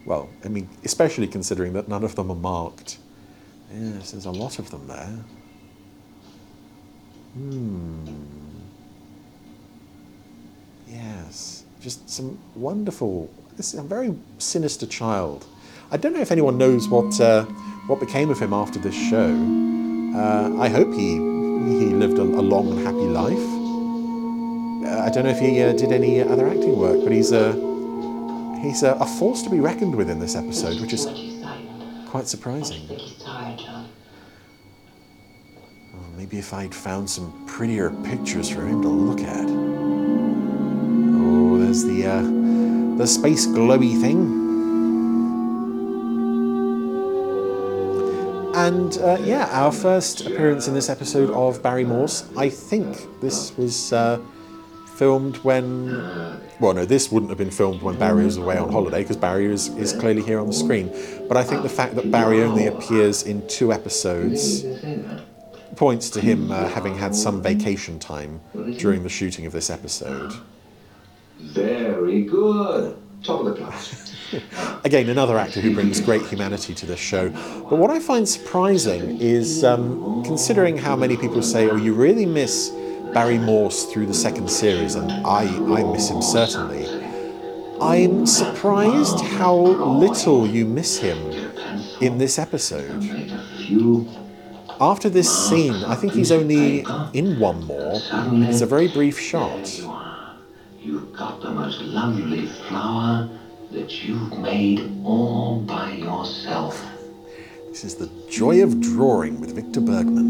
Well, 0.05 0.29
I 0.45 0.47
mean, 0.47 0.69
especially 0.83 1.27
considering 1.27 1.73
that 1.73 1.87
none 1.87 2.03
of 2.03 2.15
them 2.15 2.31
are 2.31 2.35
marked. 2.35 2.99
Yes, 3.71 4.11
there's 4.11 4.25
a 4.25 4.31
lot 4.31 4.59
of 4.59 4.69
them 4.71 4.87
there. 4.87 5.19
Hmm. 7.33 8.38
Yes, 10.89 11.63
just 11.79 12.09
some 12.09 12.39
wonderful. 12.55 13.29
This 13.55 13.73
is 13.73 13.79
a 13.79 13.83
very 13.83 14.15
sinister 14.39 14.87
child. 14.87 15.45
I 15.91 15.97
don't 15.97 16.13
know 16.13 16.21
if 16.21 16.31
anyone 16.31 16.57
knows 16.57 16.87
what 16.87 17.19
uh, 17.21 17.45
what 17.87 17.99
became 17.99 18.29
of 18.29 18.39
him 18.39 18.53
after 18.53 18.79
this 18.79 18.95
show. 18.95 19.29
Uh, 20.15 20.57
I 20.59 20.67
hope 20.69 20.91
he 20.93 21.13
he 21.13 21.93
lived 21.93 22.17
a, 22.17 22.23
a 22.23 22.41
long 22.41 22.71
and 22.71 22.79
happy 22.79 22.97
life. 22.97 23.37
Uh, 24.87 25.03
I 25.05 25.09
don't 25.09 25.25
know 25.25 25.31
if 25.31 25.39
he 25.39 25.61
uh, 25.61 25.73
did 25.73 25.91
any 25.91 26.21
other 26.21 26.47
acting 26.47 26.77
work, 26.77 27.03
but 27.03 27.11
he's 27.11 27.31
a 27.31 27.53
he's 28.61 28.81
a, 28.83 28.93
a 28.93 29.05
force 29.05 29.43
to 29.43 29.49
be 29.49 29.59
reckoned 29.59 29.95
with 29.95 30.09
in 30.09 30.19
this 30.19 30.35
episode, 30.35 30.81
which 30.81 30.93
is 30.93 31.05
quite 32.07 32.27
surprising. 32.27 32.87
Oh, 35.93 36.07
maybe 36.17 36.39
if 36.39 36.51
I'd 36.53 36.73
found 36.73 37.07
some 37.09 37.45
prettier 37.45 37.91
pictures 38.03 38.49
for 38.49 38.65
him 38.65 38.81
to 38.81 38.87
look 38.87 39.21
at. 39.21 40.08
There's 41.59 41.83
the 41.83 42.05
uh, 42.05 42.97
the 42.97 43.05
space 43.05 43.45
glowy 43.45 43.99
thing. 43.99 44.37
And 48.55 48.97
uh, 48.97 49.17
yeah, 49.21 49.47
our 49.51 49.71
first 49.71 50.25
appearance 50.25 50.67
in 50.67 50.73
this 50.73 50.89
episode 50.89 51.29
of 51.31 51.61
Barry 51.61 51.83
Morse. 51.83 52.29
I 52.37 52.49
think 52.49 53.21
this 53.21 53.55
was 53.57 53.91
uh, 53.93 54.19
filmed 54.95 55.37
when. 55.37 55.87
Well, 56.59 56.73
no, 56.73 56.85
this 56.85 57.11
wouldn't 57.11 57.29
have 57.29 57.37
been 57.37 57.51
filmed 57.51 57.81
when 57.81 57.97
Barry 57.97 58.25
was 58.25 58.37
away 58.37 58.57
on 58.57 58.71
holiday 58.71 59.01
because 59.01 59.17
Barry 59.17 59.45
is, 59.45 59.69
is 59.77 59.93
clearly 59.93 60.21
here 60.21 60.39
on 60.39 60.47
the 60.47 60.53
screen. 60.53 60.89
But 61.27 61.37
I 61.37 61.43
think 61.43 61.63
the 61.63 61.69
fact 61.69 61.95
that 61.95 62.11
Barry 62.11 62.41
only 62.41 62.67
appears 62.67 63.23
in 63.23 63.47
two 63.47 63.71
episodes 63.71 64.65
points 65.75 66.09
to 66.09 66.19
him 66.19 66.51
uh, 66.51 66.67
having 66.67 66.97
had 66.97 67.15
some 67.15 67.41
vacation 67.41 67.99
time 67.99 68.41
during 68.77 69.03
the 69.03 69.09
shooting 69.09 69.45
of 69.45 69.53
this 69.53 69.69
episode. 69.69 70.33
Very 71.39 72.23
good. 72.23 72.97
Top 73.23 73.41
of 73.41 73.45
the 73.47 73.53
class. 73.53 74.15
Again, 74.83 75.09
another 75.09 75.37
actor 75.37 75.59
who 75.59 75.73
brings 75.73 75.99
great 75.99 76.21
humanity 76.23 76.73
to 76.75 76.85
this 76.85 76.99
show. 76.99 77.29
But 77.29 77.77
what 77.77 77.89
I 77.89 77.99
find 77.99 78.27
surprising 78.27 79.19
is 79.19 79.63
um, 79.63 80.23
considering 80.23 80.77
how 80.77 80.95
many 80.95 81.17
people 81.17 81.41
say, 81.41 81.69
oh, 81.69 81.75
you 81.75 81.93
really 81.93 82.25
miss 82.25 82.69
Barry 83.13 83.39
Morse 83.39 83.85
through 83.85 84.05
the 84.05 84.13
second 84.13 84.49
series, 84.49 84.95
and 84.95 85.11
I, 85.25 85.43
I 85.43 85.83
miss 85.83 86.09
him 86.09 86.21
certainly. 86.21 86.85
I'm 87.81 88.25
surprised 88.25 89.21
how 89.21 89.55
little 89.55 90.45
you 90.45 90.65
miss 90.65 90.97
him 90.97 91.17
in 92.01 92.17
this 92.17 92.37
episode. 92.37 93.03
After 94.81 95.09
this 95.09 95.49
scene, 95.49 95.83
I 95.85 95.95
think 95.95 96.13
he's 96.13 96.31
only 96.31 96.85
in 97.13 97.39
one 97.39 97.65
more. 97.65 98.01
It's 98.49 98.61
a 98.61 98.65
very 98.65 98.87
brief 98.87 99.19
shot. 99.19 99.65
You've 100.89 101.15
got 101.15 101.39
the 101.39 101.51
most 101.51 101.81
lovely 101.81 102.47
flower 102.47 103.29
that 103.69 104.03
you've 104.03 104.39
made 104.39 104.91
all 105.03 105.59
by 105.59 105.91
yourself. 105.91 106.83
This 107.67 107.83
is 107.83 107.93
the 107.93 108.09
joy 108.27 108.63
of 108.63 108.81
drawing 108.81 109.39
with 109.39 109.53
Victor 109.53 109.81
Bergman. 109.81 110.27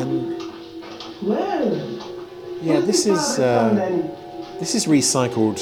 And 0.00 0.42
Well, 1.20 1.76
yeah, 2.62 2.80
this 2.80 3.04
is 3.04 3.38
uh, 3.38 3.68
this 4.58 4.74
is 4.74 4.86
recycled 4.86 5.58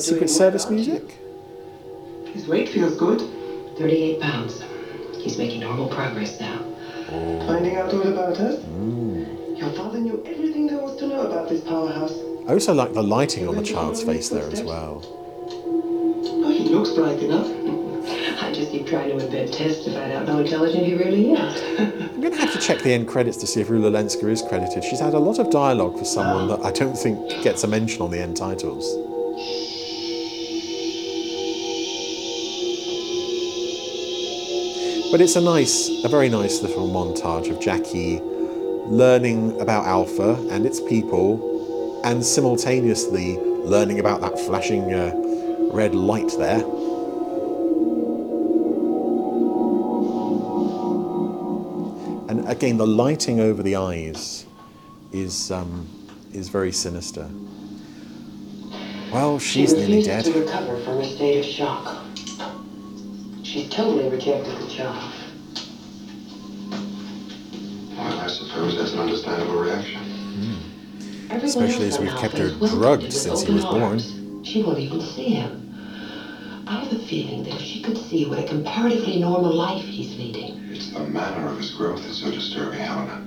Secret 0.00 0.30
Service 0.30 0.68
music. 0.68 1.16
His 2.32 2.48
weight 2.48 2.70
feels 2.70 2.96
good. 2.96 3.20
38 3.78 4.20
pounds. 4.20 4.64
He's 5.22 5.38
making 5.38 5.60
normal 5.60 5.86
progress 5.86 6.40
now. 6.40 6.58
Finding 7.46 7.76
out 7.76 7.94
all 7.94 8.02
about 8.02 8.36
her? 8.36 8.60
Your 9.58 9.72
father 9.72 9.98
knew 9.98 10.22
everything 10.24 10.68
there 10.68 10.78
was 10.78 10.96
to 10.98 11.08
know 11.08 11.22
about 11.22 11.48
this 11.48 11.60
powerhouse. 11.62 12.16
I 12.46 12.52
also 12.52 12.72
like 12.74 12.92
the 12.92 13.02
lighting 13.02 13.48
on 13.48 13.56
the 13.56 13.62
child's 13.64 14.04
face 14.04 14.28
there 14.28 14.48
as 14.48 14.62
well. 14.62 15.02
Oh, 15.04 16.54
he 16.56 16.68
looks 16.68 16.90
bright 16.90 17.18
enough. 17.18 17.48
I 18.40 18.52
just 18.52 18.70
keep 18.70 18.86
trying 18.86 19.08
to 19.10 19.18
invent 19.18 19.52
tests 19.52 19.84
to 19.86 19.92
find 19.92 20.12
out 20.12 20.28
how 20.28 20.38
intelligent 20.38 20.86
he 20.86 20.94
really 20.94 21.32
is. 21.32 21.80
I'm 21.80 22.20
going 22.20 22.34
to 22.34 22.38
have 22.38 22.52
to 22.52 22.60
check 22.60 22.82
the 22.82 22.92
end 22.92 23.08
credits 23.08 23.36
to 23.38 23.48
see 23.48 23.60
if 23.60 23.66
Rula 23.66 23.90
Lenska 23.90 24.30
is 24.30 24.42
credited. 24.42 24.84
She's 24.84 25.00
had 25.00 25.14
a 25.14 25.18
lot 25.18 25.40
of 25.40 25.50
dialogue 25.50 25.98
for 25.98 26.04
someone 26.04 26.46
that 26.46 26.64
I 26.64 26.70
don't 26.70 26.96
think 26.96 27.42
gets 27.42 27.64
a 27.64 27.66
mention 27.66 28.00
on 28.02 28.12
the 28.12 28.20
end 28.20 28.36
titles. 28.36 28.94
But 35.10 35.20
it's 35.20 35.34
a 35.34 35.40
nice, 35.40 35.90
a 36.04 36.08
very 36.08 36.28
nice 36.28 36.62
little 36.62 36.88
montage 36.88 37.50
of 37.50 37.58
Jackie 37.58 38.20
learning 38.90 39.60
about 39.60 39.84
Alpha 39.86 40.34
and 40.50 40.64
its 40.64 40.80
people, 40.80 42.00
and 42.04 42.24
simultaneously 42.24 43.36
learning 43.38 44.00
about 44.00 44.20
that 44.20 44.38
flashing 44.38 44.94
uh, 44.94 45.12
red 45.72 45.94
light 45.94 46.32
there. 46.38 46.64
And 52.28 52.48
again, 52.48 52.76
the 52.76 52.86
lighting 52.86 53.40
over 53.40 53.62
the 53.62 53.76
eyes 53.76 54.46
is 55.12 55.50
um, 55.50 55.88
is 56.32 56.48
very 56.48 56.72
sinister. 56.72 57.28
Well, 59.12 59.38
she's 59.38 59.70
she 59.70 59.76
nearly 59.76 60.02
dead. 60.02 60.24
to 60.26 60.40
recover 60.40 60.78
from 60.80 60.98
a 60.98 61.04
state 61.04 61.38
of 61.38 61.44
shock. 61.46 62.04
She's 63.42 63.70
totally 63.70 64.08
rejected 64.10 64.58
the 64.58 64.68
job. 64.68 65.12
Understandable 69.08 69.60
reaction. 69.60 70.00
Hmm. 70.00 71.32
Everyone 71.32 71.44
Especially 71.44 71.88
as 71.88 71.98
we've 71.98 72.16
kept 72.16 72.38
her 72.38 72.48
Alpha 72.48 72.64
is 72.64 72.72
welcomed 72.72 72.80
drugged 72.80 73.12
since 73.12 73.42
he 73.42 73.52
was 73.52 73.64
born. 73.64 74.44
She 74.44 74.62
won't 74.62 74.78
even 74.78 75.00
see 75.00 75.30
him. 75.30 75.64
I 76.66 76.84
have 76.84 76.92
a 76.92 76.98
feeling 76.98 77.44
that 77.44 77.54
if 77.54 77.60
she 77.62 77.82
could 77.82 77.96
see 77.96 78.26
what 78.26 78.38
a 78.38 78.46
comparatively 78.46 79.18
normal 79.20 79.54
life 79.54 79.84
he's 79.84 80.16
leading, 80.18 80.58
It's 80.70 80.90
the 80.92 81.00
manner 81.00 81.48
of 81.48 81.56
his 81.56 81.70
growth 81.70 82.02
that's 82.02 82.18
so 82.18 82.30
disturbing, 82.30 82.80
Helena. 82.80 83.24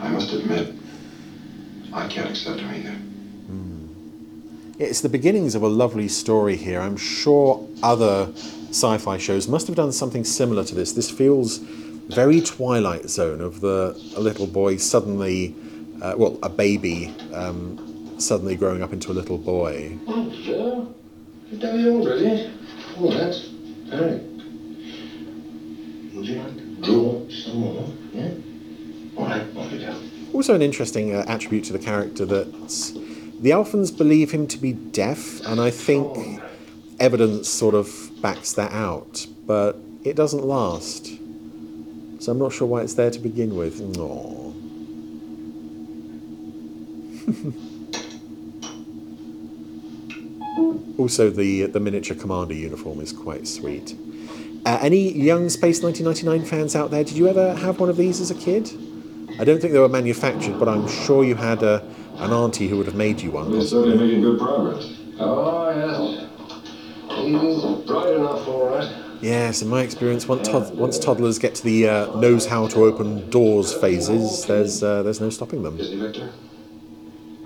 I 0.00 0.08
must 0.08 0.32
admit, 0.32 0.74
I 1.92 2.08
can't 2.08 2.30
accept 2.30 2.60
him 2.60 2.70
either. 2.74 2.90
Hmm. 2.90 3.86
It's 4.78 5.00
the 5.00 5.08
beginnings 5.08 5.54
of 5.54 5.62
a 5.62 5.68
lovely 5.68 6.08
story 6.08 6.56
here. 6.56 6.80
I'm 6.80 6.96
sure 6.96 7.66
other 7.82 8.32
sci 8.70 8.98
fi 8.98 9.18
shows 9.18 9.48
must 9.48 9.66
have 9.66 9.76
done 9.76 9.92
something 9.92 10.24
similar 10.24 10.64
to 10.64 10.74
this. 10.74 10.92
This 10.92 11.10
feels 11.10 11.60
very 12.08 12.40
Twilight 12.40 13.08
Zone 13.08 13.40
of 13.40 13.60
the 13.60 14.00
a 14.16 14.20
little 14.20 14.46
boy 14.46 14.76
suddenly, 14.76 15.54
uh, 16.02 16.14
well, 16.16 16.38
a 16.42 16.48
baby 16.48 17.14
um, 17.32 18.14
suddenly 18.18 18.56
growing 18.56 18.82
up 18.82 18.92
into 18.92 19.10
a 19.10 19.14
little 19.14 19.38
boy. 19.38 19.98
Oh, 20.06 20.32
sure. 20.32 20.88
You're 21.50 21.60
very 21.60 21.88
old, 21.88 22.06
really. 22.06 22.50
Oh, 22.98 23.10
that's 23.10 23.48
very. 23.86 24.20
Would 26.14 26.26
you 26.26 26.38
like 26.40 26.56
to 26.56 26.76
draw 26.82 27.28
some 27.28 27.60
more? 27.60 27.88
Yeah? 28.12 28.30
All 29.16 29.26
right, 29.26 29.52
what 29.52 29.70
you 29.70 29.78
do? 29.78 29.94
Also, 30.32 30.54
an 30.54 30.62
interesting 30.62 31.14
uh, 31.14 31.24
attribute 31.28 31.64
to 31.64 31.72
the 31.72 31.78
character 31.78 32.24
that 32.24 32.52
the 33.40 33.50
Alphans 33.50 33.96
believe 33.96 34.30
him 34.30 34.46
to 34.48 34.58
be 34.58 34.72
deaf, 34.72 35.40
and 35.46 35.60
I 35.60 35.70
think 35.70 36.40
evidence 37.00 37.48
sort 37.48 37.74
of 37.74 38.10
backs 38.22 38.52
that 38.54 38.72
out, 38.72 39.26
but 39.46 39.76
it 40.04 40.16
doesn't 40.16 40.44
last. 40.44 41.10
So 42.26 42.32
I'm 42.32 42.38
not 42.40 42.52
sure 42.52 42.66
why 42.66 42.80
it's 42.80 42.94
there 42.94 43.12
to 43.12 43.20
begin 43.20 43.54
with. 43.54 43.80
Aww. 43.80 44.52
also, 50.98 51.30
the 51.30 51.66
the 51.66 51.78
miniature 51.78 52.16
commander 52.16 52.54
uniform 52.54 52.98
is 52.98 53.12
quite 53.12 53.46
sweet. 53.46 53.94
Uh, 54.64 54.76
any 54.82 55.12
young 55.12 55.48
Space 55.48 55.80
1999 55.84 56.44
fans 56.50 56.74
out 56.74 56.90
there? 56.90 57.04
Did 57.04 57.16
you 57.16 57.28
ever 57.28 57.54
have 57.54 57.78
one 57.78 57.88
of 57.88 57.96
these 57.96 58.20
as 58.20 58.32
a 58.32 58.34
kid? 58.34 58.72
I 59.38 59.44
don't 59.44 59.60
think 59.60 59.72
they 59.72 59.78
were 59.78 59.88
manufactured, 59.88 60.58
but 60.58 60.68
I'm 60.68 60.88
sure 60.88 61.22
you 61.22 61.36
had 61.36 61.62
a, 61.62 61.80
an 62.16 62.32
auntie 62.32 62.66
who 62.66 62.78
would 62.78 62.86
have 62.86 62.96
made 62.96 63.20
you 63.20 63.30
one. 63.30 63.52
We're 63.52 63.62
certainly 63.62 63.98
making 63.98 64.22
good 64.22 64.40
progress. 64.40 64.96
Oh, 65.20 65.70
yes. 65.70 66.26
He's 67.20 67.86
bright 67.86 68.14
enough, 68.14 68.48
all 68.48 68.66
right. 68.68 69.05
Yes, 69.20 69.62
in 69.62 69.68
my 69.68 69.82
experience, 69.82 70.28
once, 70.28 70.46
tod- 70.48 70.76
once 70.76 70.98
toddlers 70.98 71.38
get 71.38 71.54
to 71.56 71.64
the 71.64 71.88
uh, 71.88 72.16
knows 72.16 72.46
how 72.46 72.66
to 72.68 72.84
open 72.84 73.30
doors 73.30 73.72
phases, 73.72 74.44
there's 74.46 74.82
uh, 74.82 75.02
there's 75.02 75.20
no 75.20 75.30
stopping 75.30 75.62
them. 75.62 75.78
Is 75.80 75.90
he, 75.90 75.96
Victor? 75.96 76.32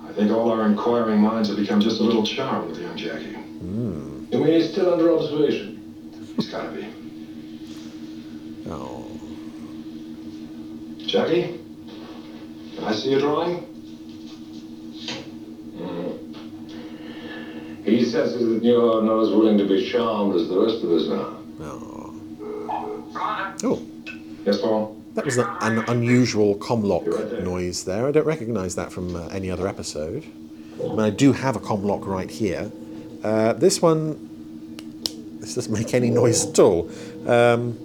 I 0.03 0.13
think 0.13 0.31
all 0.31 0.51
our 0.51 0.65
inquiring 0.65 1.21
minds 1.21 1.47
have 1.47 1.57
become 1.57 1.79
just 1.79 2.01
a 2.01 2.03
little 2.03 2.25
charmed 2.25 2.69
with 2.71 2.79
young 2.79 2.97
Jackie. 2.97 3.31
Hmm. 3.33 4.25
You 4.29 4.39
mean 4.39 4.53
he's 4.53 4.71
still 4.71 4.91
under 4.91 5.13
observation? 5.13 6.33
He's 6.35 6.49
gotta 6.49 6.71
be. 6.71 6.87
Oh. 8.69 9.07
Jackie? 11.07 11.59
Can 12.75 12.83
I 12.83 12.93
see 12.93 13.13
a 13.13 13.19
drawing? 13.19 13.59
Hmm. 15.77 16.11
He 17.85 18.03
says 18.03 18.33
that 18.33 18.63
you're 18.63 19.01
not 19.01 19.21
as 19.21 19.29
willing 19.29 19.57
to 19.57 19.65
be 19.67 19.89
charmed 19.89 20.35
as 20.35 20.49
the 20.49 20.59
rest 20.59 20.83
of 20.83 20.91
us 20.91 21.07
now. 21.07 21.40
Oh. 23.63 23.81
Yes, 24.45 24.59
Paul? 24.59 24.97
That 25.13 25.25
was 25.25 25.37
an, 25.37 25.47
an 25.61 25.79
unusual 25.89 26.55
comlock 26.55 27.05
noise 27.43 27.83
there. 27.83 28.07
I 28.07 28.11
don't 28.11 28.25
recognise 28.25 28.75
that 28.75 28.91
from 28.91 29.15
uh, 29.15 29.27
any 29.27 29.51
other 29.51 29.67
episode. 29.67 30.23
But 30.77 30.99
I 30.99 31.09
do 31.09 31.31
have 31.33 31.55
a 31.55 31.59
comlock 31.59 32.07
right 32.07 32.29
here. 32.29 32.71
Uh, 33.23 33.53
this 33.53 33.81
one, 33.81 34.29
this 35.39 35.55
doesn't 35.55 35.71
make 35.71 35.93
any 35.93 36.09
noise 36.09 36.45
at 36.47 36.57
all. 36.59 36.89
Um, 37.27 37.77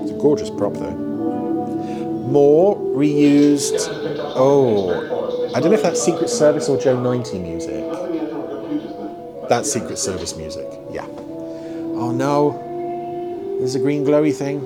it's 0.00 0.10
a 0.10 0.14
gorgeous 0.14 0.50
prop 0.50 0.74
though. 0.74 0.96
More 0.96 2.76
reused. 2.76 3.86
Oh, 4.34 5.52
I 5.54 5.60
don't 5.60 5.70
know 5.70 5.76
if 5.76 5.82
that's 5.82 6.02
Secret 6.02 6.28
Service 6.28 6.68
or 6.68 6.78
Joe 6.80 7.00
90 7.00 7.38
music. 7.38 7.84
That's 9.48 9.72
Secret 9.72 9.98
Service 9.98 10.36
music, 10.36 10.66
yeah. 10.90 11.06
Oh 11.06 12.10
no, 12.10 12.71
there's 13.62 13.76
a 13.76 13.78
green 13.78 14.04
glowy 14.04 14.34
thing. 14.34 14.58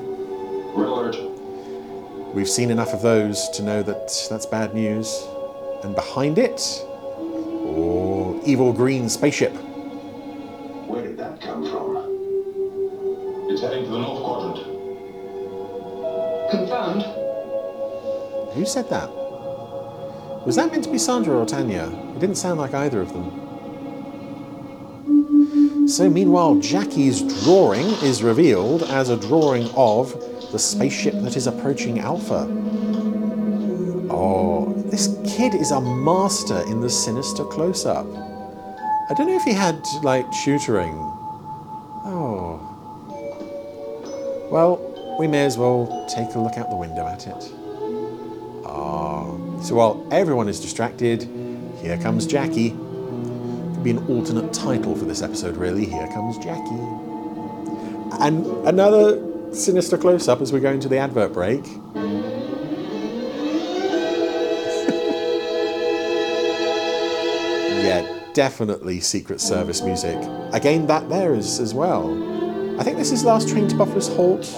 Red 0.74 0.88
alert. 0.88 2.34
We've 2.34 2.48
seen 2.48 2.70
enough 2.70 2.94
of 2.94 3.02
those 3.02 3.46
to 3.50 3.62
know 3.62 3.82
that 3.82 4.10
that's 4.30 4.46
bad 4.46 4.72
news. 4.74 5.22
And 5.84 5.94
behind 5.94 6.38
it, 6.38 6.62
oh, 6.88 8.40
evil 8.46 8.72
green 8.72 9.10
spaceship. 9.10 9.52
Where 10.88 11.02
did 11.02 11.18
that 11.18 11.42
come 11.42 11.70
from? 11.70 11.96
It's 13.50 13.60
heading 13.60 13.84
to 13.84 13.90
the 13.90 13.98
north 13.98 14.22
quadrant. 14.22 14.64
Confirmed. 16.50 17.02
Who 18.54 18.64
said 18.64 18.88
that? 18.88 19.10
Was 20.46 20.56
that 20.56 20.72
meant 20.72 20.84
to 20.84 20.90
be 20.90 20.96
Sandra 20.96 21.36
or 21.36 21.44
Tanya? 21.44 21.84
It 22.14 22.20
didn't 22.20 22.36
sound 22.36 22.58
like 22.58 22.72
either 22.72 23.02
of 23.02 23.12
them. 23.12 23.45
So, 25.86 26.10
meanwhile, 26.10 26.56
Jackie's 26.56 27.22
drawing 27.44 27.86
is 28.02 28.22
revealed 28.22 28.82
as 28.82 29.08
a 29.08 29.16
drawing 29.16 29.70
of 29.76 30.12
the 30.50 30.58
spaceship 30.58 31.14
that 31.22 31.36
is 31.36 31.46
approaching 31.46 32.00
Alpha. 32.00 32.46
Oh, 34.10 34.72
this 34.86 35.16
kid 35.24 35.54
is 35.54 35.70
a 35.70 35.80
master 35.80 36.60
in 36.68 36.80
the 36.80 36.90
sinister 36.90 37.44
close 37.44 37.86
up. 37.86 38.06
I 39.08 39.14
don't 39.14 39.28
know 39.28 39.36
if 39.36 39.44
he 39.44 39.52
had, 39.52 39.80
like, 40.02 40.26
tutoring. 40.44 40.94
Oh. 42.04 42.60
Well, 44.50 45.16
we 45.18 45.26
may 45.28 45.44
as 45.44 45.56
well 45.56 46.06
take 46.08 46.34
a 46.34 46.38
look 46.38 46.58
out 46.58 46.70
the 46.70 46.76
window 46.76 47.06
at 47.06 47.26
it. 47.26 47.52
Ah, 48.66 49.26
so 49.62 49.74
while 49.76 50.06
everyone 50.10 50.48
is 50.48 50.60
distracted, 50.60 51.28
here 51.80 51.96
comes 51.98 52.26
Jackie. 52.26 52.76
Be 53.86 53.92
an 53.92 54.04
alternate 54.08 54.52
title 54.52 54.96
for 54.96 55.04
this 55.04 55.22
episode, 55.22 55.56
really. 55.56 55.84
Here 55.84 56.08
comes 56.08 56.36
Jackie. 56.38 56.74
And 58.20 58.44
another 58.66 59.54
sinister 59.54 59.96
close 59.96 60.26
up 60.26 60.40
as 60.40 60.52
we 60.52 60.58
go 60.58 60.72
into 60.72 60.88
the 60.88 60.98
advert 60.98 61.32
break. 61.32 61.64
yeah, 67.84 68.04
definitely 68.32 68.98
Secret 68.98 69.40
Service 69.40 69.82
music. 69.82 70.18
Again, 70.52 70.88
that 70.88 71.08
there 71.08 71.32
is 71.32 71.60
as 71.60 71.72
well. 71.72 72.10
I 72.80 72.82
think 72.82 72.96
this 72.96 73.12
is 73.12 73.24
Last 73.24 73.48
Train 73.48 73.68
to 73.68 73.76
Bufflers 73.76 74.12
Halt. 74.16 74.52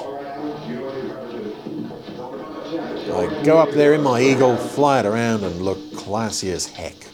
I 3.14 3.42
go 3.44 3.58
up 3.58 3.72
there 3.72 3.92
in 3.92 4.00
my 4.02 4.22
Eagle, 4.22 4.56
fly 4.56 5.00
it 5.00 5.04
around, 5.04 5.44
and 5.44 5.60
look 5.60 5.94
classy 5.94 6.50
as 6.50 6.66
heck. 6.66 7.08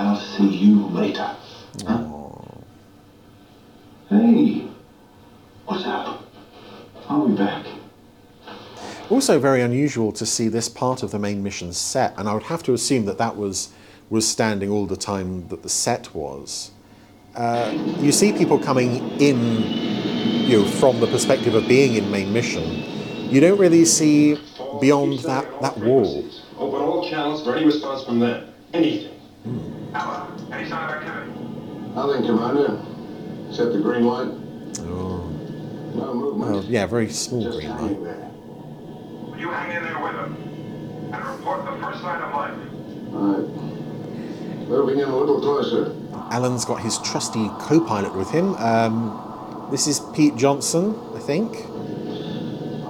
I'll 0.00 0.18
see 0.18 0.48
you 0.48 0.86
later. 0.86 1.36
Hey, 4.08 4.66
what's 5.66 5.84
up? 5.84 6.24
I'll 7.06 7.28
be 7.28 7.36
back. 7.36 7.66
Also, 9.30 9.38
very 9.38 9.62
unusual 9.62 10.10
to 10.10 10.26
see 10.26 10.48
this 10.48 10.68
part 10.68 11.04
of 11.04 11.12
the 11.12 11.18
main 11.20 11.40
mission 11.40 11.72
set, 11.72 12.12
and 12.18 12.28
I 12.28 12.34
would 12.34 12.42
have 12.42 12.64
to 12.64 12.72
assume 12.74 13.04
that 13.04 13.18
that 13.18 13.36
was 13.36 13.68
was 14.08 14.26
standing 14.26 14.70
all 14.70 14.86
the 14.86 14.96
time 14.96 15.46
that 15.50 15.62
the 15.62 15.68
set 15.68 16.12
was. 16.12 16.72
Uh, 17.36 17.70
you 18.00 18.10
see 18.10 18.32
people 18.32 18.58
coming 18.58 18.96
in, 19.20 19.38
you 20.50 20.58
know, 20.58 20.64
from 20.64 20.98
the 20.98 21.06
perspective 21.06 21.54
of 21.54 21.68
being 21.68 21.94
in 21.94 22.10
main 22.10 22.32
mission. 22.32 22.64
You 23.30 23.40
don't 23.40 23.56
really 23.56 23.84
see 23.84 24.36
beyond 24.80 25.20
that 25.20 25.46
that 25.62 25.78
wall. 25.78 26.28
Open 26.58 26.80
all 26.80 27.08
channels 27.08 27.44
for 27.44 27.54
any 27.54 27.66
response 27.66 28.02
from 28.02 28.18
them. 28.18 28.52
Anything. 28.74 29.14
Any 30.50 30.68
sign 30.68 30.90
of 30.90 30.90
activity? 30.90 31.30
Nothing, 31.94 32.26
Commander. 32.26 32.82
Except 33.48 33.74
the 33.74 33.78
green 33.78 34.06
light. 34.06 34.32
Oh, 34.80 35.22
No 35.94 36.14
movement. 36.14 36.50
well, 36.50 36.64
yeah, 36.64 36.86
very 36.86 37.08
small 37.10 37.48
green 37.48 37.70
light. 37.70 38.29
You 39.40 39.50
hang 39.50 39.74
in 39.74 39.82
there 39.82 39.98
with 39.98 40.14
him. 40.14 40.36
and 41.14 41.24
report 41.24 41.64
the 41.64 41.72
first 41.82 42.02
sign 42.02 42.22
of 42.22 42.34
life. 42.34 42.54
Alright. 43.14 44.68
Moving 44.68 44.98
in 45.00 45.08
a 45.08 45.16
little 45.16 45.40
closer. 45.40 45.96
Alan's 46.30 46.64
got 46.66 46.80
his 46.80 46.98
trusty 46.98 47.48
co-pilot 47.58 48.14
with 48.14 48.30
him. 48.30 48.54
Um, 48.56 49.68
this 49.70 49.86
is 49.86 50.00
Pete 50.14 50.36
Johnson, 50.36 50.94
I 51.16 51.18
think, 51.20 51.52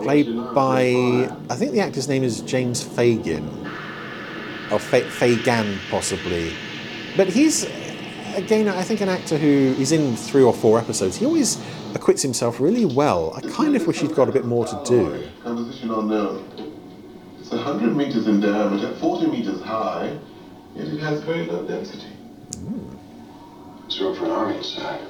played 0.02 0.26
by 0.54 1.30
I 1.48 1.54
think 1.56 1.72
the 1.72 1.80
actor's 1.80 2.08
name 2.08 2.24
is 2.24 2.40
James 2.42 2.82
Fagan, 2.82 3.46
or 4.72 4.78
Fa- 4.78 5.08
Fagan 5.08 5.78
possibly, 5.90 6.52
but 7.16 7.28
he's 7.28 7.64
again 8.34 8.68
I 8.68 8.82
think 8.82 9.00
an 9.00 9.08
actor 9.08 9.38
who 9.38 9.74
is 9.78 9.92
in 9.92 10.16
three 10.16 10.42
or 10.42 10.52
four 10.52 10.78
episodes. 10.78 11.16
He 11.16 11.24
always 11.26 11.56
acquits 11.94 12.22
himself 12.22 12.60
really 12.60 12.84
well. 12.84 13.32
I 13.36 13.40
kind 13.40 13.74
of 13.76 13.86
wish 13.86 14.00
he'd 14.00 14.14
got 14.14 14.28
a 14.28 14.32
bit 14.32 14.44
more 14.44 14.66
to 14.66 14.82
do. 14.86 15.28
Composition 15.42 15.90
unknown. 15.90 16.44
It's 17.40 17.50
100 17.50 17.96
meters 17.96 18.26
in 18.26 18.40
diameter, 18.40 18.94
40 18.96 19.26
meters 19.26 19.60
high, 19.62 20.18
yet 20.74 20.88
it 20.88 21.00
has 21.00 21.20
very 21.22 21.46
low 21.46 21.66
density. 21.66 22.06
It's 23.86 24.00
room 24.00 24.16
for 24.16 24.24
an 24.26 24.30
army 24.30 24.58
inside. 24.58 25.00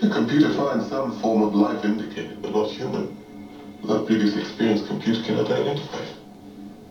The 0.00 0.10
computer 0.10 0.52
finds 0.54 0.88
some 0.88 1.18
form 1.20 1.42
of 1.42 1.54
life 1.54 1.84
indicated, 1.84 2.42
but 2.42 2.52
not 2.52 2.70
human. 2.70 3.16
Without 3.80 4.06
previous 4.06 4.36
experience, 4.36 4.86
computer 4.86 5.22
cannot 5.22 5.50
identify. 5.50 6.04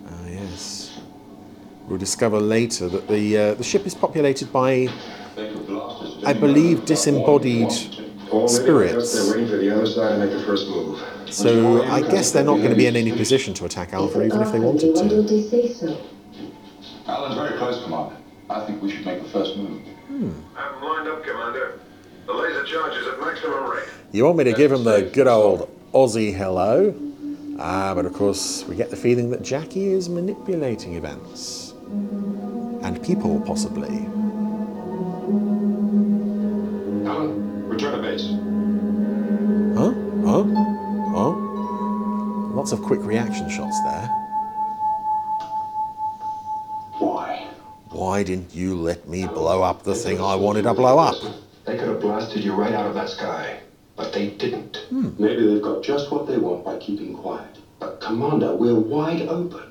Ah, 0.07 0.27
yes. 0.27 0.99
We'll 1.87 1.99
discover 1.99 2.39
later 2.39 2.87
that 2.89 3.07
the 3.07 3.37
uh, 3.37 3.53
the 3.55 3.63
ship 3.63 3.85
is 3.85 3.93
populated 3.93 4.51
by, 4.51 4.87
I 6.25 6.33
believe, 6.33 6.85
disembodied 6.85 7.71
spirits. 8.47 9.13
They're 9.13 9.33
waiting 9.33 9.49
for 9.49 9.57
the 9.57 9.73
other 9.73 9.85
side 9.85 10.09
to 10.13 10.25
make 10.25 10.31
the 10.31 10.43
first 10.43 10.67
move. 10.67 11.01
So 11.29 11.83
I 11.83 12.01
guess 12.01 12.31
they're 12.31 12.43
not 12.43 12.57
going 12.57 12.69
to 12.71 12.75
be 12.75 12.87
in 12.87 12.95
any 12.95 13.11
position 13.11 13.53
to 13.55 13.65
attack 13.65 13.93
Alpha, 13.93 14.23
even 14.25 14.41
if 14.41 14.51
they 14.51 14.59
wanted 14.59 14.95
to. 14.95 15.09
don't 15.09 15.27
they 15.27 15.41
say 15.41 15.71
so? 15.71 15.97
Alan's 17.07 17.35
very 17.35 17.57
close, 17.57 17.83
Commander. 17.83 18.15
I 18.49 18.65
think 18.65 18.81
we 18.81 18.91
should 18.91 19.05
make 19.05 19.23
the 19.23 19.29
first 19.29 19.55
move. 19.57 19.81
Have 20.55 20.73
them 20.73 20.83
lined 20.83 21.07
up, 21.07 21.23
Commander. 21.23 21.79
The 22.25 22.33
laser 22.33 22.63
charge 22.65 22.95
is 22.97 23.07
at 23.07 23.19
maximum 23.19 23.69
rate. 23.69 23.87
You 24.11 24.25
want 24.25 24.37
me 24.37 24.43
to 24.45 24.53
give 24.53 24.71
him 24.71 24.83
the 24.83 25.09
good 25.13 25.27
old 25.27 25.69
Aussie 25.93 26.33
hello? 26.35 26.93
Ah, 27.59 27.93
but 27.95 28.05
of 28.05 28.13
course, 28.13 28.65
we 28.67 28.75
get 28.75 28.89
the 28.89 28.95
feeling 28.95 29.29
that 29.31 29.41
Jackie 29.41 29.87
is 29.87 30.09
manipulating 30.09 30.95
events. 30.95 31.73
And 31.89 33.01
people, 33.03 33.39
possibly. 33.41 34.07
Alan, 37.05 37.50
return 37.71 37.93
to 37.93 38.01
base. 38.01 38.27
Huh? 39.77 39.93
Huh? 40.25 40.43
Huh? 41.15 41.31
Lots 42.53 42.71
of 42.73 42.81
quick 42.81 43.01
reaction 43.03 43.49
shots 43.49 43.81
there. 43.83 44.07
Why? 46.99 47.47
Why 47.89 48.23
didn't 48.23 48.53
you 48.53 48.75
let 48.75 49.07
me 49.07 49.25
blow 49.25 49.63
up 49.63 49.83
the 49.83 49.95
thing 49.95 50.21
I 50.21 50.35
wanted 50.35 50.63
to 50.63 50.73
blow 50.73 50.99
up? 50.99 51.15
They 51.65 51.77
could 51.77 51.87
have 51.87 52.01
blasted 52.01 52.43
you 52.43 52.53
right 52.53 52.73
out 52.73 52.87
of 52.87 52.93
that 52.95 53.09
sky. 53.09 53.59
But 53.95 54.13
they 54.13 54.31
didn't. 54.31 54.85
Maybe 54.91 55.47
they've 55.47 55.61
got 55.61 55.83
just 55.83 56.11
what 56.11 56.27
they 56.27 56.37
want 56.37 56.65
by 56.65 56.77
keeping 56.77 57.15
quiet. 57.15 57.57
But, 57.79 58.01
Commander, 58.01 58.55
we're 58.55 58.75
wide 58.75 59.21
open. 59.23 59.63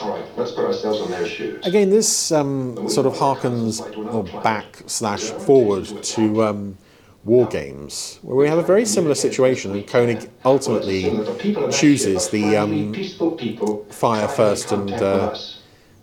All 0.00 0.10
right, 0.10 0.24
let's 0.36 0.52
put 0.52 0.64
ourselves 0.64 1.00
in 1.00 1.10
their 1.10 1.26
shoes. 1.26 1.64
Again, 1.66 1.90
this 1.90 2.32
um, 2.32 2.88
sort 2.88 3.06
of 3.06 3.14
harkens 3.14 3.80
or 4.12 4.24
back 4.42 4.82
slash 4.86 5.22
forward 5.22 5.86
to 6.02 6.42
um, 6.44 6.78
war 7.24 7.46
games, 7.46 8.18
where 8.22 8.36
we 8.36 8.48
have 8.48 8.58
a 8.58 8.62
very 8.62 8.84
similar 8.84 9.14
situation, 9.14 9.72
and 9.72 9.86
Koenig 9.86 10.30
ultimately 10.44 11.02
chooses 11.70 12.28
the 12.28 12.56
um, 12.56 12.94
fire 13.90 14.28
first 14.28 14.72
and 14.72 14.92
uh, 14.92 15.34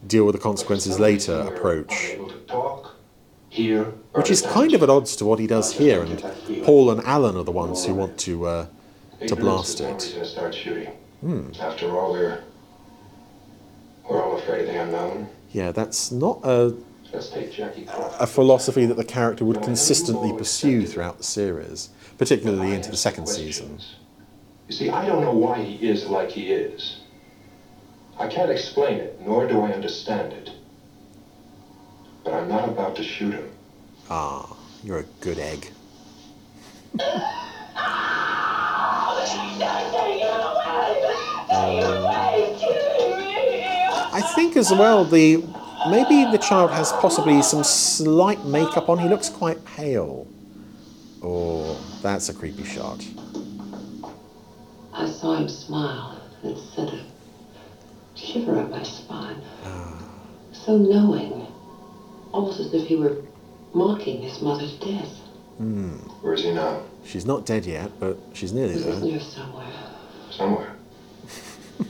deal 0.07 0.25
with 0.25 0.35
the 0.35 0.41
consequences 0.41 0.99
later 0.99 1.39
approach, 1.41 2.17
which 4.13 4.31
is 4.31 4.41
kind 4.41 4.73
of 4.73 4.81
at 4.81 4.89
odds 4.89 5.15
to 5.17 5.25
what 5.25 5.39
he 5.39 5.47
does 5.47 5.73
here. 5.73 6.01
And 6.01 6.23
Paul 6.63 6.89
and 6.89 7.01
Alan 7.01 7.37
are 7.37 7.43
the 7.43 7.51
ones 7.51 7.85
who 7.85 7.93
want 7.93 8.17
to 8.19 8.45
uh, 8.45 8.65
to 9.27 9.35
blast 9.35 9.79
it. 9.79 9.83
is 9.83 9.87
no 9.87 9.93
reason 9.93 10.19
to 10.19 10.25
start 10.25 10.55
shooting. 10.55 10.89
Hmm. 11.21 11.51
After 11.59 11.95
all, 11.95 12.13
we're 12.13 12.43
we're 14.09 14.23
all 14.23 14.37
afraid 14.37 14.61
of 14.61 14.73
the 14.73 14.81
unknown. 14.81 15.29
Yeah, 15.51 15.71
that's 15.71 16.11
not 16.11 16.39
a 16.43 16.75
Let's 17.13 17.29
take 17.29 17.51
Jackie 17.51 17.85
Crawford. 17.85 18.21
a 18.21 18.27
philosophy 18.27 18.85
that 18.85 18.95
the 18.95 19.03
character 19.03 19.43
would 19.43 19.61
consistently 19.61 20.31
pursue 20.37 20.85
throughout 20.85 21.17
the 21.17 21.23
series, 21.23 21.89
particularly 22.17 22.73
into 22.73 22.89
the 22.89 22.97
second 22.97 23.27
season. 23.27 23.79
You 24.67 24.73
see, 24.75 24.89
I 24.89 25.05
don't 25.05 25.21
know 25.21 25.33
why 25.33 25.61
he 25.61 25.87
is 25.87 26.07
like 26.07 26.29
he 26.29 26.51
is. 26.51 27.01
I 28.17 28.27
can't 28.27 28.49
explain 28.49 28.97
it, 28.97 29.19
nor 29.25 29.45
do 29.47 29.61
I 29.61 29.73
understand 29.73 30.31
it. 30.31 30.51
But 32.23 32.33
I'm 32.35 32.47
not 32.47 32.69
about 32.69 32.95
to 32.95 33.03
shoot 33.03 33.33
him. 33.33 33.49
Ah, 34.09 34.55
you're 34.83 34.99
a 34.99 35.05
good 35.19 35.39
egg. 35.39 35.69
I 44.13 44.21
think 44.35 44.55
as 44.57 44.71
well 44.71 45.03
the 45.05 45.43
maybe 45.89 46.29
the 46.31 46.37
child 46.37 46.71
has 46.71 46.91
possibly 46.93 47.41
some 47.41 47.63
slight 47.63 48.43
makeup 48.45 48.89
on. 48.89 48.97
He 48.99 49.07
looks 49.09 49.29
quite 49.29 49.63
pale. 49.65 50.27
Oh, 51.23 51.79
that's 52.01 52.29
a 52.29 52.33
creepy 52.33 52.63
shot. 52.63 53.05
I 54.93 55.07
saw 55.09 55.35
him 55.35 55.47
smile, 55.47 56.21
and 56.43 56.57
it 56.57 56.61
sent 56.75 56.89
a 56.93 56.99
shiver 58.15 58.59
up 58.59 58.69
my 58.69 58.83
spine. 58.83 59.41
So 60.53 60.77
knowing, 60.77 61.47
almost 62.31 62.59
as 62.59 62.73
if 62.73 62.87
he 62.87 62.95
were 62.95 63.17
mocking 63.73 64.21
his 64.21 64.41
mother's 64.41 64.73
death. 64.73 65.09
Hmm. 65.57 65.93
Where's 66.21 66.43
he 66.43 66.51
now? 66.51 66.81
She's 67.05 67.25
not 67.25 67.45
dead 67.45 67.65
yet, 67.65 67.91
but 67.99 68.17
she's 68.33 68.51
nearly 68.53 68.73
He's 68.73 68.85
there. 68.85 68.99
near 68.99 69.19
somewhere. 69.19 69.67
Somewhere. 70.29 70.75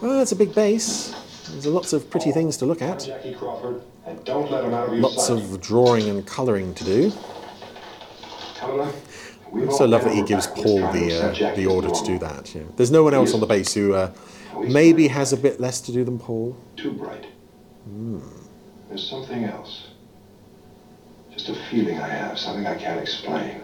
Well, 0.00 0.16
that's 0.16 0.32
a 0.32 0.36
big 0.36 0.54
base. 0.54 1.14
There's 1.52 1.66
lots 1.66 1.92
of 1.92 2.08
pretty 2.10 2.32
things 2.32 2.56
to 2.58 2.66
look 2.66 2.82
at. 2.82 3.00
Jackie 3.00 3.34
Crawford, 3.34 3.82
and 4.06 4.24
don't 4.24 4.50
let 4.50 4.64
him 4.64 4.74
out 4.74 4.88
of 4.88 4.94
your 4.94 5.02
Lots 5.02 5.28
of 5.28 5.60
drawing 5.60 6.08
and 6.08 6.26
colouring 6.26 6.74
to 6.74 6.84
do. 6.84 7.12
Helena, 8.58 8.92
I 9.54 9.64
also 9.66 9.86
love 9.86 10.04
that 10.04 10.14
he 10.14 10.22
gives 10.22 10.46
Paul 10.46 10.80
the 10.92 11.46
uh, 11.46 11.54
the 11.54 11.66
order 11.66 11.90
to 11.90 12.04
do 12.04 12.18
that. 12.18 12.54
Yeah. 12.54 12.62
There's 12.76 12.90
no 12.90 13.02
one 13.02 13.14
else 13.14 13.34
on 13.34 13.40
the 13.40 13.46
base 13.46 13.74
who 13.74 13.94
uh, 13.94 14.12
maybe 14.58 15.08
has 15.08 15.32
a 15.32 15.36
bit 15.36 15.60
less 15.60 15.80
to 15.82 15.92
do 15.92 16.04
than 16.04 16.18
Paul. 16.18 16.56
Too 16.76 16.92
bright. 16.92 17.26
Hmm. 17.84 18.20
There's 18.88 19.08
something 19.08 19.44
else. 19.44 19.88
Just 21.32 21.48
a 21.48 21.54
feeling 21.70 21.98
I 21.98 22.08
have, 22.08 22.38
something 22.38 22.66
I 22.66 22.76
can't 22.76 23.00
explain. 23.00 23.62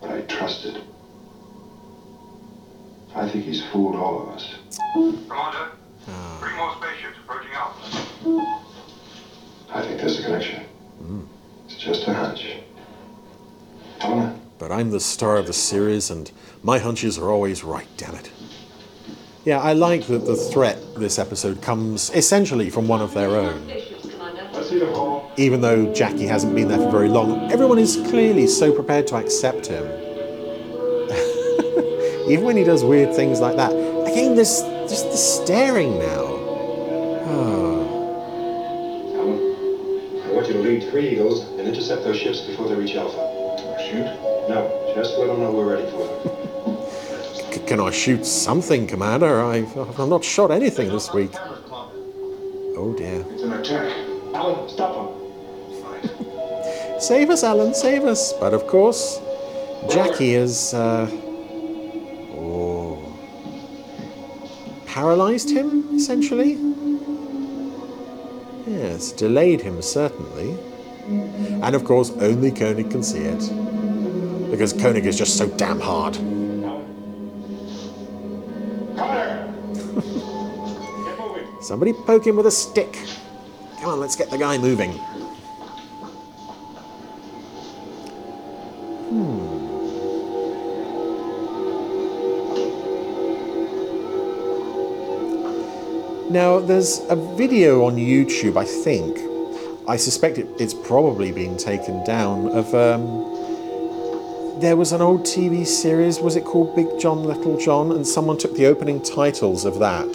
But 0.00 0.10
I 0.10 0.20
trust 0.22 0.64
it. 0.64 0.82
I 3.14 3.28
think 3.28 3.44
he's 3.44 3.64
fooled 3.66 3.96
all 3.96 4.22
of 4.22 4.28
us. 4.30 4.54
Commander, 4.92 5.70
Uh. 6.08 6.38
three 6.38 6.54
more 6.56 6.72
spaceships 6.76 7.18
approaching 7.24 7.50
Alpha. 7.52 8.62
I 9.72 9.82
think 9.82 10.00
there's 10.00 10.20
a 10.20 10.22
connection. 10.22 10.62
Hmm. 10.98 11.20
It's 11.66 11.76
just 11.76 12.06
a 12.08 12.14
hunch. 12.14 12.46
Helena, 13.98 14.38
But 14.58 14.72
I'm 14.72 14.90
the 14.90 15.00
star 15.00 15.36
of 15.36 15.46
the 15.46 15.52
series, 15.52 16.10
and 16.10 16.30
my 16.62 16.78
hunches 16.78 17.18
are 17.18 17.30
always 17.30 17.64
right. 17.64 17.86
Damn 17.96 18.14
it. 18.14 18.30
Yeah, 19.44 19.60
I 19.60 19.72
like 19.74 20.06
that 20.08 20.26
the 20.26 20.36
threat 20.36 20.78
this 20.96 21.18
episode 21.18 21.62
comes 21.62 22.10
essentially 22.10 22.68
from 22.70 22.88
one 22.88 23.00
of 23.00 23.14
their 23.14 23.30
own. 23.30 23.66
let's 23.68 24.68
see 24.68 24.78
the 24.78 24.86
ball. 24.86 25.30
Even 25.36 25.60
though 25.60 25.92
Jackie 25.94 26.26
hasn't 26.26 26.54
been 26.54 26.68
there 26.68 26.78
for 26.78 26.90
very 26.90 27.08
long, 27.08 27.50
everyone 27.52 27.78
is 27.78 27.96
clearly 28.08 28.46
so 28.46 28.72
prepared 28.72 29.06
to 29.08 29.16
accept 29.16 29.66
him. 29.66 29.84
Even 32.28 32.44
when 32.44 32.56
he 32.56 32.64
does 32.64 32.82
weird 32.84 33.14
things 33.14 33.40
like 33.40 33.56
that. 33.56 33.70
Again, 33.72 34.34
there's 34.34 34.62
just 34.96 35.10
the 35.10 35.16
staring 35.18 35.98
now. 35.98 36.24
Oh. 37.28 37.82
I 40.24 40.26
want 40.32 40.46
you 40.46 40.54
to 40.54 40.60
lead 40.60 40.88
three 40.90 41.10
Eagles 41.10 41.44
and 41.58 41.68
intercept 41.68 42.04
those 42.04 42.16
ships 42.16 42.40
before 42.40 42.66
they 42.66 42.76
reach 42.76 42.94
Alpha. 42.94 43.18
Shoot? 43.90 44.06
No, 44.48 44.94
just 44.96 45.18
let 45.18 45.26
them 45.26 45.40
know 45.40 45.52
we're 45.52 45.74
ready 45.74 45.84
for 45.90 45.98
them. 47.58 47.66
Can 47.66 47.78
I 47.78 47.90
shoot 47.90 48.24
something, 48.24 48.86
Commander? 48.86 49.42
I've, 49.42 49.76
I've 49.76 50.08
not 50.08 50.24
shot 50.24 50.50
anything 50.50 50.88
this 50.88 51.12
week. 51.12 51.32
Oh 51.34 52.94
dear. 52.96 53.22
It's 53.32 53.42
an 53.42 53.52
attack. 53.52 53.92
Alan, 54.34 54.66
stop 54.70 54.94
them. 54.96 55.08
Save 57.00 57.28
us, 57.28 57.44
Alan, 57.44 57.74
save 57.74 58.04
us. 58.04 58.32
But 58.32 58.54
of 58.54 58.66
course, 58.66 59.20
Jackie 59.90 60.32
is. 60.32 60.72
Uh, 60.72 61.10
Paralyzed 64.96 65.50
him, 65.50 65.94
essentially? 65.94 66.58
Yes, 68.66 69.12
delayed 69.12 69.60
him, 69.60 69.82
certainly. 69.82 70.56
And 71.62 71.74
of 71.74 71.84
course, 71.84 72.12
only 72.12 72.50
Koenig 72.50 72.90
can 72.90 73.02
see 73.02 73.18
it. 73.18 74.50
Because 74.50 74.72
Koenig 74.72 75.04
is 75.04 75.18
just 75.18 75.36
so 75.36 75.48
damn 75.48 75.80
hard. 75.80 76.14
Somebody 81.62 81.92
poke 81.92 82.26
him 82.26 82.36
with 82.36 82.46
a 82.46 82.50
stick. 82.50 82.98
Come 83.82 83.90
on, 83.90 84.00
let's 84.00 84.16
get 84.16 84.30
the 84.30 84.38
guy 84.38 84.56
moving. 84.56 84.92
Hmm. 89.12 89.45
Now, 96.30 96.58
there's 96.58 97.00
a 97.08 97.14
video 97.14 97.84
on 97.84 97.94
YouTube, 97.94 98.56
I 98.56 98.64
think. 98.64 99.16
I 99.86 99.96
suspect 99.96 100.38
it, 100.38 100.48
it's 100.58 100.74
probably 100.74 101.30
been 101.30 101.56
taken 101.56 102.02
down. 102.04 102.48
Of 102.48 102.74
um, 102.74 104.58
there 104.60 104.76
was 104.76 104.90
an 104.90 105.00
old 105.00 105.22
TV 105.22 105.64
series. 105.64 106.18
Was 106.18 106.34
it 106.34 106.44
called 106.44 106.74
Big 106.74 106.98
John, 106.98 107.22
Little 107.22 107.56
John? 107.60 107.92
And 107.92 108.04
someone 108.04 108.38
took 108.38 108.56
the 108.56 108.66
opening 108.66 109.00
titles 109.00 109.64
of 109.64 109.78
that, 109.78 110.12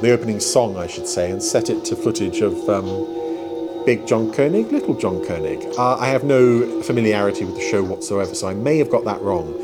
the 0.00 0.10
opening 0.10 0.40
song, 0.40 0.78
I 0.78 0.86
should 0.86 1.06
say, 1.06 1.30
and 1.30 1.42
set 1.42 1.68
it 1.68 1.84
to 1.84 1.96
footage 1.96 2.40
of 2.40 2.54
um, 2.70 3.84
Big 3.84 4.06
John 4.06 4.32
Koenig, 4.32 4.72
Little 4.72 4.94
John 4.94 5.22
Koenig. 5.22 5.66
Uh, 5.76 5.96
I 5.96 6.06
have 6.06 6.24
no 6.24 6.80
familiarity 6.80 7.44
with 7.44 7.56
the 7.56 7.70
show 7.70 7.84
whatsoever, 7.84 8.34
so 8.34 8.48
I 8.48 8.54
may 8.54 8.78
have 8.78 8.88
got 8.88 9.04
that 9.04 9.20
wrong. 9.20 9.54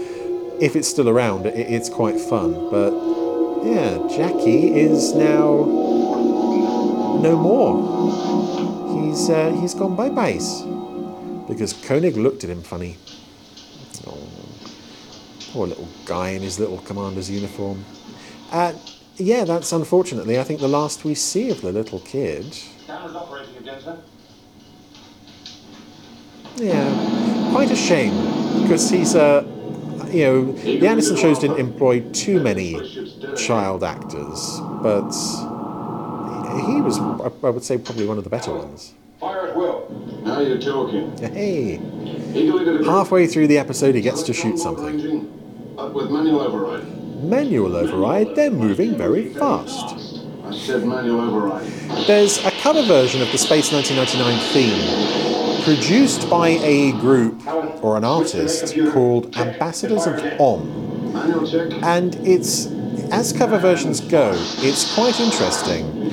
If 0.60 0.76
it's 0.76 0.86
still 0.86 1.08
around, 1.08 1.46
it, 1.46 1.54
it's 1.56 1.88
quite 1.88 2.20
fun. 2.20 2.52
But 2.70 3.21
yeah, 3.64 3.98
Jackie 4.08 4.74
is 4.74 5.14
now 5.14 5.64
no 7.22 7.36
more. 7.36 9.02
He's 9.04 9.30
uh, 9.30 9.52
he's 9.60 9.74
gone 9.74 9.94
bye 9.94 10.08
byes 10.10 10.62
because 11.48 11.72
Koenig 11.72 12.16
looked 12.16 12.44
at 12.44 12.50
him 12.50 12.62
funny. 12.62 12.96
Oh, 14.06 14.18
poor 15.52 15.66
little 15.66 15.88
guy 16.04 16.30
in 16.30 16.42
his 16.42 16.58
little 16.58 16.78
commander's 16.78 17.30
uniform. 17.30 17.84
Uh, 18.50 18.72
yeah, 19.16 19.44
that's 19.44 19.72
unfortunately, 19.72 20.38
I 20.38 20.44
think, 20.44 20.60
the 20.60 20.68
last 20.68 21.04
we 21.04 21.14
see 21.14 21.50
of 21.50 21.60
the 21.60 21.72
little 21.72 22.00
kid. 22.00 22.58
Cameras 22.86 23.14
operating 23.14 23.56
again, 23.58 23.80
sir. 23.80 23.98
Yeah, 26.56 27.50
quite 27.52 27.70
a 27.70 27.76
shame 27.76 28.62
because 28.62 28.90
he's 28.90 29.14
uh, 29.14 29.42
you 30.12 30.24
know, 30.24 30.52
the 30.52 30.86
Anderson 30.86 31.16
shows 31.16 31.38
didn't 31.38 31.58
employ 31.58 32.00
too 32.12 32.40
many 32.40 32.74
child 33.36 33.82
actors, 33.84 34.60
but 34.82 35.10
he 36.66 36.80
was, 36.80 36.98
I 36.98 37.50
would 37.50 37.64
say, 37.64 37.78
probably 37.78 38.06
one 38.06 38.18
of 38.18 38.24
the 38.24 38.30
better 38.30 38.52
ones. 38.52 38.94
Fire 39.18 39.48
at 39.48 39.56
will. 39.56 39.88
Now 40.24 40.40
you're 40.40 40.58
talking. 40.58 41.16
Hey, 41.18 41.74
Eagle 42.34 42.58
into 42.58 42.78
the 42.78 42.84
halfway 42.90 43.26
through 43.26 43.46
the 43.46 43.58
episode, 43.58 43.94
he 43.94 44.00
gets 44.00 44.22
to 44.24 44.32
shoot 44.32 44.58
something. 44.58 44.96
with 45.94 46.10
manual 46.10 46.40
override. 46.40 47.22
Manual 47.22 47.76
override, 47.76 48.34
they're 48.34 48.50
moving 48.50 48.96
very 48.96 49.32
fast. 49.34 49.96
I 50.44 50.54
said 50.54 50.84
manual 50.84 51.20
override. 51.20 52.06
There's 52.06 52.44
a 52.44 52.50
cover 52.50 52.82
version 52.82 53.22
of 53.22 53.30
the 53.32 53.38
Space 53.38 53.72
1999 53.72 54.52
theme 54.52 55.41
produced 55.64 56.28
by 56.28 56.48
a 56.48 56.92
group 56.92 57.46
or 57.84 57.96
an 57.96 58.04
artist 58.04 58.74
called 58.92 59.36
Ambassadors 59.36 60.06
of 60.06 60.18
Om. 60.40 61.14
And 61.84 62.14
it's, 62.26 62.66
as 63.12 63.32
cover 63.32 63.58
versions 63.58 64.00
go, 64.00 64.32
it's 64.58 64.94
quite 64.94 65.20
interesting 65.20 66.08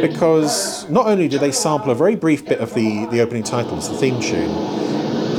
because 0.00 0.88
not 0.88 1.06
only 1.06 1.26
do 1.26 1.38
they 1.38 1.50
sample 1.50 1.90
a 1.90 1.94
very 1.94 2.14
brief 2.14 2.44
bit 2.44 2.60
of 2.60 2.74
the, 2.74 3.06
the 3.06 3.20
opening 3.20 3.42
titles, 3.42 3.88
the 3.88 3.96
theme 3.96 4.20
tune, 4.20 4.50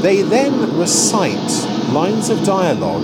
they 0.01 0.21
then 0.23 0.77
recite 0.77 1.37
lines 1.93 2.29
of 2.29 2.43
dialogue 2.43 3.03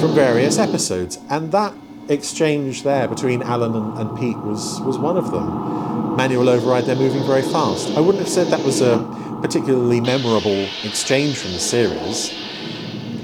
from 0.00 0.14
various 0.14 0.58
episodes, 0.58 1.18
and 1.28 1.52
that 1.52 1.74
exchange 2.08 2.82
there 2.84 3.08
between 3.08 3.42
Alan 3.42 3.74
and, 3.74 3.98
and 3.98 4.18
Pete 4.18 4.38
was, 4.38 4.80
was 4.80 4.96
one 4.98 5.16
of 5.16 5.30
them. 5.30 6.16
Manual 6.16 6.48
override, 6.48 6.84
they're 6.84 6.96
moving 6.96 7.24
very 7.26 7.42
fast. 7.42 7.88
I 7.96 8.00
wouldn't 8.00 8.20
have 8.20 8.28
said 8.28 8.46
that 8.48 8.64
was 8.64 8.80
a 8.80 8.98
particularly 9.44 10.00
memorable 10.00 10.66
exchange 10.84 11.36
from 11.36 11.52
the 11.52 11.58
series. 11.58 12.32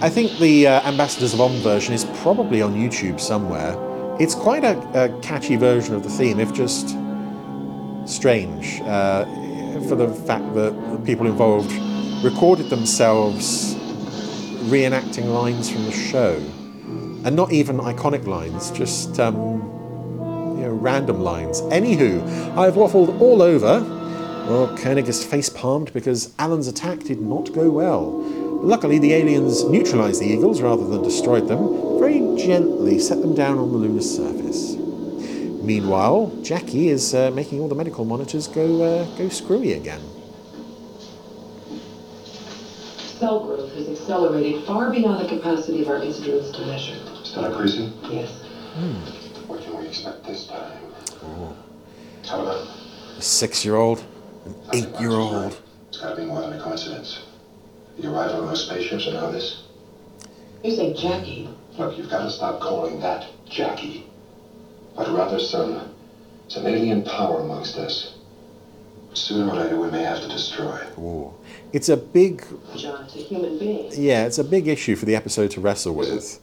I 0.02 0.10
think 0.10 0.38
the 0.38 0.66
uh, 0.66 0.82
Ambassadors 0.82 1.32
of 1.32 1.40
Om 1.40 1.52
version 1.62 1.94
is 1.94 2.04
probably 2.20 2.60
on 2.60 2.74
YouTube 2.74 3.18
somewhere. 3.18 3.74
It's 4.20 4.34
quite 4.34 4.62
a, 4.62 4.76
a 4.92 5.20
catchy 5.22 5.56
version 5.56 5.94
of 5.94 6.02
the 6.02 6.10
theme, 6.10 6.38
if 6.38 6.52
just 6.52 6.90
strange, 8.04 8.82
uh, 8.82 9.24
for 9.88 9.96
the 9.96 10.12
fact 10.26 10.52
that 10.52 10.72
the 10.92 11.00
people 11.06 11.26
involved 11.26 11.72
recorded 12.22 12.68
themselves 12.68 13.74
reenacting 14.68 15.32
lines 15.32 15.70
from 15.70 15.86
the 15.86 15.92
show, 15.92 16.34
and 17.24 17.34
not 17.34 17.50
even 17.50 17.78
iconic 17.78 18.26
lines, 18.26 18.70
just 18.72 19.18
um, 19.18 19.36
you 20.58 20.66
know 20.66 20.78
random 20.82 21.22
lines. 21.22 21.62
Anywho, 21.62 22.20
I've 22.58 22.74
waffled 22.74 23.18
all 23.22 23.40
over. 23.40 23.99
Well, 24.48 24.76
Koenig 24.78 25.08
is 25.08 25.24
face 25.24 25.48
palmed 25.48 25.92
because 25.92 26.34
Alan's 26.38 26.66
attack 26.68 27.00
did 27.00 27.20
not 27.20 27.52
go 27.52 27.70
well. 27.70 28.22
Luckily, 28.62 28.98
the 28.98 29.12
aliens 29.12 29.64
neutralized 29.64 30.20
the 30.20 30.26
eagles 30.26 30.60
rather 30.60 30.86
than 30.86 31.02
destroyed 31.02 31.48
them, 31.48 31.98
very 31.98 32.18
gently 32.36 32.98
set 32.98 33.20
them 33.22 33.34
down 33.34 33.58
on 33.58 33.70
the 33.72 33.78
lunar 33.78 34.02
surface. 34.02 34.76
Meanwhile, 35.62 36.32
Jackie 36.42 36.88
is 36.88 37.14
uh, 37.14 37.30
making 37.30 37.60
all 37.60 37.68
the 37.68 37.74
medical 37.74 38.04
monitors 38.04 38.48
go 38.48 38.82
uh, 38.82 39.04
go 39.16 39.28
screwy 39.28 39.74
again. 39.74 40.00
Cell 43.18 43.44
growth 43.44 43.72
has 43.74 43.88
accelerated 43.88 44.64
far 44.64 44.90
beyond 44.90 45.24
the 45.24 45.28
capacity 45.28 45.82
of 45.82 45.88
our 45.88 46.02
instruments 46.02 46.50
to 46.56 46.66
measure. 46.66 46.96
Still 47.22 47.44
increasing? 47.44 47.92
Yes. 48.10 48.30
Hmm. 48.74 48.94
What 49.46 49.62
can 49.62 49.78
we 49.78 49.86
expect 49.86 50.24
this 50.24 50.46
time? 50.46 50.80
Oh. 51.22 51.54
How 52.26 52.40
about 52.42 52.66
A 53.18 53.22
six-year-old, 53.22 54.02
an 54.44 54.54
eight-year-old. 54.72 55.60
It's 55.88 55.98
gotta 55.98 56.16
be 56.16 56.24
more 56.24 56.40
than 56.42 56.52
a 56.52 56.62
coincidence. 56.62 57.24
The 57.98 58.10
arrival 58.10 58.42
of 58.42 58.48
those 58.48 58.64
spaceships 58.64 59.06
and 59.06 59.14
now 59.14 59.30
this. 59.30 59.64
You 60.62 60.74
say 60.74 60.94
Jackie. 60.94 61.48
Look, 61.78 61.96
you've 61.96 62.10
got 62.10 62.24
to 62.24 62.30
stop 62.30 62.60
calling 62.60 63.00
that 63.00 63.26
Jackie. 63.48 64.06
But 64.96 65.08
rather 65.08 65.38
some, 65.38 65.94
some 66.48 66.66
alien 66.66 67.02
power 67.04 67.40
amongst 67.40 67.76
us. 67.76 68.14
Sooner 69.12 69.50
or 69.50 69.56
later 69.56 69.78
we 69.78 69.90
may 69.90 70.02
have 70.02 70.20
to 70.20 70.28
destroy. 70.28 70.78
Ooh. 70.98 71.34
It's 71.72 71.88
a 71.88 71.96
big 71.96 72.44
John, 72.76 73.04
it's 73.04 73.16
a 73.16 73.18
human 73.18 73.58
being. 73.58 73.90
Yeah, 73.96 74.26
it's 74.26 74.38
a 74.38 74.44
big 74.44 74.68
issue 74.68 74.96
for 74.96 75.06
the 75.06 75.16
episode 75.16 75.50
to 75.52 75.60
wrestle 75.60 75.94
with. 75.94 76.38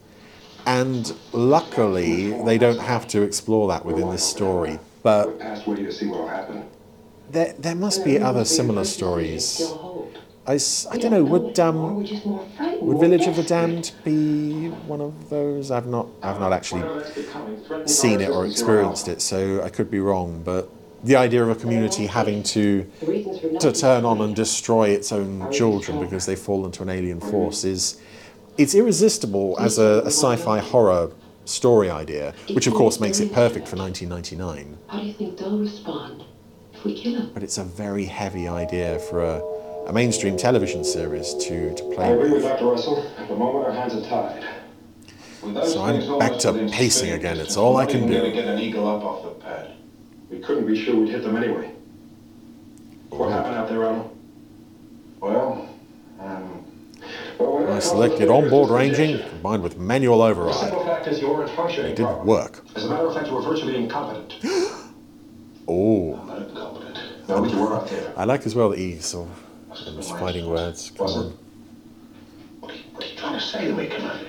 And 0.65 1.13
luckily, 1.31 2.31
they 2.43 2.57
don't 2.57 2.79
have 2.79 3.07
to 3.09 3.21
explore 3.21 3.69
that 3.69 3.85
within 3.85 4.09
this 4.09 4.27
story. 4.27 4.79
But 5.01 5.39
Past 5.39 5.65
waiting 5.65 5.85
to 5.85 5.93
see 5.93 6.07
what'll 6.07 6.27
happen. 6.27 6.65
There, 7.29 7.53
there 7.57 7.75
must 7.75 8.03
be 8.05 8.19
other 8.19 8.45
similar 8.45 8.83
stories. 8.83 9.61
I, 10.45 10.57
I 10.89 10.97
don't 10.97 11.11
know, 11.11 11.25
would, 11.25 11.59
um, 11.59 11.97
would 12.79 12.99
Village 12.99 13.27
of 13.27 13.35
the 13.35 13.43
Damned 13.43 13.91
be 14.05 14.69
one 14.69 15.01
of 15.01 15.29
those? 15.29 15.71
I've 15.71 15.87
not, 15.87 16.07
I've 16.23 16.39
not 16.39 16.53
actually 16.53 16.83
seen 17.85 18.21
it 18.21 18.29
or 18.29 18.45
experienced 18.45 19.09
it, 19.09 19.21
so 19.21 19.61
I 19.61 19.69
could 19.69 19.91
be 19.91 19.99
wrong. 19.99 20.41
But 20.45 20.69
the 21.03 21.17
idea 21.17 21.43
of 21.43 21.49
a 21.49 21.55
community 21.55 22.05
having 22.05 22.43
to, 22.43 22.89
to 23.59 23.73
turn 23.73 24.05
on 24.05 24.21
and 24.21 24.33
destroy 24.33 24.89
its 24.89 25.11
own 25.11 25.51
children 25.51 25.99
because 25.99 26.25
they 26.25 26.35
fall 26.37 26.65
into 26.65 26.81
an 26.81 26.89
alien 26.89 27.19
force 27.19 27.65
is 27.65 27.99
it's 28.57 28.73
irresistible 28.73 29.57
as 29.59 29.77
a, 29.77 30.01
a 30.05 30.11
sci-fi 30.11 30.59
horror 30.59 31.11
story 31.43 31.89
idea, 31.89 32.33
which 32.53 32.67
of 32.67 32.73
course 32.73 33.01
makes 33.01 33.19
it 33.19 33.33
perfect 33.33 33.67
for 33.67 33.75
1999. 33.75 34.77
How 34.87 34.99
do 34.99 35.05
you 35.05 35.13
think 35.13 35.37
they'll 35.37 35.59
respond 35.59 36.23
if 36.77 36.85
we 36.85 36.93
kill 36.93 37.19
him? 37.21 37.31
But 37.33 37.43
it's 37.43 37.57
a 37.57 37.63
very 37.63 38.05
heavy 38.05 38.47
idea 38.47 38.99
for 38.99 39.23
a, 39.23 39.41
a 39.87 39.93
mainstream 39.93 40.37
television 40.37 40.83
series 40.83 41.33
to, 41.35 41.73
to 41.75 41.91
I 41.91 41.95
play 41.95 42.13
agree 42.13 42.23
with 42.31 42.43
with. 42.43 42.43
Dr. 42.43 42.65
Russell. 42.65 43.07
At 43.17 43.27
the 43.27 43.35
moment, 43.35 43.65
our 43.65 43.71
hands 43.73 43.95
are 43.95 44.07
tied. 44.07 44.43
So 45.67 45.83
I'm 45.83 46.19
back 46.19 46.37
to 46.39 46.67
pacing 46.71 47.11
again. 47.11 47.37
It's 47.39 47.57
all 47.57 47.77
I 47.77 47.85
can 47.85 48.07
do. 48.07 48.17
gonna 48.17 48.31
get 48.31 48.45
an 48.47 48.59
eagle 48.59 48.87
up 48.87 49.03
off 49.03 49.23
the 49.23 49.29
pad. 49.45 49.71
We 50.29 50.39
couldn't 50.39 50.67
be 50.67 50.83
sure 50.83 50.95
we'd 50.95 51.09
hit 51.09 51.23
them 51.23 51.37
anyway. 51.37 51.71
What 53.09 53.31
happened 53.31 53.55
out 53.55 53.69
there, 53.69 53.79
Ronald? 53.79 54.17
Well, 55.21 55.69
um, 56.19 56.65
well, 57.39 57.53
whatever 57.53 57.67
I 57.69 57.73
comes 57.73 57.83
selected 57.85 58.19
later 58.19 58.33
is 58.33 58.43
onboard 58.43 58.69
ranging 58.71 59.29
combined 59.29 59.63
with 59.63 59.77
manual 59.77 60.17
The 60.19 60.23
override. 60.25 60.55
simple 60.55 60.85
fact 60.85 61.07
is 61.07 61.21
you 61.21 61.29
weren't 61.29 61.49
functioning 61.51 61.91
It 61.91 61.95
didn't 61.95 62.07
properly. 62.07 62.27
work. 62.27 62.65
As 62.75 62.85
a 62.85 62.89
matter 62.89 63.07
of 63.07 63.13
fact, 63.13 63.27
you 63.27 63.33
were 63.35 63.41
virtually 63.41 63.75
incompetent. 63.77 64.35
Oh, 65.67 66.15
Not 66.25 66.41
incompetent. 66.43 66.99
No, 67.27 67.41
but 67.41 67.51
you 67.51 67.59
were 67.59 67.75
out 67.75 67.87
there. 67.89 68.13
I 68.15 68.23
like 68.23 68.45
as 68.45 68.55
well 68.55 68.69
that 68.69 68.79
he 68.79 68.99
sort 68.99 69.29
of 69.29 69.95
was 69.97 70.09
fighting 70.11 70.49
words. 70.49 70.91
Come 70.97 71.07
on. 71.07 71.37
What 72.61 72.71
are 72.71 72.75
you, 72.75 72.83
what 72.93 73.03
are 73.03 73.07
you 73.07 73.15
trying 73.17 73.33
to 73.33 73.41
say 73.41 73.67
to 73.67 73.73
me, 73.73 73.87
Commander? 73.87 74.27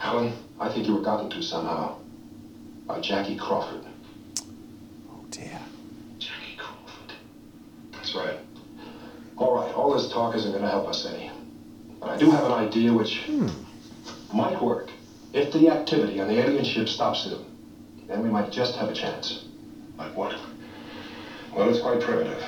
Alan, 0.00 0.32
I 0.58 0.68
think 0.68 0.86
you 0.86 0.94
were 0.94 1.02
gotten 1.02 1.30
to 1.30 1.42
somehow. 1.42 1.96
By 2.86 3.00
Jackie 3.00 3.36
Crawford. 3.36 3.84
Oh 5.10 5.24
dear. 5.30 5.58
Jackie 6.18 6.56
Crawford. 6.58 7.14
That's 7.92 8.14
right. 8.14 8.38
All 9.36 9.54
right, 9.54 9.72
all 9.74 9.94
this 9.94 10.10
talk 10.12 10.34
isn't 10.36 10.50
going 10.50 10.62
to 10.62 10.68
help 10.68 10.86
us 10.86 11.06
any. 11.06 11.30
But 11.98 12.10
I 12.10 12.16
do 12.18 12.30
have 12.30 12.44
an 12.44 12.52
idea 12.52 12.92
which 12.92 13.22
hmm. 13.24 13.48
might 14.34 14.60
work. 14.60 14.90
If 15.32 15.52
the 15.52 15.70
activity 15.70 16.20
on 16.20 16.28
the 16.28 16.38
alien 16.38 16.64
ship 16.64 16.88
stops 16.88 17.20
soon, 17.20 17.44
then 18.06 18.22
we 18.22 18.28
might 18.28 18.50
just 18.50 18.76
have 18.76 18.88
a 18.88 18.94
chance. 18.94 19.44
Like 20.00 20.16
what? 20.16 20.34
Well, 21.54 21.68
it's 21.68 21.80
quite 21.80 22.00
primitive. 22.00 22.42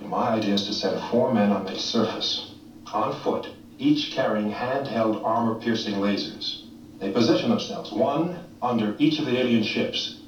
My 0.00 0.30
idea 0.30 0.54
is 0.54 0.66
to 0.66 0.72
send 0.72 0.98
four 1.10 1.32
men 1.32 1.52
on 1.52 1.66
the 1.66 1.76
surface, 1.78 2.52
on 2.90 3.20
foot, 3.20 3.48
each 3.78 4.12
carrying 4.12 4.50
handheld 4.50 5.22
armor-piercing 5.22 5.96
lasers. 5.96 6.62
They 6.98 7.12
position 7.12 7.50
themselves, 7.50 7.92
one 7.92 8.38
under 8.62 8.96
each 8.98 9.18
of 9.18 9.26
the 9.26 9.38
alien 9.38 9.62
ships. 9.62 10.20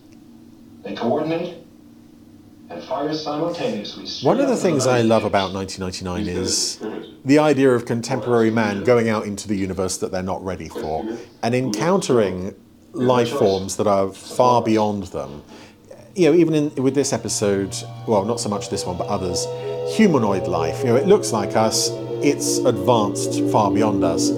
They 0.84 0.94
coordinate 0.94 1.64
and 2.68 2.84
fire 2.84 3.14
simultaneously. 3.14 4.26
One 4.28 4.38
of 4.38 4.48
the 4.48 4.56
things 4.56 4.86
I 4.86 5.00
love 5.00 5.24
about 5.24 5.54
1999 5.54 6.28
is 6.28 6.78
the 7.24 7.38
idea 7.38 7.70
of 7.70 7.86
contemporary 7.86 8.50
man 8.50 8.84
going 8.84 9.08
out 9.08 9.24
into 9.24 9.48
the 9.48 9.56
universe 9.56 9.96
that 9.98 10.12
they're 10.12 10.22
not 10.22 10.44
ready 10.44 10.68
for 10.68 11.06
and 11.42 11.54
encountering 11.54 12.54
life 12.92 13.30
forms 13.30 13.76
that 13.76 13.86
are 13.86 14.12
far 14.12 14.62
beyond 14.62 15.04
them. 15.04 15.42
You 16.18 16.32
know, 16.32 16.36
even 16.36 16.54
in, 16.54 16.82
with 16.82 16.96
this 16.96 17.12
episode, 17.12 17.76
well, 18.08 18.24
not 18.24 18.40
so 18.40 18.48
much 18.48 18.70
this 18.70 18.84
one, 18.84 18.98
but 18.98 19.06
others, 19.06 19.46
humanoid 19.94 20.48
life. 20.48 20.80
You 20.80 20.86
know, 20.86 20.96
it 20.96 21.06
looks 21.06 21.32
like 21.32 21.54
us, 21.54 21.90
it's 22.24 22.58
advanced 22.58 23.40
far 23.52 23.70
beyond 23.70 24.02
us. 24.02 24.32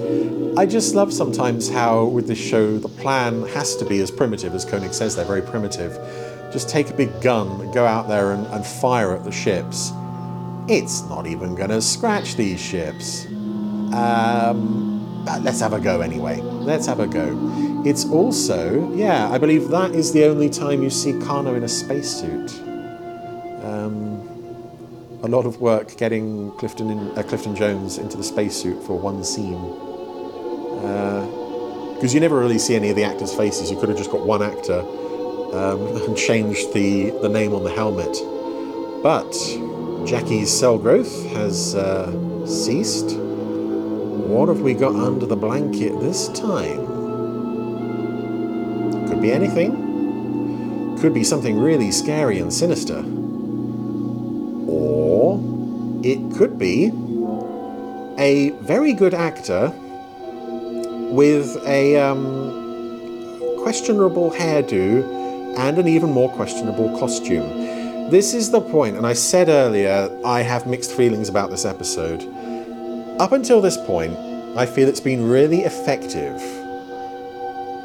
I 0.55 0.67
just 0.67 0.93
love 0.93 1.11
sometimes 1.11 1.69
how 1.69 2.05
with 2.05 2.27
this 2.27 2.37
show 2.37 2.77
the 2.77 2.87
plan 2.87 3.47
has 3.47 3.75
to 3.77 3.85
be 3.85 3.99
as 3.99 4.11
primitive 4.11 4.53
as 4.53 4.63
Koenig 4.63 4.93
says. 4.93 5.15
They're 5.15 5.25
very 5.25 5.41
primitive. 5.41 5.93
Just 6.53 6.69
take 6.69 6.91
a 6.91 6.93
big 6.93 7.19
gun, 7.19 7.71
go 7.71 7.83
out 7.83 8.07
there 8.07 8.33
and, 8.33 8.45
and 8.47 8.63
fire 8.63 9.15
at 9.15 9.23
the 9.23 9.31
ships. 9.31 9.91
It's 10.67 11.01
not 11.09 11.25
even 11.25 11.55
going 11.55 11.71
to 11.71 11.81
scratch 11.81 12.35
these 12.35 12.61
ships. 12.61 13.25
Um, 13.25 15.23
but 15.25 15.41
let's 15.41 15.61
have 15.61 15.73
a 15.73 15.79
go 15.79 16.01
anyway. 16.01 16.41
Let's 16.41 16.85
have 16.85 16.99
a 16.99 17.07
go. 17.07 17.70
It's 17.83 18.05
also, 18.05 18.93
yeah, 18.93 19.27
I 19.31 19.39
believe 19.39 19.69
that 19.69 19.91
is 19.91 20.13
the 20.13 20.25
only 20.25 20.51
time 20.51 20.83
you 20.83 20.91
see 20.91 21.13
Kano 21.19 21.55
in 21.55 21.63
a 21.63 21.67
spacesuit. 21.67 22.51
Um, 23.63 24.21
a 25.23 25.27
lot 25.27 25.47
of 25.47 25.59
work 25.59 25.97
getting 25.97 26.51
Clifton, 26.59 26.91
in, 26.91 27.17
uh, 27.17 27.23
Clifton 27.23 27.55
Jones 27.55 27.97
into 27.97 28.17
the 28.17 28.23
spacesuit 28.23 28.83
for 28.83 28.99
one 28.99 29.23
scene. 29.23 29.59
Because 31.95 32.13
you 32.13 32.19
never 32.19 32.37
really 32.37 32.59
see 32.59 32.75
any 32.75 32.91
of 32.91 32.95
the 32.95 33.03
actors' 33.03 33.33
faces. 33.33 33.71
You 33.71 33.79
could 33.79 33.89
have 33.89 33.97
just 33.97 34.11
got 34.11 34.27
one 34.27 34.43
actor 34.43 34.81
um, 34.81 35.87
and 36.05 36.15
changed 36.15 36.73
the, 36.73 37.09
the 37.21 37.29
name 37.29 37.53
on 37.55 37.63
the 37.63 37.71
helmet. 37.71 38.15
But 39.01 39.31
Jackie's 40.05 40.51
cell 40.51 40.77
growth 40.77 41.25
has 41.31 41.73
uh, 41.73 42.45
ceased. 42.45 43.17
What 43.17 44.49
have 44.49 44.61
we 44.61 44.75
got 44.75 44.95
under 44.95 45.25
the 45.25 45.35
blanket 45.35 45.99
this 45.99 46.27
time? 46.29 46.90
Could 49.21 49.27
be 49.27 49.33
anything. 49.33 50.97
Could 50.99 51.13
be 51.13 51.23
something 51.23 51.59
really 51.59 51.91
scary 51.91 52.39
and 52.39 52.51
sinister. 52.51 53.05
Or 54.67 55.39
it 56.03 56.35
could 56.35 56.57
be 56.57 56.87
a 58.17 58.49
very 58.61 58.93
good 58.93 59.13
actor 59.13 59.71
with 61.11 61.55
a 61.67 61.97
um, 61.97 63.59
questionable 63.61 64.31
hairdo 64.31 65.55
and 65.55 65.77
an 65.77 65.87
even 65.87 66.09
more 66.09 66.31
questionable 66.31 66.97
costume. 66.97 68.09
This 68.09 68.33
is 68.33 68.49
the 68.49 68.59
point, 68.61 68.97
and 68.97 69.05
I 69.05 69.13
said 69.13 69.49
earlier 69.49 70.09
I 70.25 70.41
have 70.41 70.65
mixed 70.65 70.93
feelings 70.93 71.29
about 71.29 71.51
this 71.51 71.63
episode. 71.63 72.23
Up 73.19 73.33
until 73.33 73.61
this 73.61 73.77
point, 73.77 74.17
I 74.57 74.65
feel 74.65 74.89
it's 74.89 74.99
been 74.99 75.29
really 75.29 75.59
effective. 75.59 76.41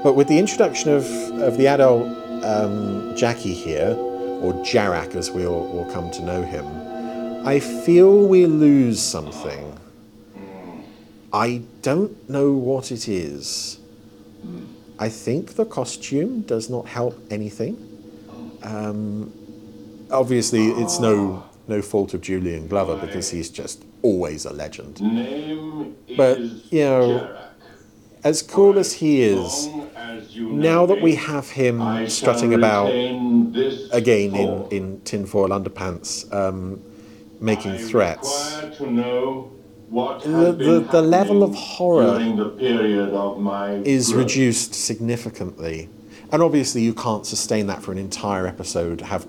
But 0.07 0.15
with 0.15 0.28
the 0.28 0.39
introduction 0.39 0.93
of, 0.93 1.05
of 1.43 1.57
the 1.57 1.66
adult 1.66 2.07
um, 2.45 3.16
Jackie 3.16 3.53
here, 3.53 3.97
or 4.41 4.53
Jarak 4.62 5.16
as 5.16 5.33
we'll, 5.33 5.66
will 5.66 5.91
come 5.93 6.12
to 6.12 6.23
know 6.23 6.45
him, 6.45 6.65
I 7.45 7.59
feel 7.59 8.28
we 8.28 8.47
lose 8.47 9.03
something. 9.03 9.77
I 11.33 11.62
don't 11.83 12.31
know 12.31 12.53
what 12.53 12.93
it 12.93 13.09
is. 13.09 13.81
I 15.01 15.09
think 15.09 15.57
the 15.57 15.65
costume 15.65 16.43
does 16.43 16.70
not 16.70 16.87
help 16.87 17.20
anything. 17.33 17.77
Um, 18.62 19.33
obviously, 20.12 20.69
it's 20.69 21.01
no 21.01 21.45
no 21.66 21.83
fault 21.83 22.15
of 22.15 22.20
Julian 22.20 22.69
Glover 22.69 23.05
because 23.05 23.31
he's 23.31 23.51
just 23.51 23.85
always 24.03 24.45
a 24.45 24.53
legend. 24.53 24.99
But 26.16 26.39
you 26.70 26.85
know, 26.85 27.45
as 28.27 28.43
cool 28.43 28.77
as 28.77 28.93
he 28.93 29.23
is, 29.23 29.69
now 30.36 30.85
that 30.85 31.01
we 31.01 31.15
have 31.15 31.48
him 31.48 32.09
strutting 32.09 32.53
about 32.55 32.90
again 33.93 34.35
in 34.35 34.51
in 34.77 35.01
tinfoil 35.03 35.51
underpants, 35.51 36.11
um, 36.35 36.82
making 37.40 37.78
threats, 37.78 38.59
to 38.78 38.90
know 38.90 39.53
what 39.89 40.24
the, 40.24 40.53
the, 40.53 40.89
the 40.90 41.03
level 41.03 41.44
of 41.44 41.55
horror 41.55 42.19
during 42.19 42.36
the 42.36 42.48
period 42.48 43.11
of 43.11 43.39
my 43.39 43.74
is 43.74 44.09
growth. 44.09 44.24
reduced 44.24 44.74
significantly. 44.74 45.89
And 46.32 46.43
obviously, 46.43 46.82
you 46.82 46.93
can't 46.93 47.24
sustain 47.24 47.69
that 47.69 47.81
for 47.85 47.93
an 47.93 47.98
entire 47.98 48.48
episode. 48.48 49.01
Have 49.03 49.24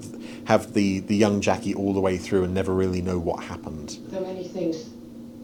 have 0.45 0.73
the, 0.73 0.99
the 1.01 1.15
young 1.15 1.41
Jackie 1.41 1.75
all 1.75 1.93
the 1.93 1.99
way 1.99 2.17
through 2.17 2.43
and 2.45 2.53
never 2.55 2.73
really 2.73 3.01
know 3.01 3.19
what 3.19 3.43
happened. 3.43 3.99
There 4.07 4.19
are 4.19 4.25
many 4.25 4.47
things 4.47 4.89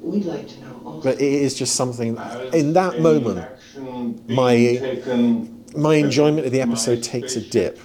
we'd 0.03 0.25
like 0.25 0.47
to 0.47 0.61
know 0.61 0.81
also. 0.85 1.01
But 1.01 1.21
it 1.21 1.33
is 1.33 1.55
just 1.55 1.75
something. 1.75 2.17
In 2.53 2.73
that 2.73 2.99
moment, 2.99 3.47
my 4.27 5.01
my 5.75 5.95
enjoyment 5.95 6.45
of 6.45 6.51
the 6.51 6.61
episode 6.61 7.01
takes 7.01 7.35
a 7.35 7.41
dip. 7.41 7.79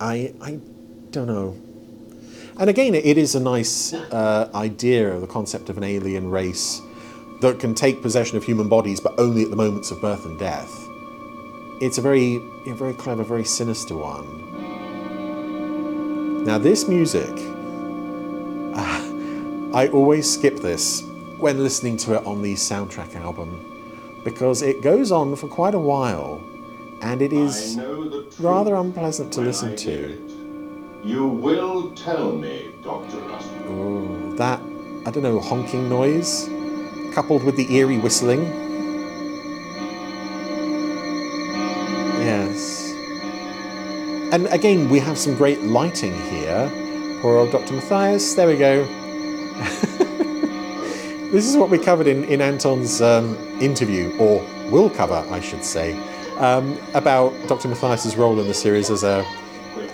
I 0.00 0.34
I 0.40 0.60
don't 1.10 1.26
know. 1.26 1.56
And 2.58 2.70
again, 2.70 2.94
it 2.94 3.18
is 3.18 3.34
a 3.34 3.40
nice 3.40 3.92
uh, 3.92 4.50
idea 4.54 5.12
of 5.12 5.20
the 5.20 5.26
concept 5.26 5.68
of 5.68 5.76
an 5.76 5.84
alien 5.84 6.30
race 6.30 6.80
that 7.42 7.60
can 7.60 7.74
take 7.74 8.00
possession 8.00 8.38
of 8.38 8.44
human 8.44 8.66
bodies, 8.70 8.98
but 8.98 9.18
only 9.18 9.42
at 9.42 9.50
the 9.50 9.56
moments 9.56 9.90
of 9.90 10.00
birth 10.00 10.24
and 10.24 10.38
death. 10.38 10.72
It's 11.82 11.98
a 11.98 12.00
very, 12.00 12.36
a 12.66 12.74
very 12.74 12.94
clever, 12.94 13.24
very 13.24 13.44
sinister 13.44 13.94
one. 13.94 14.44
Now, 16.44 16.56
this 16.56 16.88
music, 16.88 17.36
I 19.74 19.88
always 19.88 20.32
skip 20.32 20.56
this 20.56 21.02
when 21.38 21.62
listening 21.62 21.96
to 21.98 22.14
it 22.14 22.24
on 22.24 22.40
the 22.42 22.54
soundtrack 22.54 23.14
album 23.16 24.20
because 24.24 24.62
it 24.62 24.80
goes 24.80 25.12
on 25.12 25.36
for 25.36 25.48
quite 25.48 25.74
a 25.74 25.78
while 25.78 26.42
and 27.02 27.20
it 27.20 27.32
is 27.32 27.78
rather 28.38 28.74
unpleasant 28.74 29.32
to 29.34 29.40
listen 29.40 29.76
to. 29.76 30.22
You 31.04 31.28
will 31.28 31.90
tell 31.90 32.32
me, 32.32 32.72
Dr. 32.82 33.18
Russell. 33.18 33.50
Oh, 33.68 34.32
that, 34.36 34.60
I 35.06 35.10
don't 35.10 35.22
know, 35.22 35.38
honking 35.40 35.88
noise 35.88 36.48
coupled 37.12 37.44
with 37.44 37.56
the 37.56 37.72
eerie 37.74 37.98
whistling. 37.98 38.44
Yes. 42.20 42.92
And 44.32 44.46
again, 44.48 44.88
we 44.88 44.98
have 44.98 45.16
some 45.16 45.34
great 45.34 45.62
lighting 45.62 46.12
here. 46.30 47.18
Poor 47.22 47.36
old 47.36 47.52
Dr. 47.52 47.74
Matthias. 47.74 48.34
There 48.34 48.48
we 48.48 48.56
go. 48.56 48.86
this 51.32 51.48
is 51.48 51.56
what 51.56 51.70
we 51.70 51.78
covered 51.78 52.06
in, 52.06 52.24
in 52.24 52.40
Anton's 52.40 53.00
um, 53.00 53.36
interview, 53.60 54.16
or 54.18 54.44
will 54.70 54.90
cover, 54.90 55.24
I 55.30 55.40
should 55.40 55.64
say, 55.64 55.98
um, 56.38 56.78
about 56.94 57.32
Dr. 57.48 57.68
Matthias's 57.68 58.16
role 58.16 58.40
in 58.40 58.46
the 58.46 58.54
series 58.54 58.90
as 58.90 59.02
a 59.02 59.26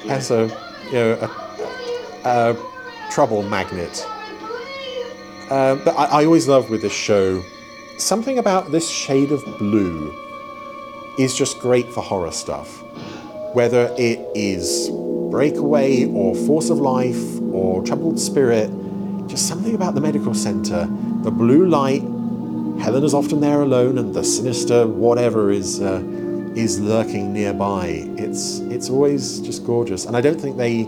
as 0.09 0.30
a 0.30 0.48
you 0.86 0.93
know 0.93 1.30
a, 2.24 2.28
a 2.28 3.10
trouble 3.10 3.43
magnet. 3.43 4.06
Uh, 5.51 5.76
but 5.76 5.97
I, 5.97 6.22
I 6.22 6.24
always 6.24 6.48
love 6.48 6.70
with 6.70 6.82
this 6.82 6.93
show 6.93 7.43
something 7.98 8.39
about 8.39 8.72
this 8.72 8.89
shade 8.89 9.30
of 9.30 9.44
blue 9.59 10.12
is 11.18 11.36
just 11.36 11.59
great 11.60 11.86
for 11.93 12.02
horror 12.02 12.32
stuff. 12.32 12.82
Whether 13.55 13.94
it 13.98 14.18
is 14.34 14.90
breakaway 15.30 16.06
or 16.06 16.34
force 16.34 16.70
of 16.70 16.78
life 16.78 17.40
or 17.52 17.82
troubled 17.84 18.18
spirit, 18.18 18.70
just 19.32 19.48
something 19.48 19.74
about 19.74 19.94
the 19.94 20.00
medical 20.00 20.34
center, 20.34 20.86
the 21.22 21.30
blue 21.30 21.66
light. 21.66 22.02
Helena's 22.82 23.14
often 23.14 23.40
there 23.40 23.62
alone, 23.62 23.96
and 23.96 24.14
the 24.14 24.22
sinister 24.22 24.86
whatever 24.86 25.50
is 25.50 25.80
uh, 25.80 26.02
is 26.54 26.78
lurking 26.78 27.32
nearby. 27.32 27.86
It's 28.18 28.59
it's 28.59 28.90
always 28.90 29.40
just 29.40 29.64
gorgeous, 29.64 30.04
and 30.04 30.14
I 30.18 30.20
don't 30.20 30.38
think 30.38 30.59
they. 30.59 30.86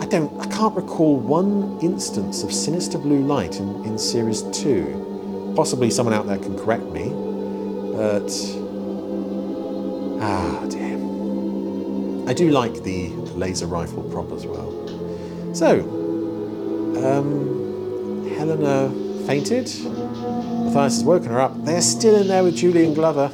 I 0.00 0.06
don't. 0.06 0.36
I 0.40 0.46
can't 0.46 0.74
recall 0.74 1.16
one 1.16 1.78
instance 1.80 2.42
of 2.42 2.52
sinister 2.52 2.98
blue 2.98 3.24
light 3.24 3.60
in, 3.60 3.84
in 3.84 3.98
series 3.98 4.42
two. 4.50 5.52
Possibly 5.54 5.88
someone 5.88 6.14
out 6.14 6.26
there 6.26 6.38
can 6.38 6.58
correct 6.58 6.86
me, 6.86 7.10
but 7.94 8.30
ah, 10.20 10.66
damn. 10.68 12.28
I 12.28 12.34
do 12.34 12.50
like 12.50 12.82
the 12.82 13.10
laser 13.36 13.66
rifle 13.66 14.02
prop 14.10 14.32
as 14.32 14.44
well. 14.44 14.72
So, 15.54 15.80
um, 17.04 17.55
Helena 18.36 18.90
fainted. 19.26 19.66
Matthias 20.76 20.98
has 20.98 21.04
woken 21.04 21.30
her 21.30 21.40
up. 21.40 21.64
They're 21.64 21.80
still 21.80 22.16
in 22.16 22.28
there 22.28 22.44
with 22.44 22.56
Julian 22.56 22.94
Glover. 22.94 23.32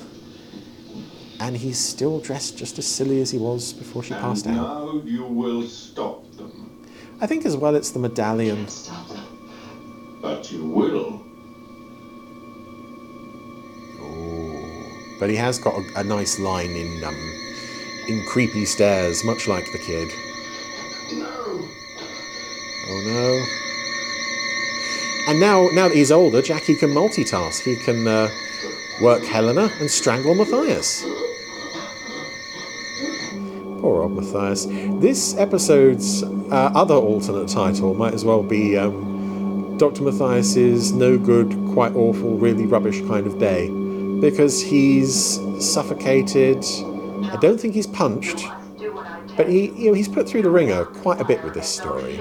And 1.40 1.56
he's 1.56 1.78
still 1.78 2.20
dressed 2.20 2.56
just 2.56 2.78
as 2.78 2.86
silly 2.86 3.20
as 3.20 3.32
he 3.32 3.38
was 3.38 3.72
before 3.72 4.02
she 4.04 4.14
passed 4.14 4.46
and 4.46 4.58
out. 4.58 4.62
now 4.62 5.02
you 5.04 5.24
will 5.24 5.64
stop 5.64 6.30
them. 6.36 6.70
I 7.20 7.26
think 7.26 7.44
as 7.44 7.56
well 7.56 7.74
it's 7.74 7.90
the 7.90 7.98
medallion. 7.98 8.66
But 10.20 10.52
you 10.52 10.64
will. 10.64 11.24
But 15.18 15.30
he 15.30 15.36
has 15.36 15.58
got 15.58 15.74
a, 15.74 16.00
a 16.00 16.04
nice 16.04 16.38
line 16.38 16.70
in 16.70 17.04
um, 17.04 17.14
in 18.08 18.24
creepy 18.26 18.64
stairs, 18.64 19.24
much 19.24 19.46
like 19.46 19.64
the 19.72 19.78
kid. 19.78 20.08
No. 21.12 21.28
Oh 22.88 23.02
no. 23.06 23.71
And 25.28 25.38
now, 25.38 25.68
now 25.72 25.88
that 25.88 25.96
he's 25.96 26.10
older, 26.10 26.42
Jackie 26.42 26.74
can 26.74 26.90
multitask. 26.90 27.62
He 27.62 27.76
can 27.76 28.06
uh, 28.08 28.28
work 29.00 29.22
Helena 29.22 29.70
and 29.78 29.90
strangle 29.90 30.34
Matthias. 30.34 31.02
Poor 33.80 34.02
old 34.02 34.16
Matthias. 34.16 34.66
This 35.00 35.36
episode's 35.36 36.22
uh, 36.24 36.72
other 36.74 36.94
alternate 36.94 37.48
title 37.48 37.94
might 37.94 38.14
as 38.14 38.24
well 38.24 38.42
be 38.42 38.76
um, 38.76 39.76
Dr. 39.78 40.02
Matthias's 40.02 40.92
no 40.92 41.16
good, 41.16 41.50
quite 41.72 41.94
awful, 41.94 42.36
really 42.36 42.66
rubbish 42.66 43.00
kind 43.02 43.26
of 43.26 43.38
day. 43.38 43.68
Because 44.20 44.60
he's 44.60 45.40
suffocated. 45.60 46.64
I 47.24 47.36
don't 47.40 47.60
think 47.60 47.74
he's 47.74 47.86
punched. 47.86 48.44
But 49.36 49.48
he, 49.48 49.70
you 49.70 49.88
know, 49.88 49.94
he's 49.94 50.08
put 50.08 50.28
through 50.28 50.42
the 50.42 50.50
ringer 50.50 50.84
quite 50.84 51.20
a 51.20 51.24
bit 51.24 51.42
with 51.42 51.54
this 51.54 51.68
story. 51.68 52.20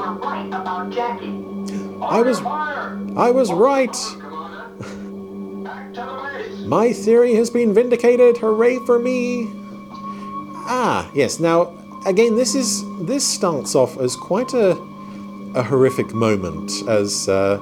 Were 0.00 0.14
right 0.14 0.46
about 0.46 0.90
Jackie. 0.90 1.44
I 2.00 2.22
was, 2.22 2.40
I 2.40 3.30
was 3.30 3.52
right. 3.52 3.94
My 6.66 6.90
theory 6.94 7.34
has 7.34 7.50
been 7.50 7.74
vindicated. 7.74 8.38
Hooray 8.38 8.78
for 8.86 8.98
me! 8.98 9.46
Ah, 10.72 11.10
yes. 11.14 11.38
Now, 11.38 11.76
again, 12.06 12.36
this 12.36 12.54
is 12.54 12.82
this 13.00 13.26
starts 13.28 13.74
off 13.74 13.98
as 13.98 14.16
quite 14.16 14.54
a 14.54 14.70
a 15.54 15.62
horrific 15.62 16.14
moment 16.14 16.72
as 16.88 17.28
uh, 17.28 17.58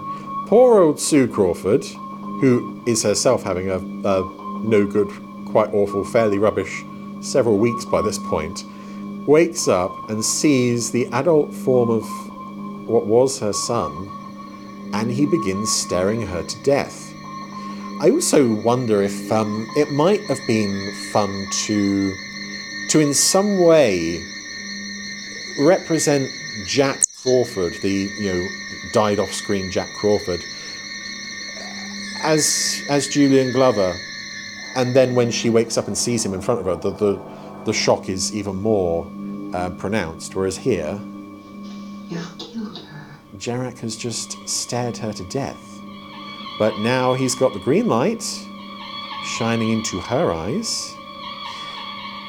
poor 0.47 0.81
old 0.81 1.01
Sue 1.01 1.27
Crawford, 1.27 1.85
who 2.41 2.81
is 2.87 3.03
herself 3.03 3.43
having 3.43 3.69
a, 3.69 3.79
a 3.79 4.23
no 4.63 4.87
good, 4.87 5.09
quite 5.47 5.75
awful, 5.75 6.05
fairly 6.05 6.39
rubbish 6.39 6.85
several 7.21 7.59
weeks 7.59 7.85
by 7.85 8.01
this 8.01 8.19
point, 8.29 8.63
wakes 9.27 9.67
up 9.67 9.91
and 10.09 10.25
sees 10.25 10.93
the 10.93 11.07
adult 11.09 11.53
form 11.53 11.91
of 11.91 12.05
what 12.89 13.07
was 13.07 13.39
her 13.41 13.53
son, 13.53 14.11
and 14.93 15.11
he 15.11 15.27
begins 15.27 15.71
staring 15.71 16.23
her 16.23 16.43
to 16.43 16.63
death. 16.63 17.13
I 18.01 18.11
also 18.11 18.55
wonder 18.63 19.03
if 19.03 19.31
um, 19.33 19.67
it 19.77 19.91
might 19.93 20.21
have 20.23 20.39
been 20.47 20.95
fun 21.13 21.47
to, 21.67 22.15
to 22.91 23.01
in 23.01 23.13
some 23.13 23.61
way 23.61 24.25
represent 25.61 26.31
Jack 26.67 27.05
Crawford, 27.23 27.75
the 27.83 28.09
you 28.21 28.33
know 28.33 28.49
died 28.93 29.19
off 29.19 29.31
screen 29.33 29.71
Jack 29.71 29.89
Crawford, 30.01 30.41
as 32.23 32.83
as 32.89 33.09
Julian 33.09 33.53
Glover, 33.53 33.95
and 34.77 34.95
then 34.95 35.15
when 35.15 35.31
she 35.31 35.51
wakes 35.51 35.77
up 35.77 35.89
and 35.89 35.99
sees 35.99 36.25
him 36.25 36.33
in 36.35 36.41
front 36.41 36.61
of 36.61 36.67
her, 36.67 36.77
the 36.77 36.97
the, 36.97 37.21
the 37.65 37.73
shock 37.73 38.09
is 38.09 38.33
even 38.35 38.57
more 38.57 39.11
uh, 39.53 39.71
pronounced. 39.71 40.35
Whereas 40.35 40.57
here, 40.57 41.01
Jarak 43.39 43.79
has 43.79 43.97
just 43.97 44.49
stared 44.49 44.97
her 44.99 45.13
to 45.13 45.25
death. 45.25 45.81
But 46.59 46.79
now 46.81 47.15
he's 47.15 47.35
got 47.35 47.53
the 47.53 47.61
green 47.61 47.87
light 47.87 48.23
shining 49.25 49.71
into 49.71 50.01
her 50.01 50.33
eyes. 50.33 50.95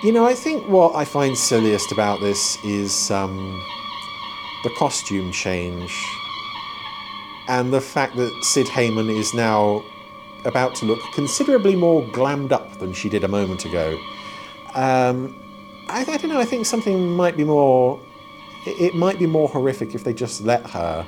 You 0.04 0.12
know, 0.12 0.26
I 0.26 0.34
think 0.34 0.68
what 0.68 0.96
I 0.96 1.04
find 1.04 1.38
silliest 1.38 1.92
about 1.92 2.22
this 2.22 2.58
is 2.64 3.12
um, 3.12 3.62
the 4.64 4.70
costume 4.78 5.32
change 5.32 5.92
and 7.48 7.74
the 7.74 7.82
fact 7.82 8.16
that 8.16 8.32
Cyd 8.44 8.68
Hayman 8.70 9.10
is 9.10 9.34
now 9.34 9.84
about 10.46 10.76
to 10.76 10.86
look 10.86 11.00
considerably 11.14 11.76
more 11.76 12.04
glammed 12.04 12.52
up 12.52 12.78
than 12.78 12.94
she 12.94 13.10
did 13.10 13.24
a 13.24 13.28
moment 13.28 13.66
ago. 13.66 14.00
Um, 14.76 15.36
I, 15.90 16.02
I 16.02 16.18
don't 16.18 16.30
know. 16.30 16.40
I 16.40 16.46
think 16.46 16.66
something 16.66 17.12
might 17.12 17.36
be 17.36 17.44
more. 17.44 18.00
It 18.66 18.96
might 18.96 19.20
be 19.20 19.26
more 19.26 19.48
horrific 19.48 19.96
if 19.96 20.04
they 20.04 20.14
just 20.14 20.42
let 20.42 20.66
her 20.72 21.06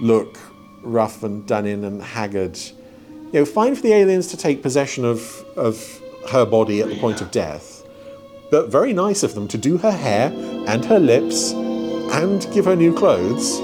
look 0.00 0.38
rough 0.82 1.22
and 1.22 1.46
done 1.46 1.66
in 1.66 1.84
and 1.84 2.02
haggard. 2.02 2.58
You 3.32 3.40
know, 3.40 3.44
fine 3.44 3.74
for 3.74 3.82
the 3.82 3.92
aliens 3.92 4.26
to 4.28 4.36
take 4.36 4.62
possession 4.62 5.04
of 5.04 5.44
of 5.56 6.00
her 6.30 6.44
body 6.44 6.80
at 6.80 6.88
the 6.88 6.96
point 6.98 7.20
of 7.20 7.30
death, 7.30 7.84
but 8.50 8.70
very 8.70 8.92
nice 8.92 9.22
of 9.22 9.34
them 9.34 9.48
to 9.48 9.58
do 9.58 9.78
her 9.78 9.92
hair 9.92 10.32
and 10.66 10.84
her 10.84 10.98
lips 10.98 11.52
and 11.52 12.46
give 12.52 12.64
her 12.64 12.76
new 12.76 12.94
clothes. 12.94 13.60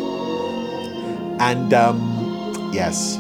And 1.39 1.75
um, 1.75 2.71
yes, 2.73 3.19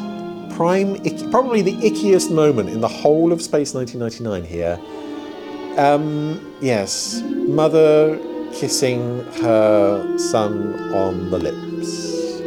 prime, 0.57 0.97
icky, 1.05 1.29
probably 1.31 1.63
the 1.63 1.75
ickiest 1.75 2.31
moment 2.31 2.71
in 2.71 2.81
the 2.81 2.89
whole 2.89 3.33
of 3.33 3.43
Space 3.43 3.75
1999 3.75 4.45
here. 4.45 4.81
Um, 5.79 6.57
yes, 6.63 7.21
mother 7.25 8.19
kissing 8.59 9.21
her 9.43 10.19
son 10.19 10.93
on 10.95 11.31
the 11.31 11.39
lips. 11.39 12.41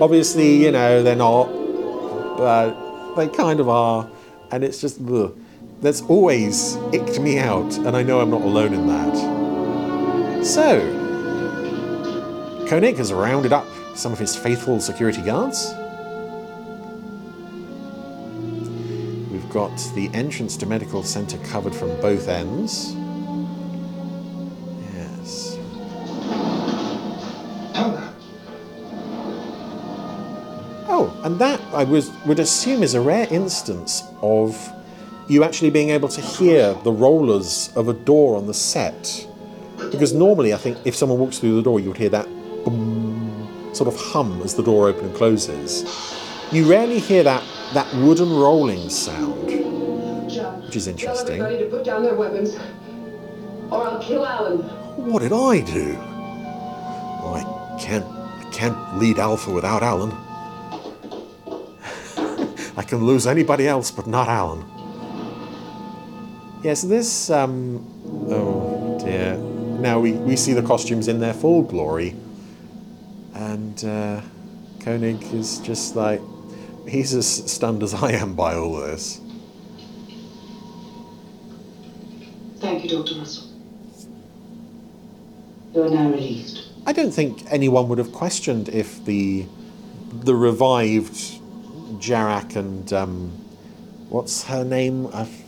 Obviously, 0.00 0.62
you 0.62 0.70
know, 0.70 1.02
they're 1.02 1.16
not, 1.16 1.46
but 2.36 3.14
they 3.16 3.28
kind 3.28 3.58
of 3.58 3.68
are. 3.68 4.08
And 4.52 4.62
it's 4.62 4.80
just, 4.80 5.00
ugh. 5.10 5.36
that's 5.80 6.02
always 6.02 6.76
icked 6.92 7.18
me 7.20 7.38
out. 7.38 7.76
And 7.78 7.96
I 7.96 8.02
know 8.02 8.20
I'm 8.20 8.30
not 8.30 8.42
alone 8.42 8.74
in 8.74 8.86
that. 8.86 10.44
So, 10.44 10.78
Koenig 12.68 12.96
has 12.98 13.12
rounded 13.12 13.52
up 13.52 13.66
some 13.96 14.12
of 14.12 14.18
his 14.18 14.36
faithful 14.36 14.78
security 14.80 15.22
guards. 15.22 15.74
We've 19.32 19.48
got 19.50 19.76
the 19.94 20.10
entrance 20.14 20.56
to 20.58 20.66
medical 20.66 21.02
center 21.02 21.38
covered 21.38 21.74
from 21.74 21.88
both 22.00 22.28
ends. 22.28 22.94
And 31.26 31.40
that 31.40 31.60
I 31.74 31.82
was 31.82 32.12
would 32.24 32.38
assume 32.38 32.84
is 32.84 32.94
a 32.94 33.00
rare 33.00 33.26
instance 33.32 34.04
of 34.22 34.72
you 35.26 35.42
actually 35.42 35.70
being 35.70 35.90
able 35.90 36.08
to 36.08 36.20
hear 36.20 36.72
the 36.84 36.92
rollers 36.92 37.72
of 37.74 37.88
a 37.88 37.92
door 37.92 38.36
on 38.36 38.46
the 38.46 38.54
set. 38.54 39.26
Because 39.90 40.12
normally, 40.12 40.54
I 40.54 40.56
think 40.56 40.78
if 40.84 40.94
someone 40.94 41.18
walks 41.18 41.40
through 41.40 41.56
the 41.56 41.62
door, 41.62 41.80
you 41.80 41.88
would 41.88 41.96
hear 41.96 42.10
that 42.10 42.26
boom, 42.64 43.72
sort 43.72 43.92
of 43.92 44.00
hum 44.00 44.40
as 44.42 44.54
the 44.54 44.62
door 44.62 44.88
opens 44.88 45.08
and 45.08 45.16
closes. 45.16 45.84
You 46.52 46.70
rarely 46.70 47.00
hear 47.00 47.24
that, 47.24 47.42
that 47.74 47.92
wooden 47.96 48.32
rolling 48.32 48.88
sound, 48.88 49.50
which 50.64 50.76
is 50.76 50.86
interesting. 50.86 51.40
Everybody 51.42 51.64
to 51.64 51.70
put 51.70 51.84
down 51.84 52.04
their 52.04 52.14
weapons, 52.14 52.54
or 53.72 53.84
I'll 53.84 54.00
kill 54.00 54.24
Alan. 54.24 54.58
What 55.10 55.22
did 55.22 55.32
I 55.32 55.60
do? 55.60 55.96
Oh, 55.98 57.32
I 57.34 57.82
can't, 57.82 58.06
I 58.06 58.48
can't 58.52 58.98
lead 58.98 59.18
Alpha 59.18 59.50
without 59.50 59.82
Alan. 59.82 60.25
I 62.76 62.82
can 62.82 63.04
lose 63.04 63.26
anybody 63.26 63.66
else, 63.66 63.90
but 63.90 64.06
not 64.06 64.28
Alan. 64.28 64.64
Yes, 66.62 66.82
this. 66.82 67.30
Um, 67.30 67.86
oh 68.28 68.98
dear. 69.02 69.36
Now 69.36 69.98
we, 70.00 70.12
we 70.12 70.36
see 70.36 70.52
the 70.52 70.62
costumes 70.62 71.08
in 71.08 71.20
their 71.20 71.34
full 71.34 71.62
glory, 71.62 72.16
and 73.34 73.84
uh, 73.84 74.20
Koenig 74.80 75.22
is 75.32 75.58
just 75.60 75.96
like 75.96 76.20
he's 76.88 77.14
as 77.14 77.26
stunned 77.50 77.82
as 77.82 77.94
I 77.94 78.12
am 78.12 78.34
by 78.34 78.54
all 78.54 78.76
this. 78.76 79.20
Thank 82.58 82.84
you, 82.84 82.90
Dr. 82.90 83.18
Russell. 83.18 83.48
You 85.74 85.82
are 85.82 85.90
now 85.90 86.10
released. 86.10 86.68
I 86.86 86.92
don't 86.92 87.12
think 87.12 87.44
anyone 87.50 87.88
would 87.88 87.98
have 87.98 88.12
questioned 88.12 88.68
if 88.70 89.04
the 89.04 89.46
the 90.12 90.34
revived 90.34 91.35
Jarak 91.94 92.56
and 92.56 92.92
um, 92.92 93.30
what's 94.08 94.44
her 94.44 94.64
name? 94.64 95.08
I've, 95.12 95.42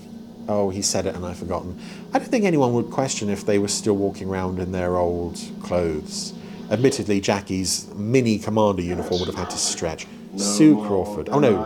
oh, 0.48 0.70
he 0.70 0.82
said 0.82 1.06
it 1.06 1.14
and 1.14 1.24
I've 1.24 1.38
forgotten. 1.38 1.80
I 2.14 2.18
don't 2.18 2.28
think 2.28 2.44
anyone 2.44 2.72
would 2.74 2.90
question 2.90 3.28
if 3.28 3.44
they 3.44 3.58
were 3.58 3.68
still 3.68 3.96
walking 3.96 4.28
around 4.28 4.58
in 4.58 4.72
their 4.72 4.96
old 4.96 5.38
clothes. 5.62 6.32
Admittedly, 6.70 7.20
Jackie's 7.20 7.92
mini 7.94 8.38
commander 8.38 8.82
uniform 8.82 9.20
would 9.20 9.28
have 9.28 9.36
had 9.36 9.50
to 9.50 9.56
stretch. 9.58 10.06
Sue 10.36 10.76
Crawford. 10.86 11.30
Oh 11.30 11.38
no, 11.40 11.64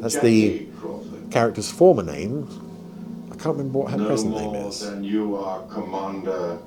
that's 0.00 0.18
the 0.20 0.66
character's 1.30 1.70
former 1.70 2.02
name. 2.02 2.46
I 3.32 3.36
can't 3.36 3.56
remember 3.56 3.78
what 3.80 3.90
her 3.92 3.98
no 3.98 4.06
present 4.06 4.34
name 4.34 4.54
is. 4.54 4.80
than 4.80 5.02
you 5.02 5.36
are 5.36 5.62
commander 5.68 6.58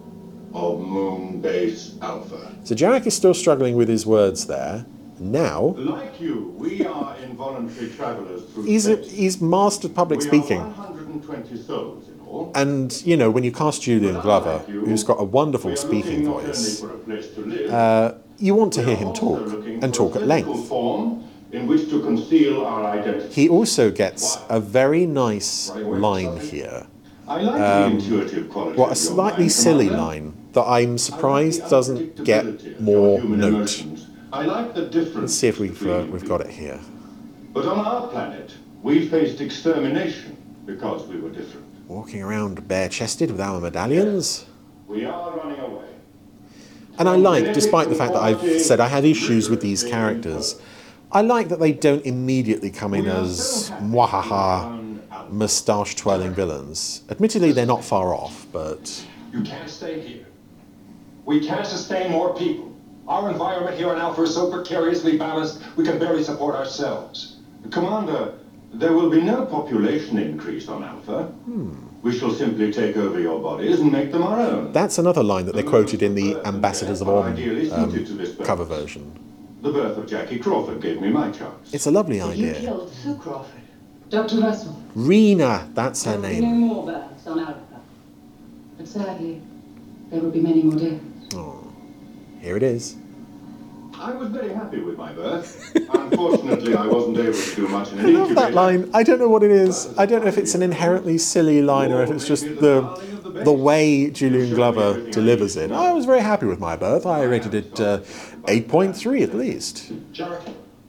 of 0.53 0.79
Moon 0.81 1.39
Base 1.41 1.95
Alpha. 2.01 2.55
So 2.63 2.75
Jarak 2.75 3.05
is 3.05 3.15
still 3.15 3.33
struggling 3.35 3.75
with 3.75 3.87
his 3.87 4.05
words 4.05 4.47
there. 4.47 4.85
Now 5.19 5.75
Like 5.77 6.19
you, 6.21 6.53
we 6.57 6.85
are 6.85 7.15
involuntary 7.23 7.89
travelers 7.89 8.43
through 8.51 8.63
he's 8.63 8.87
a, 8.87 8.95
he's 8.97 9.41
mastered 9.41 9.93
public 9.95 10.19
we 10.19 10.27
speaking. 10.27 10.59
Are 10.59 10.69
120 10.69 11.57
souls 11.57 12.07
in 12.07 12.19
all. 12.27 12.51
And, 12.55 13.01
you 13.05 13.17
know, 13.17 13.29
when 13.29 13.43
you 13.43 13.51
cast 13.51 13.81
Julian 13.83 14.19
Glover, 14.21 14.59
who's 14.59 15.03
got 15.03 15.19
a 15.19 15.23
wonderful 15.23 15.75
speaking 15.75 16.25
voice, 16.25 16.79
for 16.79 16.93
a 16.93 16.97
place 16.97 17.27
to 17.35 17.41
live, 17.41 17.71
uh, 17.71 18.13
you 18.37 18.55
want 18.55 18.73
to 18.73 18.83
hear 18.83 18.95
him 18.95 19.13
talk 19.13 19.41
and 19.81 19.93
talk 19.93 20.15
at 20.15 20.25
length. 20.25 20.67
form 20.67 21.23
in 21.51 21.67
which 21.67 21.89
to 21.89 22.01
conceal 22.01 22.65
our 22.65 22.85
identity. 22.85 23.33
He 23.33 23.49
also 23.49 23.91
gets 23.91 24.37
a 24.49 24.59
very 24.59 25.05
nice 25.05 25.71
line 25.75 26.37
here. 26.37 26.85
I 27.27 27.41
like 27.41 27.61
Um, 27.61 27.97
the 27.97 28.03
intuitive 28.03 28.49
quality 28.49 28.79
Well, 28.79 28.89
a 28.91 28.95
slightly 28.95 29.49
silly 29.49 29.89
line 29.89 30.33
that 30.53 30.63
I'm 30.63 30.97
surprised 30.97 31.69
doesn't 31.69 32.23
get 32.23 32.79
more 32.81 33.19
note. 33.21 33.83
I 34.31 34.43
like 34.45 34.75
the 34.75 34.85
difference. 34.85 35.15
Let's 35.15 35.33
see 35.35 35.47
if 35.47 35.59
we've 35.59 35.87
uh, 35.87 36.05
we've 36.11 36.27
got 36.27 36.41
it 36.41 36.49
here. 36.49 36.79
But 37.53 37.65
on 37.65 37.79
our 37.79 38.07
planet, 38.09 38.53
we 38.83 39.07
faced 39.07 39.41
extermination 39.41 40.37
because 40.65 41.07
we 41.07 41.19
were 41.19 41.29
different. 41.29 41.65
Walking 41.87 42.21
around 42.21 42.67
bare-chested 42.67 43.31
with 43.31 43.41
our 43.41 43.59
medallions. 43.59 44.45
We 44.87 45.05
are 45.05 45.35
running 45.35 45.59
away. 45.59 45.87
And 46.99 47.09
I 47.09 47.15
like, 47.15 47.53
despite 47.53 47.89
the 47.89 47.95
fact 47.95 48.13
that 48.13 48.21
I've 48.21 48.61
said 48.61 48.79
I 48.79 48.87
had 48.87 49.05
issues 49.05 49.49
with 49.49 49.61
these 49.61 49.83
characters, 49.83 50.61
I 51.11 51.21
like 51.21 51.49
that 51.49 51.59
they 51.59 51.71
don't 51.71 52.05
immediately 52.05 52.69
come 52.69 52.93
in 52.93 53.07
as 53.07 53.71
mwahaha, 53.81 55.31
moustache 55.31 55.95
twirling 55.95 56.33
villains. 56.35 57.01
Admittedly, 57.09 57.51
they're 57.51 57.65
not 57.65 57.83
far 57.83 58.13
off, 58.13 58.45
but 58.51 59.03
You 59.33 59.41
can't 59.41 59.69
stay 59.69 59.99
here. 60.01 60.25
We 61.25 61.45
can't 61.45 61.65
sustain 61.65 62.11
more 62.11 62.35
people. 62.35 62.68
Our 63.09 63.31
environment 63.31 63.75
here 63.75 63.89
on 63.89 63.97
Alpha 63.97 64.21
is 64.21 64.35
so 64.35 64.51
precariously 64.51 65.17
balanced, 65.17 65.63
we 65.75 65.83
can 65.83 65.97
barely 65.97 66.23
support 66.23 66.55
ourselves. 66.55 67.37
Commander, 67.71 68.35
there 68.71 68.93
will 68.93 69.09
be 69.09 69.19
no 69.19 69.47
population 69.47 70.19
increase 70.19 70.67
on 70.67 70.83
Alpha. 70.83 71.23
Hmm. 71.23 71.73
We 72.03 72.17
shall 72.17 72.31
simply 72.31 72.71
take 72.71 72.95
over 72.97 73.19
your 73.19 73.41
bodies 73.41 73.79
and 73.79 73.91
make 73.91 74.11
them 74.11 74.21
our 74.21 74.39
own. 74.39 74.71
that's 74.71 74.99
another 74.99 75.23
line 75.23 75.47
that 75.47 75.55
they 75.55 75.63
quoted 75.63 76.03
in 76.03 76.13
the 76.13 76.35
Ambassadors 76.45 77.01
of 77.01 77.09
Om 77.09 77.35
um, 77.73 78.35
cover 78.45 78.63
version. 78.63 79.11
The 79.63 79.71
birth 79.71 79.97
of 79.97 80.07
Jackie 80.07 80.37
Crawford 80.37 80.79
gave 80.79 81.01
me 81.01 81.09
my 81.09 81.31
chance. 81.31 81.73
It's 81.73 81.87
a 81.87 81.91
lovely 81.91 82.21
idea. 82.21 82.53
You 82.59 82.67
killed 82.67 82.93
Sue 82.93 83.17
Crawford. 83.17 83.61
Dr. 84.09 84.37
Russell. 84.39 84.81
Rena, 84.95 85.67
that's 85.73 86.05
her 86.05 86.17
There 86.17 86.21
will 86.21 86.35
be 86.35 86.41
no 86.41 86.47
name. 86.51 86.59
more 86.59 86.85
births 86.85 87.27
on 87.27 87.39
Alpha. 87.39 87.81
But 88.77 88.87
sadly, 88.87 89.41
there 90.11 90.21
will 90.21 90.31
be 90.31 90.41
many 90.41 90.61
more 90.61 90.79
deaths. 90.79 91.03
Here 92.39 92.55
it 92.57 92.63
is. 92.63 92.95
I 93.99 94.11
was 94.13 94.29
very 94.29 94.53
happy 94.53 94.79
with 94.79 94.97
my 94.97 95.11
birth. 95.11 95.75
Unfortunately, 95.75 96.73
I 96.73 96.87
wasn't 96.87 97.17
able 97.17 97.33
to 97.33 97.55
do 97.55 97.67
much 97.67 97.91
in 97.91 97.99
I 97.99 98.03
love 98.03 98.35
that 98.35 98.53
line. 98.53 98.89
I 98.93 99.03
don't 99.03 99.19
know 99.19 99.27
what 99.27 99.43
it 99.43 99.51
is. 99.51 99.93
I 99.97 100.05
don't 100.05 100.21
know 100.21 100.29
if 100.29 100.37
it's 100.37 100.55
an 100.55 100.61
inherently 100.61 101.17
silly 101.17 101.61
line 101.61 101.91
or 101.91 102.01
if 102.01 102.09
it's 102.09 102.25
just 102.25 102.45
the 102.45 102.81
the 103.43 103.53
way 103.53 104.09
Julian 104.09 104.55
Glover 104.55 105.09
delivers 105.11 105.55
it, 105.55 105.71
I 105.71 105.93
was 105.93 106.05
very 106.05 106.21
happy 106.21 106.45
with 106.45 106.59
my 106.59 106.75
birth. 106.75 107.05
I 107.05 107.23
rated 107.23 107.53
it 107.53 107.79
uh, 107.79 107.99
8.3 108.45 109.21
at 109.21 109.35
least. 109.35 109.91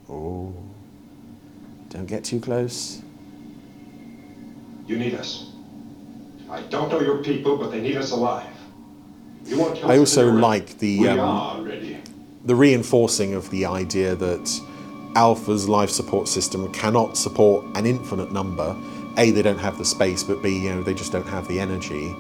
Oh, 0.09 0.55
don't 1.91 2.07
get 2.07 2.25
too 2.25 2.41
close. 2.41 3.03
You 4.87 4.99
need 4.99 5.15
us. 5.15 5.51
I 6.49 6.63
don't 6.63 6.89
know 6.89 7.01
your 7.01 7.23
people, 7.23 7.57
but 7.57 7.71
they 7.71 7.81
need 7.81 7.97
us 7.97 8.11
alive. 8.11 8.50
I 9.53 9.99
also 9.99 10.31
like 10.31 10.79
the 10.79 11.09
um, 11.09 11.69
the 12.45 12.55
reinforcing 12.55 13.35
of 13.35 13.51
the 13.51 13.67
idea 13.67 14.15
that 14.15 14.61
Alpha's 15.17 15.69
life 15.69 15.91
support 15.91 16.29
system 16.29 16.73
cannot 16.73 17.17
support 17.17 17.65
an 17.75 17.85
infinite 17.87 18.33
number. 18.33 18.77
A, 19.17 19.33
they 19.33 19.43
don't 19.43 19.59
have 19.59 19.77
the 19.77 19.85
space, 19.85 20.23
but 20.23 20.41
B, 20.41 20.57
you 20.57 20.75
know, 20.75 20.83
they 20.83 20.95
just 20.95 21.11
don't 21.13 21.27
have 21.27 21.49
the 21.49 21.59
energy. 21.59 22.15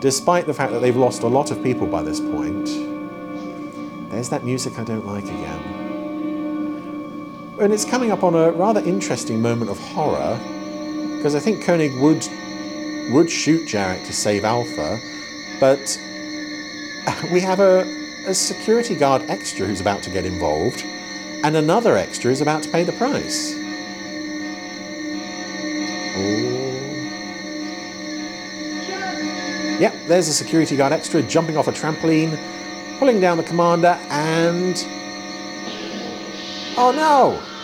Despite 0.00 0.46
the 0.46 0.54
fact 0.54 0.72
that 0.72 0.78
they've 0.80 0.96
lost 0.96 1.22
a 1.22 1.26
lot 1.26 1.50
of 1.50 1.62
people 1.62 1.86
by 1.86 2.02
this 2.02 2.20
point. 2.20 2.68
There's 4.10 4.28
that 4.30 4.44
music 4.44 4.78
I 4.78 4.84
don't 4.84 5.06
like 5.06 5.24
again. 5.24 5.62
And 7.60 7.72
it's 7.72 7.84
coming 7.84 8.10
up 8.10 8.22
on 8.24 8.34
a 8.34 8.50
rather 8.52 8.80
interesting 8.80 9.42
moment 9.42 9.70
of 9.70 9.78
horror, 9.78 10.38
because 11.16 11.34
I 11.34 11.40
think 11.40 11.62
Koenig 11.64 12.00
would 12.00 12.26
would 13.12 13.28
shoot 13.28 13.68
Jarek 13.68 14.06
to 14.06 14.12
save 14.12 14.44
Alpha, 14.44 14.98
but 15.58 15.98
we 17.32 17.40
have 17.40 17.60
a, 17.60 17.80
a 18.26 18.34
security 18.34 18.94
guard 18.94 19.22
extra 19.28 19.66
who's 19.66 19.80
about 19.80 20.02
to 20.02 20.10
get 20.10 20.24
involved, 20.24 20.84
and 21.44 21.56
another 21.56 21.96
extra 21.96 22.30
is 22.30 22.40
about 22.40 22.62
to 22.62 22.68
pay 22.70 22.84
the 22.84 22.92
price. 22.92 23.54
Oh. 26.16 26.56
Yep, 29.80 29.94
there's 30.08 30.28
a 30.28 30.34
security 30.34 30.76
guard 30.76 30.92
extra 30.92 31.22
jumping 31.22 31.56
off 31.56 31.68
a 31.68 31.72
trampoline, 31.72 32.38
pulling 32.98 33.20
down 33.20 33.38
the 33.38 33.44
commander, 33.44 33.98
and. 34.10 34.76
Oh 36.76 36.92
no! 36.94 37.40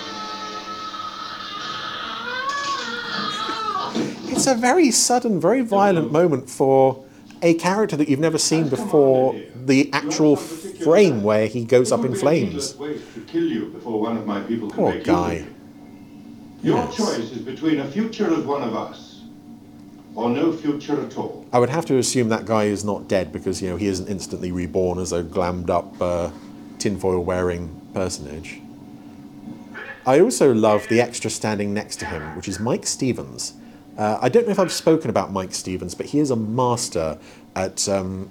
It's 4.29 4.47
a 4.47 4.55
very 4.55 4.91
sudden, 4.91 5.41
very 5.41 5.63
violent 5.63 6.13
moment 6.13 6.51
for 6.51 7.06
a 7.43 7.55
character 7.55 7.97
that 7.97 8.09
you've 8.09 8.21
never 8.21 8.39
seen 8.39 8.69
before 8.69 9.35
the 9.55 9.91
actual 9.93 10.37
frame 10.37 11.23
where 11.23 11.47
he 11.47 11.65
goes 11.65 11.93
up 11.93 12.05
in 12.05 12.15
flames. 12.15 12.77
Way 12.77 12.95
to 13.15 13.21
kill 13.27 13.45
you 13.45 13.67
before 13.67 14.01
one 14.01 14.17
of 14.17 14.27
my 14.27 14.41
people 14.41 14.69
can 14.69 14.77
Poor 14.77 14.99
guy. 15.01 15.33
of. 15.35 15.47
Your 16.63 16.79
Yes. 16.79 16.97
choice 16.97 17.31
is 17.33 17.39
between 17.39 17.81
a 17.81 17.91
future 17.91 18.33
as 18.33 18.45
one 18.45 18.63
of 18.63 18.75
us 18.75 19.21
or 20.15 20.31
no 20.31 20.53
future 20.53 21.01
at 21.05 21.17
all. 21.19 21.45
I 21.53 21.59
would 21.59 21.69
have 21.69 21.85
to 21.87 21.99
assume 21.99 22.29
that 22.31 22.47
guy 22.47 22.65
is 22.65 22.85
not 22.85 23.07
dead 23.09 23.33
because 23.33 23.61
you 23.63 23.69
know 23.69 23.77
he 23.77 23.87
isn't 23.87 24.09
instantly 24.09 24.51
reborn 24.51 24.99
as 24.99 25.13
a 25.13 25.23
glammed 25.23 25.71
up 25.71 26.01
uh, 26.01 26.31
tinfoil 26.79 27.21
wearing 27.23 27.71
personage. 27.93 28.61
I 30.07 30.21
also 30.21 30.55
love 30.55 30.89
the 30.89 31.01
extra 31.01 31.31
standing 31.31 31.75
next 31.75 31.97
to 31.97 32.07
him, 32.07 32.23
which 32.37 32.49
is 32.49 32.61
Mike 32.61 32.87
Stevens. 32.87 33.55
Uh, 33.97 34.19
I 34.21 34.29
don't 34.29 34.47
know 34.47 34.53
if 34.53 34.59
I've 34.59 34.73
spoken 34.73 35.09
about 35.11 35.33
Mike 35.33 35.55
Stevens, 35.55 35.95
but 35.95 36.07
he 36.07 36.19
is 36.19 36.31
a 36.31 36.37
master 36.37 37.19
at 37.55 37.89
um, 37.89 38.31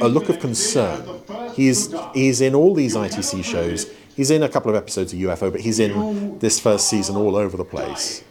a 0.00 0.08
look 0.08 0.28
of 0.28 0.38
concern. 0.40 1.20
He's 1.54 1.94
he's 2.14 2.40
in 2.40 2.54
all 2.54 2.74
these 2.74 2.94
ITC 2.96 3.42
shows. 3.44 3.86
He's 4.14 4.30
in 4.30 4.42
a 4.42 4.48
couple 4.48 4.70
of 4.70 4.76
episodes 4.76 5.12
of 5.12 5.18
UFO, 5.18 5.50
but 5.52 5.60
he's 5.60 5.78
in 5.78 6.38
this 6.38 6.58
first 6.60 6.88
season 6.88 7.16
all 7.16 7.36
over 7.36 7.56
the 7.56 7.64
place. 7.64 8.22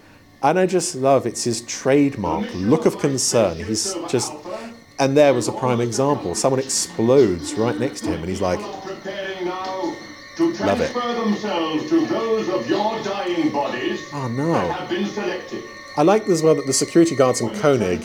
And 0.44 0.60
I 0.60 0.66
just 0.68 0.96
love 0.96 1.26
it's 1.26 1.44
his 1.44 1.62
trademark 1.62 2.48
look 2.54 2.86
of 2.86 3.00
concern. 3.00 3.58
He's 3.58 3.96
just 4.08 4.32
and 5.00 5.18
there 5.18 5.34
was 5.34 5.48
a 5.48 5.52
prime 5.52 5.82
example. 5.82 6.36
Someone 6.36 6.60
explodes 6.60 7.54
right 7.56 7.78
next 7.80 8.02
to 8.02 8.08
him 8.12 8.20
and 8.22 8.30
he's 8.30 8.42
like 8.42 8.60
Preparing 8.84 9.46
now 9.46 9.96
to 10.38 10.54
Love 10.64 10.82
it. 10.82 10.92
transfer 10.92 11.14
themselves 11.24 11.90
to 11.90 12.06
those 12.06 12.50
of 12.50 12.70
your 12.70 13.02
dying 13.04 13.50
bodies 13.52 14.00
Oh 14.14 14.28
no. 14.28 14.54
that 14.54 14.80
have 14.80 14.90
been 14.90 15.06
selected. 15.08 15.64
I 15.98 16.02
like 16.02 16.28
as 16.28 16.44
well 16.44 16.56
that 16.56 16.66
the 16.66 16.74
security 16.74 17.16
guards 17.16 17.40
in 17.40 17.50
Koenig, 17.52 18.02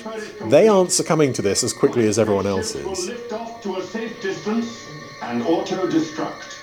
they 0.49 0.69
aren't 0.69 0.93
succumbing 0.93 1.33
to 1.35 1.43
this 1.43 1.65
as 1.65 1.73
quickly 1.73 2.07
as 2.07 2.19
everyone 2.21 2.47
else 2.47 2.75
is. 2.77 3.09
lift 3.09 3.33
off 3.33 3.61
to 3.63 3.77
a 3.77 3.83
safe 3.83 4.21
distance 4.23 4.87
and 5.23 5.43
auto-destruct. 5.43 6.59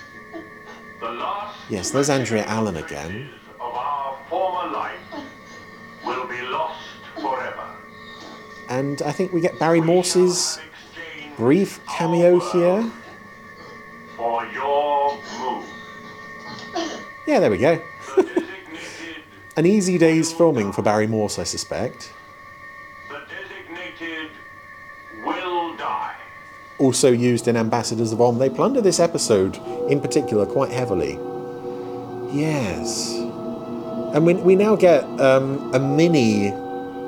The 1.02 1.10
last 1.10 1.58
Yes, 1.70 1.92
there's 1.92 2.10
Andrea 2.10 2.46
Allan 2.46 2.78
again. 2.78 3.30
of 3.60 3.74
our 3.76 4.18
former 4.30 4.72
life 4.72 5.00
will 6.06 6.26
be 6.28 6.42
lost 6.44 6.80
forever. 7.16 7.68
And 8.70 9.02
I 9.02 9.12
think 9.12 9.34
we 9.34 9.42
get 9.42 9.60
Barry 9.60 9.82
Morse's 9.82 10.60
brief 11.36 11.86
cameo 11.88 12.40
here. 12.52 12.90
For 14.16 14.46
your 14.48 15.18
move. 15.40 15.66
Yeah, 17.28 17.42
there 17.42 17.52
we 17.52 17.58
go. 17.58 17.82
An 19.58 19.66
easy 19.66 19.98
day's 19.98 20.32
filming 20.32 20.72
for 20.72 20.84
Barry 20.84 21.08
Morse, 21.08 21.40
I 21.40 21.44
suspect. 21.44 22.14
Designated 23.10 24.30
will 25.26 25.76
die. 25.76 26.16
Also 26.78 27.12
used 27.12 27.48
in 27.48 27.58
Ambassadors 27.58 28.12
of 28.12 28.22
Om. 28.22 28.38
They 28.38 28.52
plunder 28.52 28.82
this 28.82 29.00
episode 29.00 29.58
in 29.90 30.00
particular 30.00 30.46
quite 30.46 30.70
heavily. 30.70 31.14
Yes. 32.32 33.16
And 34.14 34.28
we, 34.28 34.36
we 34.36 34.56
now 34.56 34.76
get 34.76 35.04
um, 35.20 35.74
a 35.74 35.80
mini 35.80 36.52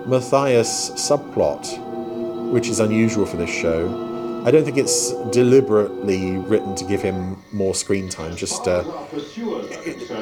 Matthias 0.08 0.90
subplot, 0.94 2.52
which 2.52 2.68
is 2.68 2.80
unusual 2.80 3.28
for 3.28 3.38
this 3.38 3.52
show. 3.52 4.09
I 4.50 4.52
don't 4.52 4.66
think 4.66 4.78
it's 4.78 5.14
deliberately 5.30 6.40
written 6.40 6.74
to 6.78 6.84
give 6.84 7.04
him 7.04 7.38
more 7.52 7.76
screen 7.76 8.10
time, 8.10 8.36
just 8.36 8.68
uh, 8.68 8.82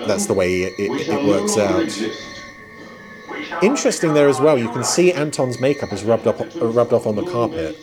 that's 0.05 0.25
the 0.25 0.33
way 0.35 0.63
it, 0.63 0.73
it, 0.77 1.07
it 1.07 1.25
works 1.25 1.57
out. 1.57 1.87
Interesting 3.63 4.13
there 4.13 4.27
as 4.27 4.41
well, 4.41 4.57
you 4.57 4.69
can 4.73 4.83
see 4.83 5.13
Anton's 5.13 5.61
makeup 5.61 5.93
is 5.93 6.03
rubbed, 6.03 6.27
up, 6.27 6.41
uh, 6.41 6.67
rubbed 6.67 6.91
off 6.91 7.07
on 7.07 7.15
the 7.15 7.23
carpet. 7.23 7.79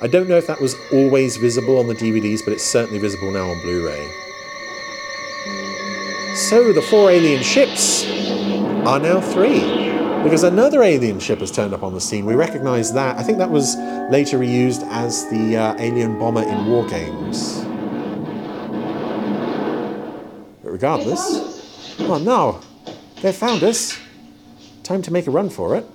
I 0.00 0.06
don't 0.06 0.28
know 0.28 0.36
if 0.36 0.46
that 0.46 0.60
was 0.60 0.76
always 0.92 1.38
visible 1.38 1.80
on 1.80 1.88
the 1.88 1.94
DVDs, 1.96 2.44
but 2.44 2.52
it's 2.52 2.62
certainly 2.62 3.00
visible 3.00 3.32
now 3.32 3.50
on 3.50 3.60
Blu 3.62 3.84
ray. 3.84 4.08
So 6.36 6.72
the 6.72 6.82
four 6.82 7.10
alien 7.10 7.42
ships 7.42 8.04
are 8.86 9.00
now 9.00 9.20
three, 9.20 9.90
because 10.24 10.42
another 10.42 10.82
alien 10.82 11.20
ship 11.20 11.40
has 11.40 11.52
turned 11.52 11.74
up 11.74 11.82
on 11.82 11.92
the 11.92 12.00
scene. 12.00 12.24
We 12.24 12.34
recognise 12.34 12.94
that. 12.94 13.18
I 13.18 13.22
think 13.22 13.36
that 13.38 13.50
was 13.50 13.76
later 14.10 14.38
reused 14.38 14.82
as 14.90 15.28
the 15.28 15.56
uh, 15.56 15.76
alien 15.78 16.18
bomber 16.18 16.42
in 16.42 16.66
War 16.66 16.86
Games. 16.88 17.62
But 20.62 20.70
regardless, 20.72 22.00
oh 22.00 22.18
no, 22.18 22.62
they 23.20 23.32
found 23.32 23.62
us. 23.62 23.98
Time 24.82 25.02
to 25.02 25.12
make 25.12 25.26
a 25.26 25.30
run 25.30 25.50
for 25.50 25.76
it. 25.76 25.86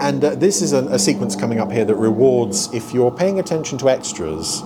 And 0.00 0.24
uh, 0.24 0.36
this 0.36 0.62
is 0.62 0.72
a, 0.72 0.84
a 0.86 0.98
sequence 0.98 1.34
coming 1.34 1.58
up 1.58 1.72
here 1.72 1.84
that 1.84 1.96
rewards, 1.96 2.72
if 2.72 2.94
you're 2.94 3.10
paying 3.10 3.40
attention 3.40 3.78
to 3.78 3.90
extras, 3.90 4.60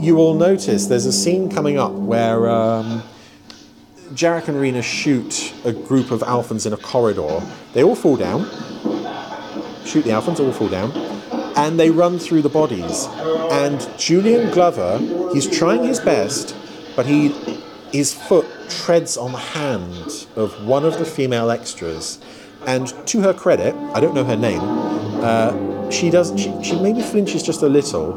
you 0.00 0.16
will 0.16 0.34
notice 0.34 0.86
there's 0.86 1.06
a 1.06 1.12
scene 1.12 1.48
coming 1.48 1.78
up 1.78 1.92
where 1.92 2.50
um, 2.50 3.04
Jarek 4.14 4.48
and 4.48 4.60
Rena 4.60 4.82
shoot 4.82 5.54
a 5.64 5.72
group 5.72 6.10
of 6.10 6.20
Alphans 6.20 6.66
in 6.66 6.72
a 6.72 6.76
corridor. 6.76 7.40
They 7.74 7.84
all 7.84 7.94
fall 7.94 8.16
down. 8.16 8.44
Shoot 9.84 10.02
the 10.04 10.10
Alphans, 10.10 10.40
all 10.40 10.50
fall 10.50 10.68
down. 10.68 10.90
And 11.56 11.78
they 11.78 11.90
run 11.90 12.18
through 12.18 12.42
the 12.42 12.48
bodies. 12.48 13.06
And 13.52 13.88
Julian 13.98 14.50
Glover, 14.50 14.98
he's 15.32 15.46
trying 15.46 15.84
his 15.84 16.00
best, 16.00 16.56
but 16.96 17.06
he 17.06 17.28
his 17.92 18.12
foot 18.12 18.46
treads 18.68 19.16
on 19.16 19.32
the 19.32 19.38
hand 19.38 20.26
of 20.36 20.64
one 20.64 20.84
of 20.84 20.98
the 20.98 21.04
female 21.04 21.50
extras. 21.50 22.18
And 22.66 22.88
to 23.08 23.20
her 23.20 23.34
credit, 23.34 23.74
I 23.94 24.00
don't 24.00 24.14
know 24.14 24.24
her 24.24 24.36
name, 24.36 24.60
uh, 24.62 25.90
she 25.90 26.10
does 26.10 26.32
she, 26.40 26.52
she 26.62 26.80
maybe 26.80 27.00
flinches 27.00 27.42
just 27.42 27.62
a 27.62 27.68
little, 27.68 28.12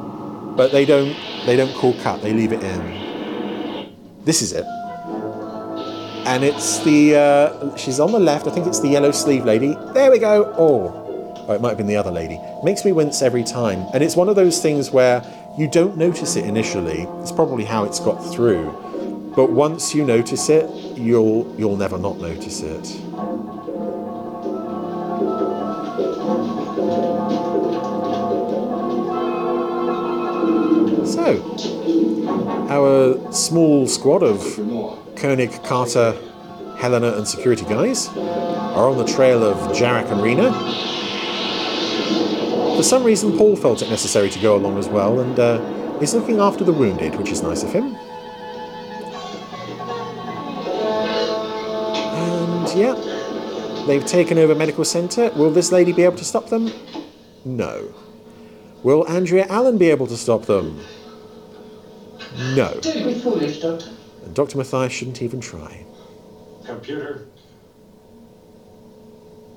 but 0.58 0.72
they 0.72 0.86
don't 0.86 1.16
they 1.46 1.56
don't 1.56 1.74
call 1.76 1.94
cut, 2.02 2.22
they 2.24 2.34
leave 2.34 2.52
it 2.52 2.64
in. 2.64 3.94
This 4.26 4.42
is 4.42 4.54
it. 4.54 4.66
And 6.26 6.44
it's 6.44 6.80
the 6.84 7.16
uh, 7.16 7.76
she's 7.76 8.00
on 8.00 8.12
the 8.12 8.20
left, 8.20 8.48
I 8.48 8.52
think 8.52 8.66
it's 8.66 8.80
the 8.80 8.88
yellow 8.88 9.12
sleeve 9.12 9.44
lady. 9.44 9.76
There 9.94 10.10
we 10.10 10.20
go. 10.20 10.54
Oh. 10.58 11.00
Oh, 11.46 11.54
it 11.54 11.60
might 11.60 11.70
have 11.70 11.78
been 11.78 11.88
the 11.88 11.98
other 11.98 12.12
lady. 12.12 12.40
Makes 12.64 12.86
me 12.86 12.94
wince 12.94 13.22
every 13.22 13.44
time. 13.44 13.86
And 13.94 14.02
it's 14.02 14.16
one 14.16 14.30
of 14.30 14.38
those 14.38 14.62
things 14.62 14.92
where 14.92 15.22
you 15.58 15.68
don't 15.68 15.98
notice 15.98 16.38
it 16.38 16.46
initially. 16.46 17.02
It's 17.20 17.34
probably 17.34 17.66
how 17.66 17.84
it's 17.84 18.00
got 18.00 18.18
through. 18.20 18.72
But 19.36 19.52
once 19.52 19.94
you 19.94 20.06
notice 20.06 20.48
it, 20.48 20.70
you'll 20.98 21.54
you'll 21.58 21.76
never 21.76 21.98
not 21.98 22.20
notice 22.20 22.62
it. 22.62 22.86
So, 31.06 31.58
our 32.70 33.32
small 33.34 33.88
squad 33.88 34.24
of 34.24 35.03
Koenig, 35.16 35.64
Carter, 35.64 36.16
Helena, 36.78 37.14
and 37.14 37.28
security 37.28 37.66
guys 37.66 38.10
are 38.10 38.90
on 38.90 38.98
the 38.98 39.06
trail 39.06 39.44
of 39.44 39.58
Jarek 39.76 40.12
and 40.12 40.22
Rena. 40.22 40.52
For 42.76 42.84
some 42.84 43.04
reason, 43.04 43.38
Paul 43.38 43.56
felt 43.56 43.82
it 43.82 43.90
necessary 43.90 44.30
to 44.30 44.40
go 44.40 44.56
along 44.56 44.78
as 44.78 44.88
well, 44.88 45.20
and 45.20 45.40
uh, 45.40 46.00
he's 46.00 46.14
looking 46.14 46.40
after 46.40 46.64
the 46.64 46.74
wounded, 46.74 47.16
which 47.16 47.30
is 47.32 47.42
nice 47.44 47.64
of 47.64 47.72
him. 47.72 47.96
And 52.16 52.68
yeah, 52.78 53.86
they've 53.86 54.06
taken 54.06 54.38
over 54.38 54.56
medical 54.56 54.84
centre. 54.84 55.30
Will 55.36 55.52
this 55.52 55.72
lady 55.72 55.94
be 55.94 56.04
able 56.04 56.18
to 56.18 56.26
stop 56.26 56.50
them? 56.50 56.72
No. 57.46 57.94
Will 58.82 59.08
Andrea 59.08 59.46
Allan 59.48 59.78
be 59.78 59.90
able 59.90 60.08
to 60.08 60.18
stop 60.18 60.46
them? 60.48 60.80
No. 62.56 62.74
Don't 62.82 63.06
be 63.06 63.14
foolish, 63.20 63.60
Doctor. 63.62 63.93
And 64.24 64.34
Dr. 64.34 64.58
Mathias 64.58 64.92
shouldn't 64.92 65.22
even 65.22 65.40
try. 65.42 65.86
Computer. 66.66 67.28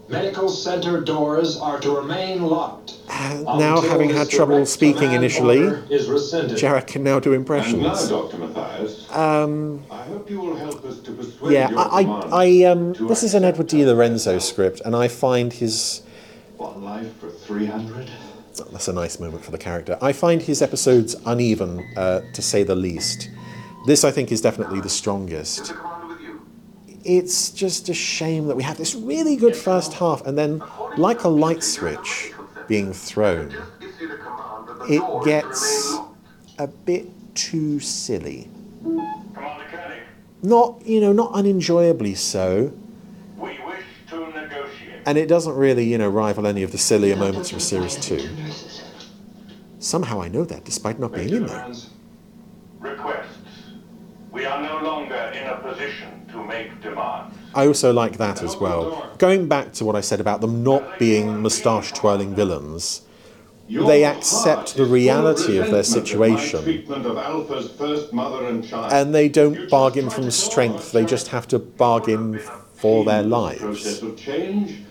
Medical 0.09 0.49
center 0.49 1.01
doors 1.01 1.59
are 1.59 1.81
to 1.81 1.91
remain 1.97 2.43
locked. 2.43 2.95
now, 3.09 3.81
having 3.81 4.09
had 4.11 4.31
trouble 4.31 4.65
speaking 4.65 5.13
initially, 5.13 5.59
is 5.91 6.09
rescinded. 6.09 6.57
Jarek 6.57 6.87
can 6.87 7.03
now 7.03 7.19
do 7.19 7.33
And 7.33 7.45
now, 7.45 7.55
impressions. 7.57 8.09
Dr. 8.09 8.39
Mathias, 8.39 9.11
Um, 9.11 9.83
I 9.91 10.05
hope 10.05 10.31
you 10.31 10.41
will 10.41 10.55
help 10.55 10.85
us 10.85 11.01
to 11.01 11.11
persuade 11.11 11.53
yeah, 11.53 11.71
your 11.71 11.79
I, 11.81 12.03
I, 12.03 12.29
I 12.31 12.63
um, 12.71 12.95
to 12.95 13.09
this 13.09 13.25
is 13.25 13.35
an 13.35 13.43
Edward 13.43 13.67
di 13.67 13.85
Lorenzo 13.85 14.39
script, 14.39 14.81
and 14.85 14.95
I 14.95 15.09
find 15.09 15.53
his 15.53 16.03
One 16.57 16.85
life 16.85 17.13
for 17.19 17.29
300? 17.29 18.09
that's 18.71 18.89
a 18.89 18.93
nice 18.93 19.19
moment 19.19 19.45
for 19.45 19.51
the 19.51 19.59
character. 19.59 19.99
I 20.01 20.13
find 20.13 20.41
his 20.41 20.63
episodes 20.63 21.17
uneven, 21.27 21.85
uh, 21.97 22.21
to 22.33 22.43
say 22.43 22.63
the 22.63 22.77
least. 22.77 23.29
This, 23.87 24.05
I 24.05 24.11
think, 24.11 24.33
is 24.33 24.41
definitely 24.41 24.81
the 24.81 24.89
strongest. 24.89 25.73
It's 27.05 27.51
just 27.51 27.89
a 27.89 27.95
shame 27.95 28.49
that 28.49 28.57
we 28.57 28.65
have 28.65 28.79
this 28.79 28.97
really 28.97 29.37
good 29.37 29.55
first 29.55 29.95
half, 29.95 30.27
and 30.27 30.37
then, 30.37 30.61
like 30.97 31.23
a 31.23 31.29
light 31.29 31.63
switch 31.63 32.33
being 32.67 32.93
thrown, 32.93 33.55
it 34.89 35.25
gets 35.25 35.97
a 36.59 36.67
bit 36.67 37.09
too 37.37 37.79
silly. 37.79 38.49
Not, 40.43 40.85
you 40.85 41.01
know, 41.01 41.13
not 41.13 41.33
unenjoyably 41.33 42.15
so. 42.15 42.73
And 45.07 45.17
it 45.17 45.29
doesn't 45.29 45.55
really, 45.55 45.85
you 45.85 45.99
know, 45.99 46.09
rival 46.09 46.49
any 46.49 46.65
of 46.65 46.73
the 46.73 46.79
sillier 46.79 47.15
moments 47.15 47.51
from 47.51 47.61
Series 47.61 47.95
2. 47.97 48.29
Somehow 49.79 50.21
I 50.21 50.27
know 50.27 50.45
that, 50.45 50.65
despite 50.65 50.99
not 50.99 51.13
being 51.13 51.31
in 51.31 51.47
there. 51.47 51.73
We 54.37 54.45
are 54.45 54.61
no 54.61 54.85
longer 54.85 55.33
in 55.35 55.47
a 55.47 55.57
position 55.57 56.27
to 56.31 56.45
make 56.45 56.83
demands. 56.83 57.35
I 57.55 57.67
also 57.67 57.95
like 57.95 58.19
that 58.19 58.43
as 58.43 58.55
well. 58.59 59.11
Going 59.17 59.49
back 59.49 59.73
to 59.73 59.85
what 59.87 59.97
I 59.97 60.03
said 60.03 60.21
about 60.21 60.43
them 60.43 60.63
not 60.63 60.99
being 60.99 61.41
moustache 61.41 61.93
twirling 61.93 62.35
villains, 62.35 63.01
they 63.67 64.05
accept 64.05 64.77
the 64.77 64.85
reality 64.85 65.57
of 65.57 65.71
their 65.71 65.83
situation 65.83 66.63
Treatment 66.65 67.07
of 67.07 67.17
Alpha's 67.17 67.71
first 67.71 68.13
mother 68.13 68.47
and 68.47 69.15
they 69.15 69.31
don't 69.31 69.71
bargain 69.71 70.11
from 70.11 70.31
strength, 70.31 70.93
they 70.93 71.07
just 71.07 71.29
have 71.29 71.49
to 71.49 71.59
bargain 71.59 72.39
for 72.75 73.07
their 73.07 73.23
lives. 73.23 73.61
process 73.61 74.03
of 74.03 74.19
change. 74.19 74.83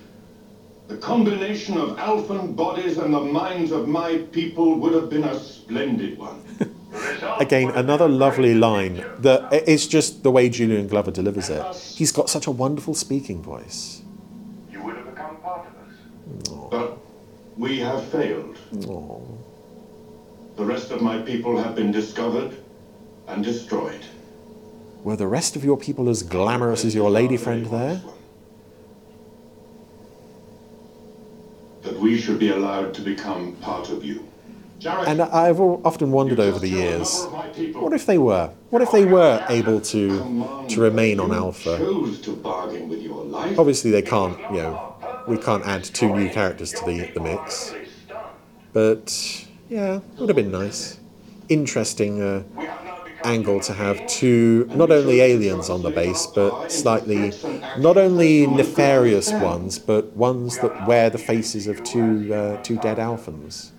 The 0.87 0.97
combination 0.97 1.77
of 1.77 1.99
Alphan 1.99 2.53
bodies 2.53 2.97
and 2.97 3.13
the 3.13 3.19
minds 3.19 3.71
of 3.71 3.87
my 3.87 4.17
people 4.31 4.79
would 4.79 4.93
have 4.93 5.11
been 5.11 5.23
a 5.23 5.39
splendid 5.39 6.17
one. 6.17 6.41
Again, 7.39 7.71
another 7.71 8.07
lovely 8.07 8.53
line 8.53 9.03
that 9.19 9.51
it's 9.51 9.87
just 9.87 10.23
the 10.23 10.31
way 10.31 10.49
Julian 10.49 10.87
Glover 10.87 11.11
delivers 11.11 11.49
it. 11.49 11.63
He's 11.75 12.11
got 12.11 12.29
such 12.29 12.47
a 12.47 12.51
wonderful 12.51 12.93
speaking 12.93 13.41
voice. 13.41 14.01
You 14.71 14.81
would 14.83 14.95
have 14.95 15.05
become 15.05 15.37
part 15.37 15.67
of 15.67 15.73
us. 15.83 16.69
But 16.71 16.97
we 17.57 17.79
have 17.79 18.03
failed. 18.05 18.57
The 20.55 20.63
rest 20.63 20.91
of 20.91 21.01
my 21.01 21.17
people 21.21 21.61
have 21.61 21.75
been 21.75 21.91
discovered 21.91 22.55
and 23.27 23.43
destroyed. 23.43 24.05
Were 25.03 25.17
the 25.17 25.27
rest 25.27 25.55
of 25.55 25.63
your 25.63 25.77
people 25.77 26.09
as 26.09 26.23
glamorous 26.23 26.85
as 26.85 26.95
your 26.95 27.11
lady 27.11 27.37
friend 27.37 27.65
there? 27.67 28.01
That 31.83 31.99
we 31.99 32.17
should 32.17 32.39
be 32.39 32.49
allowed 32.49 32.93
to 32.95 33.01
become 33.01 33.55
part 33.57 33.89
of 33.89 34.03
you. 34.03 34.27
And 34.83 35.21
I've 35.21 35.59
often 35.59 36.11
wondered 36.11 36.39
over 36.39 36.59
the 36.59 36.69
years, 36.69 37.25
what 37.73 37.93
if 37.93 38.05
they 38.05 38.17
were? 38.17 38.51
What 38.69 38.81
if 38.81 38.91
they 38.91 39.05
were 39.05 39.43
able 39.49 39.79
to 39.81 40.65
to 40.69 40.81
remain 40.81 41.19
on 41.19 41.31
Alpha? 41.31 41.77
chose 41.77 42.21
to 42.21 42.35
bargain 42.35 42.89
with 42.89 43.01
your 43.01 43.23
life. 43.23 43.57
Obviously, 43.57 43.91
they 43.91 44.01
can't. 44.01 44.37
You 44.51 44.57
know, 44.57 44.95
we 45.27 45.37
can't 45.37 45.65
add 45.65 45.83
two 45.85 46.13
new 46.13 46.29
characters 46.29 46.71
to 46.73 46.85
the 46.85 47.09
the 47.13 47.21
mix. 47.21 47.73
But 48.73 49.45
yeah, 49.69 50.01
would 50.19 50.29
have 50.29 50.35
been 50.35 50.51
nice. 50.51 50.99
Interesting 51.47 52.21
uh, 52.21 52.43
angle 53.23 53.59
to 53.61 53.73
have 53.73 54.05
two 54.07 54.69
not 54.75 54.91
only 54.91 55.21
aliens 55.21 55.69
on 55.69 55.81
the 55.83 55.89
base, 55.89 56.27
but 56.27 56.69
slightly 56.69 57.31
not 57.77 57.97
only 57.97 58.45
nefarious 58.45 59.31
ones, 59.31 59.79
but 59.79 60.15
ones 60.15 60.59
that 60.59 60.85
wear 60.85 61.09
the 61.09 61.17
faces 61.17 61.67
of 61.67 61.83
two 61.83 62.33
uh, 62.33 62.61
two 62.61 62.77
dead 62.77 62.97
Alphans. 62.97 63.71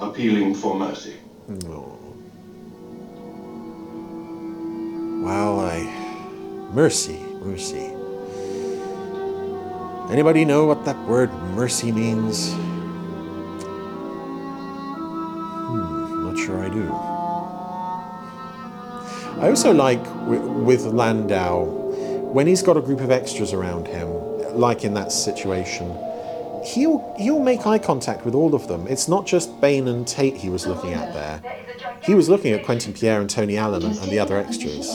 Appealing 0.00 0.54
for 0.54 0.78
mercy. 0.78 1.14
Wow, 5.24 5.58
I 5.58 5.82
mercy, 6.72 7.18
mercy. 7.42 7.92
Anybody 10.10 10.44
know 10.44 10.66
what 10.66 10.84
that 10.84 10.96
word 11.08 11.32
mercy 11.54 11.90
means? 11.90 12.52
Hmm, 15.66 16.24
not 16.24 16.38
sure 16.38 16.64
I 16.64 16.68
do. 16.68 16.88
I 19.42 19.48
also 19.48 19.72
like 19.72 20.04
with 20.26 20.84
Landau 20.84 21.64
when 22.32 22.46
he's 22.46 22.62
got 22.62 22.76
a 22.76 22.80
group 22.80 23.00
of 23.00 23.10
extras 23.10 23.52
around 23.52 23.88
him, 23.88 24.08
like 24.56 24.84
in 24.84 24.94
that 24.94 25.10
situation. 25.10 25.90
He'll 26.74 27.14
he'll 27.18 27.40
make 27.40 27.66
eye 27.66 27.78
contact 27.78 28.24
with 28.26 28.34
all 28.34 28.54
of 28.54 28.68
them. 28.68 28.86
It's 28.88 29.08
not 29.08 29.26
just 29.26 29.58
Bain 29.60 29.88
and 29.88 30.06
Tate 30.06 30.36
he 30.36 30.50
was 30.50 30.66
looking 30.66 30.92
at 30.92 31.14
there. 31.14 31.40
He 32.02 32.14
was 32.14 32.28
looking 32.28 32.52
at 32.52 32.64
Quentin 32.64 32.92
Pierre 32.92 33.20
and 33.20 33.30
Tony 33.30 33.56
Allen 33.56 33.82
and, 33.84 33.96
and 33.98 34.10
the 34.10 34.18
other 34.18 34.36
extras. 34.36 34.86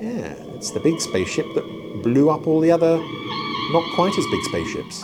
Yeah, 0.00 0.34
it's 0.54 0.70
the 0.70 0.80
big 0.80 1.00
spaceship 1.00 1.46
that 1.54 1.64
blew 2.02 2.28
up 2.30 2.46
all 2.46 2.60
the 2.60 2.70
other, 2.70 2.98
not 3.72 3.84
quite 3.94 4.16
as 4.18 4.24
big 4.30 4.42
spaceships. 4.44 5.02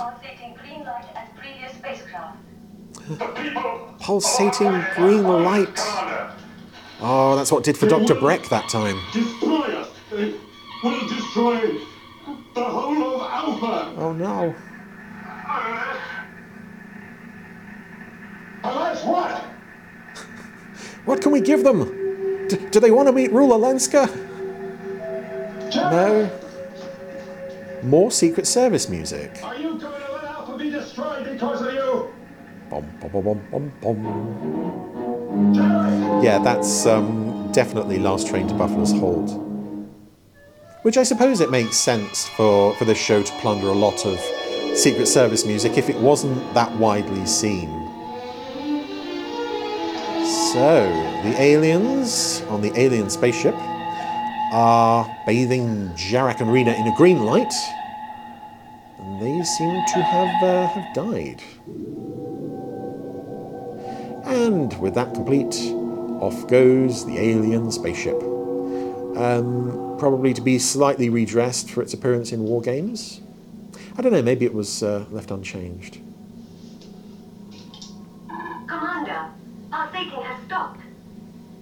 Pulsating 4.00 4.84
green 4.94 5.22
light. 5.22 5.80
Oh, 7.00 7.34
that's 7.36 7.52
what 7.52 7.64
did 7.64 7.78
for 7.78 7.86
Dr. 7.86 8.14
Breck 8.14 8.48
that 8.48 8.68
time. 8.68 8.98
Destroy 9.12 9.76
us! 9.76 9.88
It 10.12 10.40
will 10.82 11.08
destroy 11.08 11.78
the 12.56 12.64
whole 12.64 13.14
of 13.14 13.30
Alpha! 13.30 13.94
Oh 13.98 14.12
no. 14.12 14.54
Unless 18.64 19.04
what? 19.04 19.42
What 21.04 21.20
can 21.22 21.30
we 21.32 21.40
give 21.40 21.62
them? 21.62 21.84
D- 22.48 22.56
do 22.70 22.80
they 22.80 22.90
want 22.90 23.06
to 23.08 23.12
meet 23.12 23.30
Rula 23.30 23.58
Lenska? 23.60 24.08
No. 25.74 26.30
More 27.82 28.10
Secret 28.10 28.46
Service 28.46 28.88
music. 28.88 29.38
Are 29.44 29.54
you 29.56 29.78
going 29.78 29.80
to 29.80 30.12
let 30.12 30.24
Alpha 30.24 30.56
be 30.56 30.70
destroyed 30.70 31.24
because 31.30 31.60
of 31.60 31.74
you? 31.74 32.10
Bum, 32.70 32.84
bum, 33.00 33.22
bum, 33.22 33.40
bum, 33.52 33.72
bum. 33.82 34.02
Yeah, 36.24 36.38
that's 36.38 36.86
um, 36.86 37.52
definitely 37.52 37.98
Last 37.98 38.26
Train 38.26 38.48
to 38.48 38.54
Bufflers 38.54 38.98
Halt. 38.98 39.45
Which 40.86 40.98
I 40.98 41.02
suppose 41.02 41.40
it 41.40 41.50
makes 41.50 41.76
sense 41.76 42.28
for, 42.28 42.72
for 42.76 42.84
this 42.84 42.96
show 42.96 43.20
to 43.20 43.32
plunder 43.40 43.66
a 43.66 43.72
lot 43.72 44.06
of 44.06 44.20
Secret 44.78 45.08
Service 45.08 45.44
music 45.44 45.76
if 45.76 45.88
it 45.88 45.96
wasn't 45.96 46.54
that 46.54 46.70
widely 46.76 47.26
seen. 47.26 47.66
So, 50.52 50.88
the 51.24 51.34
aliens 51.40 52.40
on 52.42 52.62
the 52.62 52.70
alien 52.78 53.10
spaceship 53.10 53.56
are 54.52 55.12
bathing 55.26 55.88
Jarek 55.96 56.40
and 56.40 56.52
Rena 56.52 56.70
in 56.74 56.86
a 56.86 56.94
green 56.94 57.24
light, 57.24 57.52
and 59.00 59.20
they 59.20 59.42
seem 59.42 59.84
to 59.88 60.02
have, 60.04 60.42
uh, 60.44 60.68
have 60.68 60.94
died. 60.94 61.42
And 64.24 64.80
with 64.80 64.94
that 64.94 65.14
complete, 65.14 65.56
off 66.22 66.46
goes 66.46 67.04
the 67.04 67.18
alien 67.18 67.72
spaceship. 67.72 68.35
Um, 69.16 69.96
probably 69.98 70.34
to 70.34 70.42
be 70.42 70.58
slightly 70.58 71.08
redressed 71.08 71.70
for 71.70 71.80
its 71.80 71.94
appearance 71.94 72.32
in 72.32 72.44
War 72.44 72.60
Games. 72.60 73.22
I 73.96 74.02
don't 74.02 74.12
know, 74.12 74.22
maybe 74.22 74.44
it 74.44 74.52
was 74.52 74.82
uh, 74.82 75.06
left 75.10 75.30
unchanged. 75.30 75.98
Commander, 78.66 79.30
our 79.72 79.88
pulsating 79.88 80.22
has 80.22 80.44
stopped. 80.44 80.80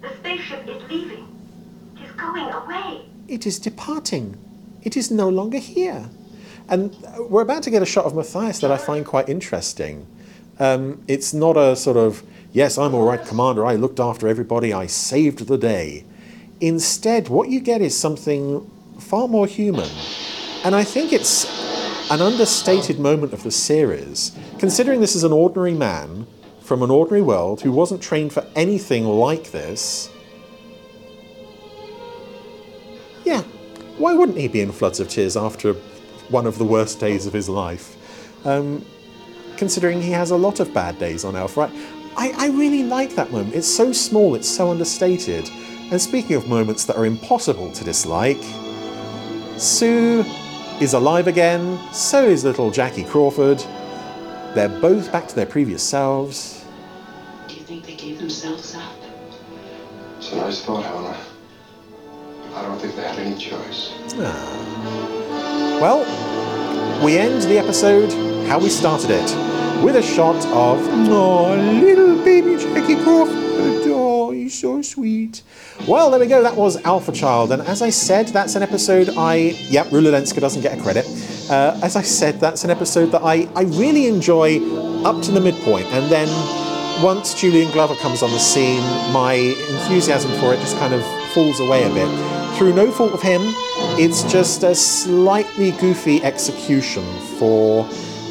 The 0.01 0.09
spaceship 0.17 0.67
is 0.67 0.83
leaving. 0.89 1.27
It 1.95 2.05
is 2.05 2.11
going 2.11 2.51
away. 2.51 3.05
It 3.27 3.47
is 3.47 3.57
departing. 3.57 4.37
It 4.83 4.97
is 4.97 5.09
no 5.09 5.29
longer 5.29 5.57
here. 5.57 6.09
And 6.67 6.95
we're 7.29 7.41
about 7.41 7.63
to 7.63 7.69
get 7.69 7.81
a 7.81 7.85
shot 7.85 8.05
of 8.05 8.15
Matthias 8.15 8.59
that 8.59 8.71
I 8.71 8.77
find 8.77 9.05
quite 9.05 9.29
interesting. 9.29 10.07
Um, 10.59 11.03
it's 11.07 11.33
not 11.33 11.57
a 11.57 11.75
sort 11.75 11.97
of, 11.97 12.23
yes, 12.51 12.77
I'm 12.77 12.93
all 12.95 13.05
right, 13.05 13.25
Commander, 13.25 13.65
I 13.65 13.75
looked 13.75 13.99
after 13.99 14.27
everybody, 14.27 14.73
I 14.73 14.87
saved 14.87 15.47
the 15.47 15.57
day. 15.57 16.05
Instead, 16.61 17.27
what 17.29 17.49
you 17.49 17.59
get 17.59 17.81
is 17.81 17.97
something 17.97 18.69
far 18.99 19.27
more 19.27 19.47
human. 19.47 19.89
And 20.63 20.73
I 20.75 20.83
think 20.83 21.11
it's 21.13 21.45
an 22.09 22.21
understated 22.21 22.99
moment 22.99 23.33
of 23.33 23.43
the 23.43 23.51
series, 23.51 24.31
considering 24.57 25.01
this 25.01 25.15
is 25.15 25.23
an 25.23 25.31
ordinary 25.31 25.73
man 25.73 26.27
from 26.61 26.81
an 26.81 26.89
ordinary 26.89 27.21
world 27.21 27.61
who 27.61 27.71
wasn't 27.71 28.01
trained 28.01 28.33
for 28.33 28.45
anything 28.55 29.05
like 29.05 29.51
this. 29.51 30.09
Yeah, 33.23 33.41
why 33.97 34.13
wouldn't 34.13 34.37
he 34.37 34.47
be 34.47 34.61
in 34.61 34.71
floods 34.71 34.99
of 34.99 35.09
tears 35.09 35.35
after 35.35 35.73
one 36.29 36.45
of 36.45 36.57
the 36.57 36.65
worst 36.65 36.99
days 36.99 37.27
of 37.27 37.33
his 37.33 37.49
life? 37.49 37.95
Um, 38.45 38.85
considering 39.57 40.01
he 40.01 40.11
has 40.11 40.31
a 40.31 40.35
lot 40.35 40.59
of 40.59 40.73
bad 40.73 40.99
days 40.99 41.25
on 41.25 41.35
Elf, 41.35 41.57
right? 41.57 41.71
I, 42.17 42.33
I 42.37 42.47
really 42.47 42.83
like 42.83 43.15
that 43.15 43.31
moment. 43.31 43.55
It's 43.55 43.67
so 43.67 43.91
small, 43.91 44.35
it's 44.35 44.49
so 44.49 44.71
understated. 44.71 45.49
And 45.91 46.01
speaking 46.01 46.35
of 46.35 46.47
moments 46.47 46.85
that 46.85 46.97
are 46.97 47.05
impossible 47.05 47.71
to 47.73 47.83
dislike, 47.83 48.41
Sue 49.57 50.25
is 50.81 50.93
alive 50.93 51.27
again, 51.27 51.79
so 51.93 52.25
is 52.25 52.43
little 52.43 52.71
Jackie 52.71 53.03
Crawford. 53.03 53.59
They're 54.55 54.67
both 54.67 55.11
back 55.11 55.27
to 55.27 55.35
their 55.35 55.45
previous 55.45 55.83
selves. 55.83 56.65
Do 57.47 57.55
you 57.55 57.61
think 57.61 57.85
they 57.85 57.95
gave 57.95 58.19
themselves 58.19 58.75
up? 58.75 58.95
It's 60.17 60.31
a 60.31 60.37
nice 60.37 60.65
thought, 60.65 60.83
Helena. 60.83 61.17
I 62.55 62.61
don't 62.63 62.79
think 62.79 62.95
they 62.95 63.03
had 63.03 63.19
any 63.19 63.37
choice. 63.37 63.93
Ah. 64.17 65.77
Well, 65.79 67.05
we 67.05 67.17
end 67.17 67.43
the 67.43 67.59
episode 67.59 68.11
how 68.47 68.57
we 68.59 68.69
started 68.69 69.11
it, 69.11 69.83
with 69.83 69.97
a 69.97 70.01
shot 70.01 70.37
of 70.47 70.79
oh, 71.09 71.55
little 71.79 72.15
baby 72.23 72.57
Jackie 72.57 72.95
Crawford. 73.03 73.44
He's 74.45 74.59
so 74.59 74.79
sweet. 74.83 75.41
Well, 75.87 76.11
there 76.11 76.19
we 76.19 76.27
go. 76.27 76.43
That 76.43 76.55
was 76.55 76.77
Alpha 76.83 77.11
Child, 77.11 77.51
and 77.51 77.63
as 77.63 77.81
I 77.81 77.89
said, 77.89 78.27
that's 78.27 78.53
an 78.53 78.61
episode 78.61 79.09
I. 79.17 79.57
Yep, 79.71 79.87
Rula 79.87 80.11
Lenska 80.11 80.39
doesn't 80.39 80.61
get 80.61 80.77
a 80.77 80.79
credit. 80.83 81.03
Uh, 81.49 81.79
as 81.81 81.95
I 81.95 82.03
said, 82.03 82.39
that's 82.39 82.63
an 82.63 82.69
episode 82.69 83.07
that 83.07 83.23
I, 83.23 83.49
I 83.55 83.63
really 83.63 84.05
enjoy 84.05 84.59
up 85.03 85.23
to 85.23 85.31
the 85.31 85.41
midpoint, 85.41 85.87
and 85.87 86.11
then 86.11 86.27
once 87.03 87.33
Julian 87.33 87.71
Glover 87.71 87.95
comes 87.95 88.21
on 88.21 88.29
the 88.29 88.37
scene, 88.37 88.83
my 89.11 89.33
enthusiasm 89.33 90.29
for 90.39 90.53
it 90.53 90.57
just 90.57 90.77
kind 90.77 90.93
of 90.93 91.03
falls 91.33 91.59
away 91.59 91.81
a 91.81 91.89
bit. 91.89 92.55
Through 92.55 92.75
no 92.75 92.91
fault 92.91 93.13
of 93.13 93.23
him, 93.23 93.41
it's 93.97 94.21
just 94.31 94.61
a 94.61 94.75
slightly 94.75 95.71
goofy 95.71 96.23
execution 96.23 97.03
for 97.39 97.83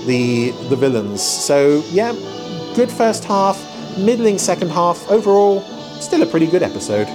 the 0.06 0.52
the 0.68 0.76
villains. 0.76 1.20
So 1.20 1.82
yeah, 1.90 2.12
good 2.76 2.88
first 2.88 3.24
half, 3.24 3.58
middling 3.98 4.38
second 4.38 4.70
half. 4.70 5.10
Overall, 5.10 5.64
still 6.04 6.22
a 6.22 6.26
pretty 6.26 6.46
good 6.46 6.62
episode. 6.62 7.06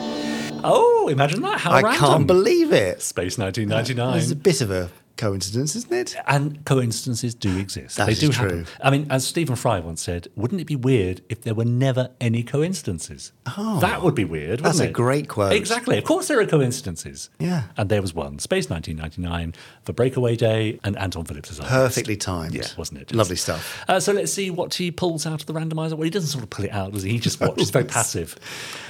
Oh, 0.64 1.08
imagine 1.10 1.42
that! 1.44 1.60
How 1.60 1.72
I 1.72 1.82
random. 1.82 2.00
can't 2.00 2.28
believe 2.28 2.74
it. 2.74 3.02
Space 3.02 3.38
1999. 3.38 4.18
It's 4.18 4.32
a 4.32 4.36
bit 4.36 4.62
of 4.62 4.72
a 4.72 4.90
coincidence, 5.20 5.76
isn't 5.76 5.94
it? 5.94 6.16
And 6.26 6.66
coincidences 6.66 7.36
do 7.36 7.58
exist. 7.60 7.98
That 7.98 8.08
they 8.08 8.14
is 8.14 8.20
do 8.20 8.30
true. 8.30 8.50
happen. 8.50 8.68
I 8.82 8.90
mean, 8.90 9.06
as 9.12 9.28
Stephen 9.28 9.56
Fry 9.56 9.80
once 9.80 10.02
said, 10.02 10.28
wouldn't 10.36 10.60
it 10.62 10.66
be 10.66 10.76
weird 10.76 11.22
if 11.30 11.42
there 11.44 11.54
were 11.54 11.66
never 11.66 12.10
any 12.20 12.42
coincidences? 12.42 13.32
Oh, 13.58 13.80
that 13.82 14.02
would 14.02 14.16
be 14.16 14.26
weird. 14.26 14.62
that's 14.62 14.80
a 14.80 14.86
it? 14.86 14.94
great 14.94 15.28
quote. 15.28 15.54
Exactly. 15.54 15.98
Of 15.98 16.04
course, 16.06 16.28
there 16.28 16.40
are 16.40 16.46
coincidences. 16.46 17.30
Yeah. 17.40 17.64
And 17.78 17.90
there 17.90 18.02
was 18.02 18.14
one, 18.16 18.40
Space 18.40 18.70
1999, 18.70 19.54
for 19.84 19.94
Breakaway 19.94 20.36
Day, 20.36 20.80
and 20.84 20.98
Anton 20.98 21.26
Phillips' 21.26 21.60
Perfectly 21.60 22.16
timed. 22.18 22.56
Yeah, 22.56 22.66
wasn't 22.78 23.02
it? 23.02 23.14
Lovely 23.14 23.36
stuff. 23.36 23.84
Uh, 23.88 24.00
so 24.00 24.14
let's 24.14 24.32
see 24.34 24.50
what 24.50 24.74
he 24.74 24.90
pulls 24.90 25.26
out 25.28 25.42
of 25.42 25.46
the 25.46 25.54
randomizer. 25.54 25.92
Well, 25.94 26.02
he 26.04 26.10
doesn't 26.10 26.30
sort 26.30 26.44
of 26.44 26.50
pull 26.50 26.66
it 26.66 26.72
out, 26.72 26.94
does 26.94 27.04
he? 27.04 27.12
He 27.12 27.20
just 27.20 27.40
watches. 27.42 27.70
very 27.70 27.86
passive. 27.86 28.36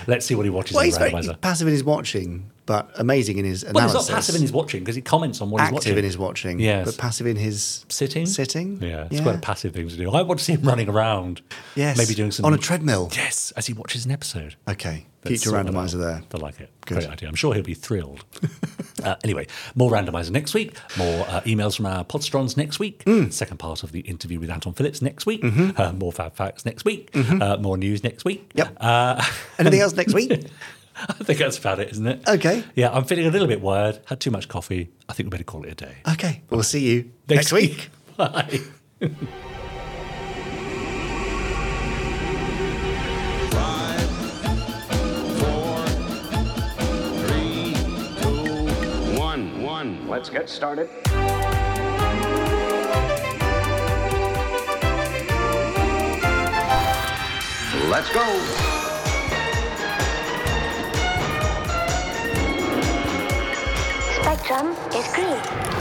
Let's 0.08 0.26
see 0.26 0.36
what 0.36 0.46
he 0.46 0.50
watches 0.50 0.76
Well, 0.76 0.84
in 0.86 0.92
the 0.92 0.98
very 1.00 1.12
randomizer. 1.12 1.42
passive 1.42 1.68
in 1.68 1.74
his 1.74 1.84
watching, 1.84 2.52
but 2.70 2.92
amazing 3.00 3.40
in 3.40 3.46
his 3.46 3.64
well, 3.64 3.78
analysis. 3.78 4.02
he's 4.02 4.10
not 4.10 4.16
passive 4.16 4.36
in 4.36 4.42
his 4.44 4.52
watching 4.52 4.82
because 4.82 4.96
he 4.96 5.02
comments 5.02 5.42
on 5.42 5.50
what 5.50 5.60
he's 5.60 5.72
watching. 5.72 5.90
Active 5.90 5.98
in 5.98 6.04
his 6.04 6.20
watching, 6.20 6.60
Yes. 6.60 6.86
but 6.86 7.00
passive 7.00 7.26
in 7.26 7.36
his 7.36 7.84
sitting. 7.90 8.28
Sitting. 8.28 8.80
Yeah, 8.80 9.08
it's 9.10 9.22
quite 9.22 9.38
a 9.38 9.40
passive 9.40 9.74
thing 9.74 9.90
to 9.90 9.98
do. 9.98 10.12
I 10.12 10.22
want 10.22 10.40
to 10.40 10.46
see 10.46 10.54
him 10.54 10.62
running 10.62 10.88
around. 10.88 11.42
Yes. 11.74 11.98
Maybe 11.98 12.14
doing 12.14 12.30
some 12.30 12.46
on 12.46 12.54
a 12.54 12.60
treadmill. 12.60 13.10
Yes, 13.16 13.50
as 13.58 13.66
he 13.66 13.74
watches 13.74 14.06
an 14.06 14.12
episode. 14.12 14.56
Okay. 14.68 15.08
That's 15.24 15.44
Future 15.44 15.58
randomizer 15.58 16.00
there. 16.00 16.22
I 16.34 16.38
like 16.38 16.62
it. 16.62 16.70
Good. 16.86 17.00
Great 17.00 17.10
idea. 17.10 17.28
I'm 17.28 17.36
sure 17.36 17.54
he'll 17.54 17.64
be 17.64 17.74
thrilled. 17.74 18.24
uh, 19.04 19.16
anyway, 19.24 19.48
more 19.76 19.92
randomizer 19.92 20.30
next 20.30 20.54
week. 20.54 20.78
More 20.96 21.26
uh, 21.28 21.42
emails 21.42 21.76
from 21.76 21.88
our 21.88 22.06
podsterons 22.06 22.56
next 22.56 22.80
week. 22.80 23.04
Hmm. 23.04 23.30
Second 23.30 23.58
part 23.58 23.84
of 23.84 23.92
the 23.92 24.00
interview 24.02 24.40
with 24.40 24.50
Anton 24.50 24.74
Phillips 24.74 25.02
next 25.02 25.26
week. 25.26 25.42
Mm-hmm. 25.42 25.82
Uh, 25.82 25.92
more 25.92 26.14
Fab 26.14 26.36
Facts 26.36 26.66
next 26.66 26.86
week. 26.86 27.10
Uh, 27.16 27.58
more 27.58 27.78
news 27.78 28.02
next 28.02 28.24
week. 28.24 28.50
Yep. 28.54 28.78
Uh, 28.80 29.22
Anything 29.60 29.82
else 29.82 29.94
next 29.94 30.14
week? 30.14 30.32
I 31.10 31.14
think 31.14 31.40
that's 31.40 31.58
about 31.58 31.80
it, 31.80 31.92
isn't 31.92 32.06
it? 32.06 32.28
Okay. 32.28 32.64
Yeah, 32.76 32.92
I'm 32.92 33.06
feeling 33.06 33.26
a 33.26 33.32
little 33.32 33.48
bit 33.48 33.62
wired. 33.62 34.00
Had 34.06 34.20
too 34.20 34.32
much 34.32 34.50
coffee. 34.50 34.90
I 35.08 35.14
think 35.14 35.28
we 35.28 35.30
better 35.32 35.44
call 35.46 35.64
it 35.64 35.72
a 35.72 35.76
day. 35.76 35.96
Okay. 36.12 36.42
We'll 36.50 36.64
see 36.64 36.86
you 36.88 37.12
next, 37.30 37.54
week. 37.54 37.90
Bye. 38.18 38.60
One, 49.18 49.62
one. 49.62 50.08
Let's 50.10 50.30
get 50.30 50.50
started. 50.50 50.90
Let's 57.90 58.10
go. 58.14 58.69
Spectrum 64.50 64.76
is 64.96 65.08
green. 65.14 65.79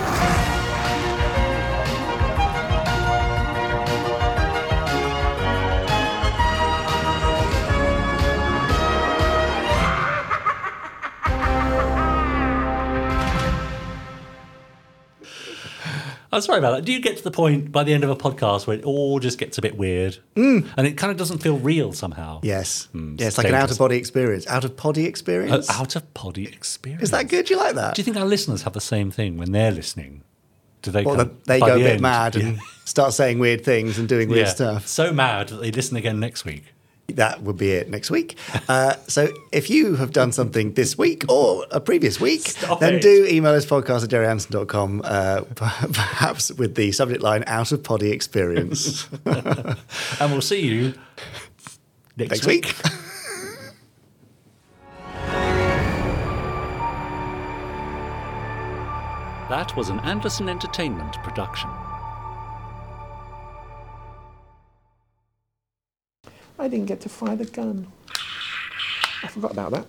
I'm 16.31 16.43
sorry 16.43 16.59
about 16.59 16.73
that. 16.77 16.85
Do 16.85 16.93
you 16.93 17.01
get 17.01 17.17
to 17.17 17.25
the 17.25 17.31
point 17.31 17.73
by 17.73 17.85
the 17.85 17.95
end 17.95 18.05
of 18.05 18.11
a 18.11 18.17
podcast 18.17 18.67
where 18.67 18.77
it 18.77 18.85
all 18.85 19.19
just 19.19 19.39
gets 19.39 19.57
a 19.57 19.63
bit 19.63 19.79
weird 19.79 20.19
Mm. 20.37 20.69
and 20.77 20.87
it 20.87 20.99
kind 20.99 21.11
of 21.11 21.17
doesn't 21.17 21.39
feel 21.39 21.57
real 21.59 21.93
somehow? 21.93 22.41
Yes. 22.43 22.89
Mm, 22.95 23.19
yeah, 23.19 23.29
it's 23.29 23.39
like 23.39 23.47
an 23.47 23.55
out 23.55 23.71
of 23.71 23.79
body 23.79 23.97
experience. 23.97 24.47
Out 24.47 24.65
of 24.65 24.77
body 24.77 25.07
experience. 25.07 25.71
out 25.71 25.97
of 25.97 26.13
body 26.13 26.47
experience. 26.47 27.03
Is 27.05 27.11
that 27.13 27.29
good? 27.29 27.47
Do 27.47 27.55
you 27.55 27.61
like 27.61 27.77
that? 27.77 27.95
Do 27.95 28.01
you 28.01 28.05
think 28.05 28.17
our 28.19 28.27
listeners 28.27 28.63
have 28.63 28.75
the 28.75 28.81
same 28.81 29.11
thing 29.11 29.39
when 29.39 29.53
they're 29.53 29.71
listening? 29.73 30.23
Do 30.83 30.91
they? 30.91 31.03
Well, 31.03 31.17
come- 31.17 31.39
they 31.47 31.59
by 31.61 31.69
go 31.69 31.75
a 31.77 31.79
bit 31.79 31.91
end- 31.93 32.03
mad 32.03 32.37
and 32.37 32.57
Yeah. 32.57 32.63
start 32.85 33.13
saying 33.15 33.39
weird 33.39 33.65
things 33.65 33.99
and 33.99 34.07
doing 34.09 34.29
weird 34.29 34.47
Yeah. 34.47 34.53
stuff. 34.53 34.87
So 34.87 35.13
mad 35.13 35.49
that 35.49 35.61
they 35.63 35.71
listen 35.73 35.97
again 35.97 36.21
next 36.21 36.45
week. 36.45 36.65
That 37.15 37.43
would 37.43 37.57
be 37.57 37.71
it 37.73 37.89
next 37.89 38.11
week. 38.11 38.37
Uh, 38.69 38.95
so 39.07 39.33
if 39.51 39.71
you 39.71 39.95
have 39.97 40.13
done 40.13 40.31
something 40.31 40.75
this 40.75 40.99
week 40.99 41.25
or 41.31 41.65
a 41.71 41.81
previous 41.81 42.21
week, 42.21 42.43
Stop 42.43 42.81
then 42.81 42.97
it. 42.97 43.03
do 43.03 43.27
email 43.27 43.55
us 43.55 43.65
podcast 43.65 44.05
at 44.05 44.11
gerryanderson.com, 44.11 45.01
uh, 45.05 45.41
perhaps 45.55 46.53
with 46.53 46.75
the 46.75 46.93
subject 46.93 47.23
line 47.23 47.45
out 47.47 47.73
of 47.73 47.83
potty 47.83 48.11
experience. 48.13 49.09
and 49.25 49.77
we'll 50.33 50.43
see 50.43 50.61
you 50.61 50.95
next, 52.19 52.31
Next 52.31 52.47
week. 52.47 52.75
That 59.49 59.75
was 59.77 59.89
an 59.89 59.99
Anderson 60.01 60.49
Entertainment 60.49 61.15
production. 61.23 61.71
I 66.59 66.67
didn't 66.69 66.87
get 66.87 67.01
to 67.03 67.09
fire 67.09 67.37
the 67.37 67.45
gun. 67.45 67.87
I 69.23 69.29
forgot 69.29 69.53
about 69.53 69.71
that. 69.73 69.87